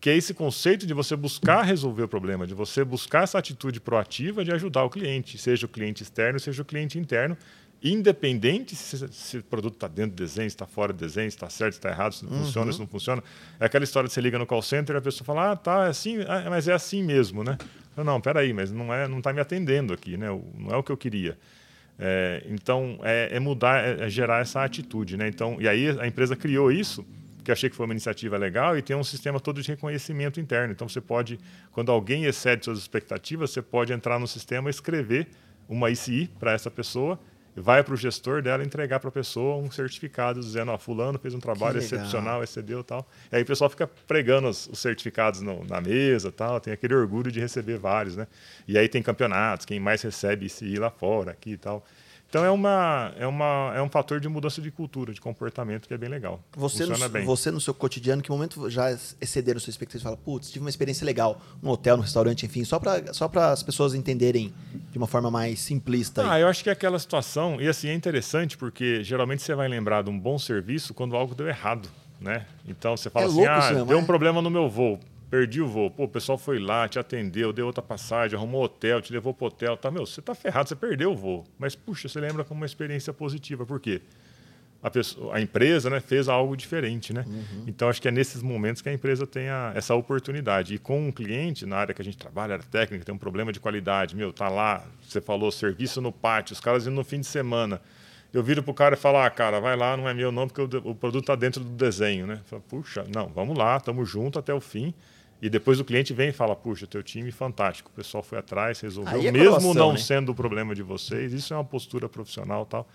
Que 0.00 0.10
é 0.10 0.16
esse 0.16 0.32
conceito 0.32 0.86
de 0.86 0.94
você 0.94 1.14
buscar 1.14 1.62
resolver 1.62 2.04
o 2.04 2.08
problema, 2.08 2.46
de 2.46 2.54
você 2.54 2.82
buscar 2.82 3.24
essa 3.24 3.38
atitude 3.38 3.80
proativa 3.80 4.44
de 4.44 4.50
ajudar 4.50 4.84
o 4.84 4.90
cliente, 4.90 5.36
seja 5.36 5.66
o 5.66 5.68
cliente 5.68 6.02
externo, 6.02 6.40
seja 6.40 6.62
o 6.62 6.64
cliente 6.64 6.98
interno, 6.98 7.36
independente 7.82 8.76
se, 8.76 9.08
se 9.12 9.38
o 9.38 9.42
produto 9.44 9.74
está 9.74 9.88
dentro 9.88 10.12
do 10.12 10.16
desenho, 10.16 10.46
está 10.46 10.66
fora 10.66 10.92
do 10.92 10.98
desenho, 10.98 11.28
está 11.28 11.48
certo, 11.48 11.74
está 11.74 11.90
errado, 11.90 12.14
se 12.14 12.24
não 12.24 12.32
uhum. 12.32 12.44
funciona, 12.44 12.72
se 12.72 12.78
não 12.78 12.86
funciona. 12.86 13.22
É 13.58 13.66
aquela 13.66 13.84
história 13.84 14.06
de 14.06 14.14
você 14.14 14.20
liga 14.20 14.38
no 14.38 14.46
call 14.46 14.62
center 14.62 14.96
e 14.96 14.98
a 14.98 15.02
pessoa 15.02 15.24
fala, 15.24 15.52
ah, 15.52 15.56
tá, 15.56 15.86
é 15.86 15.88
assim, 15.88 16.18
ah, 16.26 16.46
mas 16.48 16.68
é 16.68 16.72
assim 16.72 17.02
mesmo, 17.02 17.42
né? 17.42 17.56
Eu, 17.96 18.04
não, 18.04 18.20
peraí, 18.20 18.52
mas 18.52 18.70
não 18.70 18.92
é, 18.92 19.08
não 19.08 19.18
está 19.18 19.32
me 19.32 19.40
atendendo 19.40 19.92
aqui, 19.92 20.16
né? 20.16 20.28
Não 20.28 20.70
é 20.70 20.76
o 20.76 20.82
que 20.82 20.92
eu 20.92 20.96
queria. 20.96 21.36
É, 21.98 22.42
então, 22.48 22.98
é, 23.02 23.28
é 23.32 23.40
mudar, 23.40 23.84
é, 23.84 24.06
é, 24.06 24.08
gerar 24.08 24.40
essa 24.40 24.64
atitude, 24.64 25.16
né? 25.18 25.28
Então, 25.28 25.56
e 25.60 25.68
aí 25.68 25.88
a 26.00 26.06
empresa 26.06 26.34
criou 26.34 26.72
isso, 26.72 27.04
que 27.42 27.52
achei 27.52 27.70
que 27.70 27.76
foi 27.76 27.86
uma 27.86 27.92
iniciativa 27.92 28.36
legal, 28.36 28.76
e 28.76 28.82
tem 28.82 28.96
um 28.96 29.04
sistema 29.04 29.40
todo 29.40 29.62
de 29.62 29.68
reconhecimento 29.68 30.40
interno. 30.40 30.72
Então, 30.72 30.88
você 30.88 31.00
pode, 31.00 31.38
quando 31.72 31.90
alguém 31.90 32.24
excede 32.24 32.64
suas 32.64 32.78
expectativas, 32.78 33.50
você 33.50 33.62
pode 33.62 33.92
entrar 33.92 34.18
no 34.18 34.26
sistema 34.26 34.70
escrever 34.70 35.28
uma 35.68 35.90
ICI 35.90 36.30
para 36.38 36.52
essa 36.52 36.70
pessoa 36.70 37.18
vai 37.56 37.82
para 37.82 37.94
o 37.94 37.96
gestor 37.96 38.42
dela 38.42 38.62
entregar 38.64 39.00
para 39.00 39.08
a 39.08 39.12
pessoa 39.12 39.56
um 39.56 39.70
certificado 39.70 40.40
dizendo, 40.40 40.70
ó, 40.70 40.78
fulano 40.78 41.18
fez 41.18 41.34
um 41.34 41.40
trabalho 41.40 41.78
excepcional, 41.78 42.42
excedeu 42.42 42.82
tal. 42.82 43.06
E 43.30 43.36
aí 43.36 43.42
o 43.42 43.46
pessoal 43.46 43.68
fica 43.68 43.86
pregando 43.86 44.48
os, 44.48 44.68
os 44.68 44.78
certificados 44.78 45.40
no, 45.40 45.64
na 45.64 45.80
mesa 45.80 46.30
tal, 46.30 46.60
tem 46.60 46.72
aquele 46.72 46.94
orgulho 46.94 47.30
de 47.30 47.40
receber 47.40 47.78
vários, 47.78 48.16
né? 48.16 48.26
E 48.66 48.78
aí 48.78 48.88
tem 48.88 49.02
campeonatos, 49.02 49.66
quem 49.66 49.80
mais 49.80 50.02
recebe 50.02 50.46
ir 50.62 50.78
lá 50.78 50.90
fora, 50.90 51.32
aqui 51.32 51.52
e 51.52 51.56
tal. 51.56 51.84
Então 52.30 52.44
é, 52.44 52.50
uma, 52.50 53.12
é, 53.18 53.26
uma, 53.26 53.72
é 53.74 53.82
um 53.82 53.88
fator 53.88 54.20
de 54.20 54.28
mudança 54.28 54.62
de 54.62 54.70
cultura, 54.70 55.12
de 55.12 55.20
comportamento 55.20 55.88
que 55.88 55.92
é 55.92 55.98
bem 55.98 56.08
legal. 56.08 56.40
Você, 56.56 56.86
Funciona 56.86 57.04
no, 57.04 57.12
bem. 57.12 57.24
você 57.24 57.50
no 57.50 57.60
seu 57.60 57.74
cotidiano, 57.74 58.22
que 58.22 58.30
momento 58.30 58.70
já 58.70 58.92
excederam 59.20 59.58
sua 59.58 59.70
expectativa? 59.70 60.04
Fala, 60.04 60.16
putz, 60.16 60.48
tive 60.48 60.60
uma 60.64 60.70
experiência 60.70 61.04
legal 61.04 61.42
no 61.60 61.72
hotel, 61.72 61.96
no 61.96 62.04
restaurante, 62.04 62.46
enfim, 62.46 62.64
só 62.64 62.78
para 62.78 63.12
só 63.12 63.28
as 63.34 63.64
pessoas 63.64 63.94
entenderem 63.94 64.54
de 64.92 64.96
uma 64.96 65.08
forma 65.08 65.28
mais 65.28 65.58
simplista. 65.58 66.30
Ah, 66.30 66.38
eu 66.38 66.46
acho 66.46 66.62
que 66.62 66.70
é 66.70 66.72
aquela 66.72 67.00
situação, 67.00 67.60
e 67.60 67.68
assim, 67.68 67.88
é 67.88 67.94
interessante 67.94 68.56
porque 68.56 69.02
geralmente 69.02 69.42
você 69.42 69.52
vai 69.52 69.66
lembrar 69.66 70.04
de 70.04 70.10
um 70.10 70.18
bom 70.18 70.38
serviço 70.38 70.94
quando 70.94 71.16
algo 71.16 71.34
deu 71.34 71.48
errado. 71.48 71.88
Né? 72.20 72.46
Então 72.68 72.96
você 72.96 73.08
fala 73.08 73.24
é 73.24 73.28
assim, 73.28 73.46
ah, 73.46 73.82
deu 73.82 73.98
um 73.98 74.04
problema 74.04 74.42
no 74.42 74.50
meu 74.50 74.68
voo 74.68 75.00
perdi 75.30 75.62
o 75.62 75.68
voo. 75.68 75.90
Pô, 75.90 76.04
o 76.04 76.08
pessoal 76.08 76.36
foi 76.36 76.58
lá, 76.58 76.88
te 76.88 76.98
atendeu, 76.98 77.52
deu 77.52 77.66
outra 77.66 77.82
passagem, 77.82 78.36
arrumou 78.36 78.64
hotel, 78.64 79.00
te 79.00 79.12
levou 79.12 79.32
pro 79.32 79.46
hotel. 79.46 79.76
Tá, 79.76 79.90
meu, 79.90 80.04
você 80.04 80.20
tá 80.20 80.34
ferrado, 80.34 80.68
você 80.68 80.76
perdeu 80.76 81.12
o 81.12 81.16
voo. 81.16 81.46
Mas, 81.58 81.76
puxa, 81.76 82.08
você 82.08 82.20
lembra 82.20 82.42
como 82.44 82.60
uma 82.60 82.66
experiência 82.66 83.12
positiva. 83.12 83.64
Por 83.64 83.78
quê? 83.78 84.02
A, 84.82 84.90
pessoa, 84.90 85.36
a 85.36 85.40
empresa 85.40 85.88
né, 85.88 86.00
fez 86.00 86.28
algo 86.28 86.56
diferente. 86.56 87.12
Né? 87.12 87.24
Uhum. 87.26 87.64
Então, 87.68 87.88
acho 87.88 88.02
que 88.02 88.08
é 88.08 88.10
nesses 88.10 88.42
momentos 88.42 88.82
que 88.82 88.88
a 88.88 88.92
empresa 88.92 89.26
tem 89.26 89.48
a, 89.48 89.72
essa 89.74 89.94
oportunidade. 89.94 90.74
E 90.74 90.78
com 90.78 91.08
um 91.08 91.12
cliente, 91.12 91.64
na 91.64 91.76
área 91.76 91.94
que 91.94 92.02
a 92.02 92.04
gente 92.04 92.18
trabalha, 92.18 92.54
área 92.54 92.66
técnica, 92.68 93.04
tem 93.04 93.14
um 93.14 93.18
problema 93.18 93.52
de 93.52 93.60
qualidade. 93.60 94.16
Meu, 94.16 94.32
tá 94.32 94.48
lá, 94.48 94.84
você 95.06 95.20
falou, 95.20 95.52
serviço 95.52 96.00
no 96.00 96.10
pátio, 96.10 96.54
os 96.54 96.60
caras 96.60 96.86
indo 96.86 96.96
no 96.96 97.04
fim 97.04 97.20
de 97.20 97.26
semana 97.26 97.80
eu 98.32 98.42
viro 98.42 98.62
pro 98.62 98.72
cara 98.72 98.94
e 98.94 98.98
falo, 98.98 99.18
ah, 99.18 99.28
cara, 99.28 99.60
vai 99.60 99.76
lá, 99.76 99.96
não 99.96 100.08
é 100.08 100.14
meu 100.14 100.30
não, 100.30 100.46
porque 100.46 100.60
o, 100.60 100.90
o 100.90 100.94
produto 100.94 101.24
está 101.24 101.34
dentro 101.34 101.62
do 101.64 101.70
desenho, 101.70 102.26
né? 102.26 102.40
Falo, 102.44 102.62
Puxa, 102.62 103.04
não, 103.12 103.28
vamos 103.28 103.58
lá, 103.58 103.76
estamos 103.76 104.08
juntos 104.08 104.38
até 104.38 104.54
o 104.54 104.60
fim. 104.60 104.94
E 105.42 105.48
depois 105.48 105.80
o 105.80 105.84
cliente 105.84 106.12
vem 106.12 106.28
e 106.28 106.32
fala: 106.32 106.54
Puxa, 106.54 106.86
teu 106.86 107.02
time 107.02 107.30
fantástico, 107.32 107.90
o 107.92 107.96
pessoal 107.96 108.22
foi 108.22 108.38
atrás, 108.38 108.80
resolveu, 108.80 109.20
é 109.20 109.32
mesmo 109.32 109.72
não 109.72 109.92
né? 109.92 109.98
sendo 109.98 110.32
o 110.32 110.34
problema 110.34 110.74
de 110.74 110.82
vocês. 110.82 111.32
Isso 111.32 111.54
é 111.54 111.56
uma 111.56 111.64
postura 111.64 112.08
profissional 112.08 112.66
tal. 112.66 112.86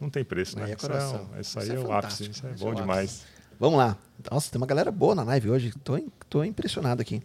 Não 0.00 0.10
tem 0.10 0.24
preço, 0.24 0.58
né? 0.58 0.64
Aí 0.66 0.72
é 0.72 0.76
coração. 0.76 1.22
Isso, 1.22 1.36
é, 1.36 1.40
isso 1.40 1.58
aí 1.58 1.64
isso 1.64 1.74
é, 1.74 1.76
é 1.76 1.80
o 1.80 1.92
ápice, 1.92 2.30
isso 2.30 2.46
é 2.46 2.50
bom 2.52 2.74
demais. 2.74 3.24
Vamos 3.58 3.78
lá. 3.78 3.96
Nossa, 4.30 4.50
tem 4.50 4.58
uma 4.58 4.66
galera 4.66 4.90
boa 4.90 5.14
na 5.14 5.22
live 5.22 5.50
hoje. 5.50 5.72
Tô, 5.84 5.98
tô 6.28 6.44
impressionado 6.44 7.02
aqui. 7.02 7.22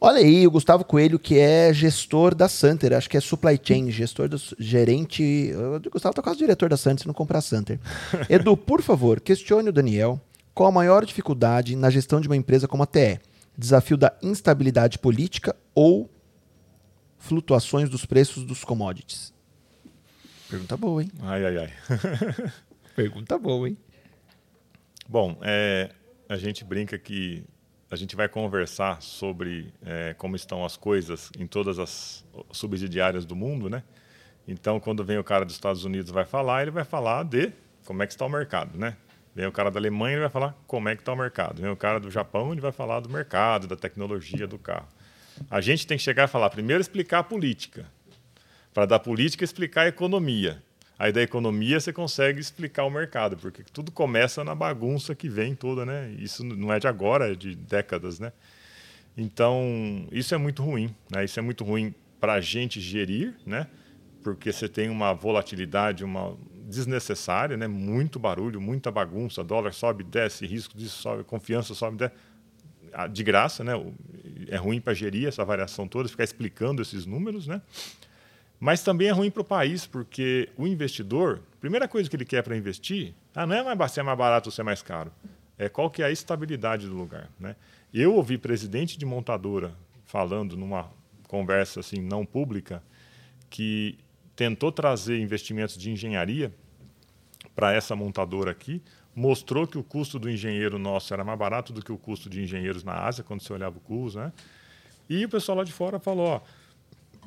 Olha 0.00 0.18
aí, 0.18 0.46
o 0.46 0.50
Gustavo 0.50 0.82
Coelho, 0.82 1.18
que 1.18 1.38
é 1.38 1.72
gestor 1.74 2.34
da 2.34 2.48
Santer, 2.48 2.94
acho 2.94 3.08
que 3.08 3.16
é 3.16 3.20
supply 3.20 3.60
chain, 3.62 3.90
gestor 3.90 4.28
do 4.28 4.40
gerente. 4.58 5.52
O 5.54 5.90
Gustavo 5.90 6.14
tá 6.14 6.22
quase 6.22 6.38
diretor 6.38 6.68
da 6.68 6.76
Santer 6.76 7.02
se 7.02 7.06
não 7.06 7.14
comprar 7.14 7.40
Santer. 7.42 7.78
Edu, 8.28 8.56
por 8.56 8.80
favor, 8.80 9.20
questione 9.20 9.68
o 9.68 9.72
Daniel 9.72 10.20
qual 10.54 10.68
a 10.68 10.72
maior 10.72 11.04
dificuldade 11.04 11.76
na 11.76 11.90
gestão 11.90 12.20
de 12.20 12.28
uma 12.28 12.36
empresa 12.36 12.66
como 12.66 12.82
a 12.82 12.86
TE 12.86 13.20
desafio 13.60 13.96
da 13.96 14.16
instabilidade 14.22 14.98
política 14.98 15.54
ou 15.74 16.10
flutuações 17.18 17.88
dos 17.88 18.04
preços 18.06 18.44
dos 18.44 18.64
commodities? 18.64 19.32
Pergunta 20.48 20.76
boa, 20.76 21.02
hein? 21.02 21.10
Ai, 21.20 21.44
ai, 21.46 21.58
ai. 21.58 21.72
Pergunta 22.96 23.38
boa, 23.38 23.68
hein? 23.68 23.76
Bom, 25.08 25.38
é, 25.42 25.90
a 26.28 26.36
gente 26.36 26.64
brinca 26.64 26.98
que 26.98 27.44
a 27.90 27.96
gente 27.96 28.16
vai 28.16 28.28
conversar 28.28 29.02
sobre 29.02 29.72
é, 29.84 30.14
como 30.14 30.34
estão 30.34 30.64
as 30.64 30.76
coisas 30.76 31.30
em 31.38 31.46
todas 31.46 31.78
as 31.78 32.24
subsidiárias 32.52 33.24
do 33.24 33.36
mundo, 33.36 33.68
né? 33.68 33.82
Então, 34.46 34.80
quando 34.80 35.04
vem 35.04 35.18
o 35.18 35.24
cara 35.24 35.44
dos 35.44 35.54
Estados 35.54 35.84
Unidos 35.84 36.10
vai 36.10 36.24
falar, 36.24 36.62
ele 36.62 36.70
vai 36.70 36.84
falar 36.84 37.24
de 37.24 37.52
como 37.84 38.02
é 38.02 38.06
que 38.06 38.12
está 38.12 38.24
o 38.24 38.28
mercado, 38.28 38.78
né? 38.78 38.96
Vem 39.34 39.46
o 39.46 39.52
cara 39.52 39.70
da 39.70 39.78
Alemanha 39.78 40.16
e 40.16 40.20
vai 40.20 40.28
falar 40.28 40.56
como 40.66 40.88
é 40.88 40.96
que 40.96 41.02
está 41.02 41.12
o 41.12 41.16
mercado. 41.16 41.62
Vem 41.62 41.70
o 41.70 41.76
cara 41.76 42.00
do 42.00 42.10
Japão 42.10 42.54
e 42.54 42.60
vai 42.60 42.72
falar 42.72 43.00
do 43.00 43.08
mercado, 43.08 43.66
da 43.66 43.76
tecnologia 43.76 44.46
do 44.46 44.58
carro. 44.58 44.88
A 45.50 45.60
gente 45.60 45.86
tem 45.86 45.96
que 45.96 46.02
chegar 46.02 46.24
e 46.24 46.28
falar, 46.28 46.50
primeiro 46.50 46.80
explicar 46.80 47.20
a 47.20 47.24
política. 47.24 47.86
Para 48.74 48.86
da 48.86 48.98
política 48.98 49.44
explicar 49.44 49.82
a 49.82 49.88
economia. 49.88 50.62
Aí 50.98 51.12
da 51.12 51.22
economia 51.22 51.80
você 51.80 51.92
consegue 51.92 52.40
explicar 52.40 52.84
o 52.84 52.90
mercado, 52.90 53.36
porque 53.36 53.62
tudo 53.72 53.90
começa 53.90 54.44
na 54.44 54.54
bagunça 54.54 55.14
que 55.14 55.30
vem 55.30 55.54
toda, 55.54 55.86
né? 55.86 56.14
Isso 56.18 56.44
não 56.44 56.70
é 56.70 56.78
de 56.78 56.86
agora, 56.86 57.32
é 57.32 57.34
de 57.34 57.54
décadas, 57.54 58.20
né? 58.20 58.32
Então, 59.16 60.06
isso 60.12 60.34
é 60.34 60.38
muito 60.38 60.62
ruim, 60.62 60.94
né? 61.10 61.24
Isso 61.24 61.38
é 61.38 61.42
muito 61.42 61.64
ruim 61.64 61.94
para 62.20 62.34
a 62.34 62.40
gente 62.40 62.80
gerir, 62.80 63.34
né? 63.46 63.66
Porque 64.22 64.52
você 64.52 64.68
tem 64.68 64.90
uma 64.90 65.14
volatilidade, 65.14 66.04
uma, 66.04 66.36
desnecessária, 66.70 67.56
né? 67.56 67.68
muito 67.68 68.18
barulho, 68.18 68.60
muita 68.60 68.90
bagunça, 68.90 69.44
dólar 69.44 69.72
sobe, 69.72 70.04
desce, 70.04 70.46
risco 70.46 70.76
disso 70.76 71.02
sobe, 71.02 71.24
confiança 71.24 71.74
sobe, 71.74 71.96
desce. 71.98 72.14
Ah, 72.92 73.06
de 73.06 73.22
graça, 73.22 73.62
né? 73.62 73.72
é 74.48 74.56
ruim 74.56 74.80
para 74.80 74.92
gerir 74.94 75.28
essa 75.28 75.44
variação 75.44 75.86
toda, 75.86 76.08
ficar 76.08 76.24
explicando 76.24 76.82
esses 76.82 77.06
números, 77.06 77.46
né? 77.46 77.62
mas 78.58 78.82
também 78.82 79.08
é 79.08 79.10
ruim 79.10 79.30
para 79.30 79.42
o 79.42 79.44
país, 79.44 79.86
porque 79.86 80.48
o 80.56 80.66
investidor, 80.66 81.40
a 81.56 81.60
primeira 81.60 81.86
coisa 81.88 82.10
que 82.10 82.16
ele 82.16 82.24
quer 82.24 82.42
para 82.42 82.56
investir, 82.56 83.14
ah, 83.34 83.46
não 83.46 83.54
é 83.54 83.74
mais, 83.74 83.92
se 83.92 84.00
é 84.00 84.02
mais 84.02 84.18
barato 84.18 84.48
ou 84.48 84.52
se 84.52 84.60
é 84.60 84.64
mais 84.64 84.82
caro, 84.82 85.12
é 85.56 85.68
qual 85.68 85.90
que 85.90 86.02
é 86.02 86.06
a 86.06 86.10
estabilidade 86.10 86.86
do 86.86 86.94
lugar. 86.94 87.30
Né? 87.38 87.56
Eu 87.92 88.14
ouvi 88.14 88.36
presidente 88.36 88.98
de 88.98 89.06
montadora 89.06 89.72
falando 90.04 90.56
numa 90.56 90.90
conversa 91.26 91.80
assim 91.80 92.02
não 92.02 92.26
pública 92.26 92.82
que 93.48 93.98
tentou 94.40 94.72
trazer 94.72 95.20
investimentos 95.20 95.76
de 95.76 95.90
engenharia 95.90 96.50
para 97.54 97.74
essa 97.74 97.94
montadora 97.94 98.50
aqui, 98.50 98.82
mostrou 99.14 99.66
que 99.66 99.76
o 99.76 99.82
custo 99.82 100.18
do 100.18 100.30
engenheiro 100.30 100.78
nosso 100.78 101.12
era 101.12 101.22
mais 101.22 101.38
barato 101.38 101.74
do 101.74 101.82
que 101.84 101.92
o 101.92 101.98
custo 101.98 102.30
de 102.30 102.42
engenheiros 102.42 102.82
na 102.82 102.94
Ásia, 102.94 103.22
quando 103.22 103.42
você 103.42 103.52
olhava 103.52 103.76
o 103.76 103.80
custo, 103.82 104.18
né? 104.18 104.32
E 105.10 105.22
o 105.26 105.28
pessoal 105.28 105.58
lá 105.58 105.64
de 105.64 105.72
fora 105.72 105.98
falou, 105.98 106.26
ó, 106.26 106.40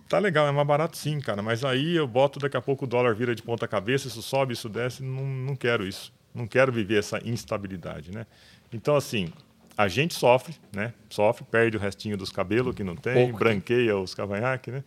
tá 0.09 0.17
legal, 0.17 0.47
é 0.47 0.51
mais 0.51 0.65
barato 0.65 0.97
sim, 0.97 1.19
cara, 1.19 1.43
mas 1.43 1.63
aí 1.63 1.95
eu 1.95 2.07
boto 2.07 2.39
daqui 2.39 2.57
a 2.57 2.61
pouco 2.61 2.85
o 2.85 2.87
dólar 2.87 3.13
vira 3.13 3.35
de 3.35 3.43
ponta 3.43 3.67
cabeça, 3.67 4.07
isso 4.07 4.23
sobe, 4.23 4.53
isso 4.53 4.67
desce, 4.67 5.03
não, 5.03 5.23
não 5.23 5.55
quero 5.55 5.87
isso. 5.87 6.11
Não 6.33 6.47
quero 6.47 6.71
viver 6.71 6.97
essa 6.97 7.19
instabilidade, 7.23 8.11
né? 8.11 8.25
Então, 8.73 8.95
assim, 8.95 9.31
a 9.77 9.87
gente 9.87 10.15
sofre, 10.15 10.55
né? 10.71 10.95
Sofre, 11.11 11.43
perde 11.43 11.77
o 11.77 11.79
restinho 11.79 12.17
dos 12.17 12.31
cabelos 12.31 12.73
que 12.73 12.83
não 12.83 12.95
tem, 12.95 13.13
Pouco, 13.13 13.37
branqueia 13.37 13.95
os 13.95 14.15
cavanhaques, 14.15 14.73
né? 14.73 14.83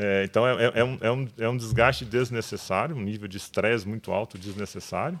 É, 0.00 0.22
então 0.22 0.46
é, 0.46 0.66
é, 0.66 0.72
é, 0.76 0.84
um, 0.84 0.98
é, 1.00 1.10
um, 1.10 1.28
é 1.38 1.48
um 1.48 1.56
desgaste 1.56 2.04
desnecessário, 2.04 2.94
um 2.94 3.00
nível 3.00 3.26
de 3.26 3.36
estresse 3.36 3.86
muito 3.86 4.12
alto 4.12 4.38
desnecessário. 4.38 5.18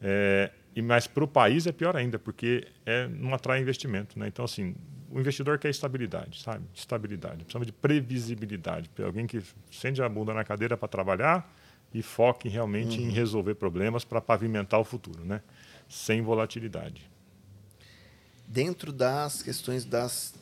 É, 0.00 0.50
e 0.74 0.80
mas 0.80 1.06
para 1.06 1.22
o 1.22 1.28
país 1.28 1.66
é 1.66 1.72
pior 1.72 1.94
ainda, 1.94 2.18
porque 2.18 2.66
é, 2.86 3.06
não 3.06 3.34
atrai 3.34 3.60
investimento. 3.60 4.18
Né? 4.18 4.26
Então, 4.28 4.42
assim, 4.46 4.74
o 5.10 5.20
investidor 5.20 5.58
quer 5.58 5.68
estabilidade, 5.68 6.40
sabe? 6.40 6.64
Estabilidade. 6.74 7.44
Precisa 7.44 7.66
de 7.66 7.72
previsibilidade. 7.72 8.90
Alguém 9.04 9.26
que 9.26 9.42
sente 9.70 10.00
a 10.00 10.08
bunda 10.08 10.32
na 10.32 10.42
cadeira 10.42 10.74
para 10.74 10.88
trabalhar 10.88 11.54
e 11.92 12.00
foque 12.00 12.48
realmente 12.48 12.98
uhum. 12.98 13.08
em 13.08 13.10
resolver 13.10 13.56
problemas 13.56 14.06
para 14.06 14.22
pavimentar 14.22 14.80
o 14.80 14.84
futuro, 14.84 15.22
né? 15.22 15.42
Sem 15.86 16.22
volatilidade. 16.22 17.08
Dentro 18.48 18.90
das 18.90 19.42
questões 19.42 19.84
das 19.84 20.34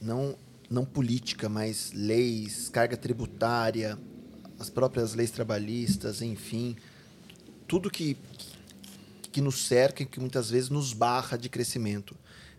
não 0.00 0.36
não 0.72 0.84
política, 0.84 1.48
mas 1.48 1.92
leis, 1.94 2.68
carga 2.68 2.96
tributária, 2.96 3.98
as 4.58 4.70
próprias 4.70 5.14
leis 5.14 5.30
trabalhistas, 5.30 6.22
enfim, 6.22 6.76
tudo 7.66 7.90
que 7.90 8.16
que 9.32 9.40
nos 9.40 9.66
cerca 9.66 10.02
e 10.02 10.06
que 10.06 10.20
muitas 10.20 10.50
vezes 10.50 10.68
nos 10.68 10.92
barra 10.92 11.38
de 11.38 11.48
crescimento. 11.48 12.14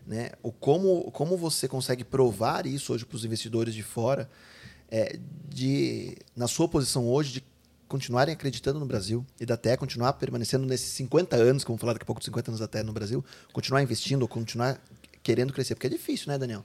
Né? 0.06 0.32
O 0.42 0.52
como, 0.52 1.10
como 1.12 1.36
você 1.36 1.68
consegue 1.68 2.04
provar 2.04 2.66
isso 2.66 2.92
hoje 2.92 3.06
para 3.06 3.16
os 3.16 3.24
investidores 3.24 3.74
de 3.74 3.82
fora, 3.82 4.28
é, 4.90 5.18
de, 5.48 6.18
na 6.36 6.46
sua 6.46 6.68
posição 6.68 7.08
hoje, 7.08 7.32
de 7.34 7.44
continuarem 7.88 8.34
acreditando 8.34 8.80
no 8.80 8.86
Brasil 8.86 9.24
e 9.40 9.46
da 9.46 9.56
TE 9.56 9.76
continuar 9.76 10.14
permanecendo 10.14 10.66
nesses 10.66 10.88
50 10.88 11.36
anos, 11.36 11.64
como 11.64 11.78
falar 11.78 11.92
daqui 11.92 12.02
a 12.02 12.06
pouco 12.06 12.20
de 12.20 12.26
50 12.26 12.50
anos 12.50 12.60
da 12.60 12.82
no 12.82 12.92
Brasil, 12.92 13.24
continuar 13.52 13.82
investindo 13.82 14.26
continuar 14.26 14.82
querendo 15.22 15.52
crescer, 15.52 15.74
porque 15.74 15.86
é 15.86 15.90
difícil, 15.90 16.28
né, 16.28 16.36
Daniel? 16.36 16.64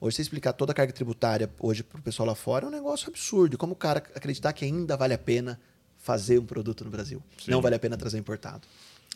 Hoje, 0.00 0.16
você 0.16 0.22
explicar 0.22 0.52
toda 0.52 0.72
a 0.72 0.74
carga 0.74 0.92
tributária 0.92 1.50
hoje 1.58 1.82
para 1.82 1.98
o 1.98 2.02
pessoal 2.02 2.26
lá 2.26 2.34
fora 2.34 2.66
é 2.66 2.68
um 2.68 2.72
negócio 2.72 3.08
absurdo. 3.08 3.56
Como 3.56 3.72
o 3.72 3.76
cara 3.76 3.98
acreditar 4.14 4.52
que 4.52 4.64
ainda 4.64 4.96
vale 4.96 5.14
a 5.14 5.18
pena 5.18 5.58
fazer 5.96 6.38
um 6.38 6.44
produto 6.44 6.84
no 6.84 6.90
Brasil? 6.90 7.22
Sim. 7.38 7.50
Não 7.50 7.60
vale 7.60 7.74
a 7.74 7.78
pena 7.78 7.96
trazer 7.96 8.18
importado. 8.18 8.66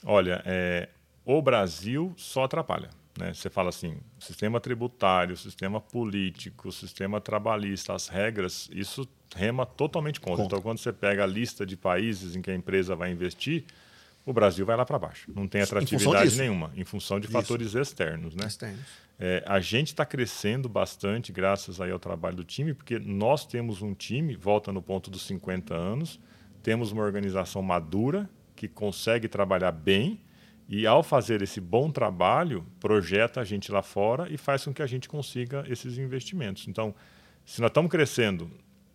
Olha, 0.05 0.43
é, 0.47 0.89
o 1.25 1.41
Brasil 1.43 2.15
só 2.17 2.45
atrapalha. 2.45 2.91
Né? 3.19 3.35
Você 3.35 3.51
fala 3.51 3.69
assim, 3.69 3.99
sistema 4.19 4.61
tributário, 4.61 5.37
sistema 5.37 5.81
político, 5.81 6.73
sistema 6.73 7.21
trabalhista, 7.21 7.93
as 7.93 8.09
regras, 8.09 8.69
isso 8.73 9.07
rema 9.37 9.67
totalmente 9.67 10.21
contra. 10.21 10.45
contra. 10.45 10.57
Então, 10.57 10.63
quando 10.63 10.79
você 10.79 10.93
pega 10.93 11.25
a 11.25 11.27
lista 11.27 11.67
de 11.67 11.77
países 11.77 12.35
em 12.35 12.43
que 12.43 12.51
a 12.51 12.55
empresa 12.55 12.97
vai 12.97 13.11
investir, 13.11 13.65
o 14.25 14.33
Brasil 14.33 14.65
vai 14.65 14.77
lá 14.77 14.85
para 14.85 14.99
baixo. 14.99 15.31
Não 15.35 15.47
tem 15.47 15.61
atratividade 15.61 16.35
em 16.35 16.39
nenhuma, 16.39 16.73
em 16.75 16.85
função 16.85 17.21
de 17.21 17.29
fatores 17.29 17.75
externos. 17.75 18.35
Né? 18.35 18.47
Externos. 18.47 19.10
É, 19.23 19.45
a 19.47 19.61
gente 19.61 19.89
está 19.89 20.07
crescendo 20.07 20.67
bastante 20.67 21.31
graças 21.31 21.79
aí 21.79 21.91
ao 21.91 21.99
trabalho 21.99 22.37
do 22.37 22.45
time, 22.45 22.73
porque 22.73 22.99
nós 22.99 23.45
temos 23.45 23.83
um 23.83 23.93
time, 23.93 24.35
volta 24.35 24.73
no 24.73 24.81
ponto 24.81 25.11
dos 25.11 25.27
50 25.27 25.75
anos, 25.75 26.19
temos 26.63 26.91
uma 26.91 27.03
organização 27.03 27.61
madura, 27.61 28.31
que 28.57 28.67
consegue 28.67 29.29
trabalhar 29.29 29.73
bem 29.73 30.21
e, 30.67 30.87
ao 30.87 31.03
fazer 31.03 31.43
esse 31.43 31.61
bom 31.61 31.91
trabalho, 31.91 32.65
projeta 32.81 33.43
a 33.43 33.45
gente 33.45 33.71
lá 33.71 33.83
fora 33.83 34.27
e 34.33 34.39
faz 34.39 34.65
com 34.65 34.73
que 34.73 34.83
a 34.83 34.87
gente 34.87 35.07
consiga 35.07 35.65
esses 35.69 35.99
investimentos. 35.99 36.67
Então, 36.67 36.95
se 37.45 37.61
nós 37.61 37.69
estamos 37.69 37.91
crescendo, 37.91 38.51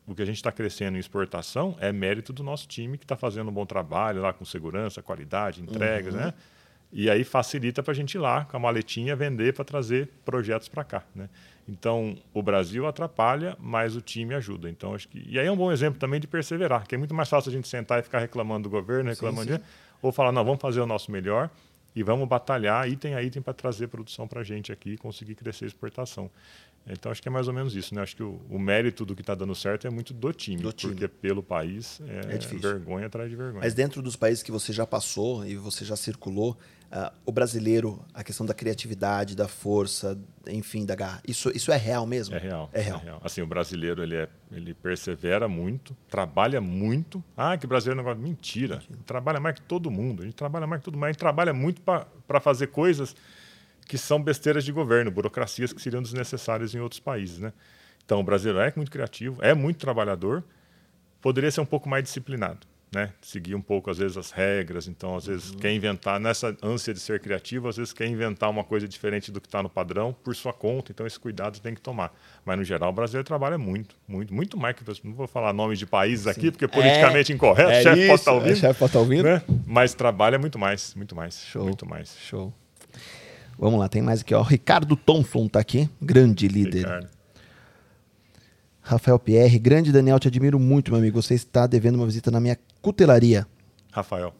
o 0.08 0.16
que 0.16 0.24
a 0.24 0.26
gente 0.26 0.38
está 0.38 0.52
crescendo 0.52 0.98
em 0.98 1.00
exportação 1.00 1.76
é 1.80 1.92
mérito 1.92 2.34
do 2.34 2.44
nosso 2.44 2.68
time 2.68 2.98
que 2.98 3.04
está 3.04 3.16
fazendo 3.16 3.52
um 3.52 3.54
bom 3.54 3.66
trabalho 3.66 4.22
lá 4.22 4.34
com 4.34 4.44
segurança, 4.44 5.04
qualidade, 5.04 5.62
entregas, 5.62 6.16
uhum. 6.16 6.22
né? 6.22 6.34
E 6.98 7.10
aí 7.10 7.26
facilita 7.26 7.84
para 7.84 7.92
a 7.92 7.96
gente 7.96 8.14
ir 8.14 8.20
lá 8.20 8.46
com 8.46 8.56
a 8.56 8.60
maletinha 8.60 9.18
vender 9.18 9.54
para 9.54 9.66
trazer 9.66 10.08
projetos 10.24 10.70
para 10.70 10.82
cá, 10.82 11.04
né? 11.14 11.28
Então, 11.68 12.16
o 12.34 12.42
Brasil 12.42 12.88
atrapalha, 12.88 13.58
mas 13.60 13.98
o 13.98 14.02
time 14.02 14.34
ajuda. 14.34 14.70
Então, 14.70 14.96
acho 14.96 15.10
que 15.10 15.22
e 15.28 15.38
aí 15.38 15.46
é 15.46 15.52
um 15.52 15.58
bom 15.58 15.74
exemplo 15.74 16.00
também 16.00 16.22
de 16.22 16.28
perseverar, 16.28 16.88
que 16.88 16.96
é 16.96 16.98
muito 16.98 17.14
mais 17.14 17.28
fácil 17.28 17.50
a 17.50 17.54
gente 17.54 17.68
sentar 17.68 18.00
e 18.00 18.04
ficar 18.04 18.20
reclamando 18.20 18.70
do 18.70 18.70
governo, 18.70 19.10
reclamando 19.10 19.52
sim, 19.52 19.58
sim. 19.58 19.62
de 19.62 19.66
ou 20.02 20.14
falar, 20.14 20.32
não, 20.32 20.46
vamos 20.46 20.62
fazer 20.62 20.80
o 20.80 20.86
nosso 20.86 21.12
melhor 21.12 21.50
e 21.94 22.02
vamos 22.02 22.30
batalhar 22.30 22.88
item 22.88 23.14
a 23.14 23.22
item 23.22 23.42
para 23.42 23.54
trazer 23.54 23.88
produção 23.88 24.26
para 24.26 24.40
a 24.40 24.44
gente 24.44 24.72
aqui 24.72 24.92
e 24.92 24.98
conseguir 24.98 25.36
crescer 25.36 25.66
a 25.66 25.68
exportação. 25.68 26.32
Então 26.88 27.12
acho 27.12 27.22
que 27.22 27.28
é 27.28 27.32
mais 27.32 27.48
ou 27.48 27.54
menos 27.54 27.76
isso, 27.76 27.96
né? 27.96 28.02
Acho 28.04 28.16
que 28.16 28.22
o, 28.22 28.40
o 28.50 28.60
mérito 28.60 29.04
do 29.04 29.16
que 29.16 29.22
está 29.22 29.34
dando 29.34 29.56
certo 29.56 29.88
é 29.88 29.90
muito 29.90 30.14
do 30.14 30.32
time, 30.32 30.62
do 30.62 30.72
time. 30.72 30.94
porque 30.94 31.08
pelo 31.08 31.42
país 31.42 32.00
é, 32.08 32.36
é 32.36 32.58
vergonha 32.58 33.08
atrás 33.08 33.30
de 33.30 33.36
vergonha. 33.36 33.62
Mas 33.64 33.74
dentro 33.74 34.02
dos 34.04 34.16
países 34.16 34.44
que 34.44 34.52
você 34.52 34.72
já 34.72 34.86
passou 34.86 35.46
e 35.46 35.56
você 35.56 35.84
já 35.84 35.96
circulou, 35.96 36.56
uh, 36.92 37.14
o 37.26 37.32
brasileiro, 37.32 38.04
a 38.14 38.24
questão 38.24 38.46
da 38.46 38.54
criatividade, 38.54 39.36
da 39.36 39.48
força, 39.48 40.18
enfim, 40.48 40.86
da 40.86 40.96
garra, 40.96 41.22
isso, 41.28 41.50
isso 41.56 41.72
é 41.72 41.78
real 41.78 42.06
mesmo? 42.06 42.36
É 42.36 42.40
real. 42.40 42.70
É 42.74 42.82
real. 42.82 43.00
É 43.00 43.04
real. 43.04 43.22
Assim, 43.24 43.42
o 43.42 43.48
brasileiro 43.48 44.04
ele, 44.04 44.16
é, 44.16 44.30
ele 44.52 44.74
persevera 44.74 45.48
muito, 45.48 45.96
trabalha 46.10 46.62
muito. 46.62 47.24
Ah, 47.36 47.58
que 47.58 47.68
brasileiro 47.68 47.98
não 47.98 48.04
gosta. 48.04 48.22
Mentira. 48.22 48.76
Mentira. 48.78 49.00
Trabalha 49.06 49.40
mais 49.40 49.56
que 49.56 49.62
todo 49.62 49.92
mundo. 49.92 50.24
A 50.24 50.26
gente 50.26 50.36
trabalha 50.36 50.68
mais 50.68 50.82
que 50.82 50.86
todo 50.86 50.96
mundo. 50.96 51.06
A 51.06 51.08
gente 51.08 51.20
trabalha 51.20 51.54
muito 51.54 51.82
para 51.82 52.40
fazer 52.40 52.68
coisas 52.68 53.16
que 53.86 53.98
são 53.98 54.22
besteiras 54.22 54.64
de 54.64 54.72
governo, 54.72 55.12
burocracias 55.12 55.72
que 55.72 55.82
seriam 55.82 56.02
desnecessárias 56.02 56.74
em 56.74 56.80
outros 56.80 57.00
países. 57.00 57.40
Né? 57.40 57.54
Então, 58.04 58.20
o 58.20 58.24
brasileiro 58.24 58.60
é 58.60 58.74
muito 58.76 58.92
criativo, 58.92 59.38
é 59.42 59.54
muito 59.54 59.78
trabalhador, 59.78 60.44
poderia 61.22 61.50
ser 61.52 61.62
um 61.62 61.66
pouco 61.66 61.88
mais 61.88 62.04
disciplinado, 62.04 62.68
né? 62.96 63.12
seguir 63.22 63.56
um 63.56 63.62
pouco, 63.62 63.92
às 63.92 63.98
vezes, 63.98 64.18
as 64.18 64.32
regras. 64.32 64.88
Então, 64.88 65.16
às 65.16 65.26
vezes, 65.26 65.52
uhum. 65.52 65.58
quer 65.58 65.74
inventar, 65.74 66.20
nessa 66.20 66.56
ânsia 66.64 66.94
de 66.94 67.00
ser 67.00 67.20
criativo, 67.20 67.68
às 67.68 67.78
vezes 67.78 67.92
quer 67.92 68.08
inventar 68.08 68.50
uma 68.50 68.64
coisa 68.64 68.88
diferente 68.88 69.32
do 69.32 69.42
que 69.42 69.48
está 69.48 69.62
no 69.62 69.70
padrão 69.70 70.16
por 70.24 70.36
sua 70.36 70.54
conta. 70.54 70.92
Então, 70.92 71.06
esse 71.06 71.20
cuidado 71.20 71.60
tem 71.60 71.76
que 71.76 71.82
tomar. 71.82 72.16
Mas, 72.46 72.58
no 72.58 72.64
geral, 72.64 72.90
o 72.90 72.94
brasileiro 72.94 73.26
trabalha 73.26 73.58
muito, 73.58 73.96
muito, 74.08 74.34
muito 74.34 74.58
mais 74.58 74.76
que. 74.76 74.84
Não 75.06 75.14
vou 75.14 75.28
falar 75.28 75.52
nomes 75.52 75.78
de 75.78 75.86
países 75.86 76.24
Sim. 76.24 76.30
aqui, 76.30 76.52
porque 76.52 76.66
é 76.66 76.68
politicamente 76.68 77.32
é, 77.32 77.36
incorreto, 77.36 77.70
é 77.70 77.84
chefe 77.84 78.08
pode 78.08 78.20
estar 78.20 78.32
tá 78.32 78.38
ouvindo. 78.38 78.52
É, 78.52 78.56
chefe 78.56 78.80
pode 78.80 78.90
estar 78.90 79.00
tá 79.00 79.00
ouvindo. 79.00 79.24
Né? 79.24 79.42
Mas 79.68 79.94
trabalha 79.94 80.40
muito 80.40 80.58
mais, 80.58 80.96
muito 80.96 81.16
mais. 81.16 81.44
Show. 81.46 81.66
Muito 81.66 81.86
mais. 81.86 82.16
Show. 82.18 82.54
Vamos 83.58 83.80
lá, 83.80 83.88
tem 83.88 84.02
mais 84.02 84.22
aqui, 84.22 84.34
ó. 84.34 84.42
Ricardo 84.42 84.96
Thompson 84.96 85.48
tá 85.48 85.60
aqui, 85.60 85.90
grande 86.02 86.48
líder. 86.48 86.80
Ricardo. 86.80 87.15
Rafael 88.86 89.18
Pierre, 89.18 89.58
grande 89.58 89.92
Daniel, 89.92 90.20
te 90.20 90.28
admiro 90.28 90.60
muito, 90.60 90.92
meu 90.92 91.00
amigo. 91.00 91.20
Você 91.20 91.34
está 91.34 91.66
devendo 91.66 91.96
uma 91.96 92.06
visita 92.06 92.30
na 92.30 92.40
minha 92.40 92.56
cutelaria. 92.84 93.48
Rafael. 93.92 94.32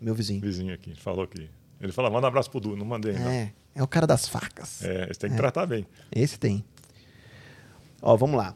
Meu 0.00 0.14
vizinho. 0.14 0.40
Vizinho 0.40 0.72
aqui, 0.72 0.94
falou 0.98 1.26
que. 1.26 1.50
Ele 1.78 1.92
falou, 1.92 2.10
manda 2.10 2.26
um 2.26 2.28
abraço 2.28 2.50
pro 2.50 2.60
Du, 2.60 2.74
não 2.74 2.86
mandei 2.86 3.14
ainda. 3.14 3.30
É, 3.30 3.52
é 3.74 3.82
o 3.82 3.86
cara 3.86 4.06
das 4.06 4.26
facas. 4.26 4.82
É, 4.82 5.08
esse 5.10 5.20
tem 5.20 5.28
que 5.28 5.36
é. 5.36 5.38
tratar 5.38 5.66
bem. 5.66 5.86
Esse 6.10 6.38
tem. 6.38 6.64
Ó, 8.00 8.16
vamos 8.16 8.38
lá. 8.38 8.54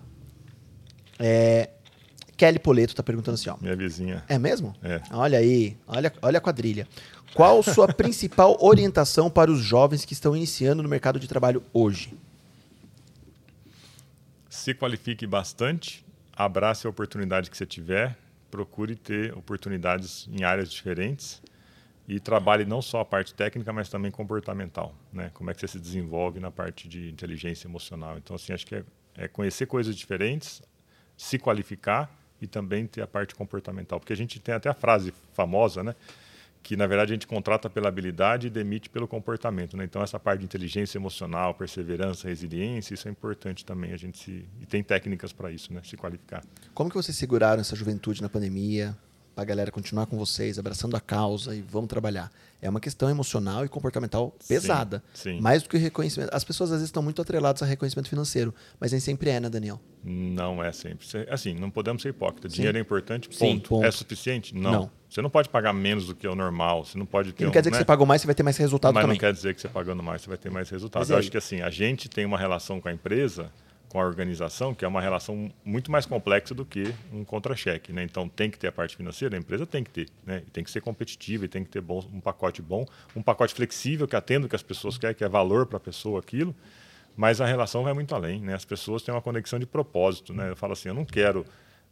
É, 1.19 1.69
Kelly 2.35 2.59
Poleto 2.59 2.95
tá 2.95 3.03
perguntando 3.03 3.35
assim, 3.35 3.51
ó. 3.51 3.57
Minha 3.61 3.77
vizinha. 3.77 4.25
É 4.29 4.39
mesmo? 4.39 4.75
É. 4.83 5.03
Olha 5.11 5.39
aí, 5.39 5.77
olha, 5.87 6.11
olha 6.23 6.39
a 6.39 6.41
quadrilha. 6.41 6.89
Qual 7.35 7.63
sua 7.63 7.87
principal 7.93 8.57
orientação 8.65 9.29
para 9.29 9.51
os 9.51 9.61
jovens 9.61 10.07
que 10.07 10.15
estão 10.15 10.35
iniciando 10.35 10.83
no 10.83 10.89
mercado 10.89 11.21
de 11.21 11.29
trabalho 11.29 11.63
hoje? 11.71 12.15
Se 14.59 14.75
qualifique 14.75 15.25
bastante, 15.25 16.05
abrace 16.33 16.85
a 16.85 16.91
oportunidade 16.91 17.49
que 17.49 17.57
você 17.57 17.65
tiver, 17.65 18.19
procure 18.51 18.97
ter 18.97 19.33
oportunidades 19.39 20.29
em 20.33 20.43
áreas 20.43 20.73
diferentes 20.73 21.41
e 22.09 22.19
trabalhe 22.19 22.65
não 22.65 22.83
só 22.83 22.99
a 22.99 23.05
parte 23.05 23.33
técnica, 23.33 23.73
mas 23.73 23.89
também 23.89 24.11
comportamental, 24.11 24.93
né? 25.13 25.31
Como 25.33 25.49
é 25.49 25.55
que 25.55 25.61
você 25.61 25.69
se 25.69 25.79
desenvolve 25.79 26.41
na 26.41 26.51
parte 26.51 26.89
de 26.89 27.09
inteligência 27.09 27.69
emocional. 27.69 28.19
Então, 28.19 28.35
assim, 28.35 28.53
acho 28.53 28.67
que 28.67 28.75
é, 28.75 28.85
é 29.17 29.29
conhecer 29.29 29.67
coisas 29.67 29.95
diferentes, 29.95 30.61
se 31.17 31.39
qualificar 31.39 32.11
e 32.43 32.49
também 32.49 32.85
ter 32.85 33.01
a 33.01 33.07
parte 33.07 33.37
comportamental, 33.37 34.01
porque 34.01 34.13
a 34.13 34.17
gente 34.17 34.41
tem 34.41 34.57
até 34.57 34.69
a 34.69 34.75
frase 34.75 35.15
famosa, 35.35 35.85
né? 35.85 35.95
Que 36.63 36.77
na 36.77 36.87
verdade 36.87 37.13
a 37.13 37.15
gente 37.15 37.27
contrata 37.27 37.71
pela 37.71 37.89
habilidade 37.89 38.47
e 38.47 38.51
demite 38.51 38.91
pelo 38.91 39.09
comportamento. 39.09 39.77
Né? 39.77 39.85
Então 39.85 40.03
essa 40.03 40.19
parte 40.19 40.41
de 40.41 40.45
inteligência 40.45 40.99
emocional, 40.99 41.55
perseverança, 41.55 42.29
resiliência, 42.29 42.95
isso 42.95 43.09
é 43.09 43.11
importante 43.11 43.65
também 43.65 43.93
a 43.93 43.97
gente 43.97 44.19
se 44.19 44.45
e 44.61 44.67
tem 44.67 44.83
técnicas 44.83 45.33
para 45.33 45.51
isso, 45.51 45.73
né? 45.73 45.81
Se 45.85 45.97
qualificar. 45.97 46.43
Como 46.75 46.91
que 46.91 46.97
vocês 46.97 47.17
seguraram 47.17 47.61
essa 47.61 47.75
juventude 47.75 48.23
na 48.23 48.29
pandemia? 48.29 48.97
Para 49.39 49.45
a 49.45 49.47
galera 49.47 49.71
continuar 49.71 50.07
com 50.07 50.19
vocês, 50.19 50.59
abraçando 50.59 50.97
a 50.97 51.01
causa 51.01 51.55
e 51.55 51.63
vamos 51.63 51.89
trabalhar. 51.89 52.29
É 52.61 52.69
uma 52.69 52.81
questão 52.81 53.09
emocional 53.09 53.65
e 53.65 53.69
comportamental 53.69 54.35
pesada. 54.49 55.01
Sim, 55.15 55.37
sim. 55.37 55.41
Mais 55.41 55.63
do 55.63 55.69
que 55.69 55.79
reconhecimento. 55.79 56.35
As 56.35 56.43
pessoas 56.43 56.73
às 56.73 56.79
vezes 56.79 56.89
estão 56.89 57.05
muito 57.05 57.23
atreladas 57.23 57.63
a 57.63 57.67
reconhecimento 57.67 58.09
financeiro, 58.09 58.53
mas 58.81 58.91
nem 58.91 59.01
sempre 59.01 59.31
é, 59.31 59.39
né, 59.39 59.49
Daniel? 59.49 59.81
Não 60.03 60.61
é 60.61 60.73
sempre. 60.73 61.07
Assim, 61.31 61.55
não 61.55 61.71
podemos 61.71 62.03
ser 62.03 62.09
hipócritas. 62.09 62.53
Dinheiro 62.53 62.77
é 62.79 62.81
importante, 62.81 63.29
ponto. 63.29 63.39
Sim, 63.39 63.61
ponto. 63.61 63.87
É 63.87 63.91
suficiente? 63.93 64.57
Não. 64.57 64.73
não. 64.73 64.91
Você 65.09 65.23
não 65.23 65.31
pode 65.31 65.49
pagar 65.49 65.73
menos 65.73 66.09
do 66.09 66.17
que 66.17 66.27
é 66.27 66.31
o 66.31 66.35
normal. 66.35 66.85
Você 66.85 66.99
não 66.99 67.07
pode 67.07 67.33
ter. 67.33 67.45
E 67.45 67.45
não 67.45 67.51
um, 67.51 67.53
quer 67.53 67.61
dizer 67.61 67.71
né? 67.71 67.77
que 67.77 67.83
você 67.83 67.85
pagou 67.85 68.07
mais, 68.07 68.21
você 68.21 68.27
vai 68.27 68.35
ter 68.35 68.43
mais 68.43 68.57
resultado 68.57 68.93
mas 68.93 69.05
também. 69.05 69.17
Mas 69.17 69.23
não 69.23 69.29
quer 69.29 69.33
dizer 69.33 69.55
que 69.55 69.61
você 69.61 69.69
pagando 69.69 70.03
mais, 70.03 70.21
você 70.21 70.29
vai 70.29 70.37
ter 70.37 70.51
mais 70.51 70.69
resultado. 70.69 71.01
Mas 71.01 71.11
Eu 71.11 71.17
acho 71.17 71.31
que 71.31 71.37
assim, 71.39 71.61
a 71.61 71.71
gente 71.71 72.09
tem 72.09 72.27
uma 72.27 72.37
relação 72.37 72.81
com 72.81 72.89
a 72.89 72.93
empresa 72.93 73.53
com 73.89 74.01
a 74.01 74.05
organização, 74.05 74.75
que 74.75 74.85
é 74.85 74.89
uma 74.89 75.01
relação 75.01 75.51
muito 75.65 75.91
mais 75.91 76.05
complexa 76.05 76.55
do 76.55 76.65
que 76.65 76.93
um 77.13 77.25
contra-cheque. 77.25 77.93
Né? 77.93 78.03
Então, 78.03 78.29
tem 78.29 78.51
que 78.51 78.59
ter 78.59 78.69
a 78.69 78.73
parte 78.73 78.97
financeira, 78.97 79.37
a 79.37 79.39
empresa 79.39 79.67
tem 79.67 79.83
que 79.83 79.91
ter. 79.91 80.09
Né? 80.27 80.43
Tem 80.53 80.63
que 80.63 80.71
ser 80.71 80.81
competitiva 80.81 81.47
e 81.47 81.49
tem 81.49 81.65
que 81.65 81.71
ter 81.71 81.81
bom, 81.81 82.05
um 82.13 82.21
pacote 82.21 82.61
bom, 82.61 82.87
um 83.17 83.23
pacote 83.23 83.55
flexível 83.55 84.07
que 84.07 84.15
atenda 84.15 84.47
o 84.47 84.49
que 84.49 84.57
as 84.57 84.63
pessoas 84.63 84.99
querem, 84.99 85.17
que 85.17 85.25
é 85.25 85.29
valor 85.29 85.67
para 85.67 85.79
a 85.79 85.81
pessoa 85.81 86.21
aquilo. 86.21 86.55
Mas 87.17 87.41
a 87.41 87.47
relação 87.47 87.83
vai 87.83 87.95
muito 87.95 88.15
além. 88.15 88.41
Né? 88.41 88.55
As 88.55 88.65
pessoas 88.65 89.03
têm 89.03 89.13
uma 89.13 89.23
conexão 89.23 89.59
de 89.59 89.67
propósito. 89.67 90.33
Né? 90.33 90.51
Eu 90.51 90.57
falo 90.57 90.75
assim, 90.75 90.89
eu 90.89 90.95
não 90.95 91.05
quero 91.05 91.45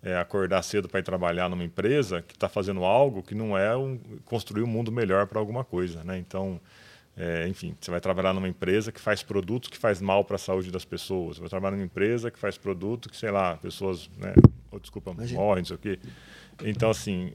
é, 0.03 0.17
acordar 0.19 0.63
cedo 0.63 0.89
para 0.89 1.01
ir 1.01 1.03
trabalhar 1.03 1.49
numa 1.49 1.65
empresa 1.65 2.23
que 2.23 2.35
está 2.35 2.49
fazendo 2.49 2.85
algo 2.85 3.23
que 3.23 3.35
não 3.35 3.57
é 3.57 3.77
um, 3.77 3.99
construir 4.25 4.63
um 4.63 4.67
mundo 4.67 4.93
melhor 4.93 5.27
para 5.27 5.39
alguma 5.39 5.65
coisa. 5.65 6.05
Né? 6.05 6.19
Então, 6.19 6.61
É, 7.17 7.49
enfim, 7.49 7.75
você 7.81 7.91
vai 7.91 8.01
trabalhar 8.01 8.35
numa 8.35 8.49
empresa 8.49 8.93
que 8.93 9.01
faz 9.01 9.23
produtos 9.23 9.71
que 9.71 9.79
faz 9.79 10.03
mal 10.03 10.23
para 10.25 10.37
a 10.37 10.39
saúde 10.39 10.71
das 10.71 10.85
pessoas. 10.85 11.37
Você 11.37 11.41
vai 11.41 11.49
trabalhar 11.49 11.77
numa 11.77 11.87
empresa 11.87 12.31
que 12.31 12.39
faz 12.39 12.59
produto 12.59 13.09
que, 13.09 13.17
sei 13.17 13.31
lá, 13.31 13.57
pessoas, 13.57 14.11
né, 14.19 14.35
oh, 14.71 14.79
desculpa, 14.79 15.13
Imagina. 15.13 15.41
morrem, 15.41 15.63
não 15.63 15.67
sei 15.67 15.77
o 15.77 15.79
quê. 15.79 15.99
Então, 16.63 16.91
assim, 16.91 17.33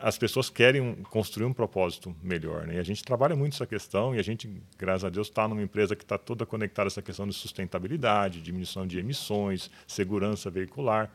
as 0.00 0.16
pessoas 0.16 0.48
querem 0.48 0.94
construir 1.10 1.46
um 1.46 1.52
propósito 1.52 2.14
melhor. 2.22 2.66
Né? 2.66 2.76
E 2.76 2.78
a 2.78 2.82
gente 2.82 3.02
trabalha 3.02 3.34
muito 3.34 3.54
essa 3.54 3.66
questão 3.66 4.14
e 4.14 4.18
a 4.18 4.22
gente, 4.22 4.48
graças 4.78 5.04
a 5.04 5.10
Deus, 5.10 5.28
está 5.28 5.48
numa 5.48 5.62
empresa 5.62 5.96
que 5.96 6.04
está 6.04 6.16
toda 6.16 6.46
conectada 6.46 6.86
a 6.86 6.90
essa 6.90 7.02
questão 7.02 7.26
de 7.26 7.34
sustentabilidade, 7.34 8.40
diminuição 8.40 8.86
de 8.86 8.98
emissões, 8.98 9.70
segurança 9.86 10.48
veicular. 10.50 11.10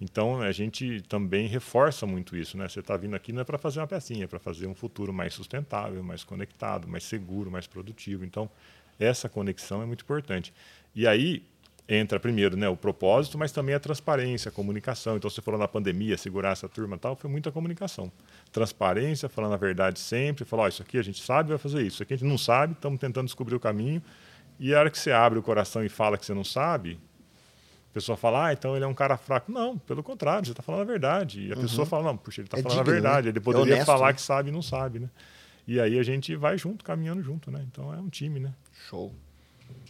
Então, 0.00 0.40
a 0.42 0.52
gente 0.52 1.00
também 1.02 1.46
reforça 1.46 2.06
muito 2.06 2.36
isso. 2.36 2.56
Né? 2.56 2.68
Você 2.68 2.80
está 2.80 2.96
vindo 2.96 3.16
aqui 3.16 3.32
não 3.32 3.40
é 3.40 3.44
para 3.44 3.56
fazer 3.56 3.80
uma 3.80 3.86
pecinha, 3.86 4.24
é 4.24 4.26
para 4.26 4.38
fazer 4.38 4.66
um 4.66 4.74
futuro 4.74 5.12
mais 5.12 5.34
sustentável, 5.34 6.02
mais 6.02 6.22
conectado, 6.22 6.86
mais 6.86 7.04
seguro, 7.04 7.50
mais 7.50 7.66
produtivo. 7.66 8.24
Então, 8.24 8.48
essa 8.98 9.28
conexão 9.28 9.82
é 9.82 9.86
muito 9.86 10.02
importante. 10.02 10.52
E 10.94 11.06
aí, 11.06 11.42
entra 11.88 12.18
primeiro 12.18 12.56
né, 12.56 12.68
o 12.68 12.76
propósito, 12.76 13.38
mas 13.38 13.52
também 13.52 13.74
a 13.74 13.80
transparência, 13.80 14.48
a 14.48 14.52
comunicação. 14.52 15.16
Então, 15.16 15.30
você 15.30 15.40
falou 15.40 15.58
na 15.58 15.68
pandemia, 15.68 16.16
segurar 16.18 16.50
essa 16.50 16.68
turma 16.68 16.98
tal, 16.98 17.16
foi 17.16 17.30
muita 17.30 17.50
comunicação. 17.52 18.10
Transparência, 18.52 19.28
falando 19.28 19.54
a 19.54 19.56
verdade 19.56 19.98
sempre, 19.98 20.44
falar, 20.44 20.64
ó, 20.64 20.68
isso 20.68 20.82
aqui 20.82 20.98
a 20.98 21.02
gente 21.02 21.22
sabe, 21.22 21.50
vai 21.50 21.58
fazer 21.58 21.80
isso. 21.80 21.96
Isso 21.96 22.02
aqui 22.02 22.14
a 22.14 22.16
gente 22.16 22.28
não 22.28 22.38
sabe, 22.38 22.72
estamos 22.74 22.98
tentando 22.98 23.26
descobrir 23.26 23.54
o 23.54 23.60
caminho. 23.60 24.02
E 24.58 24.74
a 24.74 24.80
hora 24.80 24.90
que 24.90 24.98
você 24.98 25.12
abre 25.12 25.38
o 25.38 25.42
coração 25.42 25.84
e 25.84 25.88
fala 25.88 26.18
que 26.18 26.26
você 26.26 26.34
não 26.34 26.44
sabe, 26.44 26.98
pessoa 27.96 28.16
fala, 28.16 28.48
ah, 28.48 28.52
então 28.52 28.76
ele 28.76 28.84
é 28.84 28.88
um 28.88 28.92
cara 28.94 29.16
fraco. 29.16 29.50
Não, 29.50 29.78
pelo 29.78 30.02
contrário, 30.02 30.44
você 30.44 30.52
está 30.52 30.62
falando 30.62 30.82
a 30.82 30.84
verdade. 30.84 31.46
E 31.48 31.52
a 31.52 31.56
pessoa 31.56 31.86
fala, 31.86 32.04
não, 32.04 32.16
puxa, 32.16 32.42
ele 32.42 32.46
está 32.46 32.58
É 32.58 32.62
falando 32.62 32.76
digno, 32.78 32.90
a 32.90 32.94
verdade. 32.94 33.24
né? 33.26 33.30
Ele 33.30 33.38
É 33.38 33.40
poderia 33.40 33.72
honesto, 33.74 33.86
falar 33.86 34.08
né? 34.08 34.12
que 34.12 34.20
sabe 34.20 34.50
e 34.50 34.52
não 34.52 34.60
sabe, 34.60 34.98
né? 34.98 35.08
E 35.66 35.80
aí 35.80 35.98
a 35.98 36.02
gente 36.02 36.36
vai 36.36 36.58
junto, 36.58 36.84
caminhando 36.84 37.22
junto, 37.22 37.50
né? 37.50 37.64
Então 37.72 37.92
é 37.94 37.98
um 37.98 38.08
time, 38.10 38.38
né? 38.38 38.52
Show. 38.90 39.12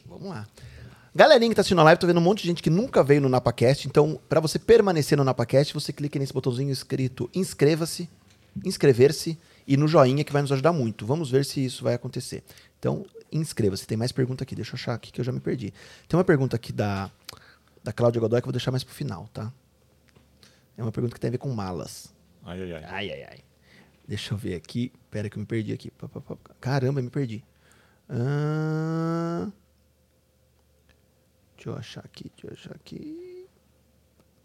Vamos 0.06 0.28
lá. 0.28 0.46
Galerinha 1.14 1.48
que 1.50 1.54
tá 1.56 1.62
assistindo 1.62 1.80
a 1.80 1.84
live, 1.84 1.98
tô 1.98 2.06
vendo 2.06 2.18
um 2.18 2.22
monte 2.22 2.42
de 2.42 2.48
gente 2.48 2.62
que 2.62 2.70
nunca 2.70 3.02
veio 3.02 3.20
no 3.20 3.28
NapaCast. 3.28 3.88
Então, 3.88 4.20
para 4.28 4.38
você 4.38 4.58
permanecer 4.58 5.18
no 5.18 5.24
NapaCast, 5.24 5.74
você 5.74 5.92
clica 5.92 6.18
nesse 6.18 6.32
botãozinho 6.32 6.70
escrito 6.70 7.28
inscreva-se, 7.34 8.08
inscrever-se 8.64 9.38
e 9.66 9.76
no 9.76 9.88
joinha 9.88 10.22
que 10.24 10.32
vai 10.32 10.42
nos 10.42 10.52
ajudar 10.52 10.72
muito. 10.72 11.04
Vamos 11.04 11.30
ver 11.30 11.44
se 11.44 11.64
isso 11.64 11.82
vai 11.82 11.94
acontecer. 11.94 12.44
Então, 12.78 13.04
inscreva-se. 13.32 13.86
Tem 13.86 13.96
mais 13.98 14.12
pergunta 14.12 14.44
aqui. 14.44 14.54
Deixa 14.54 14.72
eu 14.72 14.74
achar 14.76 14.94
aqui 14.94 15.10
que 15.10 15.20
eu 15.20 15.24
já 15.24 15.32
me 15.32 15.40
perdi. 15.40 15.72
Tem 16.08 16.16
uma 16.16 16.24
pergunta 16.24 16.54
aqui 16.56 16.72
da, 16.72 17.10
da 17.86 17.92
Cláudia 17.92 18.20
Godoy 18.20 18.40
que 18.40 18.44
eu 18.44 18.48
vou 18.48 18.52
deixar 18.52 18.72
mais 18.72 18.82
pro 18.82 18.92
final, 18.92 19.28
tá? 19.32 19.52
É 20.76 20.82
uma 20.82 20.90
pergunta 20.90 21.14
que 21.14 21.20
tem 21.20 21.28
a 21.28 21.30
ver 21.30 21.38
com 21.38 21.48
malas. 21.52 22.12
Ai, 22.44 22.60
ai, 22.60 22.72
ai. 22.74 22.84
Ai, 22.84 23.10
ai, 23.12 23.24
ai. 23.30 23.38
Deixa 24.08 24.34
eu 24.34 24.38
ver 24.38 24.56
aqui. 24.56 24.92
Pera 25.08 25.30
que 25.30 25.36
eu 25.36 25.40
me 25.40 25.46
perdi 25.46 25.72
aqui. 25.72 25.92
Caramba, 26.60 26.98
eu 26.98 27.04
me 27.04 27.10
perdi. 27.10 27.44
Ah, 28.08 29.48
Deixa 31.56 31.70
eu 31.70 31.76
achar 31.76 32.04
aqui, 32.04 32.30
deixa 32.36 32.46
eu 32.48 32.52
achar 32.52 32.74
aqui. 32.76 33.46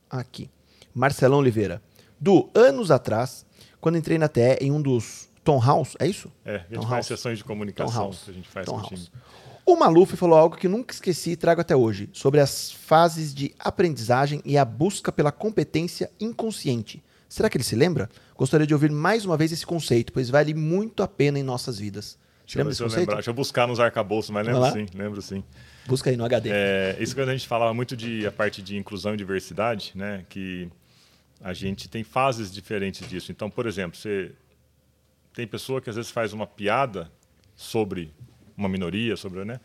Aqui. 0.09 0.49
Marcelão 0.93 1.39
Oliveira. 1.39 1.81
Du, 2.19 2.49
anos 2.55 2.91
atrás, 2.91 3.45
quando 3.79 3.97
entrei 3.97 4.17
na 4.19 4.27
TE 4.27 4.57
em 4.61 4.71
um 4.71 4.81
dos 4.81 5.29
Tom 5.43 5.59
House, 5.59 5.95
é 5.99 6.05
isso? 6.07 6.31
É, 6.45 6.55
a 6.55 6.59
gente 6.59 6.73
Tom 6.75 6.81
faz 6.83 6.91
House. 6.91 7.07
sessões 7.07 7.37
de 7.39 7.43
Tom 7.43 7.47
comunicação 7.49 8.03
House. 8.03 8.23
que 8.23 8.31
a 8.31 8.33
gente 8.33 8.47
faz 8.49 8.65
Tom 8.67 8.73
com 8.73 8.77
o 8.77 8.81
House. 8.81 9.05
time. 9.05 9.21
O 9.65 9.75
Maluf 9.75 10.15
falou 10.15 10.37
algo 10.37 10.57
que 10.57 10.67
nunca 10.67 10.93
esqueci 10.93 11.31
e 11.31 11.35
trago 11.35 11.61
até 11.61 11.75
hoje, 11.75 12.09
sobre 12.13 12.39
as 12.39 12.71
fases 12.71 13.33
de 13.33 13.53
aprendizagem 13.59 14.41
e 14.43 14.57
a 14.57 14.65
busca 14.65 15.11
pela 15.11 15.31
competência 15.31 16.09
inconsciente. 16.19 17.03
Será 17.29 17.49
que 17.49 17.57
ele 17.57 17.63
se 17.63 17.75
lembra? 17.75 18.09
Gostaria 18.35 18.67
de 18.67 18.73
ouvir 18.73 18.91
mais 18.91 19.23
uma 19.23 19.37
vez 19.37 19.51
esse 19.51 19.65
conceito, 19.65 20.11
pois 20.11 20.29
vale 20.29 20.53
muito 20.53 21.01
a 21.03 21.07
pena 21.07 21.39
em 21.39 21.43
nossas 21.43 21.79
vidas. 21.79 22.17
Deixa 22.45 22.59
eu, 22.59 22.63
lembra 22.63 22.75
se 22.75 22.81
eu 22.81 22.85
conceito? 22.87 22.99
lembrar. 23.01 23.15
Deixa 23.15 23.29
eu 23.29 23.33
buscar 23.33 23.67
nos 23.67 23.79
arcabouços, 23.79 24.29
mas 24.31 24.45
lembro 24.45 24.71
sim, 24.71 24.85
lembro 24.93 25.21
sim. 25.21 25.43
Busca 25.87 26.09
aí 26.09 26.17
no 26.17 26.25
HD. 26.25 26.49
É, 26.51 26.97
isso 26.99 27.15
quando 27.15 27.29
a 27.29 27.31
gente 27.31 27.47
falava 27.47 27.73
muito 27.73 27.95
de 27.95 28.27
a 28.27 28.31
parte 28.31 28.61
de 28.61 28.75
inclusão 28.75 29.13
e 29.13 29.17
diversidade, 29.17 29.93
né? 29.95 30.25
Que 30.27 30.69
a 31.41 31.53
gente 31.53 31.87
tem 31.87 32.03
fases 32.03 32.51
diferentes 32.51 33.07
disso. 33.07 33.31
Então, 33.31 33.49
por 33.49 33.65
exemplo, 33.65 33.97
você 33.97 34.31
tem 35.33 35.47
pessoa 35.47 35.79
que 35.79 35.89
às 35.89 35.95
vezes 35.95 36.11
faz 36.11 36.33
uma 36.33 36.45
piada 36.45 37.09
sobre 37.55 38.13
uma 38.61 38.69
minoria, 38.69 39.17
sobre, 39.17 39.43
né? 39.43 39.59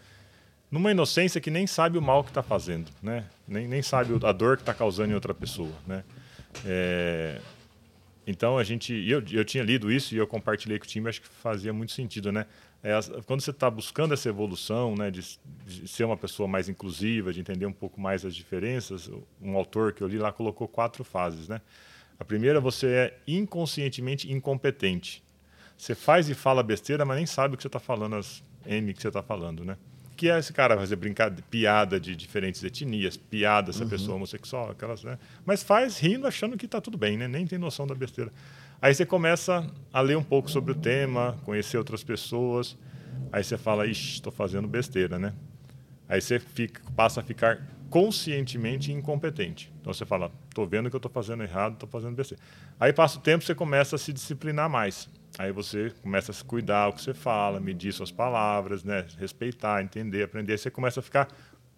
Numa 0.71 0.91
inocência 0.91 1.41
que 1.41 1.51
nem 1.51 1.67
sabe 1.67 1.97
o 1.97 2.03
mal 2.03 2.25
que 2.25 2.31
está 2.31 2.43
fazendo, 2.43 2.91
né? 3.03 3.25
Nem, 3.47 3.69
nem 3.69 3.83
sabe 3.83 4.13
a 4.25 4.33
dor 4.33 4.57
que 4.57 4.63
está 4.63 4.75
causando 4.75 5.13
em 5.13 5.15
outra 5.15 5.33
pessoa, 5.33 5.73
né? 5.87 6.03
É, 6.65 7.41
então 8.27 8.59
a 8.59 8.65
gente, 8.65 8.93
eu, 8.93 9.23
eu 9.31 9.45
tinha 9.45 9.63
lido 9.63 9.93
isso 9.93 10.15
e 10.15 10.19
eu 10.19 10.27
compartilhei 10.27 10.79
com 10.79 10.85
o 10.85 10.89
time, 10.89 11.09
acho 11.09 11.21
que 11.21 11.29
fazia 11.29 11.73
muito 11.73 11.93
sentido, 11.93 12.33
né? 12.33 12.47
É, 12.83 12.93
quando 13.25 13.41
você 13.41 13.51
está 13.51 13.71
buscando 13.71 14.15
essa 14.15 14.29
evolução, 14.29 14.95
né, 14.97 15.11
de, 15.11 15.39
de 15.67 15.89
ser 15.89 16.05
uma 16.05 16.17
pessoa 16.17 16.49
mais 16.49 16.69
inclusiva, 16.69 17.33
de 17.33 17.41
entender 17.41 17.67
um 17.67 17.73
pouco 17.73 18.01
mais 18.01 18.25
as 18.25 18.35
diferenças, 18.35 19.11
um 19.41 19.57
autor 19.57 19.93
que 19.93 20.03
eu 20.03 20.09
li 20.09 20.19
lá 20.19 20.33
colocou 20.33 20.67
quatro 20.67 21.05
fases, 21.05 21.49
né? 21.49 21.61
A 22.19 22.25
primeira, 22.25 22.61
você 22.61 22.87
é 22.87 23.19
inconscientemente 23.27 24.33
incompetente. 24.33 25.23
Você 25.77 25.95
faz 25.95 26.29
e 26.29 26.35
fala 26.35 26.63
besteira, 26.63 27.05
mas 27.05 27.17
nem 27.17 27.27
sabe 27.27 27.55
o 27.55 27.57
que 27.57 27.63
você 27.63 27.69
está 27.69 27.79
falando, 27.79 28.17
as 28.17 28.43
M 28.67 28.93
que 28.93 29.01
você 29.03 29.09
está 29.09 29.23
falando, 29.23 29.65
né? 29.65 29.77
Que 30.17 30.31
é 30.31 30.39
esse 30.39 30.53
cara 30.53 30.77
fazer 30.77 30.97
brincadeira, 30.97 31.45
piada 31.51 32.01
de 32.01 32.17
diferentes 32.17 32.63
etnias, 32.65 33.17
piada 33.17 33.71
se 33.73 33.83
a 33.83 33.87
pessoa 33.87 34.13
é 34.15 34.17
homossexual, 34.17 34.71
aquelas, 34.71 35.05
né? 35.05 35.19
Mas 35.45 35.63
faz 35.63 35.99
rindo, 35.99 36.27
achando 36.27 36.57
que 36.57 36.65
está 36.65 36.81
tudo 36.81 36.97
bem, 36.97 37.19
né? 37.19 37.29
Nem 37.29 37.47
tem 37.47 37.59
noção 37.59 37.87
da 37.87 37.95
besteira. 37.95 38.33
Aí 38.81 38.95
você 38.95 39.05
começa 39.05 39.67
a 39.93 40.01
ler 40.01 40.17
um 40.17 40.23
pouco 40.23 40.51
sobre 40.51 40.73
o 40.73 40.75
tema, 40.75 41.37
conhecer 41.45 41.77
outras 41.77 42.03
pessoas. 42.03 42.77
Aí 43.33 43.45
você 43.45 43.59
fala, 43.59 43.87
ixi, 43.87 44.15
estou 44.15 44.33
fazendo 44.33 44.67
besteira, 44.67 45.19
né? 45.19 45.35
Aí 46.09 46.21
você 46.21 46.39
fica- 46.39 46.81
passa 46.95 47.21
a 47.21 47.23
ficar 47.23 47.61
conscientemente 47.91 48.93
incompetente. 48.93 49.73
Então 49.81 49.93
você 49.93 50.05
fala, 50.07 50.31
estou 50.49 50.67
vendo 50.67 50.89
que 50.89 50.97
eu 50.97 50.99
estou 50.99 51.11
fazendo 51.11 51.43
errado, 51.43 51.75
estou 51.75 51.89
fazendo 51.89 52.15
besteira. 52.15 52.43
Aí 52.81 52.93
passa 52.93 53.19
o 53.19 53.21
tempo, 53.21 53.45
você 53.45 53.55
começa 53.55 53.97
a 53.97 53.99
se 53.99 54.13
disciplinar 54.13 54.69
mais. 54.71 55.09
Aí 55.39 55.53
você 55.53 55.93
começa 56.03 56.33
a 56.33 56.35
se 56.35 56.43
cuidar 56.45 56.89
o 56.89 56.93
que 56.95 57.03
você 57.03 57.13
fala, 57.13 57.61
medir 57.61 57.93
suas 57.93 58.11
palavras, 58.11 58.83
né? 58.85 59.07
respeitar, 59.19 59.83
entender, 59.83 60.23
aprender. 60.25 60.57
Você 60.59 60.71
começa 60.71 61.01
a 61.01 61.03
ficar 61.03 61.29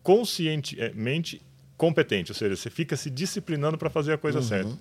conscientemente 0.03 1.43
competente, 1.77 2.33
ou 2.33 2.35
seja, 2.35 2.57
você 2.57 2.71
fica 2.71 2.97
se 2.97 3.09
disciplinando 3.11 3.79
para 3.79 3.89
fazer 3.91 4.13
a 4.13 4.19
coisa 4.19 4.43
certa. 4.43 4.77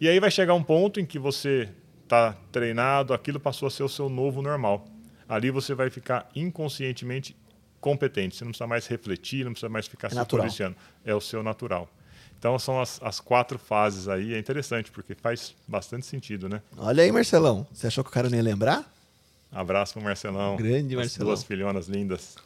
E 0.00 0.08
aí 0.08 0.18
vai 0.18 0.30
chegar 0.30 0.54
um 0.54 0.62
ponto 0.62 0.98
em 0.98 1.06
que 1.06 1.18
você 1.18 1.68
está 2.02 2.32
treinado, 2.50 3.14
aquilo 3.14 3.38
passou 3.38 3.68
a 3.68 3.70
ser 3.70 3.82
o 3.82 3.88
seu 3.88 4.08
novo 4.08 4.42
normal. 4.42 4.86
Ali 5.28 5.50
você 5.50 5.74
vai 5.74 5.90
ficar 5.90 6.28
inconscientemente 6.34 7.36
competente. 7.80 8.34
Você 8.36 8.44
não 8.44 8.50
precisa 8.50 8.66
mais 8.66 8.86
refletir, 8.86 9.44
não 9.44 9.52
precisa 9.52 9.68
mais 9.68 9.86
ficar 9.86 10.08
É 10.08 10.10
se 10.10 10.16
natural. 10.16 10.44
policiando. 10.44 10.76
É 11.04 11.14
o 11.14 11.20
seu 11.20 11.42
natural. 11.42 11.88
Então 12.40 12.58
são 12.58 12.80
as, 12.80 12.98
as 13.02 13.20
quatro 13.20 13.58
fases 13.58 14.08
aí. 14.08 14.32
É 14.32 14.38
interessante, 14.38 14.90
porque 14.90 15.14
faz 15.14 15.54
bastante 15.68 16.06
sentido, 16.06 16.48
né? 16.48 16.62
Olha 16.78 17.02
aí, 17.02 17.12
Marcelão. 17.12 17.66
Você 17.70 17.86
achou 17.86 18.02
que 18.02 18.08
o 18.08 18.12
cara 18.12 18.30
não 18.30 18.36
ia 18.36 18.42
lembrar? 18.42 18.90
Abraço 19.52 19.92
pro 19.92 20.02
Marcelão. 20.02 20.56
Grande 20.56 20.94
as 20.94 21.00
Marcelão. 21.00 21.26
Duas 21.26 21.44
filhonas 21.44 21.86
lindas. 21.86 22.36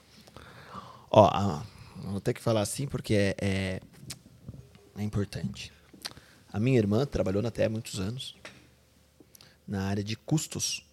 Ó, 1.09 1.31
ah, 1.33 1.63
vou 2.07 2.21
ter 2.21 2.35
que 2.35 2.43
falar 2.43 2.63
assim 2.63 2.89
porque 2.89 3.15
é, 3.15 3.37
é, 3.41 3.81
é 4.97 5.03
importante. 5.05 5.73
A 6.53 6.59
minha 6.59 6.77
irmã 6.77 7.07
trabalhou 7.07 7.41
há 7.41 7.69
muitos 7.69 8.01
anos, 8.01 8.35
na 9.67 9.85
área 9.85 10.03
de 10.03 10.17
custos. 10.17 10.85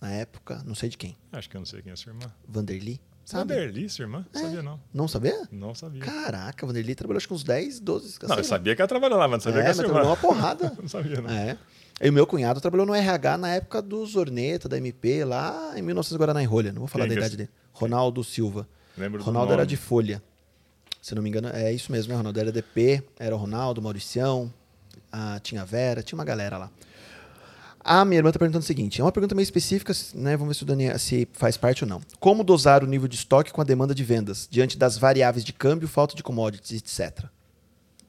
Na 0.00 0.10
época, 0.10 0.60
não 0.66 0.74
sei 0.74 0.88
de 0.88 0.98
quem. 0.98 1.16
Acho 1.30 1.48
que 1.48 1.56
eu 1.56 1.60
não 1.60 1.66
sei 1.66 1.82
quem 1.82 1.92
é 1.92 1.96
sua 1.96 2.10
irmã. 2.10 2.32
Vanderly. 2.48 3.00
Sabe? 3.30 3.54
Vanderly, 3.54 3.88
sua 3.88 4.02
irmã? 4.02 4.26
É. 4.34 4.38
Sabia 4.38 4.62
não. 4.62 4.80
Não 4.92 5.06
sabia? 5.08 5.48
Não 5.52 5.74
sabia. 5.74 6.02
Caraca, 6.02 6.66
Vanderly 6.66 6.94
trabalhou 6.94 7.18
acho 7.18 7.28
que 7.28 7.34
uns 7.34 7.44
10, 7.44 7.78
12... 7.80 8.18
não, 8.28 8.36
eu 8.36 8.44
sabia 8.44 8.74
que 8.74 8.82
ela 8.82 8.88
trabalhou 8.88 9.18
lá, 9.18 9.28
mas 9.28 9.44
não 9.44 9.52
sabia 9.52 9.66
É, 9.66 9.70
que 9.70 9.74
sua 9.74 9.84
trabalhou 9.84 10.08
uma 10.10 10.16
porrada. 10.16 10.72
não 10.80 10.88
sabia, 10.88 11.20
não. 11.20 11.30
É. 11.30 11.56
E 12.02 12.08
o 12.08 12.12
meu 12.12 12.26
cunhado 12.26 12.60
trabalhou 12.60 12.86
no 12.86 12.94
RH 12.94 13.38
na 13.38 13.54
época 13.54 13.80
do 13.80 14.04
Zorneta, 14.04 14.68
da 14.68 14.76
MP, 14.78 15.24
lá 15.24 15.72
em 15.76 15.82
1900 15.82 16.16
Guaraná 16.16 16.42
em 16.42 16.46
Rolha. 16.46 16.72
Não 16.72 16.80
vou 16.80 16.88
falar 16.88 17.04
Quem 17.04 17.10
da 17.10 17.14
é 17.14 17.18
idade 17.18 17.34
esse? 17.34 17.36
dele. 17.36 17.50
Ronaldo 17.72 18.24
Silva. 18.24 18.66
Lembro 18.98 19.18
do 19.20 19.24
Ronaldo 19.24 19.52
era 19.52 19.64
de 19.64 19.76
Folha. 19.76 20.22
Se 21.00 21.14
não 21.14 21.22
me 21.22 21.28
engano, 21.28 21.48
é 21.48 21.72
isso 21.72 21.92
mesmo, 21.92 22.10
né, 22.10 22.16
Ronaldo? 22.16 22.40
Era 22.40 22.50
DP, 22.50 23.02
era 23.18 23.34
o 23.34 23.38
Ronaldo, 23.38 23.80
Mauricião, 23.80 24.52
a, 25.12 25.38
tinha 25.40 25.62
a 25.62 25.64
Vera, 25.64 26.02
tinha 26.02 26.18
uma 26.18 26.24
galera 26.24 26.58
lá. 26.58 26.70
A 27.82 28.04
minha 28.04 28.18
irmã 28.18 28.30
tá 28.30 28.38
perguntando 28.38 28.62
o 28.62 28.66
seguinte: 28.66 29.00
é 29.00 29.04
uma 29.04 29.12
pergunta 29.12 29.34
meio 29.34 29.44
específica, 29.44 29.92
né? 30.14 30.36
Vamos 30.36 30.54
ver 30.54 30.58
se 30.58 30.62
o 30.62 30.66
Daniel 30.66 30.98
se 30.98 31.26
faz 31.32 31.56
parte 31.56 31.84
ou 31.84 31.88
não. 31.88 32.00
Como 32.18 32.44
dosar 32.44 32.84
o 32.84 32.86
nível 32.86 33.08
de 33.08 33.16
estoque 33.16 33.52
com 33.52 33.60
a 33.60 33.64
demanda 33.64 33.94
de 33.94 34.04
vendas, 34.04 34.46
diante 34.50 34.76
das 34.76 34.98
variáveis 34.98 35.44
de 35.44 35.52
câmbio, 35.52 35.88
falta 35.88 36.14
de 36.14 36.22
commodities, 36.22 36.82
etc. 36.82 37.26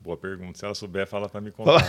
Boa 0.01 0.17
pergunta. 0.17 0.57
Se 0.57 0.65
ela 0.65 0.73
souber, 0.73 1.07
fala 1.07 1.29
pra 1.29 1.39
me 1.39 1.51
contar. 1.51 1.79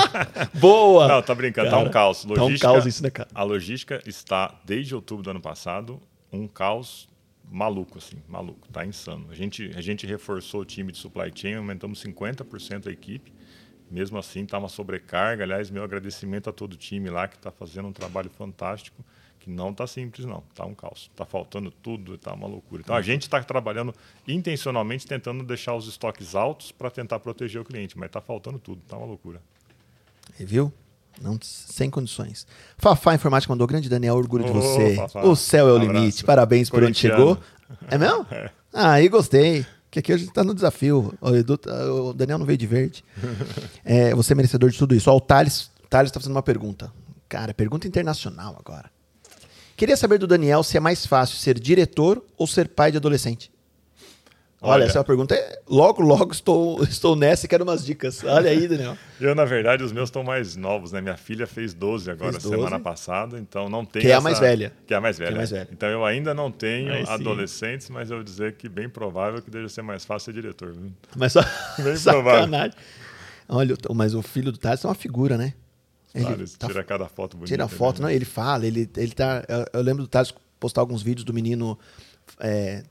Boa! 0.58 1.06
Não, 1.06 1.22
tá 1.22 1.34
brincando. 1.34 1.68
tá 1.68 1.76
Cara, 1.76 1.88
um 1.88 1.92
caos. 1.92 2.24
tá 2.24 2.44
um 2.44 2.58
caos 2.58 2.86
isso, 2.86 3.02
né, 3.02 3.10
cara? 3.10 3.28
A 3.34 3.42
logística 3.42 4.02
está, 4.06 4.58
desde 4.64 4.94
outubro 4.94 5.22
do 5.22 5.30
ano 5.30 5.40
passado, 5.40 6.00
um 6.32 6.48
caos 6.48 7.08
maluco, 7.50 7.98
assim, 7.98 8.16
maluco. 8.26 8.68
Tá 8.72 8.86
insano. 8.86 9.26
A 9.30 9.34
gente, 9.34 9.70
a 9.76 9.80
gente 9.80 10.06
reforçou 10.06 10.62
o 10.62 10.64
time 10.64 10.92
de 10.92 10.98
supply 10.98 11.30
chain, 11.34 11.56
aumentamos 11.56 12.02
50% 12.02 12.86
a 12.86 12.90
equipe. 12.90 13.32
Mesmo 13.90 14.18
assim, 14.18 14.44
tá 14.44 14.58
uma 14.58 14.68
sobrecarga. 14.68 15.44
Aliás, 15.44 15.70
meu 15.70 15.82
agradecimento 15.82 16.50
a 16.50 16.52
todo 16.52 16.74
o 16.74 16.76
time 16.76 17.08
lá 17.08 17.26
que 17.26 17.36
está 17.36 17.50
fazendo 17.50 17.88
um 17.88 17.92
trabalho 17.92 18.30
fantástico, 18.30 19.02
que 19.40 19.50
não 19.50 19.70
está 19.70 19.86
simples, 19.86 20.26
não. 20.26 20.42
Está 20.50 20.66
um 20.66 20.74
caos. 20.74 21.08
Está 21.10 21.24
faltando 21.24 21.70
tudo, 21.70 22.14
está 22.14 22.34
uma 22.34 22.46
loucura. 22.46 22.82
Então 22.82 22.94
a 22.94 23.02
gente 23.02 23.22
está 23.22 23.42
trabalhando 23.42 23.94
intencionalmente 24.26 25.06
tentando 25.06 25.42
deixar 25.42 25.74
os 25.74 25.88
estoques 25.88 26.34
altos 26.34 26.70
para 26.70 26.90
tentar 26.90 27.18
proteger 27.20 27.60
o 27.60 27.64
cliente, 27.64 27.96
mas 27.98 28.08
está 28.08 28.20
faltando 28.20 28.58
tudo, 28.58 28.82
está 28.82 28.96
uma 28.96 29.06
loucura. 29.06 29.40
E 30.38 30.44
viu? 30.44 30.72
Não, 31.20 31.38
sem 31.42 31.90
condições. 31.90 32.46
Fafá 32.76 33.14
Informática 33.14 33.52
mandou 33.52 33.66
grande 33.66 33.88
Daniel, 33.88 34.16
orgulho 34.16 34.44
de 34.44 34.50
Ô, 34.50 34.54
você. 34.54 34.94
Fafá. 34.96 35.22
O 35.22 35.34
céu 35.34 35.68
é 35.68 35.72
o 35.72 35.76
Um 35.76 35.80
limite. 35.80 36.24
Parabéns 36.24 36.70
por 36.70 36.82
onde 36.82 36.98
chegou. 36.98 37.38
É 37.90 37.98
mesmo? 37.98 38.26
Ah, 38.70 38.92
aí 38.92 39.08
gostei. 39.08 39.66
Que 39.90 40.00
aqui 40.00 40.12
a 40.12 40.16
gente 40.16 40.32
tá 40.32 40.44
no 40.44 40.54
desafio. 40.54 41.14
O, 41.20 41.34
Edu 41.34 41.56
tá- 41.56 41.72
o 41.92 42.12
Daniel 42.12 42.38
não 42.38 42.46
veio 42.46 42.58
de 42.58 42.66
verde. 42.66 43.04
É, 43.84 44.14
você 44.14 44.34
é 44.34 44.36
merecedor 44.36 44.68
de 44.70 44.76
tudo 44.76 44.94
isso. 44.94 45.10
Ó, 45.10 45.16
o 45.16 45.20
Thales, 45.20 45.70
Thales 45.88 46.10
tá 46.12 46.20
fazendo 46.20 46.36
uma 46.36 46.42
pergunta. 46.42 46.92
Cara, 47.26 47.54
pergunta 47.54 47.88
internacional 47.88 48.54
agora. 48.58 48.90
Queria 49.76 49.96
saber 49.96 50.18
do 50.18 50.26
Daniel 50.26 50.62
se 50.62 50.76
é 50.76 50.80
mais 50.80 51.06
fácil 51.06 51.36
ser 51.38 51.58
diretor 51.58 52.22
ou 52.36 52.46
ser 52.46 52.68
pai 52.68 52.90
de 52.90 52.98
adolescente. 52.98 53.50
Olha, 54.60 54.72
Olha. 54.72 54.84
essa 54.86 54.98
é 54.98 55.00
uma 55.00 55.04
pergunta. 55.04 55.34
é- 55.36 55.60
Logo, 55.68 56.02
logo 56.02 56.32
estou, 56.32 56.82
estou 56.82 57.14
nessa 57.14 57.46
e 57.46 57.48
quero 57.48 57.62
umas 57.62 57.84
dicas. 57.84 58.24
Olha 58.24 58.50
aí, 58.50 58.66
Daniel. 58.66 58.96
Eu, 59.20 59.32
na 59.34 59.44
verdade, 59.44 59.84
os 59.84 59.92
meus 59.92 60.08
estão 60.08 60.24
mais 60.24 60.56
novos, 60.56 60.90
né? 60.90 61.00
Minha 61.00 61.16
filha 61.16 61.46
fez 61.46 61.72
12 61.74 62.10
agora, 62.10 62.32
Fez 62.32 62.42
12. 62.42 62.56
semana 62.56 62.80
passada, 62.80 63.38
então 63.38 63.68
não 63.68 63.84
tem 63.84 64.02
Que 64.02 64.08
é 64.10 64.14
a 64.14 64.20
mais 64.20 64.40
velha. 64.40 64.72
Que 64.86 64.94
é 64.94 64.96
a 64.96 65.00
mais 65.00 65.16
velha. 65.16 65.28
Que 65.28 65.34
é 65.34 65.36
a 65.36 65.38
mais 65.38 65.50
velha. 65.52 65.68
Então 65.70 65.88
eu 65.88 66.04
ainda 66.04 66.34
não 66.34 66.50
tenho 66.50 66.92
Aí 66.92 67.06
sim. 67.06 67.12
adolescentes, 67.12 67.88
mas 67.88 68.10
eu 68.10 68.16
vou 68.16 68.24
dizer 68.24 68.54
que 68.56 68.68
bem 68.68 68.88
provável 68.88 69.40
que 69.40 69.50
deve 69.50 69.68
ser 69.68 69.82
mais 69.82 70.04
fácil 70.04 70.32
ser 70.32 70.40
diretor. 70.40 70.72
viu? 70.72 70.90
Mas 71.14 71.32
só 71.34 71.40
Bem 71.78 71.94
sacanagem. 71.96 72.76
Olha, 73.48 73.76
mas 73.94 74.12
o 74.14 74.22
filho 74.22 74.50
do 74.50 74.58
Thales 74.58 74.84
é 74.84 74.88
uma 74.88 74.94
figura, 74.94 75.38
né? 75.38 75.54
Ele 76.12 76.24
Thales, 76.24 76.56
tá- 76.56 76.66
tira 76.66 76.82
cada 76.82 77.06
foto 77.06 77.36
bonita. 77.36 77.54
tira 77.54 77.68
foto, 77.68 77.98
né? 78.02 78.08
não, 78.08 78.10
ele 78.10 78.24
fala, 78.24 78.66
ele, 78.66 78.90
ele 78.96 79.12
tá. 79.12 79.44
Eu, 79.46 79.66
eu 79.74 79.82
lembro 79.82 80.02
do 80.02 80.08
Thales 80.08 80.34
postar 80.58 80.80
alguns 80.80 81.00
vídeos 81.02 81.24
do 81.24 81.32
menino. 81.32 81.78
é, 82.40 82.82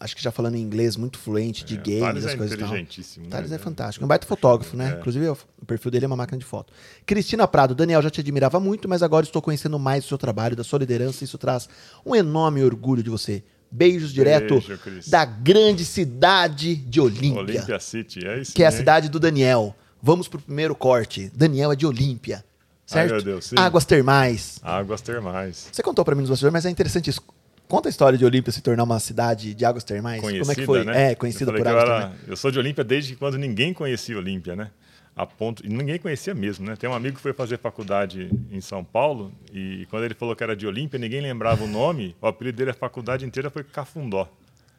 acho 0.00 0.14
que 0.16 0.22
já 0.22 0.30
falando 0.30 0.54
em 0.54 0.60
inglês 0.62 0.96
muito 0.96 1.18
fluente, 1.18 1.64
de 1.64 1.74
É, 1.74 1.76
games, 1.78 2.00
Thales 2.00 2.24
as 2.26 2.32
é 2.32 2.36
coisas 2.36 2.54
e 2.54 2.58
tal. 2.58 2.68
inteligentíssimo, 2.68 3.24
né? 3.26 3.30
Thales 3.30 3.52
é 3.52 3.54
É. 3.54 3.58
fantástico. 3.58 4.02
É 4.02 4.06
um 4.06 4.08
baita 4.08 4.26
fotógrafo, 4.26 4.76
né? 4.76 4.94
É. 4.94 4.98
Inclusive, 5.00 5.28
o 5.28 5.36
o 5.60 5.66
perfil 5.66 5.90
dele 5.90 6.04
é 6.04 6.06
uma 6.06 6.16
máquina 6.16 6.38
de 6.38 6.44
foto. 6.44 6.72
Cristina 7.04 7.46
Prado, 7.48 7.74
Daniel, 7.74 8.00
já 8.00 8.08
te 8.10 8.20
admirava 8.20 8.58
muito, 8.60 8.88
mas 8.88 9.02
agora 9.02 9.24
estou 9.26 9.42
conhecendo 9.42 9.78
mais 9.78 10.04
o 10.04 10.08
seu 10.08 10.16
trabalho, 10.16 10.54
da 10.56 10.62
sua 10.64 10.78
liderança. 10.78 11.24
Isso 11.24 11.36
traz 11.36 11.68
um 12.06 12.14
enorme 12.14 12.62
orgulho 12.62 13.02
de 13.02 13.10
você. 13.10 13.42
Beijos 13.70 14.12
direto 14.14 14.54
Beijo, 14.54 14.78
da 15.08 15.24
grande 15.26 15.84
cidade 15.84 16.74
de 16.74 17.00
Olímpia 17.00 17.40
Olympia 17.42 17.80
City, 17.80 18.26
é 18.26 18.40
isso. 18.40 18.54
que 18.54 18.62
é 18.62 18.66
a 18.66 18.70
cidade 18.72 19.08
do 19.10 19.20
Daniel. 19.20 19.74
Vamos 20.02 20.26
pro 20.28 20.40
primeiro 20.40 20.74
corte. 20.74 21.30
Daniel 21.34 21.72
é 21.72 21.76
de 21.76 21.84
Olímpia, 21.84 22.42
certo? 22.86 23.10
meu 23.14 23.22
Deus, 23.22 23.46
sim. 23.46 23.56
Águas 23.58 23.84
termais. 23.84 24.58
Águas 24.62 25.02
termais. 25.02 25.68
Você 25.70 25.82
contou 25.82 26.02
pra 26.04 26.14
mim 26.14 26.22
nos 26.22 26.30
bastidores, 26.30 26.52
mas 26.52 26.64
é 26.64 26.70
interessante 26.70 27.10
isso. 27.10 27.20
Conta 27.68 27.88
a 27.88 27.90
história 27.90 28.18
de 28.18 28.24
Olímpia 28.24 28.50
se 28.50 28.62
tornar 28.62 28.82
uma 28.84 28.98
cidade 28.98 29.54
de 29.54 29.64
águas 29.64 29.84
termais. 29.84 30.20
Conhecida, 30.22 30.42
Como 30.44 30.52
é 30.52 30.54
que 30.54 30.64
foi? 30.64 30.84
né? 30.84 31.12
É, 31.12 31.14
conhecida 31.14 31.50
Eu 31.50 31.56
por 31.56 31.66
eu, 31.66 31.70
águas 31.72 31.84
era- 31.84 32.00
termais. 32.00 32.28
eu 32.28 32.36
sou 32.36 32.50
de 32.50 32.58
Olímpia 32.58 32.82
desde 32.82 33.14
quando 33.14 33.36
ninguém 33.36 33.74
conhecia 33.74 34.16
Olímpia, 34.16 34.56
né? 34.56 34.70
A 35.14 35.26
ponto, 35.26 35.66
e 35.66 35.68
ninguém 35.68 35.98
conhecia 35.98 36.32
mesmo, 36.34 36.64
né? 36.64 36.76
Tem 36.76 36.88
um 36.88 36.94
amigo 36.94 37.16
que 37.16 37.22
foi 37.22 37.32
fazer 37.32 37.58
faculdade 37.58 38.30
em 38.50 38.60
São 38.60 38.82
Paulo 38.84 39.32
e 39.52 39.84
quando 39.90 40.04
ele 40.04 40.14
falou 40.14 40.34
que 40.34 40.42
era 40.44 40.54
de 40.56 40.66
Olímpia, 40.66 40.98
ninguém 40.98 41.20
lembrava 41.20 41.64
o 41.64 41.66
nome. 41.66 42.14
O 42.22 42.26
apelido 42.26 42.56
dele 42.56 42.70
a 42.70 42.74
faculdade 42.74 43.26
inteira 43.26 43.50
foi 43.50 43.64
Cafundó. 43.64 44.28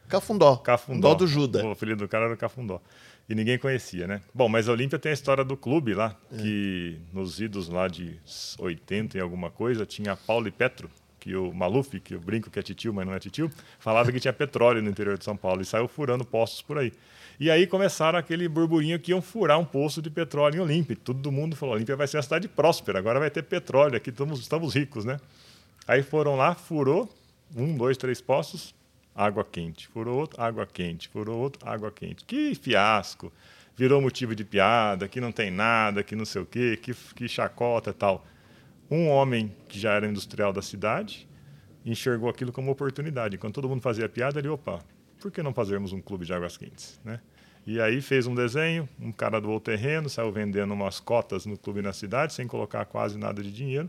Cafundó. 0.08 0.56
Cafundó. 0.56 1.08
Dó 1.10 1.14
do 1.14 1.26
Juda. 1.26 1.64
O 1.64 1.70
apelido 1.70 1.98
do 2.04 2.08
cara 2.08 2.24
era 2.24 2.36
Cafundó. 2.36 2.80
E 3.28 3.34
ninguém 3.34 3.58
conhecia, 3.58 4.08
né? 4.08 4.20
Bom, 4.34 4.48
mas 4.48 4.68
a 4.68 4.72
Olímpia 4.72 4.98
tem 4.98 5.10
a 5.10 5.12
história 5.12 5.44
do 5.44 5.56
clube 5.56 5.94
lá, 5.94 6.16
É. 6.32 6.36
que 6.38 6.98
nos 7.12 7.38
idos 7.40 7.68
lá 7.68 7.86
de 7.86 8.18
80 8.58 9.16
e 9.18 9.20
alguma 9.20 9.50
coisa, 9.50 9.86
tinha 9.86 10.16
Paulo 10.16 10.48
e 10.48 10.50
Petro, 10.50 10.90
que 11.20 11.36
o 11.36 11.52
Maluf, 11.52 12.00
que 12.00 12.14
eu 12.14 12.20
brinco 12.20 12.50
que 12.50 12.58
é 12.58 12.62
titio, 12.62 12.92
mas 12.92 13.06
não 13.06 13.12
é 13.14 13.20
titio, 13.20 13.50
falava 13.78 14.10
que 14.10 14.18
tinha 14.18 14.32
petróleo 14.32 14.82
no 14.82 14.88
interior 14.88 15.18
de 15.18 15.24
São 15.24 15.36
Paulo 15.36 15.60
e 15.60 15.64
saiu 15.64 15.86
furando 15.86 16.24
postos 16.24 16.62
por 16.62 16.78
aí. 16.78 16.92
E 17.38 17.50
aí 17.50 17.66
começaram 17.66 18.18
aquele 18.18 18.48
burburinho 18.48 18.98
que 18.98 19.12
iam 19.12 19.22
furar 19.22 19.58
um 19.58 19.64
poço 19.64 20.02
de 20.02 20.10
petróleo 20.10 20.56
em 20.56 20.60
Olímpia. 20.60 20.96
Todo 20.96 21.30
mundo 21.30 21.54
falou, 21.54 21.74
Olímpia 21.74 21.94
vai 21.94 22.08
ser 22.08 22.16
uma 22.16 22.22
cidade 22.22 22.48
próspera, 22.48 22.98
agora 22.98 23.20
vai 23.20 23.30
ter 23.30 23.42
petróleo, 23.42 23.96
aqui 23.96 24.10
estamos, 24.10 24.40
estamos 24.40 24.74
ricos, 24.74 25.04
né? 25.04 25.18
Aí 25.86 26.02
foram 26.02 26.36
lá, 26.36 26.54
furou, 26.54 27.08
um, 27.54 27.76
dois, 27.76 27.96
três 27.96 28.20
poços, 28.20 28.74
água 29.14 29.44
quente. 29.44 29.88
Furou 29.88 30.18
outro, 30.18 30.40
água 30.40 30.66
quente. 30.66 31.08
Furou 31.08 31.38
outro, 31.38 31.68
água 31.68 31.90
quente. 31.90 32.24
Que 32.24 32.54
fiasco. 32.54 33.32
Virou 33.76 34.00
motivo 34.00 34.34
de 34.34 34.44
piada, 34.44 35.08
que 35.08 35.20
não 35.20 35.32
tem 35.32 35.50
nada, 35.50 36.02
que 36.02 36.14
não 36.14 36.24
sei 36.24 36.42
o 36.42 36.46
quê, 36.46 36.78
que, 36.80 36.94
que 37.14 37.28
chacota 37.28 37.90
e 37.90 37.94
tal. 37.94 38.24
Um 38.90 39.08
homem 39.08 39.54
que 39.68 39.78
já 39.78 39.92
era 39.92 40.06
industrial 40.06 40.52
da 40.52 40.60
cidade 40.60 41.28
enxergou 41.86 42.28
aquilo 42.28 42.52
como 42.52 42.70
oportunidade. 42.70 43.36
Enquanto 43.36 43.54
todo 43.54 43.68
mundo 43.68 43.80
fazia 43.80 44.08
piada, 44.08 44.38
ele, 44.38 44.48
opa, 44.48 44.80
por 45.20 45.30
que 45.30 45.42
não 45.42 45.54
fazermos 45.54 45.92
um 45.92 46.00
clube 46.00 46.26
de 46.26 46.32
águas 46.32 46.56
quentes, 46.56 47.00
né? 47.04 47.20
E 47.66 47.80
aí 47.80 48.00
fez 48.00 48.26
um 48.26 48.34
desenho, 48.34 48.88
um 49.00 49.12
cara 49.12 49.40
doou 49.40 49.60
terreno, 49.60 50.08
saiu 50.08 50.32
vendendo 50.32 50.72
umas 50.72 50.98
cotas 50.98 51.44
no 51.46 51.58
clube 51.58 51.82
na 51.82 51.92
cidade, 51.92 52.32
sem 52.32 52.46
colocar 52.46 52.84
quase 52.86 53.18
nada 53.18 53.42
de 53.42 53.52
dinheiro. 53.52 53.88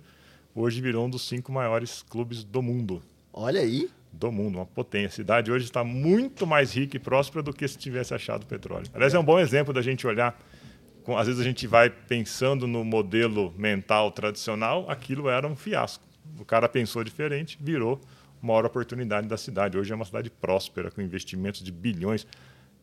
Hoje 0.53 0.81
virou 0.81 1.05
um 1.05 1.09
dos 1.09 1.27
cinco 1.27 1.51
maiores 1.51 2.03
clubes 2.03 2.43
do 2.43 2.61
mundo. 2.61 3.01
Olha 3.31 3.61
aí. 3.61 3.89
Do 4.11 4.29
mundo, 4.29 4.57
uma 4.57 4.65
potência. 4.65 5.07
A 5.07 5.11
cidade 5.11 5.51
hoje 5.51 5.65
está 5.65 5.85
muito 5.85 6.45
mais 6.45 6.75
rica 6.75 6.97
e 6.97 6.99
próspera 6.99 7.41
do 7.41 7.53
que 7.53 7.65
se 7.65 7.77
tivesse 7.77 8.13
achado 8.13 8.45
petróleo. 8.45 8.87
Aliás, 8.93 9.13
é 9.13 9.19
um 9.19 9.23
bom 9.23 9.39
exemplo 9.39 9.73
da 9.73 9.81
gente 9.81 10.05
olhar. 10.05 10.37
Às 11.17 11.27
vezes 11.27 11.41
a 11.41 11.43
gente 11.43 11.67
vai 11.67 11.89
pensando 11.89 12.67
no 12.67 12.83
modelo 12.83 13.53
mental 13.57 14.11
tradicional, 14.11 14.89
aquilo 14.89 15.29
era 15.29 15.47
um 15.47 15.55
fiasco. 15.55 16.03
O 16.39 16.45
cara 16.45 16.69
pensou 16.69 17.03
diferente, 17.03 17.57
virou 17.59 17.99
maior 18.41 18.65
oportunidade 18.65 19.27
da 19.27 19.37
cidade. 19.37 19.77
Hoje 19.77 19.91
é 19.91 19.95
uma 19.95 20.05
cidade 20.05 20.29
próspera, 20.29 20.89
com 20.89 21.01
investimentos 21.01 21.61
de 21.61 21.71
bilhões. 21.71 22.25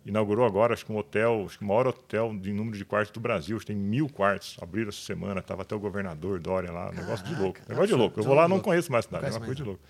Inaugurou 0.06 0.46
agora, 0.46 0.72
acho 0.72 0.86
que 0.86 0.92
um 0.92 0.96
hotel, 0.96 1.44
acho 1.46 1.58
que 1.58 1.64
o 1.64 1.66
maior 1.66 1.88
hotel 1.88 2.34
de 2.40 2.52
número 2.52 2.78
de 2.78 2.84
quartos 2.84 3.12
do 3.12 3.20
Brasil. 3.20 3.56
Acho 3.56 3.66
que 3.66 3.72
tem 3.72 3.80
mil 3.80 4.08
quartos. 4.08 4.56
Abriram 4.62 4.88
essa 4.88 5.00
semana, 5.00 5.40
estava 5.40 5.62
até 5.62 5.74
o 5.74 5.80
governador 5.80 6.38
Dória 6.38 6.70
lá. 6.70 6.90
Negócio 6.92 7.26
de 7.26 7.34
louco. 7.34 7.54
Caraca, 7.54 7.72
Negócio 7.72 7.88
de 7.88 7.94
louco. 7.94 8.20
Eu 8.20 8.24
vou 8.24 8.34
lá, 8.34 8.48
não 8.48 8.60
conheço 8.60 8.90
mais 8.90 9.04
a 9.04 9.08
cidade. 9.08 9.24
Não 9.24 9.30
É 9.30 9.38
uma 9.38 9.40
coisa 9.40 9.54
de 9.56 9.64
louco. 9.64 9.82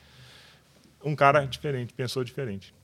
Um 1.05 1.15
cara 1.15 1.45
diferente, 1.45 1.95
pensou 1.95 2.25
diferente. 2.25 2.75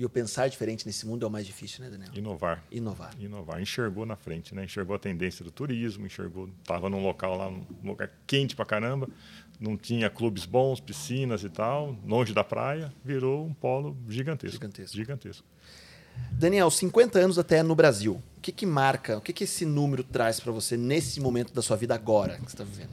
E 0.00 0.04
o 0.06 0.08
pensar 0.08 0.48
diferente 0.48 0.86
nesse 0.86 1.06
mundo 1.06 1.26
é 1.26 1.28
o 1.28 1.30
mais 1.30 1.44
difícil, 1.44 1.84
né, 1.84 1.90
Daniel? 1.90 2.10
Inovar. 2.14 2.64
Inovar. 2.70 3.14
Inovar. 3.20 3.60
Enxergou 3.60 4.06
na 4.06 4.16
frente, 4.16 4.54
né? 4.54 4.64
Enxergou 4.64 4.96
a 4.96 4.98
tendência 4.98 5.44
do 5.44 5.50
turismo, 5.50 6.06
enxergou. 6.06 6.48
Estava 6.62 6.88
num 6.88 7.02
local 7.02 7.36
lá, 7.36 7.50
num 7.50 7.66
lugar 7.84 8.10
quente 8.26 8.56
pra 8.56 8.64
caramba, 8.64 9.06
não 9.60 9.76
tinha 9.76 10.08
clubes 10.08 10.46
bons, 10.46 10.80
piscinas 10.80 11.44
e 11.44 11.50
tal, 11.50 11.94
longe 12.06 12.32
da 12.32 12.42
praia, 12.42 12.90
virou 13.04 13.44
um 13.44 13.52
polo 13.52 13.94
gigantesco. 14.08 14.54
Gigantesco. 14.54 14.96
Gigantesco. 14.96 15.46
Daniel, 16.32 16.70
50 16.70 17.18
anos 17.18 17.38
até 17.38 17.62
no 17.62 17.74
Brasil. 17.74 18.22
O 18.38 18.40
que 18.40 18.52
que 18.52 18.64
marca, 18.64 19.18
o 19.18 19.20
que 19.20 19.34
que 19.34 19.44
esse 19.44 19.66
número 19.66 20.02
traz 20.02 20.40
pra 20.40 20.50
você 20.50 20.78
nesse 20.78 21.20
momento 21.20 21.52
da 21.52 21.60
sua 21.60 21.76
vida 21.76 21.94
agora 21.94 22.36
que 22.36 22.40
você 22.40 22.54
está 22.54 22.64
vivendo? 22.64 22.88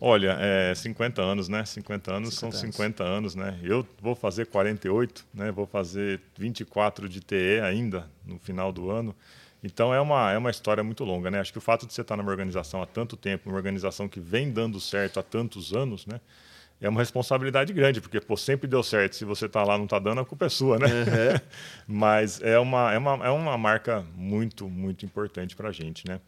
Olha, 0.00 0.36
é 0.40 0.74
50 0.74 1.22
anos, 1.22 1.48
né? 1.48 1.64
50 1.64 2.12
anos 2.12 2.34
50 2.34 2.38
são 2.38 2.48
anos. 2.48 2.76
50 2.76 3.04
anos, 3.04 3.34
né? 3.34 3.58
Eu 3.62 3.86
vou 4.00 4.14
fazer 4.14 4.46
48, 4.46 5.24
né? 5.32 5.50
Vou 5.50 5.66
fazer 5.66 6.20
24 6.38 7.08
de 7.08 7.20
TE 7.20 7.60
ainda 7.62 8.08
no 8.24 8.38
final 8.38 8.72
do 8.72 8.90
ano. 8.90 9.14
Então 9.62 9.92
é 9.92 10.00
uma, 10.00 10.30
é 10.30 10.38
uma 10.38 10.50
história 10.50 10.84
muito 10.84 11.02
longa, 11.02 11.30
né? 11.30 11.40
Acho 11.40 11.52
que 11.52 11.58
o 11.58 11.62
fato 11.62 11.86
de 11.86 11.92
você 11.92 12.02
estar 12.02 12.16
numa 12.16 12.30
organização 12.30 12.82
há 12.82 12.86
tanto 12.86 13.16
tempo, 13.16 13.48
uma 13.48 13.56
organização 13.56 14.08
que 14.08 14.20
vem 14.20 14.50
dando 14.50 14.78
certo 14.78 15.18
há 15.18 15.22
tantos 15.22 15.72
anos, 15.72 16.06
né? 16.06 16.20
É 16.78 16.88
uma 16.90 17.00
responsabilidade 17.00 17.72
grande, 17.72 18.02
porque 18.02 18.20
pô, 18.20 18.36
sempre 18.36 18.68
deu 18.68 18.82
certo. 18.82 19.16
Se 19.16 19.24
você 19.24 19.46
está 19.46 19.64
lá 19.64 19.78
não 19.78 19.84
está 19.84 19.98
dando, 19.98 20.20
a 20.20 20.24
culpa 20.26 20.44
é 20.44 20.48
sua, 20.50 20.78
né? 20.78 20.86
Mas 21.88 22.40
é 22.42 22.58
uma, 22.58 22.92
é, 22.92 22.98
uma, 22.98 23.26
é 23.26 23.30
uma 23.30 23.56
marca 23.56 24.04
muito, 24.14 24.68
muito 24.68 25.04
importante 25.06 25.56
para 25.56 25.70
a 25.70 25.72
gente, 25.72 26.06
né? 26.06 26.20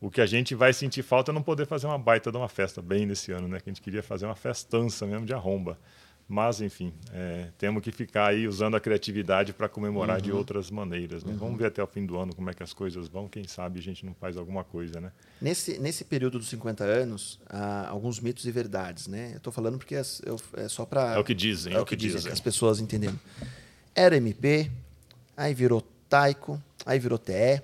O 0.00 0.10
que 0.10 0.20
a 0.20 0.26
gente 0.26 0.54
vai 0.54 0.72
sentir 0.72 1.02
falta 1.02 1.30
é 1.30 1.34
não 1.34 1.42
poder 1.42 1.66
fazer 1.66 1.86
uma 1.86 1.98
baita 1.98 2.30
de 2.32 2.36
uma 2.38 2.48
festa 2.48 2.80
bem 2.80 3.04
nesse 3.04 3.32
ano, 3.32 3.46
né? 3.48 3.60
Que 3.60 3.68
a 3.68 3.72
gente 3.72 3.82
queria 3.82 4.02
fazer 4.02 4.24
uma 4.26 4.34
festança 4.36 5.06
mesmo 5.06 5.26
de 5.26 5.34
arromba. 5.34 5.78
Mas, 6.26 6.60
enfim, 6.60 6.92
é, 7.12 7.48
temos 7.58 7.82
que 7.82 7.90
ficar 7.90 8.28
aí 8.28 8.46
usando 8.46 8.76
a 8.76 8.80
criatividade 8.80 9.52
para 9.52 9.68
comemorar 9.68 10.16
Uhum. 10.18 10.22
de 10.22 10.30
outras 10.32 10.70
maneiras. 10.70 11.24
Né? 11.24 11.34
Vamos 11.36 11.58
ver 11.58 11.66
até 11.66 11.82
o 11.82 11.86
fim 11.88 12.06
do 12.06 12.16
ano 12.16 12.32
como 12.34 12.48
é 12.48 12.54
que 12.54 12.62
as 12.62 12.72
coisas 12.72 13.08
vão. 13.08 13.28
Quem 13.28 13.42
sabe 13.48 13.80
a 13.80 13.82
gente 13.82 14.06
não 14.06 14.14
faz 14.14 14.36
alguma 14.36 14.62
coisa, 14.62 15.00
né? 15.00 15.10
Nesse, 15.42 15.76
nesse 15.80 16.04
período 16.04 16.38
dos 16.38 16.48
50 16.48 16.84
anos, 16.84 17.40
há 17.48 17.88
alguns 17.88 18.20
mitos 18.20 18.46
e 18.46 18.50
verdades, 18.52 19.08
né? 19.08 19.32
Eu 19.34 19.40
tô 19.40 19.50
falando 19.50 19.76
porque 19.76 19.96
é, 19.96 20.02
é 20.54 20.68
só 20.68 20.86
para 20.86 21.14
É 21.16 21.18
o 21.18 21.24
que 21.24 21.34
dizem, 21.34 21.74
é 21.74 21.80
o 21.80 21.84
que 21.84 21.96
dizem, 21.96 22.30
as 22.30 22.40
pessoas 22.40 22.78
entendendo. 22.78 23.18
Era 23.92 24.16
MP, 24.16 24.70
aí 25.36 25.52
virou 25.52 25.82
Taiko, 26.08 26.62
aí 26.86 26.98
virou 27.00 27.18
TE. 27.18 27.60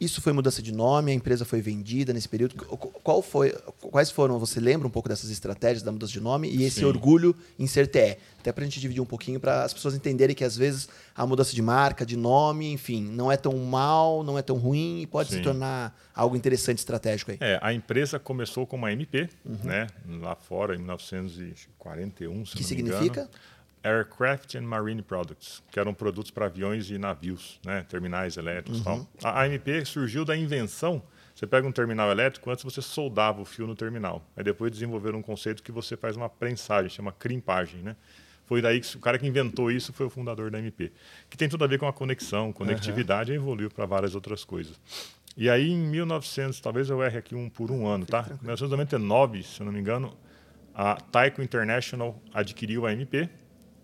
Isso 0.00 0.20
foi 0.20 0.32
mudança 0.32 0.62
de 0.62 0.72
nome, 0.72 1.10
a 1.10 1.14
empresa 1.14 1.44
foi 1.44 1.60
vendida 1.60 2.12
nesse 2.12 2.28
período. 2.28 2.54
Qual 2.54 3.20
foi, 3.20 3.50
quais 3.80 4.10
foram, 4.10 4.38
você 4.38 4.60
lembra 4.60 4.86
um 4.86 4.90
pouco 4.90 5.08
dessas 5.08 5.30
estratégias 5.30 5.82
da 5.82 5.90
mudança 5.90 6.12
de 6.12 6.20
nome 6.20 6.48
e 6.48 6.62
esse 6.62 6.80
Sim. 6.80 6.84
orgulho 6.84 7.34
em 7.58 7.66
ser 7.66 7.88
TE? 7.88 8.16
Até 8.38 8.52
para 8.52 8.62
a 8.62 8.64
gente 8.64 8.78
dividir 8.78 9.00
um 9.00 9.06
pouquinho, 9.06 9.40
para 9.40 9.64
as 9.64 9.74
pessoas 9.74 9.94
entenderem 9.94 10.36
que 10.36 10.44
às 10.44 10.56
vezes 10.56 10.88
a 11.14 11.26
mudança 11.26 11.52
de 11.52 11.60
marca, 11.60 12.06
de 12.06 12.16
nome, 12.16 12.72
enfim, 12.72 13.02
não 13.02 13.30
é 13.30 13.36
tão 13.36 13.56
mal, 13.58 14.22
não 14.22 14.38
é 14.38 14.42
tão 14.42 14.56
ruim 14.56 15.00
e 15.00 15.06
pode 15.06 15.30
Sim. 15.30 15.38
se 15.38 15.42
tornar 15.42 15.98
algo 16.14 16.36
interessante 16.36 16.78
estratégico 16.78 17.32
aí. 17.32 17.38
É, 17.40 17.58
a 17.60 17.74
empresa 17.74 18.18
começou 18.18 18.66
como 18.66 18.84
uma 18.84 18.92
MP, 18.92 19.28
uhum. 19.44 19.58
né, 19.64 19.88
lá 20.20 20.36
fora 20.36 20.76
em 20.76 20.78
1941, 20.78 22.46
se 22.46 22.52
que 22.52 22.60
não 22.62 22.68
significa? 22.68 23.02
me 23.02 23.08
engano. 23.08 23.30
Aircraft 23.82 24.56
and 24.56 24.62
Marine 24.62 25.02
Products, 25.02 25.62
que 25.70 25.78
eram 25.78 25.94
produtos 25.94 26.30
para 26.30 26.46
aviões 26.46 26.90
e 26.90 26.98
navios, 26.98 27.60
né? 27.64 27.84
terminais 27.88 28.36
elétricos 28.36 28.84
uhum. 28.84 29.04
tal. 29.20 29.32
A 29.32 29.44
AMP 29.44 29.84
surgiu 29.84 30.24
da 30.24 30.36
invenção. 30.36 31.02
Você 31.34 31.46
pega 31.46 31.66
um 31.66 31.72
terminal 31.72 32.10
elétrico, 32.10 32.50
antes 32.50 32.64
você 32.64 32.82
soldava 32.82 33.40
o 33.40 33.44
fio 33.44 33.66
no 33.66 33.76
terminal. 33.76 34.24
Aí 34.36 34.42
depois 34.42 34.72
desenvolveram 34.72 35.20
um 35.20 35.22
conceito 35.22 35.62
que 35.62 35.70
você 35.70 35.96
faz 35.96 36.16
uma 36.16 36.28
prensagem, 36.28 36.90
chama 36.90 37.12
crimpagem. 37.12 37.80
Né? 37.80 37.94
Foi 38.44 38.60
daí 38.60 38.80
que 38.80 38.96
o 38.96 39.00
cara 39.00 39.18
que 39.18 39.26
inventou 39.26 39.70
isso 39.70 39.92
foi 39.92 40.06
o 40.06 40.10
fundador 40.10 40.50
da 40.50 40.58
MP. 40.58 40.90
Que 41.30 41.36
tem 41.36 41.48
tudo 41.48 41.62
a 41.64 41.68
ver 41.68 41.78
com 41.78 41.86
a 41.86 41.92
conexão, 41.92 42.52
conectividade, 42.52 43.30
uhum. 43.30 43.36
e 43.36 43.38
evoluiu 43.38 43.70
para 43.70 43.86
várias 43.86 44.14
outras 44.14 44.44
coisas. 44.44 44.80
E 45.36 45.48
aí 45.48 45.70
em 45.70 45.78
1900, 45.78 46.58
talvez 46.60 46.90
eu 46.90 47.00
erre 47.00 47.18
aqui 47.18 47.36
um 47.36 47.48
por 47.48 47.70
um 47.70 47.86
ano, 47.86 48.04
tá? 48.04 48.26
Em 48.28 48.44
1999, 48.44 49.44
se 49.44 49.60
eu 49.60 49.66
não 49.66 49.72
me 49.72 49.78
engano, 49.78 50.16
a 50.74 50.96
Taiko 50.96 51.40
International 51.40 52.20
adquiriu 52.32 52.86
a 52.86 52.92
MP 52.92 53.28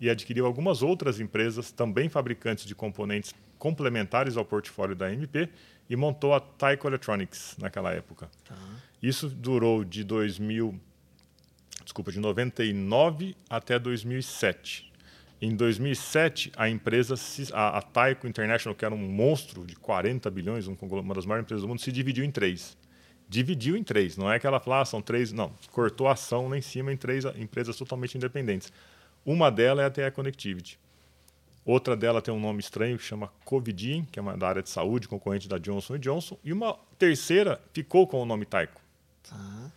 e 0.00 0.10
adquiriu 0.10 0.46
algumas 0.46 0.82
outras 0.82 1.20
empresas, 1.20 1.70
também 1.70 2.08
fabricantes 2.08 2.64
de 2.64 2.74
componentes 2.74 3.34
complementares 3.58 4.36
ao 4.36 4.44
portfólio 4.44 4.94
da 4.94 5.12
MP, 5.12 5.48
e 5.88 5.96
montou 5.96 6.34
a 6.34 6.40
Taiko 6.40 6.86
Electronics 6.86 7.56
naquela 7.58 7.92
época. 7.92 8.30
Tá. 8.44 8.54
Isso 9.02 9.28
durou 9.28 9.84
de 9.84 10.02
2000, 10.02 10.78
desculpa, 11.82 12.10
de 12.10 12.20
99 12.20 13.36
até 13.48 13.78
2007. 13.78 14.92
Em 15.42 15.54
2007, 15.54 16.52
a 16.56 16.70
empresa, 16.70 17.14
a, 17.52 17.78
a 17.78 17.82
Taiko 17.82 18.26
International, 18.26 18.74
que 18.74 18.84
era 18.84 18.94
um 18.94 19.08
monstro 19.08 19.66
de 19.66 19.76
40 19.76 20.30
bilhões, 20.30 20.66
uma 20.66 21.14
das 21.14 21.26
maiores 21.26 21.44
empresas 21.44 21.62
do 21.62 21.68
mundo, 21.68 21.80
se 21.80 21.92
dividiu 21.92 22.24
em 22.24 22.30
três. 22.30 22.76
Dividiu 23.28 23.76
em 23.76 23.82
três. 23.82 24.16
Não 24.16 24.30
é 24.32 24.38
que 24.38 24.46
ela 24.46 24.60
falou, 24.60 24.80
ah, 24.80 24.84
são 24.84 25.02
três. 25.02 25.32
Não, 25.32 25.52
cortou 25.70 26.08
a 26.08 26.12
ação 26.12 26.48
lá 26.48 26.56
em 26.56 26.62
cima 26.62 26.92
em 26.92 26.96
três 26.96 27.24
empresas 27.36 27.76
totalmente 27.76 28.16
independentes. 28.16 28.72
Uma 29.24 29.50
delas 29.50 29.84
é 29.84 29.86
a 29.86 29.90
TE 29.90 30.14
Connectivity. 30.14 30.78
Outra 31.64 31.96
dela 31.96 32.20
tem 32.20 32.32
um 32.32 32.40
nome 32.40 32.60
estranho 32.60 32.98
que 32.98 33.04
chama 33.04 33.32
Covidin, 33.44 34.04
que 34.12 34.18
é 34.18 34.22
uma 34.22 34.36
da 34.36 34.48
área 34.48 34.62
de 34.62 34.68
saúde, 34.68 35.08
concorrente 35.08 35.48
da 35.48 35.56
Johnson 35.56 35.96
Johnson. 35.96 36.36
E 36.44 36.52
uma 36.52 36.76
terceira 36.98 37.58
ficou 37.72 38.06
com 38.06 38.20
o 38.20 38.26
nome 38.26 38.44
Taiko. 38.44 38.80
Tá. 39.22 39.72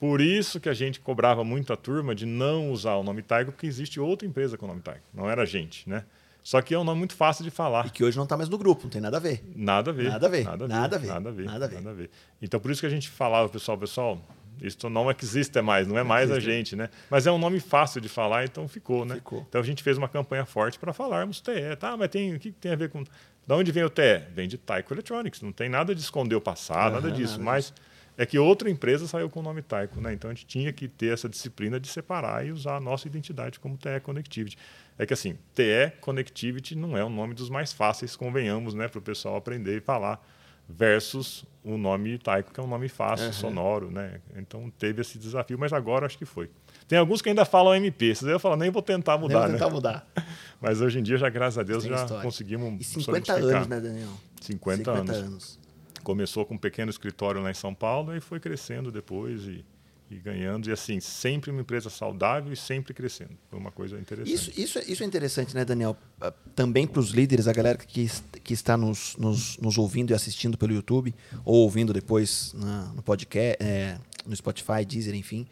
Por 0.00 0.20
isso 0.20 0.58
que 0.58 0.68
a 0.68 0.74
gente 0.74 0.98
cobrava 0.98 1.44
muito 1.44 1.72
a 1.72 1.76
turma 1.76 2.14
de 2.14 2.26
não 2.26 2.72
usar 2.72 2.94
o 2.94 3.04
nome 3.04 3.22
Taiko, 3.22 3.52
porque 3.52 3.66
existe 3.66 4.00
outra 4.00 4.26
empresa 4.26 4.58
com 4.58 4.64
o 4.64 4.68
nome 4.68 4.80
Taiko. 4.80 5.06
Não 5.14 5.30
era 5.30 5.42
a 5.42 5.46
gente, 5.46 5.88
né? 5.88 6.04
Só 6.42 6.62
que 6.62 6.74
é 6.74 6.78
um 6.78 6.84
nome 6.84 6.98
muito 6.98 7.14
fácil 7.14 7.44
de 7.44 7.50
falar. 7.50 7.86
E 7.86 7.90
que 7.90 8.02
hoje 8.02 8.16
não 8.16 8.24
está 8.24 8.36
mais 8.36 8.48
no 8.48 8.56
grupo, 8.56 8.84
não 8.84 8.90
tem 8.90 9.00
nada 9.00 9.18
a 9.18 9.20
ver. 9.20 9.44
Nada 9.54 9.90
a 9.90 9.94
ver. 9.94 10.08
Nada 10.08 10.26
a 10.26 10.30
ver. 10.30 10.44
Nada 10.44 10.64
a 10.64 10.68
ver. 10.68 10.68
Nada 10.68 10.96
a 10.96 10.98
ver. 10.98 11.06
Nada 11.06 11.28
a 11.28 11.32
ver. 11.32 11.44
Nada 11.44 11.64
a 11.64 11.68
ver. 11.68 11.74
Nada 11.76 11.90
a 11.90 11.92
ver. 11.92 12.10
Então, 12.40 12.58
por 12.58 12.70
isso 12.70 12.80
que 12.80 12.86
a 12.86 12.90
gente 12.90 13.08
falava, 13.08 13.48
pessoal, 13.48 13.76
pessoal, 13.76 14.18
isso 14.60 14.88
não 14.88 15.10
existe 15.10 15.60
mais, 15.62 15.86
não 15.86 15.98
é 15.98 16.02
mais 16.02 16.30
a 16.30 16.40
gente, 16.40 16.74
né? 16.76 16.88
Mas 17.10 17.26
é 17.26 17.32
um 17.32 17.38
nome 17.38 17.60
fácil 17.60 18.00
de 18.00 18.08
falar, 18.08 18.44
então 18.44 18.66
ficou, 18.68 19.04
né? 19.04 19.16
Ficou. 19.16 19.44
Então 19.48 19.60
a 19.60 19.64
gente 19.64 19.82
fez 19.82 19.98
uma 19.98 20.08
campanha 20.08 20.44
forte 20.44 20.78
para 20.78 20.92
falarmos 20.92 21.40
TE, 21.40 21.76
tá? 21.78 21.96
Mas 21.96 22.08
tem 22.08 22.34
o 22.34 22.38
que 22.38 22.52
tem 22.52 22.72
a 22.72 22.76
ver 22.76 22.90
com 22.90 23.04
da 23.46 23.56
onde 23.56 23.72
vem 23.72 23.82
o 23.82 23.90
TE? 23.90 24.24
Vem 24.34 24.46
de 24.46 24.58
Taiko 24.58 24.92
Electronics, 24.92 25.40
não 25.40 25.52
tem 25.52 25.68
nada 25.68 25.94
de 25.94 26.00
esconder 26.00 26.34
o 26.34 26.40
passado, 26.40 26.96
uhum, 26.96 27.00
nada 27.00 27.10
disso, 27.10 27.38
nada 27.38 27.44
mas 27.44 27.72
é 28.18 28.26
que 28.26 28.38
outra 28.38 28.68
empresa 28.68 29.06
saiu 29.06 29.30
com 29.30 29.40
o 29.40 29.42
nome 29.42 29.62
Taiko, 29.62 30.00
né? 30.00 30.12
Então 30.12 30.28
a 30.30 30.34
gente 30.34 30.44
tinha 30.44 30.72
que 30.72 30.88
ter 30.88 31.14
essa 31.14 31.28
disciplina 31.28 31.78
de 31.78 31.86
separar 31.88 32.44
e 32.44 32.50
usar 32.50 32.76
a 32.76 32.80
nossa 32.80 33.06
identidade 33.06 33.60
como 33.60 33.78
TE 33.78 34.00
Connectivity. 34.02 34.58
É 34.98 35.06
que 35.06 35.14
assim, 35.14 35.38
TE 35.54 35.92
Connectivity 36.00 36.74
não 36.74 36.98
é 36.98 37.04
o 37.04 37.08
nome 37.08 37.32
dos 37.32 37.48
mais 37.48 37.72
fáceis, 37.72 38.16
convenhamos, 38.16 38.74
né, 38.74 38.88
para 38.88 38.98
o 38.98 39.02
pessoal 39.02 39.36
aprender 39.36 39.76
e 39.76 39.80
falar 39.80 40.20
versus 40.68 41.44
o 41.64 41.78
nome 41.78 42.18
Taiko, 42.18 42.52
que 42.52 42.60
é 42.60 42.62
um 42.62 42.66
nome 42.66 42.88
fácil, 42.88 43.26
uhum. 43.26 43.32
sonoro, 43.32 43.90
né? 43.90 44.20
Então 44.36 44.70
teve 44.78 45.00
esse 45.00 45.18
desafio, 45.18 45.58
mas 45.58 45.72
agora 45.72 46.06
acho 46.06 46.18
que 46.18 46.26
foi. 46.26 46.50
Tem 46.86 46.98
alguns 46.98 47.22
que 47.22 47.28
ainda 47.28 47.44
falam 47.44 47.74
MP, 47.74 48.14
vocês 48.14 48.30
eu 48.30 48.38
falo, 48.38 48.56
nem 48.56 48.70
vou 48.70 48.82
tentar 48.82 49.18
mudar, 49.18 49.48
nem 49.48 49.58
vou 49.58 49.58
tentar 49.58 49.66
né? 49.66 49.72
mudar. 49.72 50.08
Mas 50.60 50.80
hoje 50.80 50.98
em 50.98 51.02
dia, 51.02 51.16
já 51.18 51.28
graças 51.28 51.58
a 51.58 51.62
Deus, 51.62 51.84
já 51.84 51.94
história. 51.94 52.22
conseguimos 52.22 52.80
E 52.80 52.84
50 52.84 53.32
anos, 53.34 53.68
né, 53.68 53.78
Daniel? 53.78 54.08
50, 54.40 54.76
50 54.78 54.90
anos. 54.90 55.16
anos. 55.16 55.58
Começou 56.02 56.44
com 56.46 56.54
um 56.54 56.58
pequeno 56.58 56.90
escritório 56.90 57.40
lá 57.42 57.50
em 57.50 57.54
São 57.54 57.74
Paulo 57.74 58.16
e 58.16 58.20
foi 58.20 58.40
crescendo 58.40 58.90
depois 58.90 59.42
e 59.44 59.64
e 60.10 60.16
ganhando, 60.16 60.68
e 60.68 60.72
assim, 60.72 61.00
sempre 61.00 61.50
uma 61.50 61.60
empresa 61.60 61.90
saudável 61.90 62.52
e 62.52 62.56
sempre 62.56 62.94
crescendo. 62.94 63.36
Foi 63.50 63.58
uma 63.58 63.70
coisa 63.70 63.98
interessante. 63.98 64.34
Isso, 64.34 64.50
isso, 64.58 64.78
é, 64.78 64.84
isso 64.84 65.02
é 65.02 65.06
interessante, 65.06 65.54
né, 65.54 65.64
Daniel? 65.64 65.96
Ah, 66.20 66.32
também 66.54 66.86
para 66.86 67.00
os 67.00 67.10
líderes, 67.10 67.46
a 67.46 67.52
galera 67.52 67.76
que, 67.76 68.08
que 68.42 68.54
está 68.54 68.76
nos, 68.76 69.16
nos, 69.16 69.58
nos, 69.58 69.76
ouvindo 69.76 70.10
e 70.10 70.14
assistindo 70.14 70.56
pelo 70.56 70.72
YouTube, 70.72 71.14
ou 71.44 71.56
ouvindo 71.56 71.92
depois 71.92 72.54
na, 72.54 72.84
no 72.94 73.02
podcast, 73.02 73.62
é, 73.62 73.98
no 74.24 74.34
Spotify, 74.34 74.84
Deezer, 74.86 75.14
enfim. 75.14 75.46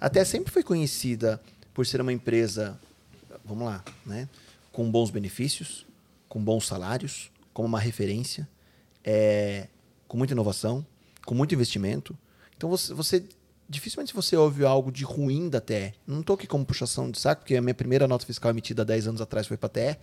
Até 0.00 0.24
sempre 0.24 0.52
foi 0.52 0.64
conhecida 0.64 1.40
por 1.72 1.86
ser 1.86 2.00
uma 2.00 2.12
empresa, 2.12 2.78
vamos 3.44 3.64
lá, 3.64 3.84
né, 4.04 4.28
com 4.72 4.90
bons 4.90 5.10
benefícios, 5.10 5.86
com 6.28 6.42
bons 6.42 6.66
salários, 6.66 7.30
como 7.52 7.68
uma 7.68 7.78
referência, 7.78 8.48
é, 9.04 9.68
com 10.08 10.16
muita 10.16 10.34
inovação, 10.34 10.84
com 11.24 11.36
muito 11.36 11.54
investimento. 11.54 12.18
Então 12.56 12.68
você, 12.68 12.92
você 12.92 13.24
dificilmente 13.72 14.12
você 14.12 14.36
ouve 14.36 14.64
algo 14.64 14.92
de 14.92 15.02
ruim 15.02 15.48
da 15.48 15.60
TE. 15.60 15.94
Não 16.06 16.20
estou 16.20 16.34
aqui 16.34 16.46
como 16.46 16.64
puxação 16.64 17.10
de 17.10 17.18
saco, 17.18 17.40
porque 17.40 17.56
a 17.56 17.62
minha 17.62 17.74
primeira 17.74 18.06
nota 18.06 18.26
fiscal 18.26 18.50
emitida 18.50 18.82
há 18.82 18.84
10 18.84 19.08
anos 19.08 19.20
atrás 19.20 19.46
foi 19.46 19.56
para 19.56 19.66
a 19.66 19.70
TE. 19.70 19.98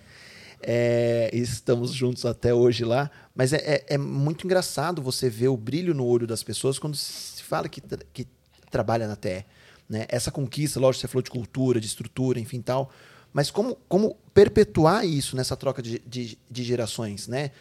É, 0.62 1.30
estamos 1.32 1.94
juntos 1.94 2.26
até 2.26 2.54
hoje 2.54 2.84
lá. 2.84 3.12
Mas 3.36 3.54
é, 3.54 3.58
é, 3.58 3.86
é, 3.90 3.98
muito 3.98 4.46
engraçado 4.46 5.02
você 5.02 5.30
ver 5.30 5.50
o 5.50 5.56
brilho 5.56 5.94
no 5.94 6.04
olho 6.04 6.26
das 6.26 6.44
pessoas 6.44 6.80
quando 6.80 6.98
se 6.98 7.44
fala 7.44 7.70
que, 7.70 7.82
que 8.12 8.28
trabalha 8.72 9.08
na 9.08 9.16
TE. 9.16 9.46
Né? 9.88 10.06
Essa 10.10 10.32
conquista, 10.32 10.80
lógico, 10.80 11.02
você 11.02 11.08
falou 11.08 11.24
de 11.24 11.30
cultura, 11.30 11.80
de 11.80 11.86
estrutura, 11.86 12.40
enfim 12.40 12.62
tal. 12.62 12.90
Mas 13.32 13.52
como, 13.52 13.78
como 13.88 14.16
perpetuar 14.34 15.06
isso 15.06 15.36
nessa 15.36 15.56
troca 15.56 15.82
de, 15.82 16.00
de, 16.00 16.40
de 16.50 16.64
gerações? 16.64 17.28
Né? 17.28 17.52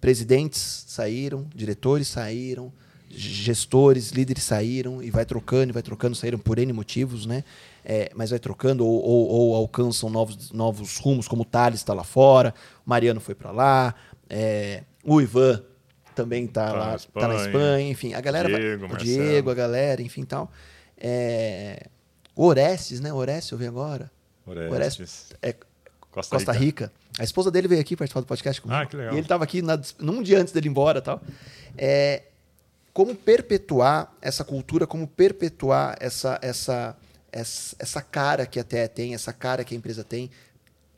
Presidentes 0.00 0.86
saíram, 0.88 1.46
diretores 1.54 2.08
saíram, 2.08 2.72
gestores, 3.20 4.10
líderes 4.10 4.44
saíram 4.44 5.02
e 5.02 5.10
vai 5.10 5.24
trocando, 5.24 5.70
e 5.70 5.72
vai 5.72 5.82
trocando, 5.82 6.14
saíram 6.14 6.38
por 6.38 6.58
N 6.58 6.72
motivos, 6.72 7.26
né? 7.26 7.44
É, 7.84 8.10
mas 8.14 8.30
vai 8.30 8.38
trocando 8.38 8.86
ou, 8.86 9.02
ou, 9.02 9.28
ou, 9.28 9.54
alcançam 9.56 10.10
novos, 10.10 10.50
novos 10.52 10.98
rumos, 10.98 11.26
como 11.26 11.42
o 11.42 11.44
Thales 11.44 11.80
está 11.80 11.94
lá 11.94 12.04
fora, 12.04 12.54
o 12.86 12.90
Mariano 12.90 13.20
foi 13.20 13.34
para 13.34 13.50
lá, 13.50 13.94
é, 14.28 14.82
o 15.04 15.20
Ivan 15.20 15.62
também 16.14 16.44
está 16.44 16.66
tá 16.66 16.72
lá, 16.72 16.96
está 16.96 17.28
na 17.28 17.36
Espanha, 17.36 17.90
enfim, 17.90 18.14
a 18.14 18.20
galera, 18.20 18.48
Diego, 18.48 18.88
vai, 18.88 18.96
o 18.96 19.02
Diego, 19.02 19.50
a 19.50 19.54
galera, 19.54 20.02
enfim 20.02 20.24
tal. 20.24 20.50
É, 20.98 21.86
o 22.36 22.44
Orestes, 22.44 23.00
né? 23.00 23.12
Orestes 23.12 23.50
eu 23.52 23.58
vi 23.58 23.66
agora. 23.66 24.10
Orestes. 24.46 24.72
Orestes 24.72 25.32
é, 25.42 25.54
Costa, 26.10 26.36
Costa 26.36 26.52
Rica. 26.52 26.86
Rica. 26.86 26.92
A 27.18 27.24
esposa 27.24 27.50
dele 27.50 27.68
veio 27.68 27.80
aqui 27.80 27.96
participar 27.96 28.20
do 28.20 28.26
podcast 28.26 28.60
comigo. 28.60 28.80
Ah, 28.80 28.86
que 28.86 28.96
legal. 28.96 29.14
E 29.14 29.16
ele 29.16 29.22
estava 29.22 29.44
aqui 29.44 29.62
na, 29.62 29.80
num 29.98 30.22
dia 30.22 30.40
antes 30.40 30.52
dele 30.52 30.68
ir 30.68 30.70
embora 30.70 31.00
tal. 31.00 31.20
É, 31.78 32.22
como 32.92 33.14
perpetuar 33.14 34.12
essa 34.20 34.44
cultura, 34.44 34.86
como 34.86 35.06
perpetuar 35.06 35.96
essa, 36.00 36.38
essa, 36.42 36.96
essa, 37.30 37.76
essa 37.78 38.02
cara 38.02 38.46
que 38.46 38.58
a 38.58 38.64
TE 38.64 38.88
tem, 38.88 39.14
essa 39.14 39.32
cara 39.32 39.64
que 39.64 39.74
a 39.74 39.78
empresa 39.78 40.02
tem 40.02 40.30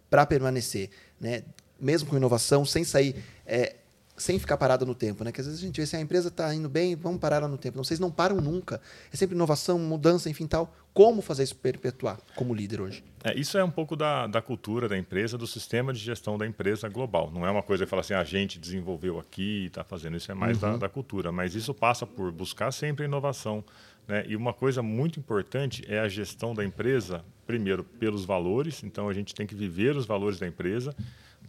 para 0.09 0.27
permanecer, 0.27 0.90
né? 1.20 1.43
Mesmo 1.81 2.09
com 2.09 2.16
inovação, 2.16 2.64
sem 2.64 2.85
sair, 2.85 3.16
é, 3.44 3.77
sem 4.23 4.39
ficar 4.39 4.57
parada 4.57 4.85
no 4.85 4.94
tempo, 4.94 5.24
né? 5.24 5.32
Que 5.32 5.40
às 5.40 5.47
vezes 5.47 5.61
a 5.61 5.66
gente 5.66 5.77
vê 5.77 5.82
assim, 5.82 5.97
a 5.97 6.01
empresa 6.01 6.28
está 6.28 6.55
indo 6.55 6.69
bem, 6.69 6.94
vamos 6.94 7.20
parar 7.20 7.36
ela 7.36 7.49
no 7.49 7.59
tempo. 7.59 7.77
Não, 7.77 7.85
vocês 7.85 7.99
não 7.99 8.11
param 8.11 8.40
nunca. 8.40 8.81
É 9.12 9.16
sempre 9.16 9.35
inovação, 9.35 9.78
mudança, 9.78 10.31
enfim, 10.31 10.47
tal. 10.47 10.74
Como 10.94 11.23
fazer 11.23 11.43
isso 11.43 11.57
perpetuar 11.57 12.19
como 12.36 12.55
líder 12.55 12.81
hoje? 12.81 13.03
É, 13.24 13.39
isso 13.39 13.57
é 13.57 13.65
um 13.65 13.70
pouco 13.70 13.97
da, 13.97 14.27
da 14.27 14.43
cultura 14.43 14.89
da 14.89 14.97
empresa, 14.97 15.39
do 15.39 15.47
sistema 15.47 15.93
de 15.93 15.99
gestão 15.99 16.36
da 16.36 16.47
empresa 16.47 16.89
global. 16.89 17.31
Não 17.32 17.47
é 17.47 17.51
uma 17.51 17.62
coisa 17.62 17.85
que 17.85 17.90
fala 17.90 18.01
assim, 18.01 18.15
ah, 18.15 18.20
a 18.20 18.24
gente 18.24 18.59
desenvolveu 18.59 19.19
aqui 19.19 19.62
e 19.62 19.66
está 19.66 19.82
fazendo. 19.82 20.16
Isso 20.16 20.31
é 20.31 20.35
mais 20.35 20.62
uhum. 20.62 20.73
da, 20.73 20.77
da, 20.78 20.89
cultura. 20.89 21.32
Mas 21.32 21.55
isso 21.55 21.73
passa 21.74 22.07
por 22.07 22.31
buscar 22.31 22.70
sempre 22.73 23.07
inovação. 23.07 23.65
Né? 24.07 24.24
E 24.28 24.36
uma 24.36 24.53
coisa 24.53 24.82
muito 24.82 25.19
importante 25.19 25.85
é 25.89 25.99
a 25.99 26.09
gestão 26.09 26.55
da 26.55 26.65
empresa, 26.65 27.24
primeiro, 27.47 27.82
pelos 27.82 28.24
valores. 28.24 28.82
Então, 28.85 29.09
a 29.09 29.15
gente 29.15 29.35
tem 29.35 29.47
que 29.47 29.55
viver 29.55 29.97
os 29.97 30.07
valores 30.07 30.39
da 30.39 30.47
empresa. 30.47 30.94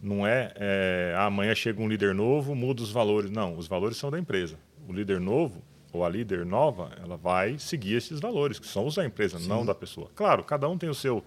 Não 0.04 0.26
é, 0.26 0.52
é 0.56 1.14
ah, 1.16 1.24
amanhã 1.24 1.54
chega 1.54 1.80
um 1.80 1.88
líder 1.88 2.14
novo, 2.14 2.54
muda 2.54 2.82
os 2.82 2.92
valores. 2.92 3.30
Não, 3.30 3.56
os 3.56 3.66
valores 3.66 3.96
são 3.96 4.10
da 4.10 4.18
empresa. 4.18 4.58
O 4.86 4.92
líder 4.92 5.18
novo 5.18 5.62
ou 5.94 6.04
a 6.04 6.08
líder 6.10 6.44
nova, 6.44 6.90
ela 7.02 7.16
vai 7.16 7.58
seguir 7.58 7.94
esses 7.94 8.20
valores, 8.20 8.58
que 8.58 8.66
são 8.66 8.84
os 8.86 8.96
da 8.96 9.04
empresa, 9.04 9.38
Sim. 9.38 9.48
não 9.48 9.64
da 9.64 9.74
pessoa. 9.74 10.10
Claro, 10.14 10.44
cada 10.44 10.68
um 10.68 10.76
tem 10.76 10.90
o 10.90 10.94
seu 10.94 11.24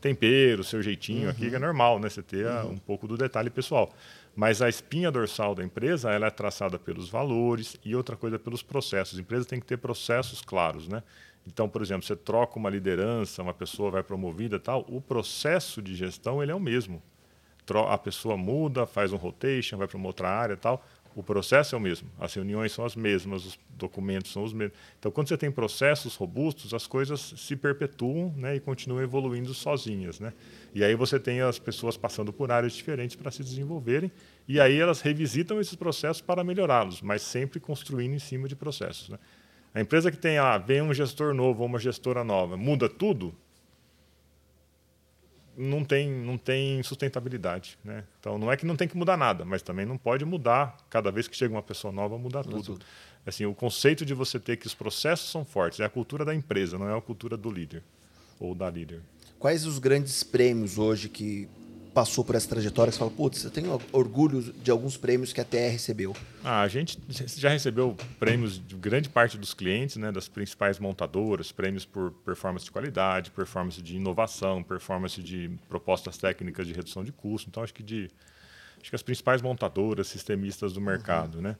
tempero, 0.00 0.60
o 0.60 0.64
seu 0.64 0.80
jeitinho 0.80 1.24
uhum. 1.24 1.30
aqui, 1.30 1.50
que 1.50 1.56
é 1.56 1.58
normal, 1.58 1.98
né? 1.98 2.08
Você 2.08 2.22
ter 2.22 2.46
uhum. 2.46 2.72
um 2.72 2.78
pouco 2.78 3.08
do 3.08 3.16
detalhe 3.16 3.50
pessoal. 3.50 3.92
Mas 4.36 4.62
a 4.62 4.68
espinha 4.68 5.10
dorsal 5.10 5.54
da 5.54 5.64
empresa 5.64 6.12
ela 6.12 6.26
é 6.26 6.30
traçada 6.30 6.78
pelos 6.78 7.08
valores 7.08 7.76
e 7.84 7.96
outra 7.96 8.16
coisa 8.16 8.38
pelos 8.38 8.62
processos. 8.62 9.18
A 9.18 9.22
empresa 9.22 9.46
tem 9.46 9.58
que 9.58 9.66
ter 9.66 9.78
processos 9.78 10.42
claros, 10.42 10.86
né? 10.86 11.02
Então, 11.44 11.68
por 11.68 11.82
exemplo, 11.82 12.06
você 12.06 12.14
troca 12.14 12.56
uma 12.56 12.70
liderança, 12.70 13.42
uma 13.42 13.54
pessoa 13.54 13.90
vai 13.90 14.02
promovida, 14.04 14.60
tal, 14.60 14.86
o 14.88 15.00
processo 15.00 15.82
de 15.82 15.94
gestão 15.96 16.40
ele 16.40 16.52
é 16.52 16.54
o 16.54 16.60
mesmo. 16.60 17.02
A 17.88 17.96
pessoa 17.96 18.36
muda, 18.36 18.86
faz 18.86 19.12
um 19.12 19.16
rotation, 19.16 19.76
vai 19.76 19.86
para 19.86 19.96
uma 19.96 20.06
outra 20.06 20.28
área, 20.28 20.56
tal. 20.56 20.84
O 21.14 21.22
processo 21.22 21.74
é 21.74 21.78
o 21.78 21.80
mesmo. 21.80 22.08
As 22.18 22.32
reuniões 22.32 22.72
são 22.72 22.84
as 22.84 22.96
mesmas, 22.96 23.44
os 23.44 23.58
documentos 23.70 24.32
são 24.32 24.42
os 24.42 24.52
mesmos. 24.52 24.76
Então, 24.98 25.12
quando 25.12 25.28
você 25.28 25.36
tem 25.36 25.50
processos 25.50 26.16
robustos, 26.16 26.72
as 26.72 26.86
coisas 26.86 27.34
se 27.36 27.54
perpetuam 27.54 28.32
né, 28.36 28.56
e 28.56 28.60
continuam 28.60 29.02
evoluindo 29.02 29.52
sozinhas. 29.52 30.18
Né? 30.18 30.32
E 30.74 30.82
aí 30.82 30.94
você 30.94 31.20
tem 31.20 31.42
as 31.42 31.58
pessoas 31.58 31.96
passando 31.98 32.32
por 32.32 32.50
áreas 32.50 32.72
diferentes 32.72 33.14
para 33.14 33.30
se 33.30 33.42
desenvolverem, 33.42 34.10
e 34.48 34.58
aí 34.58 34.78
elas 34.78 35.02
revisitam 35.02 35.60
esses 35.60 35.74
processos 35.74 36.22
para 36.22 36.42
melhorá-los, 36.42 37.02
mas 37.02 37.20
sempre 37.22 37.60
construindo 37.60 38.14
em 38.14 38.18
cima 38.18 38.48
de 38.48 38.56
processos. 38.56 39.10
Né? 39.10 39.18
A 39.74 39.80
empresa 39.80 40.10
que 40.10 40.18
tem, 40.18 40.38
ah, 40.38 40.56
vem 40.56 40.80
um 40.80 40.94
gestor 40.94 41.34
novo 41.34 41.60
ou 41.60 41.66
uma 41.66 41.78
gestora 41.78 42.24
nova, 42.24 42.56
muda 42.56 42.88
tudo, 42.88 43.34
não 45.56 45.84
tem, 45.84 46.08
não 46.08 46.38
tem 46.38 46.82
sustentabilidade. 46.82 47.78
Né? 47.84 48.04
Então, 48.20 48.38
não 48.38 48.50
é 48.50 48.56
que 48.56 48.66
não 48.66 48.76
tem 48.76 48.88
que 48.88 48.96
mudar 48.96 49.16
nada, 49.16 49.44
mas 49.44 49.62
também 49.62 49.86
não 49.86 49.98
pode 49.98 50.24
mudar, 50.24 50.76
cada 50.88 51.10
vez 51.10 51.28
que 51.28 51.36
chega 51.36 51.54
uma 51.54 51.62
pessoa 51.62 51.92
nova, 51.92 52.18
mudar 52.18 52.42
tudo. 52.42 52.62
tudo. 52.62 52.86
Assim, 53.24 53.46
o 53.46 53.54
conceito 53.54 54.04
de 54.04 54.14
você 54.14 54.38
ter 54.40 54.56
que 54.56 54.66
os 54.66 54.74
processos 54.74 55.30
são 55.30 55.44
fortes 55.44 55.80
é 55.80 55.84
a 55.84 55.88
cultura 55.88 56.24
da 56.24 56.34
empresa, 56.34 56.78
não 56.78 56.88
é 56.88 56.96
a 56.96 57.00
cultura 57.00 57.36
do 57.36 57.50
líder 57.50 57.82
ou 58.40 58.54
da 58.54 58.68
líder. 58.68 59.00
Quais 59.38 59.64
os 59.66 59.78
grandes 59.78 60.22
prêmios 60.22 60.78
hoje 60.78 61.08
que 61.08 61.48
passou 61.92 62.24
por 62.24 62.34
essa 62.34 62.48
trajetória 62.48 62.90
que 62.90 62.94
você 62.96 62.98
fala, 62.98 63.10
putz, 63.10 63.44
eu 63.44 63.50
tenho 63.50 63.80
orgulho 63.92 64.40
de 64.40 64.70
alguns 64.70 64.96
prêmios 64.96 65.32
que 65.32 65.40
a 65.40 65.44
TR 65.44 65.70
recebeu? 65.70 66.16
Ah, 66.42 66.62
a 66.62 66.68
gente 66.68 66.98
já 67.36 67.50
recebeu 67.50 67.96
prêmios 68.18 68.58
de 68.58 68.74
grande 68.74 69.08
parte 69.08 69.36
dos 69.36 69.52
clientes, 69.54 69.96
né, 69.96 70.10
das 70.10 70.28
principais 70.28 70.78
montadoras, 70.78 71.52
prêmios 71.52 71.84
por 71.84 72.12
performance 72.24 72.64
de 72.64 72.70
qualidade, 72.70 73.30
performance 73.30 73.80
de 73.80 73.96
inovação, 73.96 74.62
performance 74.62 75.22
de 75.22 75.50
propostas 75.68 76.16
técnicas 76.16 76.66
de 76.66 76.72
redução 76.72 77.04
de 77.04 77.12
custo. 77.12 77.48
Então, 77.48 77.62
acho 77.62 77.74
que 77.74 77.82
de 77.82 78.10
acho 78.80 78.90
que 78.90 78.96
as 78.96 79.02
principais 79.02 79.40
montadoras, 79.40 80.08
sistemistas 80.08 80.72
do 80.72 80.80
mercado, 80.80 81.36
uhum. 81.36 81.42
né? 81.42 81.56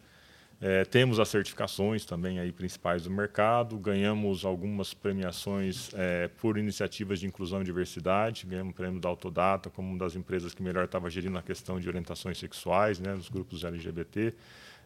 É, 0.64 0.84
temos 0.84 1.18
as 1.18 1.28
certificações 1.28 2.04
também 2.04 2.38
aí 2.38 2.52
principais 2.52 3.02
do 3.02 3.10
mercado, 3.10 3.76
ganhamos 3.76 4.44
algumas 4.44 4.94
premiações 4.94 5.90
é, 5.92 6.28
por 6.40 6.56
iniciativas 6.56 7.18
de 7.18 7.26
inclusão 7.26 7.62
e 7.62 7.64
diversidade, 7.64 8.46
ganhamos 8.46 8.72
o 8.72 8.76
prêmio 8.76 9.00
da 9.00 9.08
Autodata 9.08 9.68
como 9.70 9.88
uma 9.88 9.98
das 9.98 10.14
empresas 10.14 10.54
que 10.54 10.62
melhor 10.62 10.84
estava 10.84 11.10
gerindo 11.10 11.36
a 11.36 11.42
questão 11.42 11.80
de 11.80 11.88
orientações 11.88 12.38
sexuais, 12.38 13.00
né, 13.00 13.12
dos 13.12 13.28
grupos 13.28 13.64
LGBT. 13.64 14.32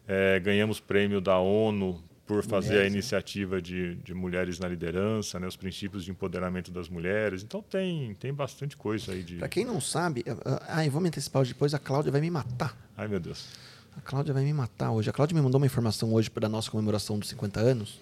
É, 0.07 0.39
ganhamos 0.39 0.79
prêmio 0.79 1.21
da 1.21 1.37
ONU 1.37 2.03
por 2.25 2.43
fazer 2.43 2.69
mulheres, 2.69 2.87
a 2.87 2.89
né? 2.89 2.95
iniciativa 2.95 3.61
de, 3.61 3.95
de 3.97 4.15
mulheres 4.15 4.57
na 4.57 4.67
liderança, 4.67 5.39
né, 5.39 5.45
os 5.45 5.55
princípios 5.55 6.03
de 6.03 6.09
empoderamento 6.09 6.71
das 6.71 6.89
mulheres. 6.89 7.43
Então 7.43 7.61
tem, 7.61 8.15
tem 8.15 8.33
bastante 8.33 8.75
coisa 8.75 9.11
aí 9.11 9.21
de. 9.21 9.35
Para 9.35 9.47
quem 9.47 9.63
não 9.63 9.79
sabe, 9.79 10.25
ah, 10.67 10.83
eu 10.83 10.91
vou 10.91 10.99
me 10.99 11.09
antecipar 11.09 11.45
depois, 11.45 11.75
a 11.75 11.79
Cláudia 11.79 12.11
vai 12.11 12.19
me 12.19 12.31
matar. 12.31 12.75
Ai 12.97 13.07
meu 13.07 13.19
Deus. 13.19 13.66
A 13.97 14.01
Cláudia 14.01 14.33
vai 14.33 14.43
me 14.43 14.53
matar 14.53 14.91
hoje. 14.91 15.09
A 15.09 15.13
Cláudia 15.13 15.35
me 15.35 15.41
mandou 15.41 15.59
uma 15.59 15.65
informação 15.65 16.13
hoje 16.13 16.29
para 16.29 16.45
a 16.45 16.49
nossa 16.49 16.69
comemoração 16.69 17.17
dos 17.17 17.29
50 17.29 17.59
anos. 17.59 17.99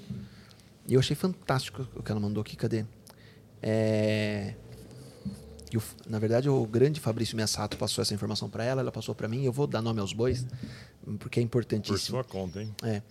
E 0.88 0.94
eu 0.94 1.00
achei 1.00 1.16
fantástico 1.16 1.88
o 1.96 2.04
que 2.04 2.12
ela 2.12 2.20
mandou 2.20 2.42
aqui. 2.42 2.58
Cadê? 2.58 2.86
É... 3.62 4.54
Eu, 5.72 5.82
na 6.08 6.20
verdade, 6.20 6.50
o 6.50 6.66
grande 6.66 7.00
Fabrício 7.00 7.36
Miassato 7.36 7.78
passou 7.78 8.02
essa 8.02 8.14
informação 8.14 8.50
para 8.50 8.64
ela, 8.64 8.82
ela 8.82 8.92
passou 8.92 9.16
para 9.16 9.28
mim. 9.28 9.44
Eu 9.44 9.52
vou 9.52 9.66
dar 9.66 9.82
nome 9.82 10.00
aos 10.00 10.14
bois, 10.14 10.46
porque 11.20 11.40
é 11.40 11.44
importantíssimo. 11.44 11.98
Por 11.98 12.00
sua 12.00 12.24
conta, 12.24 12.62
hein? 12.62 12.76
É. 12.84 13.02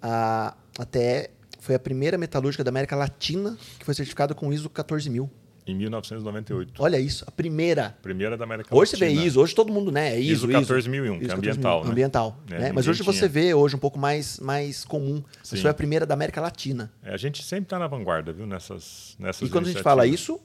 A, 0.00 0.54
até 0.78 1.30
foi 1.60 1.74
a 1.74 1.78
primeira 1.78 2.16
metalúrgica 2.16 2.62
da 2.62 2.68
América 2.68 2.94
Latina 2.94 3.58
que 3.78 3.84
foi 3.84 3.94
certificada 3.94 4.34
com 4.34 4.52
ISO 4.52 4.70
14000. 4.70 5.28
Em 5.66 5.74
1998. 5.74 6.80
Olha 6.80 6.98
isso, 7.00 7.24
a 7.26 7.30
primeira. 7.30 7.96
Primeira 8.00 8.36
da 8.36 8.44
América 8.44 8.74
hoje 8.74 8.92
Latina. 8.92 9.06
Hoje 9.08 9.14
você 9.16 9.20
vê 9.20 9.26
ISO, 9.26 9.40
hoje 9.40 9.54
todo 9.54 9.72
mundo, 9.72 9.90
né? 9.90 10.14
É 10.14 10.20
ISO, 10.20 10.46
ISO 10.46 10.46
14001, 10.46 11.14
ISO, 11.16 11.18
que 11.18 11.30
é 11.30 11.34
ambiental. 11.34 11.84
né? 11.84 11.90
Ambiental. 11.90 12.38
É, 12.50 12.58
né? 12.58 12.72
Mas 12.72 12.86
hoje 12.86 13.02
tinha. 13.02 13.12
você 13.12 13.26
vê 13.26 13.52
hoje 13.52 13.74
um 13.74 13.78
pouco 13.78 13.98
mais, 13.98 14.38
mais 14.38 14.84
comum. 14.84 15.22
Isso 15.42 15.60
foi 15.60 15.70
a 15.70 15.74
primeira 15.74 16.06
da 16.06 16.14
América 16.14 16.40
Latina. 16.40 16.92
É, 17.02 17.12
a 17.12 17.16
gente 17.16 17.42
sempre 17.42 17.64
está 17.64 17.78
na 17.80 17.88
vanguarda, 17.88 18.32
viu? 18.32 18.46
Nessas, 18.46 19.16
nessas 19.18 19.48
E 19.48 19.50
quando 19.50 19.66
a 19.66 19.72
gente 19.72 19.82
fala 19.82 20.06
isso, 20.06 20.40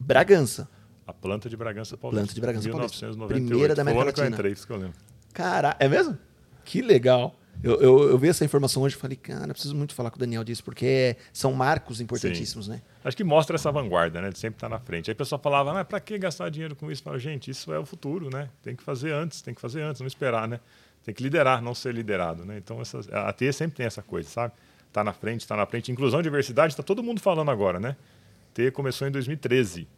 Bragança. 0.00 0.68
A 1.06 1.12
planta 1.12 1.48
de 1.48 1.56
Bragança 1.56 1.96
Paulista. 1.96 2.22
Planta 2.22 2.34
de 2.34 2.40
Bragança 2.40 2.68
1998. 2.68 3.18
Paulista. 3.18 3.48
Primeira 3.48 3.74
da 3.74 3.82
América 3.82 4.04
Latina. 4.04 4.26
Que 4.26 4.32
eu 4.32 4.34
entrei, 4.34 4.52
isso 4.52 4.66
que 4.66 4.72
eu 4.72 4.76
lembro. 4.76 4.94
Cara, 5.32 5.76
é 5.78 5.88
mesmo? 5.88 6.18
Que 6.64 6.82
legal. 6.82 7.34
Eu, 7.62 7.80
eu, 7.80 8.10
eu, 8.10 8.18
vi 8.18 8.28
essa 8.28 8.44
informação 8.44 8.82
hoje 8.82 8.94
e 8.94 8.98
falei, 8.98 9.16
cara, 9.16 9.48
preciso 9.48 9.74
muito 9.74 9.92
falar 9.94 10.10
com 10.10 10.16
o 10.16 10.18
Daniel 10.20 10.44
disso, 10.44 10.62
porque 10.62 11.16
são 11.32 11.52
marcos 11.52 12.00
importantíssimos, 12.00 12.66
Sim. 12.66 12.72
né? 12.72 12.82
Acho 13.04 13.16
que 13.16 13.24
mostra 13.24 13.56
essa 13.56 13.72
vanguarda, 13.72 14.20
né? 14.20 14.30
De 14.30 14.38
sempre 14.38 14.58
estar 14.58 14.68
na 14.68 14.78
frente. 14.78 15.10
Aí 15.10 15.12
a 15.12 15.16
pessoa 15.16 15.38
falava, 15.40 15.72
mas 15.72 15.86
para 15.86 15.98
que 15.98 16.16
gastar 16.18 16.50
dinheiro 16.50 16.76
com 16.76 16.90
isso? 16.90 17.02
Fala, 17.02 17.18
gente, 17.18 17.50
isso 17.50 17.72
é 17.72 17.78
o 17.78 17.84
futuro, 17.84 18.30
né? 18.30 18.48
Tem 18.62 18.76
que 18.76 18.82
fazer 18.82 19.12
antes, 19.12 19.42
tem 19.42 19.52
que 19.52 19.60
fazer 19.60 19.82
antes, 19.82 20.00
não 20.00 20.06
esperar, 20.06 20.46
né? 20.46 20.60
Tem 21.04 21.12
que 21.12 21.22
liderar, 21.22 21.60
não 21.60 21.74
ser 21.74 21.92
liderado, 21.92 22.44
né? 22.44 22.58
Então, 22.58 22.80
essas, 22.80 23.12
a 23.12 23.32
TE 23.32 23.52
sempre 23.52 23.76
tem 23.76 23.86
essa 23.86 24.02
coisa, 24.02 24.28
sabe? 24.28 24.54
Está 24.86 25.02
na 25.02 25.12
frente, 25.12 25.40
está 25.40 25.56
na 25.56 25.66
frente. 25.66 25.90
Inclusão 25.90 26.22
diversidade, 26.22 26.72
está 26.74 26.82
todo 26.82 27.02
mundo 27.02 27.20
falando 27.20 27.50
agora, 27.50 27.80
né? 27.80 27.96
TE 28.54 28.70
começou 28.70 29.08
em 29.08 29.10
2013. 29.10 29.88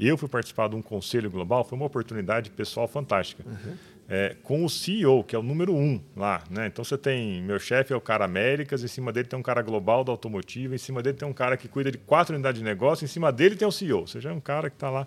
Eu 0.00 0.16
fui 0.16 0.28
participar 0.28 0.68
de 0.68 0.76
um 0.76 0.82
conselho 0.82 1.30
global, 1.30 1.64
foi 1.64 1.76
uma 1.76 1.86
oportunidade 1.86 2.50
pessoal 2.50 2.88
fantástica. 2.88 3.44
Uhum 3.46 3.76
é, 4.10 4.36
com 4.42 4.64
o 4.64 4.68
CEO, 4.68 5.22
que 5.22 5.36
é 5.36 5.38
o 5.38 5.42
número 5.42 5.72
um 5.72 6.00
lá. 6.16 6.42
Né? 6.50 6.66
Então 6.66 6.84
você 6.84 6.98
tem, 6.98 7.40
meu 7.40 7.60
chefe 7.60 7.92
é 7.92 7.96
o 7.96 8.00
cara 8.00 8.24
Américas, 8.24 8.82
em 8.82 8.88
cima 8.88 9.12
dele 9.12 9.28
tem 9.28 9.38
um 9.38 9.42
cara 9.42 9.62
global 9.62 10.02
da 10.02 10.10
automotiva, 10.10 10.74
em 10.74 10.78
cima 10.78 11.00
dele 11.00 11.16
tem 11.16 11.28
um 11.28 11.32
cara 11.32 11.56
que 11.56 11.68
cuida 11.68 11.92
de 11.92 11.98
quatro 11.98 12.34
unidades 12.34 12.58
de 12.58 12.64
negócio, 12.64 13.04
em 13.04 13.08
cima 13.08 13.30
dele 13.30 13.54
tem 13.54 13.66
o 13.66 13.70
CEO, 13.70 14.00
ou 14.00 14.06
seja, 14.08 14.30
é 14.30 14.32
um 14.32 14.40
cara 14.40 14.68
que 14.68 14.74
está 14.74 14.90
lá. 14.90 15.06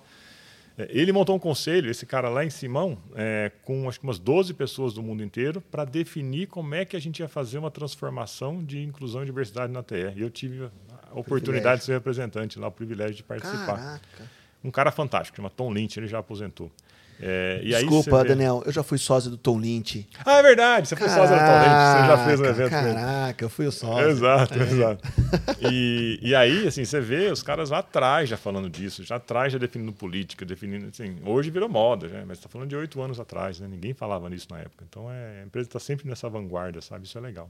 É, 0.77 0.87
ele 0.89 1.11
montou 1.11 1.35
um 1.35 1.39
conselho, 1.39 1.91
esse 1.91 2.05
cara 2.05 2.29
lá 2.29 2.45
em 2.45 2.49
Simão, 2.49 2.97
é, 3.13 3.51
com 3.65 3.89
acho 3.89 3.99
que 3.99 4.05
umas 4.05 4.17
12 4.17 4.53
pessoas 4.53 4.93
do 4.93 5.03
mundo 5.03 5.21
inteiro, 5.21 5.59
para 5.59 5.83
definir 5.83 6.47
como 6.47 6.73
é 6.73 6.85
que 6.85 6.95
a 6.95 6.99
gente 6.99 7.19
ia 7.19 7.27
fazer 7.27 7.57
uma 7.57 7.69
transformação 7.69 8.63
de 8.63 8.81
inclusão 8.81 9.23
e 9.23 9.25
diversidade 9.25 9.73
na 9.73 9.83
TR. 9.83 10.15
E 10.15 10.21
eu 10.21 10.29
tive 10.29 10.63
a 10.63 11.19
oportunidade 11.19 11.41
privilégio. 11.41 11.77
de 11.77 11.83
ser 11.83 11.91
representante 11.91 12.57
lá, 12.57 12.69
o 12.69 12.71
privilégio 12.71 13.15
de 13.15 13.23
participar. 13.23 13.77
Caraca. 13.77 14.42
Um 14.63 14.71
cara 14.71 14.91
fantástico, 14.91 15.35
chama 15.35 15.49
Tom 15.49 15.71
Lynch, 15.71 15.99
ele 15.99 16.07
já 16.07 16.19
aposentou. 16.19 16.71
É, 17.25 17.59
Desculpa, 17.59 18.23
Daniel, 18.25 18.63
eu 18.65 18.71
já 18.71 18.83
fui 18.83 18.97
sócio 18.97 19.29
do 19.29 19.37
Tom 19.37 19.57
Lynch. 19.57 20.07
Ah, 20.25 20.39
é 20.39 20.43
verdade, 20.43 20.87
você 20.87 20.95
foi 20.95 21.07
sócio 21.07 21.35
do 21.35 21.39
Tom 21.39 21.59
Lynch, 21.59 21.69
você 21.69 22.07
já 22.07 22.25
fez 22.25 22.39
um 22.39 22.45
evento. 22.45 22.69
Caraca, 22.69 23.45
eu 23.45 23.49
fui 23.49 23.67
o 23.67 23.71
sócio. 23.71 24.09
Exato, 24.09 24.53
é. 24.59 24.63
exato. 24.63 25.07
E, 25.61 26.19
e 26.21 26.35
aí, 26.35 26.67
assim, 26.67 26.83
você 26.83 26.99
vê 26.99 27.31
os 27.31 27.43
caras 27.43 27.69
lá 27.69 27.79
atrás 27.79 28.27
já 28.27 28.35
falando 28.35 28.69
disso, 28.69 29.03
já 29.03 29.17
atrás 29.17 29.53
já 29.53 29.59
definindo 29.59 29.93
política, 29.93 30.45
definindo, 30.45 30.87
assim, 30.87 31.17
hoje 31.25 31.49
virou 31.49 31.69
moda, 31.69 32.09
já, 32.09 32.25
mas 32.25 32.39
está 32.39 32.49
falando 32.49 32.69
de 32.69 32.75
oito 32.75 33.01
anos 33.01 33.19
atrás, 33.19 33.59
né? 33.59 33.67
Ninguém 33.69 33.93
falava 33.93 34.29
nisso 34.29 34.47
na 34.49 34.59
época. 34.59 34.83
Então, 34.89 35.09
é, 35.09 35.41
a 35.41 35.45
empresa 35.45 35.69
está 35.69 35.79
sempre 35.79 36.07
nessa 36.09 36.27
vanguarda, 36.27 36.81
sabe? 36.81 37.05
Isso 37.05 37.17
é 37.17 37.21
legal. 37.21 37.49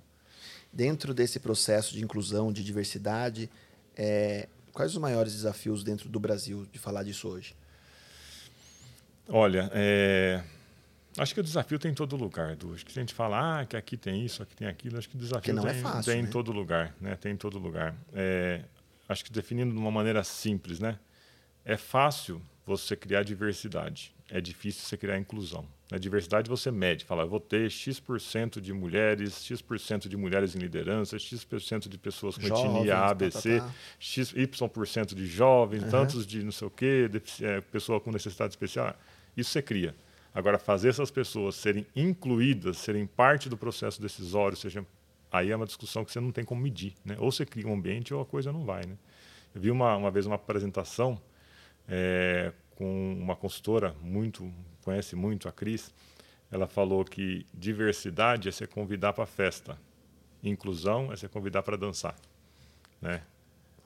Dentro 0.72 1.14
desse 1.14 1.40
processo 1.40 1.94
de 1.94 2.04
inclusão, 2.04 2.52
de 2.52 2.64
diversidade, 2.64 3.50
é, 3.96 4.48
quais 4.74 4.92
os 4.92 4.98
maiores 4.98 5.34
desafios 5.34 5.84
dentro 5.84 6.10
do 6.10 6.20
Brasil 6.20 6.68
de 6.72 6.80
falar 6.80 7.04
disso 7.04 7.30
hoje? 7.30 7.56
Olha, 9.30 9.70
é... 9.74 10.44
acho 11.18 11.34
que 11.34 11.40
o 11.40 11.44
desafio 11.44 11.80
tem 11.80 11.92
em 11.92 11.96
todo 11.96 12.18
lugar, 12.18 12.52
Edu. 12.52 12.74
Acho 12.74 12.86
que 12.86 12.92
a 12.92 13.02
gente 13.02 13.14
falar 13.14 13.62
ah, 13.62 13.66
que 13.66 13.78
aqui 13.78 13.96
tem 13.96 14.26
isso, 14.26 14.44
aqui 14.44 14.56
tem 14.56 14.68
aquilo, 14.68 14.98
acho 14.98 15.08
que 15.08 15.16
o 15.16 15.20
desafio 15.20 15.54
não 15.54 15.64
tem, 15.64 15.72
é 15.72 15.82
fácil, 15.82 16.12
tem 16.12 16.22
né? 16.22 16.28
em 16.28 16.32
todo 16.32 16.52
lugar, 16.52 16.94
né? 17.00 17.16
Tem 17.16 17.32
em 17.32 17.38
todo 17.38 17.58
lugar. 17.58 17.96
É... 18.14 18.64
Acho 19.08 19.24
que 19.24 19.32
definindo 19.32 19.72
de 19.72 19.78
uma 19.78 19.92
maneira 19.92 20.24
simples, 20.24 20.80
né? 20.80 20.98
É 21.64 21.78
fácil 21.78 22.42
você 22.66 22.96
criar 22.96 23.24
diversidade. 23.24 24.14
É 24.30 24.42
difícil 24.42 24.82
você 24.82 24.98
criar 24.98 25.18
inclusão. 25.18 25.66
Na 25.94 26.00
diversidade 26.00 26.50
você 26.50 26.72
mede, 26.72 27.06
fala, 27.06 27.22
eu 27.22 27.30
vou 27.30 27.40
ter 27.40 27.70
X% 27.70 28.60
de 28.60 28.74
mulheres, 28.74 29.46
X% 29.46 30.10
de 30.10 30.18
mulheres 30.18 30.56
em 30.56 30.58
liderança, 30.58 31.20
X% 31.20 31.88
de 31.88 32.00
pessoas 32.00 32.36
com 32.36 32.48
jovens, 32.48 32.78
etnia 32.78 32.98
ABC, 32.98 33.60
tá, 33.60 33.66
tá, 33.66 33.70
tá. 33.70 33.76
X, 34.00 34.34
Y% 34.36 35.14
de 35.14 35.28
jovens, 35.28 35.84
uhum. 35.84 35.92
tantos 35.92 36.26
de 36.26 36.44
não 36.44 36.52
sei 36.52 36.68
o 36.68 36.72
quê, 36.72 37.08
de, 37.08 37.46
é, 37.46 37.62
pessoa 37.62 38.02
com 38.02 38.12
necessidade 38.12 38.54
especial. 38.54 38.98
Isso 39.38 39.52
você 39.52 39.62
cria. 39.62 39.94
Agora, 40.34 40.58
fazer 40.58 40.90
essas 40.90 41.12
pessoas 41.12 41.54
serem 41.54 41.86
incluídas, 41.96 42.80
serem 42.80 43.06
parte 43.06 43.48
do 43.48 43.56
processo 43.56 44.02
decisório, 44.02 44.58
seja, 44.58 44.84
aí 45.32 45.52
é 45.52 45.56
uma 45.56 45.68
discussão 45.68 46.04
que 46.04 46.12
você 46.12 46.20
não 46.20 46.32
tem 46.32 46.44
como 46.44 46.60
medir. 46.60 46.96
Né? 47.06 47.18
Ou 47.20 47.32
você 47.32 47.46
cria 47.46 47.68
um 47.68 47.74
ambiente 47.76 48.16
ou 48.16 48.22
a 48.24 48.26
coisa 48.26 48.52
não 48.52 48.66
vai. 48.66 48.84
Né? 48.84 48.98
Eu 49.54 49.62
vi 49.62 49.70
uma, 49.70 49.96
uma 49.96 50.10
vez 50.10 50.26
uma 50.26 50.38
apresentação 50.38 51.22
é, 51.88 52.52
com 52.76 53.14
uma 53.14 53.36
consultora 53.36 53.96
muito 54.02 54.52
conhece 54.84 55.16
muito 55.16 55.48
a 55.48 55.52
Cris. 55.52 55.94
Ela 56.52 56.68
falou 56.68 57.04
que 57.04 57.46
diversidade 57.54 58.50
é 58.50 58.52
você 58.52 58.68
convidar 58.68 59.14
para 59.14 59.26
festa, 59.26 59.78
inclusão 60.44 61.12
é 61.12 61.16
você 61.16 61.28
convidar 61.28 61.64
para 61.64 61.78
dançar, 61.78 62.16
né? 63.02 63.22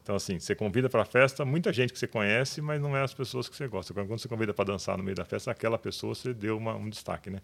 Então, 0.04 0.16
assim, 0.16 0.40
você 0.40 0.56
convida 0.56 0.88
para 0.90 1.02
a 1.02 1.06
festa 1.06 1.44
muita 1.44 1.72
gente 1.74 1.92
que 1.92 2.00
você 2.00 2.08
conhece, 2.08 2.62
mas 2.62 2.82
não 2.82 2.96
é 2.96 3.04
as 3.04 3.14
pessoas 3.14 3.50
que 3.50 3.56
você 3.58 3.68
gosta. 3.68 3.94
Quando 3.94 4.18
você 4.18 4.28
convida 4.30 4.54
para 4.54 4.64
dançar 4.64 4.98
no 4.98 5.04
meio 5.04 5.16
da 5.16 5.26
festa, 5.26 5.52
aquela 5.52 5.78
pessoa 5.78 6.16
você 6.16 6.34
deu 6.34 6.58
uma, 6.58 6.76
um 6.76 6.90
destaque, 6.90 7.30
né? 7.30 7.42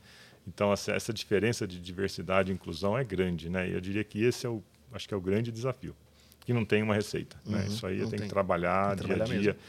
Então, 0.47 0.71
essa, 0.71 0.93
essa 0.93 1.11
diferença 1.11 1.67
de 1.67 1.77
diversidade 1.77 2.51
e 2.51 2.55
inclusão 2.55 2.97
é 2.97 3.03
grande, 3.03 3.49
né? 3.49 3.67
E 3.67 3.73
eu 3.73 3.81
diria 3.81 4.01
que 4.03 4.23
esse 4.23 4.45
é 4.45 4.49
o, 4.49 4.63
acho 4.93 5.05
que 5.07 5.13
é 5.13 5.17
o 5.17 5.19
grande 5.19 5.51
desafio, 5.51 5.93
que 6.45 6.53
não 6.53 6.63
tem 6.63 6.81
uma 6.81 6.95
receita. 6.95 7.35
Né? 7.45 7.59
Uhum, 7.59 7.67
Isso 7.67 7.85
aí 7.85 8.07
tem. 8.07 8.19
que 8.19 8.27
trabalhar 8.29 8.95
Tem 8.95 8.97
que 8.97 9.03
dia 9.07 9.15
trabalhar 9.17 9.23
a 9.23 9.41
dia. 9.41 9.53
mesmo. 9.53 9.59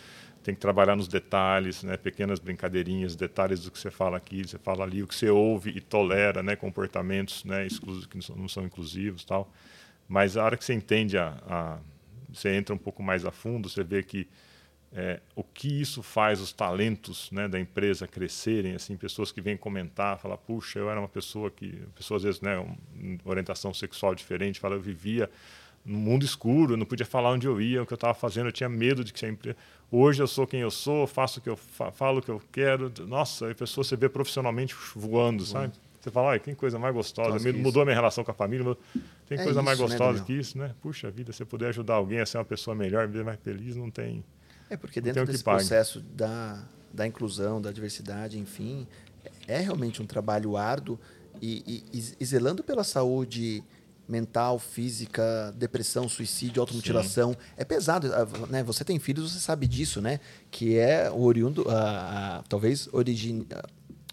Tem 0.45 0.55
que 0.55 0.61
trabalhar 0.61 0.95
nos 0.97 1.09
detalhes, 1.09 1.83
né? 1.83 1.97
pequenas 1.97 2.39
brincadeirinhas, 2.39 3.17
detalhes 3.17 3.65
do 3.65 3.71
que 3.73 3.79
você 3.79 3.91
fala 3.91 4.19
aqui, 4.19 4.47
você 4.47 4.59
fala 4.59 4.85
ali, 4.85 5.03
o 5.03 5.09
que 5.09 5.15
você 5.17 5.31
ouve 5.31 5.71
e 5.71 5.81
tolera, 5.81 6.43
né? 6.43 6.55
comportamentos 6.57 7.45
né? 7.45 7.67
que 8.11 8.19
não 8.37 8.49
são, 8.49 8.65
inclusivos 8.65 9.25
tal. 9.25 9.51
Mas 10.09 10.37
a 10.37 10.45
hora 10.45 10.57
que 10.57 10.65
você 10.65 10.75
entende, 10.75 11.19
a, 11.19 11.37
a- 11.49 11.79
você 12.33 12.55
entra 12.57 12.75
um 12.75 12.79
pouco 12.79 13.03
mais 13.03 13.25
a 13.25 13.31
fundo, 13.31 13.69
você 13.69 13.85
vê 13.85 14.03
que 14.03 14.29
é, 14.93 15.21
o 15.35 15.43
que 15.43 15.81
isso 15.81 16.03
faz 16.03 16.41
os 16.41 16.53
talentos 16.53 17.31
né, 17.33 17.49
da 17.49 17.59
empresa 17.59 18.07
crescerem, 18.07 18.75
assim, 18.75 18.97
pessoas 18.97 19.33
que 19.33 19.41
vêm 19.41 19.57
comentar, 19.57 20.19
falar, 20.19 20.37
puxa, 20.37 20.79
eu 20.79 20.89
era 20.89 21.01
uma 21.01 21.09
pessoa 21.09 21.51
que, 21.51 21.83
pessoas 21.97 22.21
às 22.21 22.25
vezes, 22.25 22.41
né, 22.41 22.59
um, 22.59 23.19
orientação 23.25 23.75
sexual 23.75 24.15
diferente, 24.15 24.61
fala, 24.61 24.77
eu 24.77 24.81
vivia 24.81 25.29
no 25.85 25.99
mundo 25.99 26.25
escuro, 26.25 26.75
eu 26.75 26.77
não 26.77 26.87
podia 26.87 27.05
falar 27.05 27.31
onde 27.31 27.47
eu 27.47 27.61
ia, 27.61 27.83
o 27.83 27.87
que 27.87 27.93
eu 27.93 27.97
estava 27.97 28.15
fazendo, 28.15 28.47
eu 28.49 28.53
tinha 28.53 28.69
medo 28.69 29.05
de 29.05 29.13
que 29.13 29.19
sempre. 29.21 29.55
Hoje 29.97 30.21
eu 30.21 30.27
sou 30.27 30.45
quem 30.45 30.59
eu 30.61 30.73
sou, 30.73 31.07
faço 31.07 31.39
o 31.39 31.43
que 31.43 31.49
eu 31.49 31.57
fa 31.57 31.93
falo 31.93 32.19
o 32.19 32.23
que 32.23 32.29
eu 32.29 32.43
quero. 32.51 32.93
Nossa, 33.07 33.49
a 33.49 33.55
pessoa 33.55 33.85
você 33.85 33.95
vê 33.95 34.09
profissionalmente 34.09 34.75
voando, 34.97 35.47
sabe? 35.47 35.73
Você 36.01 36.11
fala, 36.11 36.31
olha, 36.31 36.41
tem 36.41 36.53
coisa 36.53 36.81
mais 36.81 36.93
gostosa, 36.93 37.31
Nossa, 37.31 37.45
me- 37.45 37.53
que 37.53 37.59
mudou 37.59 37.83
a 37.83 37.85
minha 37.85 37.95
relação 37.95 38.25
com 38.25 38.31
a 38.33 38.35
família, 38.35 38.77
tem 39.29 39.39
É 39.39 39.45
coisa 39.45 39.63
mais 39.63 39.79
isso, 39.79 39.87
né, 39.87 39.89
gostosa 39.91 40.19
Daniel? 40.19 40.27
que 40.27 40.33
isso, 40.33 40.59
né? 40.59 40.75
Puxa 40.83 41.11
vida, 41.13 41.33
se 41.33 41.45
eu 41.45 41.47
puder 41.47 41.69
ajudar 41.69 41.95
alguém 41.95 42.19
a 42.19 42.27
ser 42.27 42.39
uma 42.39 42.45
pessoa 42.45 42.75
melhor, 42.75 43.07
viver 43.07 43.25
mais 43.25 43.39
feliz, 43.39 43.77
não 43.77 43.89
tem. 43.89 44.25
É 44.69 44.77
porque 44.77 45.01
dentro 45.01 45.25
que 45.27 45.31
desse 45.31 45.45
processo 45.45 46.01
da, 46.01 46.61
da 46.93 47.07
inclusão, 47.07 47.63
da 47.63 47.71
diversidade, 47.71 48.37
enfim, 48.37 48.89
é 49.47 49.61
realmente 49.61 50.03
um 50.03 50.07
trabalho 50.07 50.57
árduo 50.57 50.99
e- 51.41 51.85
e- 51.93 52.15
e 52.19 52.25
zelando 52.25 52.65
pela 52.65 52.83
saúde 52.83 53.63
mental, 54.09 54.59
física, 54.59 55.53
depressão, 55.57 56.09
suicídio, 56.09 56.61
automutilação. 56.61 57.37
É 57.57 57.65
pesado, 57.65 58.13
ah, 58.15 58.27
né? 58.49 58.63
Você 58.63 58.85
tem 58.85 58.99
filhos, 58.99 59.33
você 59.33 59.41
sabe 59.41 59.67
disso, 59.67 60.01
né? 60.01 60.21
Que 60.51 60.77
é 60.77 61.11
o 61.11 61.23
oriundo, 61.23 61.69
a- 61.71 62.39
a- 62.39 62.43
talvez 62.49 62.89
origem, 62.93 63.47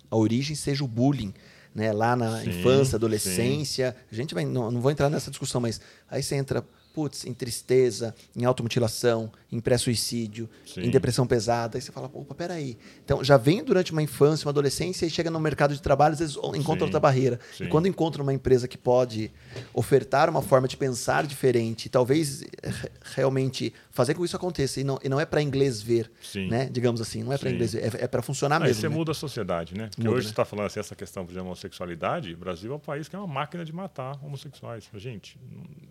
a 0.10 0.16
origem 0.16 0.56
seja 0.56 0.84
o 0.84 0.88
bullying. 0.88 1.34
Né, 1.74 1.94
lá 1.94 2.18
na 2.18 2.42
Sim, 2.42 2.50
infância, 2.50 2.98
adolescência, 2.98 3.96
a 4.12 4.14
gente 4.14 4.34
vai, 4.34 4.44
não, 4.44 4.70
não 4.70 4.82
vou 4.82 4.92
entrar 4.92 5.10
nessa 5.10 5.30
discussão, 5.32 5.62
mas 5.62 5.80
aí 6.10 6.22
você 6.22 6.36
entra, 6.36 6.62
putz, 6.94 7.26
em 7.26 7.34
tristeza, 7.34 8.14
em 8.36 8.44
automutilação, 8.44 9.32
em 9.52 9.60
pré-suicídio, 9.60 10.50
em 10.78 10.90
depressão 10.90 11.28
pesada, 11.28 11.78
aí 11.78 11.82
você 11.82 11.92
fala, 11.92 12.10
opa, 12.14 12.34
peraí. 12.34 12.78
Então, 13.04 13.22
já 13.24 13.36
vem 13.36 13.64
durante 13.64 13.92
uma 13.92 14.02
infância, 14.02 14.46
uma 14.46 14.52
adolescência, 14.52 15.06
e 15.06 15.10
chega 15.10 15.30
no 15.30 15.40
mercado 15.40 15.74
de 15.74 15.82
trabalho, 15.82 16.14
às 16.14 16.20
vezes 16.20 16.38
encontra 16.38 16.80
Sim, 16.80 16.84
outra 16.84 17.00
barreira. 17.00 17.40
sim. 17.58 17.66
E 17.66 17.68
quando 17.68 17.88
encontra 17.88 18.24
uma 18.24 18.34
empresa 18.34 18.68
que 18.68 18.78
pode 18.78 19.30
ofertar 19.74 20.30
uma 20.30 20.42
forma 20.42 20.68
de 20.68 20.78
pensar 20.78 21.26
diferente, 21.26 21.90
talvez 21.90 22.44
eh, 22.44 22.90
realmente 23.14 23.74
fazer 23.90 24.14
com 24.14 24.22
que 24.22 24.26
isso 24.26 24.36
aconteça, 24.38 24.80
e 24.80 24.84
não, 24.84 24.98
e 25.04 25.10
não 25.10 25.20
é 25.20 25.26
para 25.26 25.42
inglês 25.42 25.82
ver, 25.82 26.10
Sim. 26.22 26.48
né? 26.48 26.70
digamos 26.72 27.02
assim, 27.02 27.24
não 27.24 27.34
é 27.34 27.38
para 27.38 27.52
inglês 27.52 27.74
ver, 27.74 27.84
é, 27.84 28.04
é 28.06 28.08
para 28.08 28.22
funcionar 28.22 28.62
Aí 28.62 28.70
mesmo. 28.70 28.82
você 28.82 28.90
né? 28.90 28.96
muda 28.96 29.12
a 29.12 29.16
sociedade, 29.16 29.76
né? 29.76 29.88
Porque 29.88 30.02
Muda, 30.02 30.16
hoje 30.16 30.26
né? 30.26 30.30
você 30.30 30.34
está 30.34 30.46
falando 30.46 30.68
assim, 30.68 30.80
essa 30.80 30.96
questão 30.96 31.26
de 31.26 31.38
homossexualidade, 31.38 32.34
o 32.34 32.38
Brasil 32.38 32.72
é 32.72 32.76
um 32.76 32.80
país 32.80 33.10
que 33.10 33.16
é 33.16 33.20
uma 33.20 33.28
máquina 33.28 33.66
de 33.66 33.74
matar 33.74 34.18
homossexuais. 34.24 34.90
Gente, 34.96 35.38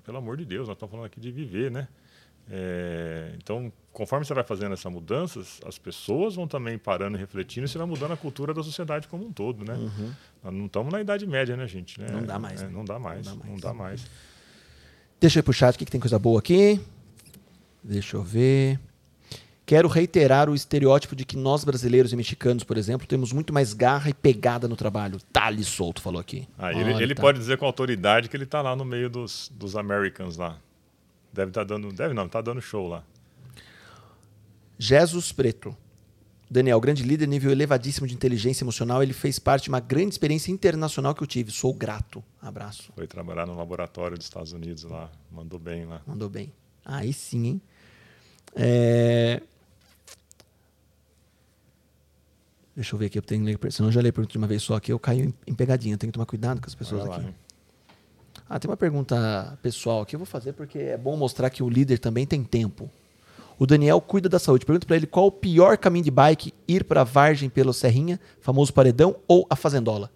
pelo 0.05 0.19
amor 0.19 0.37
de 0.37 0.45
Deus, 0.47 0.67
nós 0.69 0.77
estamos 0.77 0.91
falando 0.91 1.07
aqui 1.07 1.21
de 1.21 1.31
viver, 1.31 1.71
né? 1.71 1.89
É, 2.53 3.33
então, 3.37 3.73
conforme 3.93 4.25
você 4.25 4.35
vai 4.35 4.43
fazendo 4.43 4.73
essa 4.73 4.91
mudança, 4.91 5.41
as 5.65 5.79
pessoas 5.79 6.35
vão 6.35 6.49
também 6.49 6.77
parando 6.77 7.17
e 7.17 7.21
refletindo 7.21 7.67
e 7.67 7.69
você 7.69 7.79
vai 7.79 7.87
mudando 7.87 8.13
a 8.13 8.17
cultura 8.17 8.53
da 8.53 8.63
sociedade 8.63 9.07
como 9.07 9.25
um 9.25 9.33
todo, 9.33 9.65
né? 9.65 9.75
Nós 10.43 10.53
não 10.53 10.67
estamos 10.67 10.93
na 10.93 11.01
Idade 11.01 11.27
Média, 11.27 11.57
né, 11.57 11.67
gente? 11.69 12.01
né? 12.01 12.09
Uhum. 12.09 12.17
Não 12.17 12.23
dá 12.25 12.39
mais, 12.39 12.61
É, 12.61 12.65
né? 12.67 12.71
não 12.73 12.85
dá 12.85 12.99
mais. 12.99 13.27
Não 13.27 13.37
dá 13.37 13.39
mais. 13.39 13.51
Não 13.51 13.57
dá 13.57 13.75
mais. 13.75 14.07
Deixa 15.21 15.45
eu 15.47 15.53
chat 15.53 15.75
aqui 15.75 15.85
que 15.85 15.91
tem 15.93 16.01
coisa 16.01 16.19
boa 16.19 16.39
aqui. 16.41 16.81
Deixa 17.85 18.17
eu 18.17 18.23
ver. 18.23 18.81
Quero 19.65 19.87
reiterar 19.87 20.51
o 20.51 20.55
estereótipo 20.55 21.15
de 21.15 21.25
que 21.25 21.37
nós 21.37 21.63
brasileiros 21.63 22.13
e 22.13 22.17
mexicanos, 22.17 22.65
por 22.65 22.77
exemplo, 22.77 23.07
temos 23.07 23.33
muito 23.33 23.53
mais 23.53 23.73
garra 23.73 24.11
e 24.11 24.15
pegada 24.15 24.67
no 24.67 24.75
trabalho. 24.75 25.21
Thales 25.33 25.69
Solto 25.69 26.03
falou 26.03 26.21
aqui. 26.21 26.49
Ah, 26.59 26.73
ele 26.73 26.93
Olha, 26.93 27.03
ele 27.05 27.15
tá. 27.15 27.21
pode 27.23 27.39
dizer 27.39 27.57
com 27.57 27.67
autoridade 27.67 28.29
que 28.29 28.37
ele 28.37 28.43
está 28.43 28.61
lá 28.63 28.75
no 28.75 28.85
meio 28.85 29.09
dos, 29.09 29.49
dos 29.55 29.77
Americans 29.77 30.37
lá. 30.37 30.59
Deve 31.33 31.51
estar 31.51 31.65
dando. 31.65 31.93
Deve 31.93 32.15
não, 32.15 32.27
está 32.27 32.41
dando 32.41 32.61
show 32.61 32.89
lá. 32.89 33.05
Jesus 34.79 35.33
Preto. 35.33 35.77
Daniel, 36.51 36.81
grande 36.81 37.05
líder, 37.05 37.29
nível 37.29 37.53
elevadíssimo 37.53 38.09
de 38.09 38.15
inteligência 38.15 38.65
emocional. 38.65 39.03
Ele 39.03 39.13
fez 39.13 39.39
parte 39.39 39.65
de 39.65 39.69
uma 39.69 39.79
grande 39.79 40.11
experiência 40.11 40.51
internacional 40.51 41.15
que 41.15 41.23
eu 41.23 41.27
tive. 41.27 41.53
Sou 41.53 41.73
grato. 41.73 42.25
Abraço. 42.43 42.93
Foi 42.97 43.07
trabalhar 43.07 43.47
no 43.47 43.55
laboratório 43.55 44.17
dos 44.17 44.27
Estados 44.27 44.53
Unidos 44.53 44.83
lá. 44.83 45.09
Mandou 45.31 45.61
bem 45.61 45.85
lá. 45.85 46.03
Mandou 46.05 46.29
bem. 46.29 46.53
Aí 46.85 47.13
sim, 47.13 47.47
hein? 47.47 47.63
É... 48.57 49.41
Deixa 52.75 52.95
eu 52.95 52.99
ver 52.99 53.07
aqui, 53.07 53.19
eu 53.19 53.23
tenho 53.23 53.45
que 53.45 53.65
ler, 53.65 53.73
senão 53.73 53.89
eu 53.89 53.93
já 53.93 54.01
a 54.01 54.05
pergunta 54.05 54.33
de 54.33 54.39
uma 54.39 54.47
vez 54.47 54.63
só 54.63 54.75
aqui, 54.75 54.91
eu 54.91 54.99
caio 54.99 55.35
em, 55.47 55.55
pegadinha, 55.55 55.95
eu 55.95 55.99
tenho 55.99 56.11
que 56.11 56.15
tomar 56.15 56.25
cuidado 56.25 56.61
com 56.61 56.67
as 56.67 56.75
pessoas 56.75 57.05
lá, 57.05 57.17
aqui. 57.17 57.27
hein? 57.27 57.35
Ah, 58.53 58.59
tem 58.59 58.69
uma 58.69 58.77
pergunta 58.77 59.57
pessoal 59.63 60.01
aqui, 60.01 60.17
eu 60.17 60.19
vou 60.19 60.27
fazer 60.27 60.53
porque 60.55 60.77
é 60.77 60.97
bom 60.97 61.17
mostrar 61.17 61.49
que 61.51 61.63
o 61.63 61.69
líder 61.69 62.01
também 62.01 62.27
tem 62.27 62.43
tempo. 62.43 62.91
O 63.57 63.65
Daniel 63.65 64.01
cuida 64.01 64.29
da 64.29 64.41
saúde. 64.41 64.67
Pergunta 64.67 64.85
para 64.89 64.97
ele 64.97 65.07
qual 65.07 65.27
o 65.27 65.31
pior 65.31 65.79
caminho 65.79 66.05
de 66.05 66.11
bike, 66.11 66.53
ir 66.67 66.83
para 66.83 67.05
Vargem 67.05 67.49
pelo 67.49 67.73
Serrinha, 67.73 68.19
famoso 68.41 68.75
paredão, 68.75 69.15
ou 69.29 69.47
a 69.49 69.55
Fazendola? 69.55 70.11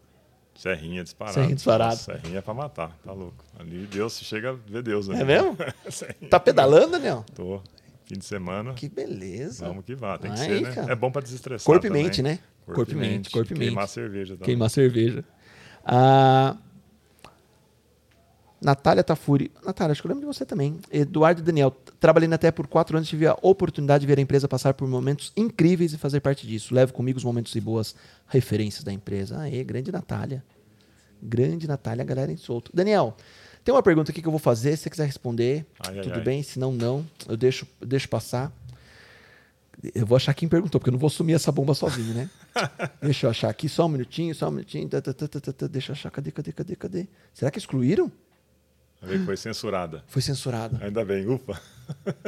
Serrinha 0.56 1.05
disparado. 1.05 1.35
Serrinha 1.35 1.55
disparado. 1.55 1.90
Nossa, 1.93 2.12
Serrinha 2.12 2.39
é 2.39 2.40
pra 2.40 2.55
matar, 2.55 2.98
tá 3.05 3.12
louco. 3.12 3.44
Ali 3.56 3.86
Deus 3.86 4.15
se 4.15 4.24
chega 4.24 4.51
a 4.51 4.52
ver 4.52 4.82
Deus. 4.82 5.06
né? 5.06 5.20
É 5.20 5.24
mesmo? 5.24 5.56
Tá 6.28 6.40
pedalando, 6.40 6.90
Daniel? 6.93 7.24
Tô. 7.36 7.61
Fim 8.05 8.19
de 8.19 8.24
semana. 8.24 8.74
Que 8.74 8.89
beleza. 8.89 9.69
Vamos 9.69 9.85
que 9.85 9.94
vá. 9.94 10.19
Tem 10.19 10.32
que 10.32 10.39
ser, 10.40 10.61
né? 10.61 10.73
cara. 10.73 10.93
É 10.93 10.97
bom 10.97 11.12
pra 11.12 11.23
desestressar. 11.23 11.65
Corpo 11.65 11.86
e 11.86 11.90
mente, 11.90 12.20
né? 12.20 12.40
Corpo 12.66 12.90
e 12.90 12.94
mente, 12.97 13.31
corpo 13.31 13.52
e 13.52 13.55
mente. 13.55 13.66
Queimar 13.69 13.89
cerveja 13.89 14.35
também. 14.35 14.47
Queimar 14.47 14.70
cerveja. 14.70 15.24
A 15.85 16.56
Natália 18.65 19.05
Tafuri. 19.05 19.53
Natália, 19.65 19.93
acho 19.93 20.01
que 20.01 20.07
eu 20.07 20.11
lembro 20.11 20.23
de 20.23 20.27
você 20.27 20.45
também. 20.47 20.78
Eduardo 20.91 21.41
e 21.41 21.45
Daniel. 21.45 21.70
Trabalhei 22.01 22.27
na 22.28 22.39
TE 22.39 22.51
por 22.51 22.66
quatro 22.66 22.97
anos 22.97 23.09
e 23.09 23.11
tive 23.11 23.27
a 23.27 23.36
oportunidade 23.43 24.01
de 24.03 24.07
ver 24.07 24.19
a 24.19 24.23
empresa 24.23 24.49
passar 24.49 24.73
por 24.74 24.89
momentos 24.89 25.32
incríveis 25.36 25.93
e 25.93 25.99
fazer 25.99 26.20
parte 26.20 26.47
disso. 26.47 26.74
Levo 26.74 26.93
comigo 26.93 27.19
os 27.19 27.24
momentos 27.24 27.55
e 27.55 27.61
boas 27.61 27.95
referências 28.27 28.82
da 28.82 28.93
empresa. 28.93 29.39
Aê, 29.39 29.62
grande 29.62 29.93
Natália. 29.93 30.43
Grande 31.23 31.69
Natália, 31.69 32.05
galera 32.05 32.32
em 32.32 32.36
solto. 32.36 32.70
Daniel, 32.74 33.16
tem 33.62 33.74
uma 33.74 33.82
pergunta 33.82 34.11
aqui 34.11 34.20
que 34.20 34.28
eu 34.28 34.32
vou 34.32 34.41
fazer. 34.41 34.77
Se 34.77 34.85
você 34.85 34.91
quiser 34.91 35.07
responder, 35.07 35.66
Ai, 35.86 35.99
ai, 35.99 36.03
tudo 36.03 36.15
ai. 36.16 36.20
bem. 36.23 36.43
Se 36.43 36.59
não, 36.59 36.73
não. 36.73 37.05
Eu 37.28 37.36
deixo, 37.36 37.66
eu 37.81 37.86
deixo 37.86 38.09
passar. 38.09 38.53
Eu 39.95 40.07
vou 40.07 40.16
achar 40.16 40.32
quem 40.32 40.49
perguntou, 40.49 40.81
porque 40.81 40.89
eu 40.89 40.93
não 40.93 40.99
vou 40.99 41.11
sumir 41.11 41.35
essa 41.35 41.53
bomba 41.53 41.74
sozinho, 41.74 42.15
né? 42.15 42.31
Deixa 43.03 43.27
eu 43.27 43.31
achar 43.31 43.51
aqui, 43.51 43.69
só 43.69 43.85
um 43.85 43.89
minutinho, 43.89 44.35
só 44.35 44.49
um 44.49 44.53
minutinho. 44.53 44.89
Tá, 44.89 45.03
tá, 45.03 45.12
tá. 45.12 45.66
Deixa 45.66 45.91
eu 45.91 45.95
achar, 45.95 46.11
cadê, 46.11 46.31
cadê, 46.31 46.53
cadê, 46.53 46.77
cadê? 46.77 47.07
Será 47.35 47.51
que 47.51 47.59
excluíram? 47.59 48.11
Foi 49.24 49.36
censurada. 49.36 50.02
Foi 50.06 50.22
censurado. 50.22 50.78
Ainda 50.82 51.05
bem, 51.05 51.26
ufa. 51.28 51.60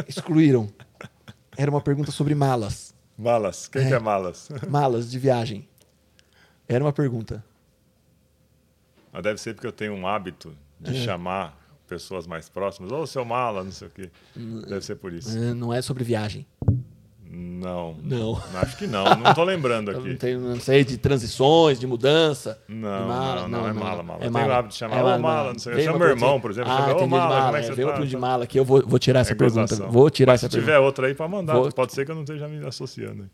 Excluíram. 0.08 0.68
Era 1.56 1.70
uma 1.70 1.80
pergunta 1.80 2.10
sobre 2.10 2.34
malas. 2.34 2.94
Malas. 3.18 3.66
Quem 3.68 3.82
É. 3.82 3.88
que 3.88 3.94
é 3.94 3.98
malas? 3.98 4.48
Malas 4.68 5.10
de 5.10 5.18
viagem. 5.18 5.66
Era 6.68 6.84
uma 6.84 6.92
pergunta. 6.92 7.42
Mas 9.12 9.22
deve 9.22 9.40
ser 9.40 9.54
porque 9.54 9.66
eu 9.66 9.72
tenho 9.72 9.94
um 9.94 10.06
hábito 10.06 10.54
de 10.80 10.96
É. 10.96 11.04
chamar 11.04 11.58
pessoas 11.88 12.26
mais 12.26 12.48
próximas. 12.48 12.92
Ô, 12.92 13.06
seu 13.06 13.24
mala, 13.24 13.62
não 13.64 13.70
sei 13.72 13.88
o 13.88 13.90
quê. 13.90 14.10
Deve 14.68 14.84
ser 14.84 14.96
por 14.96 15.12
isso. 15.12 15.38
Não 15.54 15.72
é 15.72 15.80
sobre 15.80 16.04
viagem. 16.04 16.46
Não. 17.28 17.96
Não. 18.02 18.40
Acho 18.54 18.76
que 18.76 18.86
não. 18.86 19.04
Não 19.16 19.34
tô 19.34 19.42
lembrando 19.44 19.90
aqui. 19.92 20.08
Não, 20.10 20.16
tenho, 20.16 20.40
não 20.40 20.60
sei, 20.60 20.84
de 20.84 20.96
transições, 20.96 21.78
de 21.80 21.86
mudança. 21.86 22.58
Não, 22.68 22.76
de 23.02 23.06
mala. 23.08 23.42
não, 23.42 23.48
não, 23.48 23.68
é 23.68 23.72
mala, 23.72 24.02
mala. 24.02 24.24
É 24.24 24.26
Eu 24.28 24.32
tenho 24.32 24.46
o 24.46 24.52
hábito 24.52 24.72
de 24.72 24.78
chamar, 24.78 25.04
ô, 25.04 25.18
mala, 25.18 25.52
não 25.52 25.58
sei. 25.58 25.74
Eu 25.74 25.80
chamo 25.80 25.98
meu 25.98 26.08
irmão, 26.08 26.40
por 26.40 26.50
exemplo, 26.50 26.70
Ah, 26.72 26.76
chama, 26.86 27.02
ô, 27.02 27.06
mala, 27.06 27.28
mala. 27.28 27.44
como 27.46 27.56
é 27.56 27.60
que 27.60 27.66
é, 27.66 27.68
você 27.68 27.74
veio 27.74 27.88
tá? 27.88 27.94
outro 27.94 28.08
de 28.08 28.16
mala 28.16 28.44
aqui, 28.44 28.58
eu 28.58 28.64
vou, 28.64 28.82
vou 28.86 28.98
tirar 28.98 29.20
essa 29.20 29.32
É 29.32 29.34
pergunta. 29.34 29.74
Vou 29.86 30.08
tirar 30.10 30.32
Mas 30.32 30.40
essa 30.44 30.46
se 30.50 30.54
tiver 30.58 30.66
pergunta. 30.66 30.86
outra 30.86 31.06
aí 31.08 31.14
para 31.14 31.28
mandar. 31.28 31.54
Vou- 31.54 31.72
Pode 31.72 31.92
ser 31.92 32.04
que 32.04 32.10
eu 32.10 32.14
não 32.14 32.22
esteja 32.22 32.46
me 32.48 32.64
associando. 32.66 33.28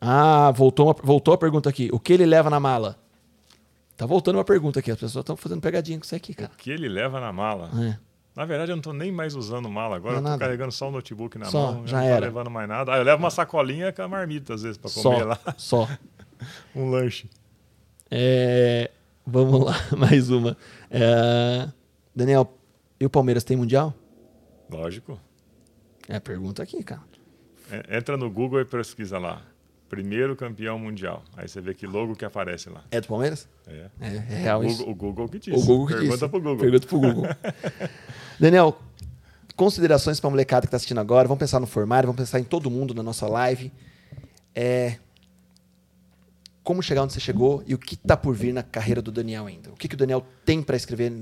Ah, 0.00 0.50
voltou, 0.50 0.86
uma- 0.88 0.96
voltou 1.02 1.32
a 1.34 1.38
pergunta 1.38 1.68
aqui. 1.70 1.88
O 1.92 1.98
que 2.00 2.12
ele 2.12 2.26
leva 2.26 2.50
na 2.50 2.60
mala? 2.60 2.96
Tá 3.96 4.04
voltando 4.06 4.36
uma 4.36 4.44
pergunta 4.44 4.80
aqui. 4.80 4.90
As 4.90 4.98
pessoas 4.98 5.22
estão 5.22 5.36
fazendo 5.36 5.60
pegadinha 5.60 5.96
com 5.98 6.04
isso 6.04 6.14
aqui, 6.16 6.34
cara. 6.34 6.50
O 6.52 6.56
que 6.56 6.70
ele 6.70 6.88
leva 6.88 7.20
na 7.20 7.32
mala? 7.32 7.70
É. 7.80 7.96
Na 8.34 8.44
verdade, 8.44 8.72
eu 8.72 8.76
não 8.76 8.82
tô 8.82 8.92
nem 8.92 9.12
mais 9.12 9.34
usando 9.36 9.70
mala 9.70 9.94
agora. 9.96 10.14
É 10.16 10.18
eu 10.18 10.22
tô 10.22 10.28
nada. 10.28 10.38
carregando 10.44 10.72
só 10.72 10.88
o 10.88 10.90
notebook 10.90 11.38
na 11.38 11.46
Só, 11.46 11.72
mão. 11.74 11.86
já 11.86 11.98
não 11.98 12.04
era. 12.04 12.16
tô 12.16 12.24
levando 12.24 12.50
mais 12.50 12.68
nada. 12.68 12.92
Ah, 12.92 12.96
eu 12.98 13.04
levo 13.04 13.22
uma 13.22 13.30
sacolinha 13.30 13.92
com 13.92 14.02
a 14.02 14.08
marmita, 14.08 14.54
às 14.54 14.62
vezes, 14.62 14.76
para 14.76 14.90
Só, 14.90 15.02
comer 15.12 15.24
lá. 15.24 15.38
só. 15.56 15.88
Um 16.74 16.90
lanche. 16.90 17.30
É, 18.10 18.90
vamos 19.24 19.64
lá, 19.64 19.74
mais 19.96 20.28
uma. 20.30 20.56
É, 20.90 21.68
Daniel, 22.14 22.58
e 23.00 23.06
o 23.06 23.10
Palmeiras 23.10 23.44
tem 23.44 23.56
mundial? 23.56 23.94
Lógico. 24.68 25.18
É 26.08 26.16
a 26.16 26.20
pergunta 26.20 26.62
aqui, 26.62 26.82
cara. 26.82 27.00
É, 27.70 27.96
Entra 27.96 28.16
no 28.16 28.30
Google 28.30 28.60
e 28.60 28.64
pesquisa 28.64 29.18
lá. 29.18 29.40
Primeiro 29.94 30.34
campeão 30.34 30.78
mundial. 30.78 31.22
Aí 31.36 31.46
você 31.48 31.60
vê 31.60 31.72
que 31.72 31.86
logo 31.86 32.16
que 32.16 32.24
aparece 32.24 32.68
lá. 32.68 32.82
É 32.90 33.00
do 33.00 33.06
Palmeiras? 33.06 33.48
É. 33.66 33.86
É, 34.00 34.06
é 34.06 34.18
real 34.42 34.60
o, 34.60 34.64
isso. 34.64 34.78
Google, 34.78 34.92
o 34.92 34.96
Google 34.96 35.28
que 35.28 35.38
disse. 35.38 35.50
O 35.56 35.62
Google 35.64 35.86
que 35.86 35.94
Pergunta 35.94 36.16
disse. 36.16 36.28
pro 36.28 36.40
Google. 36.40 36.58
Pergunta 36.58 36.86
pro 36.86 36.98
Google. 36.98 37.24
Daniel, 38.40 38.78
considerações 39.54 40.18
para 40.18 40.28
a 40.28 40.30
molecada 40.32 40.62
que 40.62 40.66
está 40.66 40.76
assistindo 40.76 40.98
agora. 40.98 41.28
Vamos 41.28 41.38
pensar 41.38 41.60
no 41.60 41.66
formário, 41.66 42.08
vamos 42.08 42.18
pensar 42.18 42.40
em 42.40 42.44
todo 42.44 42.68
mundo 42.68 42.92
na 42.92 43.02
nossa 43.02 43.28
live. 43.28 43.70
É, 44.52 44.98
como 46.64 46.82
chegar 46.82 47.02
onde 47.02 47.12
você 47.12 47.20
chegou 47.20 47.62
e 47.66 47.74
o 47.74 47.78
que 47.78 47.94
está 47.94 48.16
por 48.16 48.34
vir 48.34 48.52
na 48.52 48.62
carreira 48.62 49.00
do 49.00 49.12
Daniel 49.12 49.46
ainda. 49.46 49.70
O 49.70 49.76
que, 49.76 49.86
que 49.86 49.94
o 49.94 49.98
Daniel 49.98 50.26
tem 50.44 50.62
para 50.62 50.76
escrever 50.76 51.12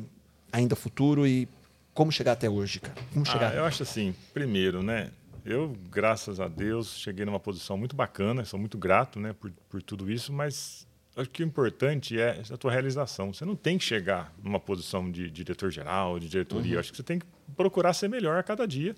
ainda 0.50 0.74
futuro 0.74 1.26
e 1.26 1.48
como 1.92 2.10
chegar 2.10 2.32
até 2.32 2.48
hoje, 2.48 2.80
cara? 2.80 2.94
Como 3.12 3.26
chegar? 3.26 3.52
Ah, 3.52 3.56
eu 3.56 3.64
acho 3.64 3.82
assim, 3.82 4.14
primeiro, 4.32 4.82
né? 4.82 5.10
Eu, 5.44 5.76
graças 5.90 6.38
a 6.38 6.46
Deus, 6.46 6.98
cheguei 6.98 7.24
numa 7.24 7.40
posição 7.40 7.76
muito 7.76 7.96
bacana, 7.96 8.44
sou 8.44 8.58
muito 8.58 8.78
grato 8.78 9.18
né, 9.18 9.32
por, 9.32 9.50
por 9.68 9.82
tudo 9.82 10.10
isso, 10.10 10.32
mas 10.32 10.86
acho 11.16 11.28
que 11.30 11.42
o 11.42 11.46
importante 11.46 12.18
é 12.18 12.42
a 12.50 12.56
tua 12.56 12.70
realização. 12.70 13.32
Você 13.32 13.44
não 13.44 13.56
tem 13.56 13.76
que 13.76 13.84
chegar 13.84 14.32
numa 14.42 14.60
posição 14.60 15.10
de 15.10 15.28
diretor-geral, 15.30 16.18
de 16.18 16.28
diretoria. 16.28 16.74
Uhum. 16.74 16.80
Acho 16.80 16.90
que 16.92 16.96
você 16.96 17.02
tem 17.02 17.18
que 17.18 17.26
procurar 17.56 17.92
ser 17.92 18.08
melhor 18.08 18.38
a 18.38 18.42
cada 18.42 18.66
dia, 18.66 18.94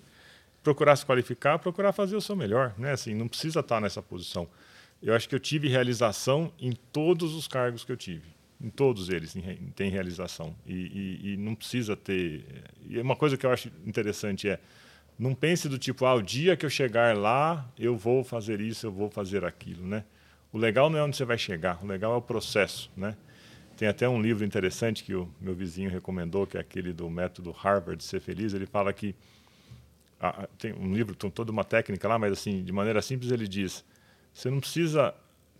procurar 0.63 0.95
se 0.95 1.05
qualificar, 1.05 1.57
procurar 1.57 1.91
fazer 1.93 2.15
o 2.15 2.21
seu 2.21 2.35
melhor. 2.35 2.73
Né? 2.77 2.91
Assim, 2.91 3.15
não 3.15 3.27
precisa 3.27 3.61
estar 3.61 3.81
nessa 3.81 4.01
posição. 4.01 4.47
Eu 5.01 5.15
acho 5.15 5.27
que 5.27 5.35
eu 5.35 5.39
tive 5.39 5.67
realização 5.67 6.53
em 6.59 6.71
todos 6.71 7.33
os 7.33 7.47
cargos 7.47 7.83
que 7.83 7.91
eu 7.91 7.97
tive. 7.97 8.35
Em 8.61 8.69
todos 8.69 9.09
eles 9.09 9.35
tem 9.75 9.89
realização. 9.89 10.55
E, 10.65 10.73
e, 10.73 11.33
e 11.33 11.37
não 11.37 11.55
precisa 11.55 11.95
ter. 11.95 12.45
E 12.87 12.97
uma 12.99 13.15
coisa 13.15 13.35
que 13.35 13.45
eu 13.45 13.51
acho 13.51 13.69
interessante 13.85 14.47
é 14.47 14.59
não 15.17 15.33
pense 15.33 15.69
do 15.69 15.77
tipo, 15.77 16.05
ah, 16.05 16.13
o 16.13 16.21
dia 16.21 16.57
que 16.57 16.65
eu 16.65 16.69
chegar 16.69 17.15
lá, 17.15 17.69
eu 17.79 17.95
vou 17.95 18.23
fazer 18.23 18.59
isso, 18.59 18.85
eu 18.85 18.91
vou 18.91 19.09
fazer 19.09 19.45
aquilo, 19.45 19.85
né? 19.85 20.03
O 20.51 20.57
legal 20.57 20.89
não 20.89 20.99
é 20.99 21.03
onde 21.03 21.15
você 21.15 21.25
vai 21.25 21.37
chegar, 21.37 21.83
o 21.83 21.87
legal 21.87 22.13
é 22.13 22.17
o 22.17 22.21
processo, 22.21 22.91
né? 22.95 23.15
Tem 23.77 23.87
até 23.87 24.07
um 24.07 24.21
livro 24.21 24.45
interessante 24.45 25.03
que 25.03 25.13
o 25.13 25.29
meu 25.39 25.53
vizinho 25.53 25.89
recomendou, 25.89 26.47
que 26.47 26.57
é 26.57 26.61
aquele 26.61 26.93
do 26.93 27.09
método 27.09 27.51
Harvard 27.51 28.01
Ser 28.01 28.21
Feliz. 28.21 28.53
Ele 28.53 28.65
fala 28.65 28.93
que 28.93 29.13
ah, 30.19 30.47
tem 30.57 30.73
um 30.73 30.93
livro 30.93 31.15
com 31.17 31.29
toda 31.29 31.51
uma 31.51 31.63
técnica 31.63 32.07
lá, 32.07 32.17
mas 32.17 32.31
assim, 32.31 32.63
de 32.63 32.71
maneira 32.71 33.01
simples 33.01 33.31
ele 33.31 33.47
diz: 33.47 33.83
você 34.33 34.49
não 34.49 34.59
precisa 34.59 35.13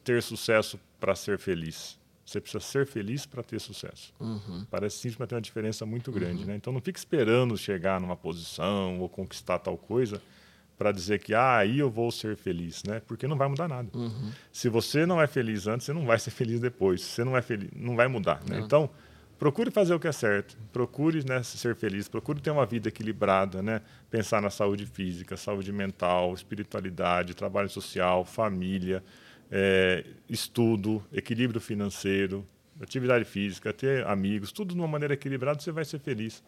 ter 0.04 0.24
sucesso 0.24 0.80
para 1.00 1.14
ser 1.14 1.38
feliz. 1.38 2.00
Você 2.26 2.42
precisa 2.42 2.60
ser 2.60 2.88
feliz 2.88 3.26
para 3.26 3.44
ter 3.44 3.60
sucesso. 3.60 4.12
Uhum. 4.20 4.66
Parece 4.70 4.98
simples, 4.98 5.18
mas 5.20 5.30
tem 5.30 5.36
uma 5.36 5.42
diferença 5.42 5.86
muito 5.86 6.12
grande. 6.12 6.44
Né? 6.44 6.56
Então 6.56 6.74
não 6.74 6.82
fique 6.82 6.98
esperando 6.98 7.56
chegar 7.56 8.02
numa 8.02 8.16
posição 8.16 9.00
ou 9.00 9.08
conquistar 9.08 9.60
tal 9.60 9.78
coisa 9.78 10.20
para 10.76 10.92
dizer 10.92 11.20
que 11.20 11.36
ah, 11.36 11.58
aí 11.58 11.80
eu 11.80 11.90
vou 11.90 12.12
ser 12.12 12.36
feliz, 12.36 12.84
né? 12.84 13.02
Porque 13.08 13.28
não 13.28 13.38
vai 13.38 13.48
mudar 13.48 13.68
nada. 13.68 13.88
Uhum. 13.94 14.32
Se 14.52 14.68
você 14.68 15.06
não 15.06 15.22
é 15.22 15.28
feliz 15.28 15.68
antes, 15.68 15.86
você 15.86 15.94
não 15.94 16.06
vai 16.06 16.18
ser 16.20 16.32
feliz 16.32 16.60
depois. 16.60 17.02
Se 17.02 17.10
você 17.12 17.24
não 17.24 17.38
é 17.38 17.42
feliz, 17.42 17.70
não 17.76 17.96
vai 17.96 18.08
mudar. 18.08 18.42
Né? 18.50 18.60
Então 18.60 18.90
procure 19.38 19.70
fazer 19.70 19.94
o 19.94 20.00
que 20.00 20.08
é 20.08 20.12
certo, 20.12 20.58
procure 20.74 21.24
né, 21.24 21.44
ser 21.44 21.76
feliz, 21.76 22.08
procure 22.08 22.42
ter 22.42 22.52
uma 22.52 22.66
vida 22.66 22.90
equilibrada, 22.90 23.62
né? 23.62 23.82
Pensar 24.10 24.42
na 24.42 24.50
saúde 24.50 24.86
física, 24.86 25.38
saúde 25.38 25.72
mental, 25.72 26.34
espiritualidade, 26.34 27.36
trabalho 27.36 27.70
social, 27.70 28.26
família 28.26 29.04
é, 29.52 30.04
estudo, 30.30 31.04
equilíbrio 31.12 31.62
financeiro, 31.62 32.46
atividade 32.82 33.26
física, 33.26 33.72
ter 33.72 34.06
amigos, 34.06 34.52
tudo 34.52 34.74
de 34.74 34.80
uma 34.80 34.88
maneira 34.88 35.14
equilibrada, 35.14 35.60
você 35.60 35.72
vai 35.72 35.86
ser 35.86 36.00
feliz. 36.00 36.44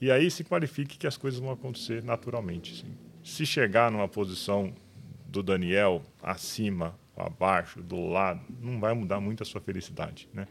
E 0.00 0.10
aí 0.10 0.30
se 0.30 0.44
qualifique 0.44 0.98
que 0.98 1.06
as 1.06 1.16
coisas 1.16 1.40
vão 1.40 1.50
acontecer 1.50 2.02
naturalmente. 2.02 2.82
Sim. 2.82 2.94
Se 3.24 3.46
chegar 3.46 3.90
numa 3.90 4.08
posição 4.08 4.72
do 5.26 5.42
Daniel 5.42 6.02
acima, 6.22 6.94
abaixo, 7.16 7.82
do 7.82 8.06
lado, 8.06 8.42
não 8.60 8.78
vai 8.78 8.94
mudar 8.94 9.20
muito 9.20 9.42
a 9.42 9.46
sua 9.46 9.60
felicidade, 9.60 10.28
né? 10.32 10.46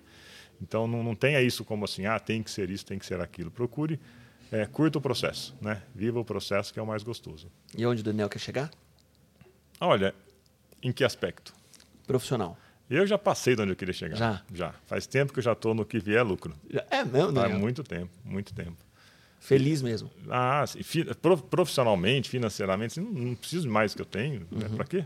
Então 0.62 0.88
não, 0.88 1.04
não 1.04 1.16
tenha 1.16 1.42
isso 1.42 1.64
como 1.64 1.86
assim, 1.86 2.06
ah, 2.06 2.20
tem 2.20 2.42
que 2.42 2.50
ser 2.50 2.70
isso, 2.70 2.86
tem 2.86 2.98
que 2.98 3.06
ser 3.06 3.20
aquilo. 3.22 3.52
Procure, 3.52 4.00
é, 4.52 4.66
curta 4.66 4.98
o 4.98 5.02
processo, 5.02 5.56
né? 5.62 5.82
Viva 5.94 6.20
o 6.20 6.26
processo 6.26 6.74
que 6.74 6.80
é 6.80 6.82
o 6.82 6.88
mais 6.88 7.04
gostoso. 7.04 7.52
E 7.78 7.86
onde 7.86 8.02
o 8.02 8.04
Daniel 8.04 8.30
quer 8.30 8.40
chegar? 8.40 8.72
Olha, 9.80 10.16
em 10.82 10.92
que 10.92 11.04
aspecto? 11.04 11.54
Profissional. 12.06 12.58
Eu 12.90 13.08
já 13.08 13.18
passei 13.18 13.56
de 13.56 13.62
onde 13.62 13.72
eu 13.72 13.76
queria 13.76 13.94
chegar. 13.94 14.16
Já? 14.16 14.42
Já. 14.54 14.76
Faz 14.86 15.08
tempo 15.08 15.34
que 15.34 15.40
eu 15.40 15.44
já 15.44 15.54
estou 15.54 15.74
no 15.74 15.84
que 15.86 16.00
vier 16.00 16.24
lucro. 16.24 16.54
É 16.92 17.04
mesmo, 17.04 17.34
Faz 17.34 17.34
Daniel? 17.34 17.60
muito 17.60 17.84
tempo, 17.84 18.12
muito 18.24 18.54
tempo. 18.54 18.78
Feliz 19.40 19.82
mesmo. 19.82 20.10
Ah, 20.30 20.64
profissionalmente, 21.50 22.30
financeiramente, 22.30 23.00
não, 23.00 23.36
preciso 23.36 23.70
mais 23.70 23.92
do 23.94 23.98
que 23.98 24.02
eu 24.02 24.06
tenho. 24.06 24.48
Né? 24.52 24.68
Uhum. 24.68 24.76
Para 24.76 24.86
quê? 24.86 25.06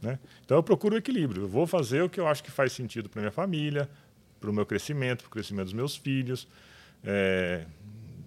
Né? 0.00 0.18
Então 0.44 0.56
eu 0.56 0.62
procuro 0.62 0.94
o 0.94 0.98
equilíbrio. 0.98 1.42
Eu 1.42 1.48
vou 1.48 1.66
fazer 1.66 2.02
o 2.02 2.08
que 2.08 2.18
eu 2.18 2.26
acho 2.26 2.42
que 2.42 2.50
faz 2.50 2.72
sentido 2.72 3.08
para 3.08 3.20
minha 3.20 3.32
família, 3.32 3.88
para 4.40 4.50
o 4.50 4.52
meu 4.52 4.64
crescimento, 4.64 5.22
para 5.22 5.28
o 5.28 5.30
crescimento 5.30 5.64
dos 5.64 5.72
meus 5.72 5.96
filhos. 5.96 6.48
É, 7.04 7.64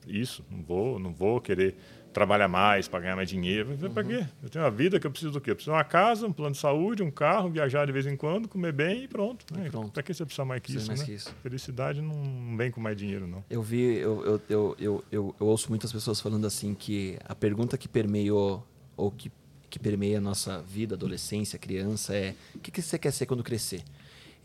isso, 0.07 0.45
não 0.49 0.61
vou, 0.63 0.99
não 0.99 1.13
vou 1.13 1.39
querer 1.41 1.75
trabalhar 2.14 2.48
mais 2.48 2.88
para 2.88 2.99
ganhar 3.02 3.15
mais 3.15 3.27
dinheiro. 3.30 3.77
Para 3.94 4.03
Uhum. 4.03 4.10
quê? 4.10 4.26
Eu 4.44 4.49
tenho 4.49 4.64
uma 4.64 4.72
vida 4.72 4.99
que 4.99 5.07
eu 5.07 5.11
preciso 5.11 5.31
do 5.34 5.41
quê? 5.41 5.52
Eu 5.52 5.56
preciso 5.56 5.72
de 5.72 5.77
uma 5.77 5.84
casa, 5.84 6.26
um 6.27 6.31
plano 6.31 6.53
de 6.53 6.60
saúde, 6.60 7.03
um 7.03 7.11
carro, 7.11 7.49
viajar 7.49 7.85
de 7.85 7.91
vez 7.91 8.06
em 8.06 8.15
quando, 8.15 8.48
comer 8.48 8.72
bem 8.72 9.03
e 9.03 9.07
pronto. 9.07 9.45
né? 9.53 9.68
pronto. 9.69 9.91
Para 9.91 10.03
que 10.03 10.14
você 10.14 10.23
precisa 10.23 10.45
mais 10.45 10.61
que 10.61 10.76
isso? 10.76 10.88
mais 10.88 10.99
né? 10.99 11.06
que 11.06 11.11
isso. 11.14 11.34
Felicidade 11.44 12.02
não, 12.02 12.15
não 12.15 12.56
vem 12.57 12.72
com 12.72 12.80
mais 12.80 12.95
dinheiro, 12.95 13.27
não. 13.27 13.44
Eu 13.49 13.61
vi, 13.61 13.95
eu, 13.98 14.23
eu, 14.26 14.41
eu, 14.49 14.76
eu, 14.80 15.03
eu, 15.11 15.35
eu 15.40 15.45
ouço 15.48 15.69
muitas 15.69 15.91
pessoas 15.91 16.22
falando 16.22 16.45
assim 16.48 16.73
que 16.73 17.18
a 17.26 17.35
pergunta 17.35 17.77
que 17.77 17.88
permeou, 17.88 18.65
ou 18.95 19.11
que, 19.11 19.31
que 19.69 19.80
permeia 19.80 20.19
a 20.19 20.22
nossa 20.22 20.61
vida, 20.61 20.95
adolescência, 20.95 21.57
criança, 21.60 22.15
é 22.15 22.35
o 22.56 22.60
que, 22.60 22.72
que 22.72 22.81
você 22.81 22.98
quer 22.99 23.11
ser 23.11 23.26
quando 23.26 23.44
crescer? 23.44 23.84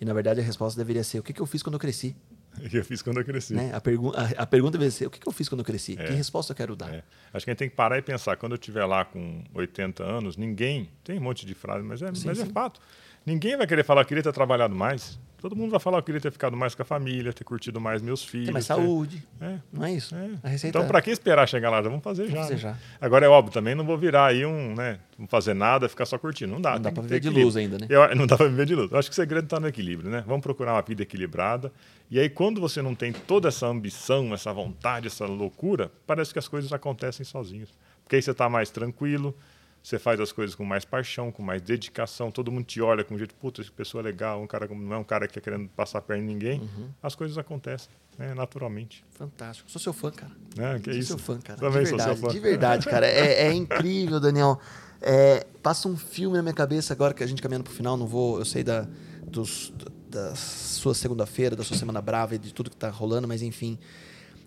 E 0.00 0.04
na 0.04 0.14
verdade 0.14 0.40
a 0.40 0.42
resposta 0.44 0.78
deveria 0.80 1.02
ser 1.02 1.18
o 1.18 1.22
que, 1.22 1.32
que 1.32 1.40
eu 1.42 1.46
fiz 1.46 1.62
quando 1.62 1.74
eu 1.74 1.80
cresci? 1.80 2.14
Que 2.58 2.76
eu 2.78 2.84
fiz 2.84 3.02
quando 3.02 3.18
eu 3.18 3.24
cresci. 3.24 3.54
Né? 3.54 3.70
A, 3.74 3.80
pergu 3.80 4.12
a, 4.14 4.42
a 4.42 4.46
pergunta 4.46 4.72
deveria 4.72 4.90
ser 4.90 5.06
o 5.06 5.10
que, 5.10 5.18
que 5.18 5.28
eu 5.28 5.32
fiz 5.32 5.48
quando 5.48 5.60
eu 5.60 5.64
cresci? 5.64 5.96
É. 5.98 6.04
Que 6.04 6.12
resposta 6.12 6.52
eu 6.52 6.56
quero 6.56 6.74
dar? 6.76 6.92
É. 6.92 7.02
Acho 7.32 7.44
que 7.44 7.50
a 7.50 7.52
gente 7.52 7.58
tem 7.58 7.68
que 7.68 7.76
parar 7.76 7.98
e 7.98 8.02
pensar. 8.02 8.36
Quando 8.36 8.52
eu 8.52 8.56
estiver 8.56 8.84
lá 8.84 9.04
com 9.04 9.42
80 9.54 10.02
anos, 10.02 10.36
ninguém. 10.36 10.88
Tem 11.04 11.18
um 11.18 11.22
monte 11.22 11.44
de 11.46 11.54
frase, 11.54 11.84
mas, 11.84 12.02
é, 12.02 12.14
Sim, 12.14 12.26
mas 12.26 12.38
é 12.38 12.44
sim. 12.44 12.52
fato. 12.52 12.80
Ninguém 13.24 13.56
vai 13.56 13.66
querer 13.66 13.84
falar 13.84 14.04
que 14.04 14.08
queria 14.08 14.22
ter 14.22 14.32
trabalhado 14.32 14.74
mais. 14.74 15.18
Todo 15.40 15.54
mundo 15.54 15.70
vai 15.70 15.78
falar 15.78 16.00
que 16.02 16.06
queria 16.06 16.20
ter 16.20 16.32
ficado 16.32 16.56
mais 16.56 16.74
com 16.74 16.82
a 16.82 16.84
família, 16.84 17.32
ter 17.32 17.44
curtido 17.44 17.80
mais 17.80 18.02
meus 18.02 18.24
filhos. 18.24 18.46
Ter 18.46 18.52
mais 18.52 18.66
ter- 18.66 18.74
saúde. 18.74 19.22
É. 19.40 19.58
Não 19.72 19.84
é 19.84 19.92
isso? 19.92 20.14
É. 20.14 20.30
A 20.42 20.48
receita 20.48 20.76
Então, 20.76 20.88
para 20.88 21.00
que 21.00 21.10
esperar 21.10 21.48
chegar 21.48 21.70
lá? 21.70 21.76
Já 21.80 21.88
vamos 21.88 22.02
fazer 22.02 22.26
já. 22.28 22.36
fazer 22.38 22.54
né? 22.54 22.60
já. 22.60 22.76
Agora 23.00 23.24
é 23.24 23.28
óbvio, 23.28 23.52
também 23.52 23.72
não 23.74 23.84
vou 23.84 23.96
virar 23.96 24.26
aí 24.26 24.44
um, 24.44 24.74
né? 24.74 24.98
Não 25.16 25.28
fazer 25.28 25.54
nada, 25.54 25.88
ficar 25.88 26.06
só 26.06 26.18
curtindo. 26.18 26.52
Não 26.52 26.60
dá. 26.60 26.74
Não 26.74 26.82
dá 26.82 26.90
que 26.90 27.00
viver 27.00 27.20
de 27.20 27.28
equilíbrio. 27.28 27.44
luz 27.44 27.56
ainda, 27.56 27.78
né? 27.78 27.86
Eu- 27.88 28.16
não 28.16 28.26
dá 28.26 28.36
para 28.36 28.48
viver 28.48 28.66
de 28.66 28.74
luz. 28.74 28.90
Eu 28.90 28.98
acho 28.98 29.08
que 29.08 29.12
o 29.12 29.16
segredo 29.16 29.44
está 29.44 29.60
no 29.60 29.68
equilíbrio, 29.68 30.10
né? 30.10 30.24
Vamos 30.26 30.42
procurar 30.42 30.72
uma 30.74 30.82
vida 30.82 31.02
equilibrada. 31.02 31.72
E 32.10 32.18
aí, 32.18 32.28
quando 32.28 32.60
você 32.60 32.82
não 32.82 32.94
tem 32.96 33.12
toda 33.12 33.46
essa 33.48 33.66
ambição, 33.66 34.34
essa 34.34 34.52
vontade, 34.52 35.06
essa 35.06 35.24
loucura, 35.26 35.92
parece 36.06 36.32
que 36.32 36.38
as 36.40 36.48
coisas 36.48 36.72
acontecem 36.72 37.24
sozinhas. 37.24 37.68
Porque 38.02 38.16
aí 38.16 38.22
você 38.22 38.32
está 38.32 38.48
mais 38.48 38.70
tranquilo, 38.70 39.36
você 39.82 39.98
faz 39.98 40.20
as 40.20 40.32
coisas 40.32 40.54
com 40.54 40.64
mais 40.64 40.84
paixão, 40.84 41.30
com 41.32 41.42
mais 41.42 41.62
dedicação, 41.62 42.30
todo 42.30 42.50
mundo 42.52 42.64
te 42.64 42.80
olha 42.80 43.02
com 43.04 43.14
um 43.14 43.18
jeito, 43.18 43.34
puta, 43.34 43.60
essa 43.62 43.70
pessoa 43.70 44.02
é 44.02 44.04
legal, 44.04 44.42
um 44.42 44.46
cara, 44.46 44.66
como- 44.68 44.82
não 44.82 44.94
é 44.96 44.98
um 44.98 45.04
cara 45.04 45.26
que 45.26 45.38
está 45.38 45.40
querendo 45.40 45.68
passar 45.70 46.00
perna 46.02 46.22
em 46.22 46.26
ninguém. 46.26 46.60
Uhum. 46.60 46.90
As 47.02 47.14
coisas 47.14 47.38
acontecem, 47.38 47.88
né, 48.18 48.34
naturalmente. 48.34 49.04
Fantástico. 49.12 49.70
Sou 49.70 49.80
seu 49.80 49.92
fã, 49.92 50.10
cara. 50.10 50.32
Né? 50.56 50.78
Que 50.78 50.90
sou 50.90 51.00
isso? 51.00 51.08
seu 51.08 51.18
fã, 51.18 51.38
cara. 51.40 51.58
Também 51.58 51.82
de 51.84 51.88
sou 51.88 51.96
verdade, 51.98 52.18
seu 52.20 52.28
fã. 52.28 52.34
De 52.34 52.40
verdade, 52.40 52.86
cara. 52.86 53.06
É, 53.06 53.46
é 53.48 53.52
incrível, 53.54 54.20
Daniel. 54.20 54.60
É, 55.00 55.46
passa 55.62 55.88
um 55.88 55.96
filme 55.96 56.36
na 56.36 56.42
minha 56.42 56.54
cabeça 56.54 56.92
agora 56.92 57.14
que 57.14 57.22
a 57.22 57.26
gente 57.26 57.40
caminhando 57.40 57.64
pro 57.64 57.72
final. 57.72 57.96
Não 57.96 58.06
vou. 58.06 58.38
Eu 58.40 58.44
sei 58.44 58.64
da, 58.64 58.86
dos, 59.22 59.72
da 60.10 60.34
sua 60.34 60.92
segunda-feira, 60.94 61.54
da 61.54 61.62
sua 61.62 61.76
semana 61.76 62.02
brava 62.02 62.34
e 62.34 62.38
de 62.38 62.52
tudo 62.52 62.68
que 62.68 62.76
tá 62.76 62.90
rolando, 62.90 63.28
mas 63.28 63.40
enfim. 63.42 63.78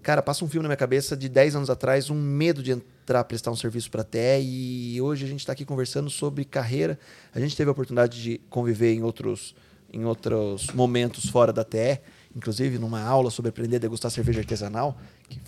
Cara, 0.04 0.22
passa 0.22 0.44
um 0.44 0.50
filme 0.50 0.64
na 0.64 0.70
minha 0.70 0.78
cabeça 0.78 1.16
de 1.16 1.30
10 1.30 1.56
anos 1.56 1.70
atrás, 1.70 2.10
um 2.10 2.16
medo 2.20 2.64
de 2.64 2.72
entrar 2.72 2.92
prestar 3.28 3.52
um 3.52 3.56
serviço 3.56 3.92
para 3.92 4.02
a 4.02 4.06
TE 4.06 4.42
e 4.42 5.02
hoje 5.02 5.26
a 5.26 5.28
gente 5.28 5.40
está 5.40 5.54
aqui 5.54 5.66
conversando 5.66 6.10
sobre 6.10 6.46
carreira. 6.46 6.98
A 7.34 7.40
gente 7.40 7.56
teve 7.56 7.70
a 7.70 7.72
oportunidade 7.72 8.22
de 8.22 8.40
conviver 8.50 8.94
em 8.94 9.04
outros, 9.04 9.56
em 9.92 10.06
outros 10.06 10.68
momentos 10.74 11.26
fora 11.30 11.52
da 11.52 11.64
TE, 11.64 12.00
inclusive 12.36 12.80
numa 12.80 13.02
aula 13.02 13.30
sobre 13.30 13.50
aprender 13.50 13.78
a 13.78 13.80
degustar 13.80 14.10
cerveja 14.10 14.40
artesanal, 14.40 14.98
que 15.28 15.40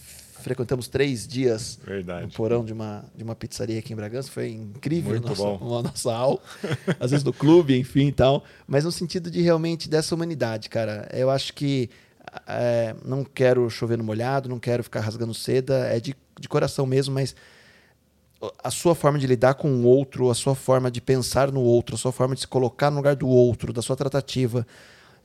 frequentamos 0.43 0.87
três 0.87 1.25
dias 1.25 1.79
Verdade. 1.83 2.25
no 2.25 2.31
porão 2.31 2.63
de 2.65 2.73
uma, 2.73 3.05
de 3.15 3.23
uma 3.23 3.33
pizzaria 3.33 3.79
aqui 3.79 3.93
em 3.93 3.95
Bragança. 3.95 4.29
Foi 4.29 4.49
incrível 4.49 5.11
Muito 5.11 5.27
a 5.27 5.29
nossa, 5.29 5.43
bom. 5.43 5.79
a 5.79 5.83
nossa 5.83 6.13
aula. 6.13 6.39
Às 6.99 7.11
vezes 7.11 7.23
no 7.23 7.31
clube, 7.33 7.77
enfim 7.77 8.07
e 8.07 8.11
tal. 8.11 8.43
Mas 8.67 8.83
no 8.83 8.91
sentido 8.91 9.31
de 9.31 9.41
realmente 9.41 9.89
dessa 9.89 10.13
humanidade, 10.13 10.69
cara. 10.69 11.07
Eu 11.13 11.29
acho 11.29 11.53
que 11.53 11.89
é, 12.47 12.95
não 13.05 13.23
quero 13.23 13.69
chover 13.69 13.97
no 13.97 14.03
molhado, 14.03 14.49
não 14.49 14.59
quero 14.59 14.83
ficar 14.83 14.99
rasgando 14.99 15.33
seda. 15.33 15.87
É 15.87 15.99
de, 15.99 16.15
de 16.39 16.47
coração 16.47 16.85
mesmo, 16.85 17.13
mas 17.13 17.35
a 18.63 18.69
sua 18.69 18.93
forma 18.93 19.17
de 19.17 19.25
lidar 19.25 19.53
com 19.53 19.69
o 19.69 19.83
outro, 19.83 20.29
a 20.29 20.35
sua 20.35 20.53
forma 20.53 20.91
de 20.91 20.99
pensar 20.99 21.51
no 21.51 21.61
outro, 21.61 21.95
a 21.95 21.97
sua 21.97 22.11
forma 22.11 22.35
de 22.35 22.41
se 22.41 22.47
colocar 22.47 22.91
no 22.91 22.97
lugar 22.97 23.15
do 23.15 23.27
outro, 23.27 23.71
da 23.71 23.81
sua 23.81 23.95
tratativa, 23.95 24.67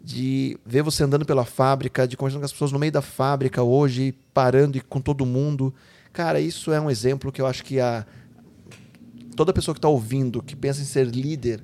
de 0.01 0.56
ver 0.64 0.82
você 0.82 1.02
andando 1.02 1.24
pela 1.24 1.44
fábrica, 1.44 2.06
de 2.06 2.16
conversando 2.16 2.40
com 2.40 2.47
as 2.47 2.52
pessoas 2.52 2.70
no 2.70 2.78
meio 2.78 2.93
da 2.93 3.02
fábrica 3.02 3.62
hoje, 3.62 4.14
parando 4.32 4.78
e 4.78 4.80
com 4.80 5.01
todo 5.01 5.26
mundo. 5.26 5.74
Cara, 6.12 6.40
isso 6.40 6.72
é 6.72 6.80
um 6.80 6.89
exemplo 6.89 7.32
que 7.32 7.40
eu 7.40 7.47
acho 7.47 7.64
que 7.64 7.80
a 7.80 8.06
toda 9.35 9.52
pessoa 9.52 9.74
que 9.74 9.78
está 9.78 9.89
ouvindo, 9.89 10.43
que 10.43 10.55
pensa 10.55 10.80
em 10.80 10.85
ser 10.85 11.06
líder, 11.06 11.62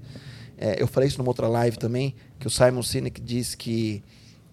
É, 0.57 0.81
eu 0.81 0.87
falei 0.87 1.09
isso 1.09 1.19
numa 1.19 1.29
outra 1.29 1.49
live 1.49 1.77
também, 1.77 2.15
que 2.39 2.47
o 2.47 2.51
Simon 2.51 2.83
Sinek 2.83 3.21
diz 3.21 3.55
que 3.55 4.03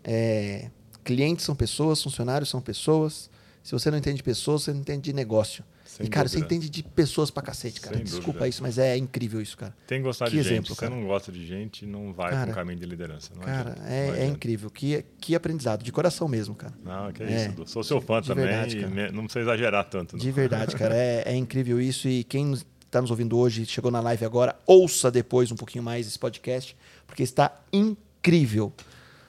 é, 0.03 0.69
clientes 1.03 1.45
são 1.45 1.55
pessoas, 1.55 2.01
funcionários 2.01 2.49
são 2.49 2.61
pessoas. 2.61 3.29
Se 3.63 3.71
você 3.73 3.91
não 3.91 3.97
entende 3.97 4.17
de 4.17 4.23
pessoas, 4.23 4.63
você 4.63 4.73
não 4.73 4.79
entende 4.81 5.01
de 5.03 5.13
negócio. 5.13 5.63
Sem 5.85 6.05
e, 6.05 6.09
cara, 6.09 6.25
dúvida. 6.27 6.39
você 6.39 6.45
entende 6.55 6.69
de 6.69 6.81
pessoas 6.83 7.29
pra 7.29 7.43
cacete, 7.43 7.81
cara. 7.81 7.97
Sem 7.97 8.05
Desculpa 8.05 8.27
dúvida. 8.31 8.47
isso, 8.47 8.63
mas 8.63 8.77
é 8.77 8.95
incrível 8.97 9.41
isso, 9.41 9.57
cara. 9.57 9.75
Tem 9.85 9.99
que 9.99 10.03
gostar 10.05 10.25
Que 10.25 10.31
de 10.31 10.37
exemplo, 10.39 10.55
gente. 10.67 10.73
Se 10.73 10.79
cara. 10.79 10.91
você 10.91 10.99
não 11.01 11.05
gosta 11.07 11.31
de 11.31 11.45
gente, 11.45 11.85
não 11.85 12.13
vai 12.13 12.31
Cara, 12.31 12.49
um 12.49 12.53
caminho 12.53 12.79
de 12.79 12.85
liderança. 12.85 13.29
Não 13.35 13.41
Cara, 13.43 13.71
adianta. 13.73 13.89
é, 13.89 14.07
Não 14.07 14.15
é 14.15 14.25
incrível. 14.27 14.69
Que, 14.71 15.03
que 15.19 15.35
aprendizado, 15.35 15.83
de 15.83 15.91
coração 15.91 16.27
mesmo, 16.29 16.55
cara. 16.55 16.73
Não, 16.83 17.11
que 17.11 17.21
é, 17.21 17.31
É, 17.31 17.45
isso. 17.47 17.51
Du. 17.55 17.67
Sou 17.69 17.83
seu 17.83 17.99
fã 18.01 18.21
de 18.21 18.29
também 18.29 18.45
verdade, 18.45 18.77
e 18.79 18.85
me- 18.87 19.11
não 19.11 19.23
precisa 19.25 19.41
exagerar 19.41 19.83
tanto. 19.83 20.15
Não. 20.15 20.19
De 20.23 20.31
verdade, 20.31 20.75
cara. 20.77 20.95
É, 20.95 21.23
é 21.33 21.35
incrível 21.35 21.79
isso. 21.81 22.07
E 22.07 22.23
quem 22.23 22.53
está 22.53 23.01
nos 23.01 23.11
ouvindo 23.11 23.37
hoje, 23.37 23.65
chegou 23.65 23.91
na 23.91 23.99
live 23.99 24.23
agora, 24.25 24.55
ouça 24.65 25.11
depois 25.11 25.51
um 25.51 25.55
pouquinho 25.57 25.83
mais 25.83 26.07
esse 26.07 26.17
podcast, 26.17 26.75
porque 27.05 27.21
está 27.21 27.53
incrível. 27.71 28.71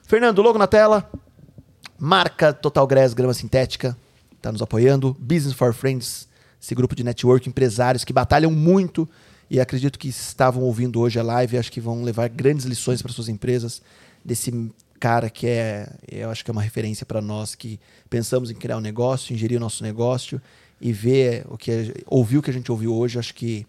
Fernando, 0.03 0.41
logo 0.41 0.57
na 0.57 0.67
tela. 0.67 1.09
Marca 1.99 2.51
Total 2.53 2.85
Grass 2.87 3.13
Grama 3.13 3.33
Sintética. 3.33 3.97
Está 4.43 4.51
nos 4.51 4.61
apoiando. 4.61 5.15
Business 5.21 5.53
for 5.53 5.73
Friends, 5.73 6.27
esse 6.61 6.75
grupo 6.75 6.93
de 6.93 7.01
network, 7.01 7.47
empresários 7.47 8.03
que 8.03 8.11
batalham 8.11 8.51
muito 8.51 9.07
e 9.49 9.57
acredito 9.57 9.97
que 9.97 10.09
estavam 10.09 10.63
ouvindo 10.63 10.99
hoje 10.99 11.17
a 11.17 11.23
live. 11.23 11.57
Acho 11.57 11.71
que 11.71 11.79
vão 11.79 12.03
levar 12.03 12.27
grandes 12.27 12.65
lições 12.65 13.01
para 13.01 13.13
suas 13.13 13.29
empresas. 13.29 13.81
Desse 14.21 14.69
cara 14.99 15.29
que 15.29 15.47
é, 15.47 15.89
eu 16.11 16.29
acho 16.29 16.43
que 16.43 16.51
é 16.51 16.53
uma 16.53 16.61
referência 16.61 17.05
para 17.05 17.21
nós 17.21 17.55
que 17.55 17.79
pensamos 18.09 18.51
em 18.51 18.55
criar 18.55 18.75
um 18.75 18.81
negócio, 18.81 19.33
ingerir 19.33 19.55
o 19.55 19.61
nosso 19.61 19.81
negócio 19.81 20.41
e 20.81 20.91
ver 20.91 21.45
o 21.47 21.57
que 21.57 21.93
ouvir 22.05 22.39
o 22.39 22.41
que 22.41 22.49
a 22.49 22.53
gente 22.53 22.69
ouviu 22.69 22.93
hoje. 22.93 23.17
Acho 23.17 23.33
que 23.33 23.65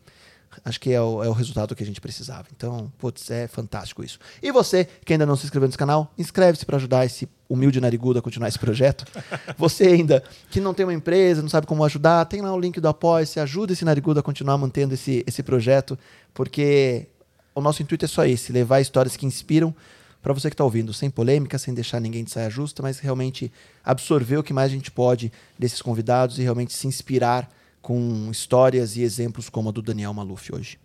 acho 0.64 0.80
que 0.80 0.92
é 0.92 1.00
o, 1.00 1.22
é 1.22 1.28
o 1.28 1.32
resultado 1.32 1.76
que 1.76 1.84
a 1.84 1.86
gente 1.86 2.00
precisava. 2.00 2.48
Então, 2.56 2.92
putz, 2.98 3.30
é 3.30 3.46
fantástico 3.46 4.02
isso. 4.02 4.18
E 4.42 4.50
você, 4.50 4.88
que 5.04 5.12
ainda 5.12 5.24
não 5.24 5.36
se 5.36 5.44
inscreveu 5.44 5.68
nesse 5.68 5.78
canal, 5.78 6.12
inscreve-se 6.18 6.66
para 6.66 6.78
ajudar 6.78 7.06
esse 7.06 7.28
humilde 7.54 7.80
narigudo 7.80 8.18
a 8.18 8.22
continuar 8.22 8.48
esse 8.48 8.58
projeto. 8.58 9.04
Você 9.56 9.84
ainda 9.84 10.22
que 10.50 10.60
não 10.60 10.74
tem 10.74 10.84
uma 10.84 10.94
empresa, 10.94 11.42
não 11.42 11.48
sabe 11.48 11.66
como 11.66 11.84
ajudar, 11.84 12.24
tem 12.26 12.40
lá 12.40 12.52
o 12.52 12.60
link 12.60 12.80
do 12.80 12.88
Apoia-se, 12.88 13.40
ajuda 13.40 13.72
esse 13.72 13.84
narigudo 13.84 14.20
a 14.20 14.22
continuar 14.22 14.58
mantendo 14.58 14.94
esse, 14.94 15.24
esse 15.26 15.42
projeto, 15.42 15.98
porque 16.32 17.06
o 17.54 17.60
nosso 17.60 17.82
intuito 17.82 18.04
é 18.04 18.08
só 18.08 18.24
esse, 18.26 18.52
levar 18.52 18.80
histórias 18.80 19.16
que 19.16 19.24
inspiram 19.24 19.74
para 20.20 20.32
você 20.32 20.48
que 20.48 20.54
está 20.54 20.64
ouvindo, 20.64 20.92
sem 20.94 21.10
polêmica, 21.10 21.58
sem 21.58 21.74
deixar 21.74 22.00
ninguém 22.00 22.24
de 22.24 22.30
saia 22.30 22.48
justa, 22.48 22.82
mas 22.82 22.98
realmente 22.98 23.52
absorver 23.84 24.38
o 24.38 24.42
que 24.42 24.54
mais 24.54 24.72
a 24.72 24.74
gente 24.74 24.90
pode 24.90 25.30
desses 25.58 25.82
convidados 25.82 26.38
e 26.38 26.42
realmente 26.42 26.72
se 26.72 26.86
inspirar 26.86 27.50
com 27.82 28.30
histórias 28.30 28.96
e 28.96 29.02
exemplos 29.02 29.50
como 29.50 29.68
a 29.68 29.72
do 29.72 29.82
Daniel 29.82 30.14
Maluf 30.14 30.50
hoje. 30.50 30.78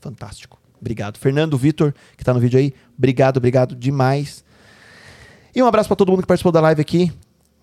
Fantástico. 0.00 0.58
Obrigado. 0.80 1.18
Fernando 1.18 1.58
Vitor, 1.58 1.92
que 2.16 2.22
está 2.22 2.32
no 2.32 2.40
vídeo 2.40 2.58
aí, 2.58 2.72
obrigado, 2.96 3.36
obrigado 3.36 3.76
demais. 3.76 4.42
E 5.56 5.62
um 5.62 5.66
abraço 5.66 5.88
para 5.88 5.96
todo 5.96 6.10
mundo 6.10 6.20
que 6.20 6.26
participou 6.26 6.52
da 6.52 6.60
live 6.60 6.82
aqui. 6.82 7.10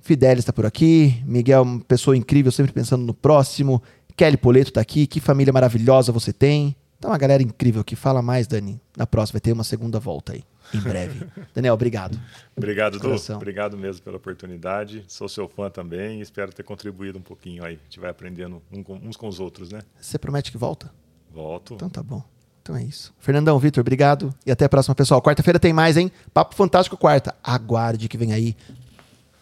Fidelis 0.01 0.39
está 0.39 0.51
por 0.51 0.65
aqui, 0.65 1.21
Miguel, 1.27 1.61
uma 1.61 1.79
pessoa 1.81 2.17
incrível, 2.17 2.51
sempre 2.51 2.73
pensando 2.73 3.05
no 3.05 3.13
próximo. 3.13 3.83
Kelly 4.17 4.35
Poleto 4.35 4.71
está 4.71 4.81
aqui, 4.81 5.05
que 5.05 5.19
família 5.19 5.53
maravilhosa 5.53 6.11
você 6.11 6.33
tem. 6.33 6.75
Então, 6.97 7.11
uma 7.11 7.19
galera 7.19 7.43
incrível 7.43 7.81
aqui. 7.81 7.95
Fala 7.95 8.19
mais, 8.19 8.47
Dani. 8.47 8.81
Na 8.97 9.05
próxima 9.05 9.33
vai 9.33 9.41
ter 9.41 9.51
uma 9.51 9.63
segunda 9.63 9.99
volta 9.99 10.33
aí, 10.33 10.43
em 10.73 10.79
breve. 10.79 11.23
Daniel, 11.53 11.75
obrigado. 11.75 12.19
Obrigado, 12.57 12.97
Du. 12.97 13.15
Obrigado 13.35 13.77
mesmo 13.77 14.01
pela 14.01 14.17
oportunidade. 14.17 15.05
Sou 15.07 15.29
seu 15.29 15.47
fã 15.47 15.69
também 15.69 16.17
e 16.17 16.21
espero 16.23 16.51
ter 16.51 16.63
contribuído 16.63 17.19
um 17.19 17.21
pouquinho 17.21 17.63
aí. 17.63 17.75
A 17.79 17.83
gente 17.83 17.99
vai 17.99 18.09
aprendendo 18.09 18.59
uns 19.03 19.15
com 19.15 19.27
os 19.27 19.39
outros, 19.39 19.71
né? 19.71 19.81
Você 20.01 20.17
promete 20.17 20.51
que 20.51 20.57
volta? 20.57 20.91
Volto. 21.31 21.75
Então 21.75 21.91
tá 21.91 22.01
bom. 22.01 22.23
Então 22.63 22.77
é 22.77 22.83
isso. 22.83 23.13
Fernandão, 23.19 23.59
Vitor, 23.59 23.81
obrigado. 23.81 24.33
E 24.45 24.51
até 24.51 24.63
a 24.63 24.69
próxima, 24.69 24.95
pessoal. 24.95 25.21
Quarta-feira 25.21 25.59
tem 25.59 25.73
mais, 25.73 25.97
hein? 25.97 26.09
Papo 26.33 26.55
Fantástico 26.55 26.95
quarta. 26.95 27.35
Aguarde 27.43 28.07
que 28.07 28.17
vem 28.17 28.31
aí. 28.31 28.55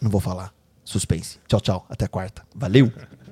Não 0.01 0.09
vou 0.09 0.19
falar. 0.19 0.51
Suspense. 0.83 1.37
Tchau, 1.47 1.61
tchau. 1.61 1.85
Até 1.87 2.07
quarta. 2.07 2.41
Valeu. 2.55 2.91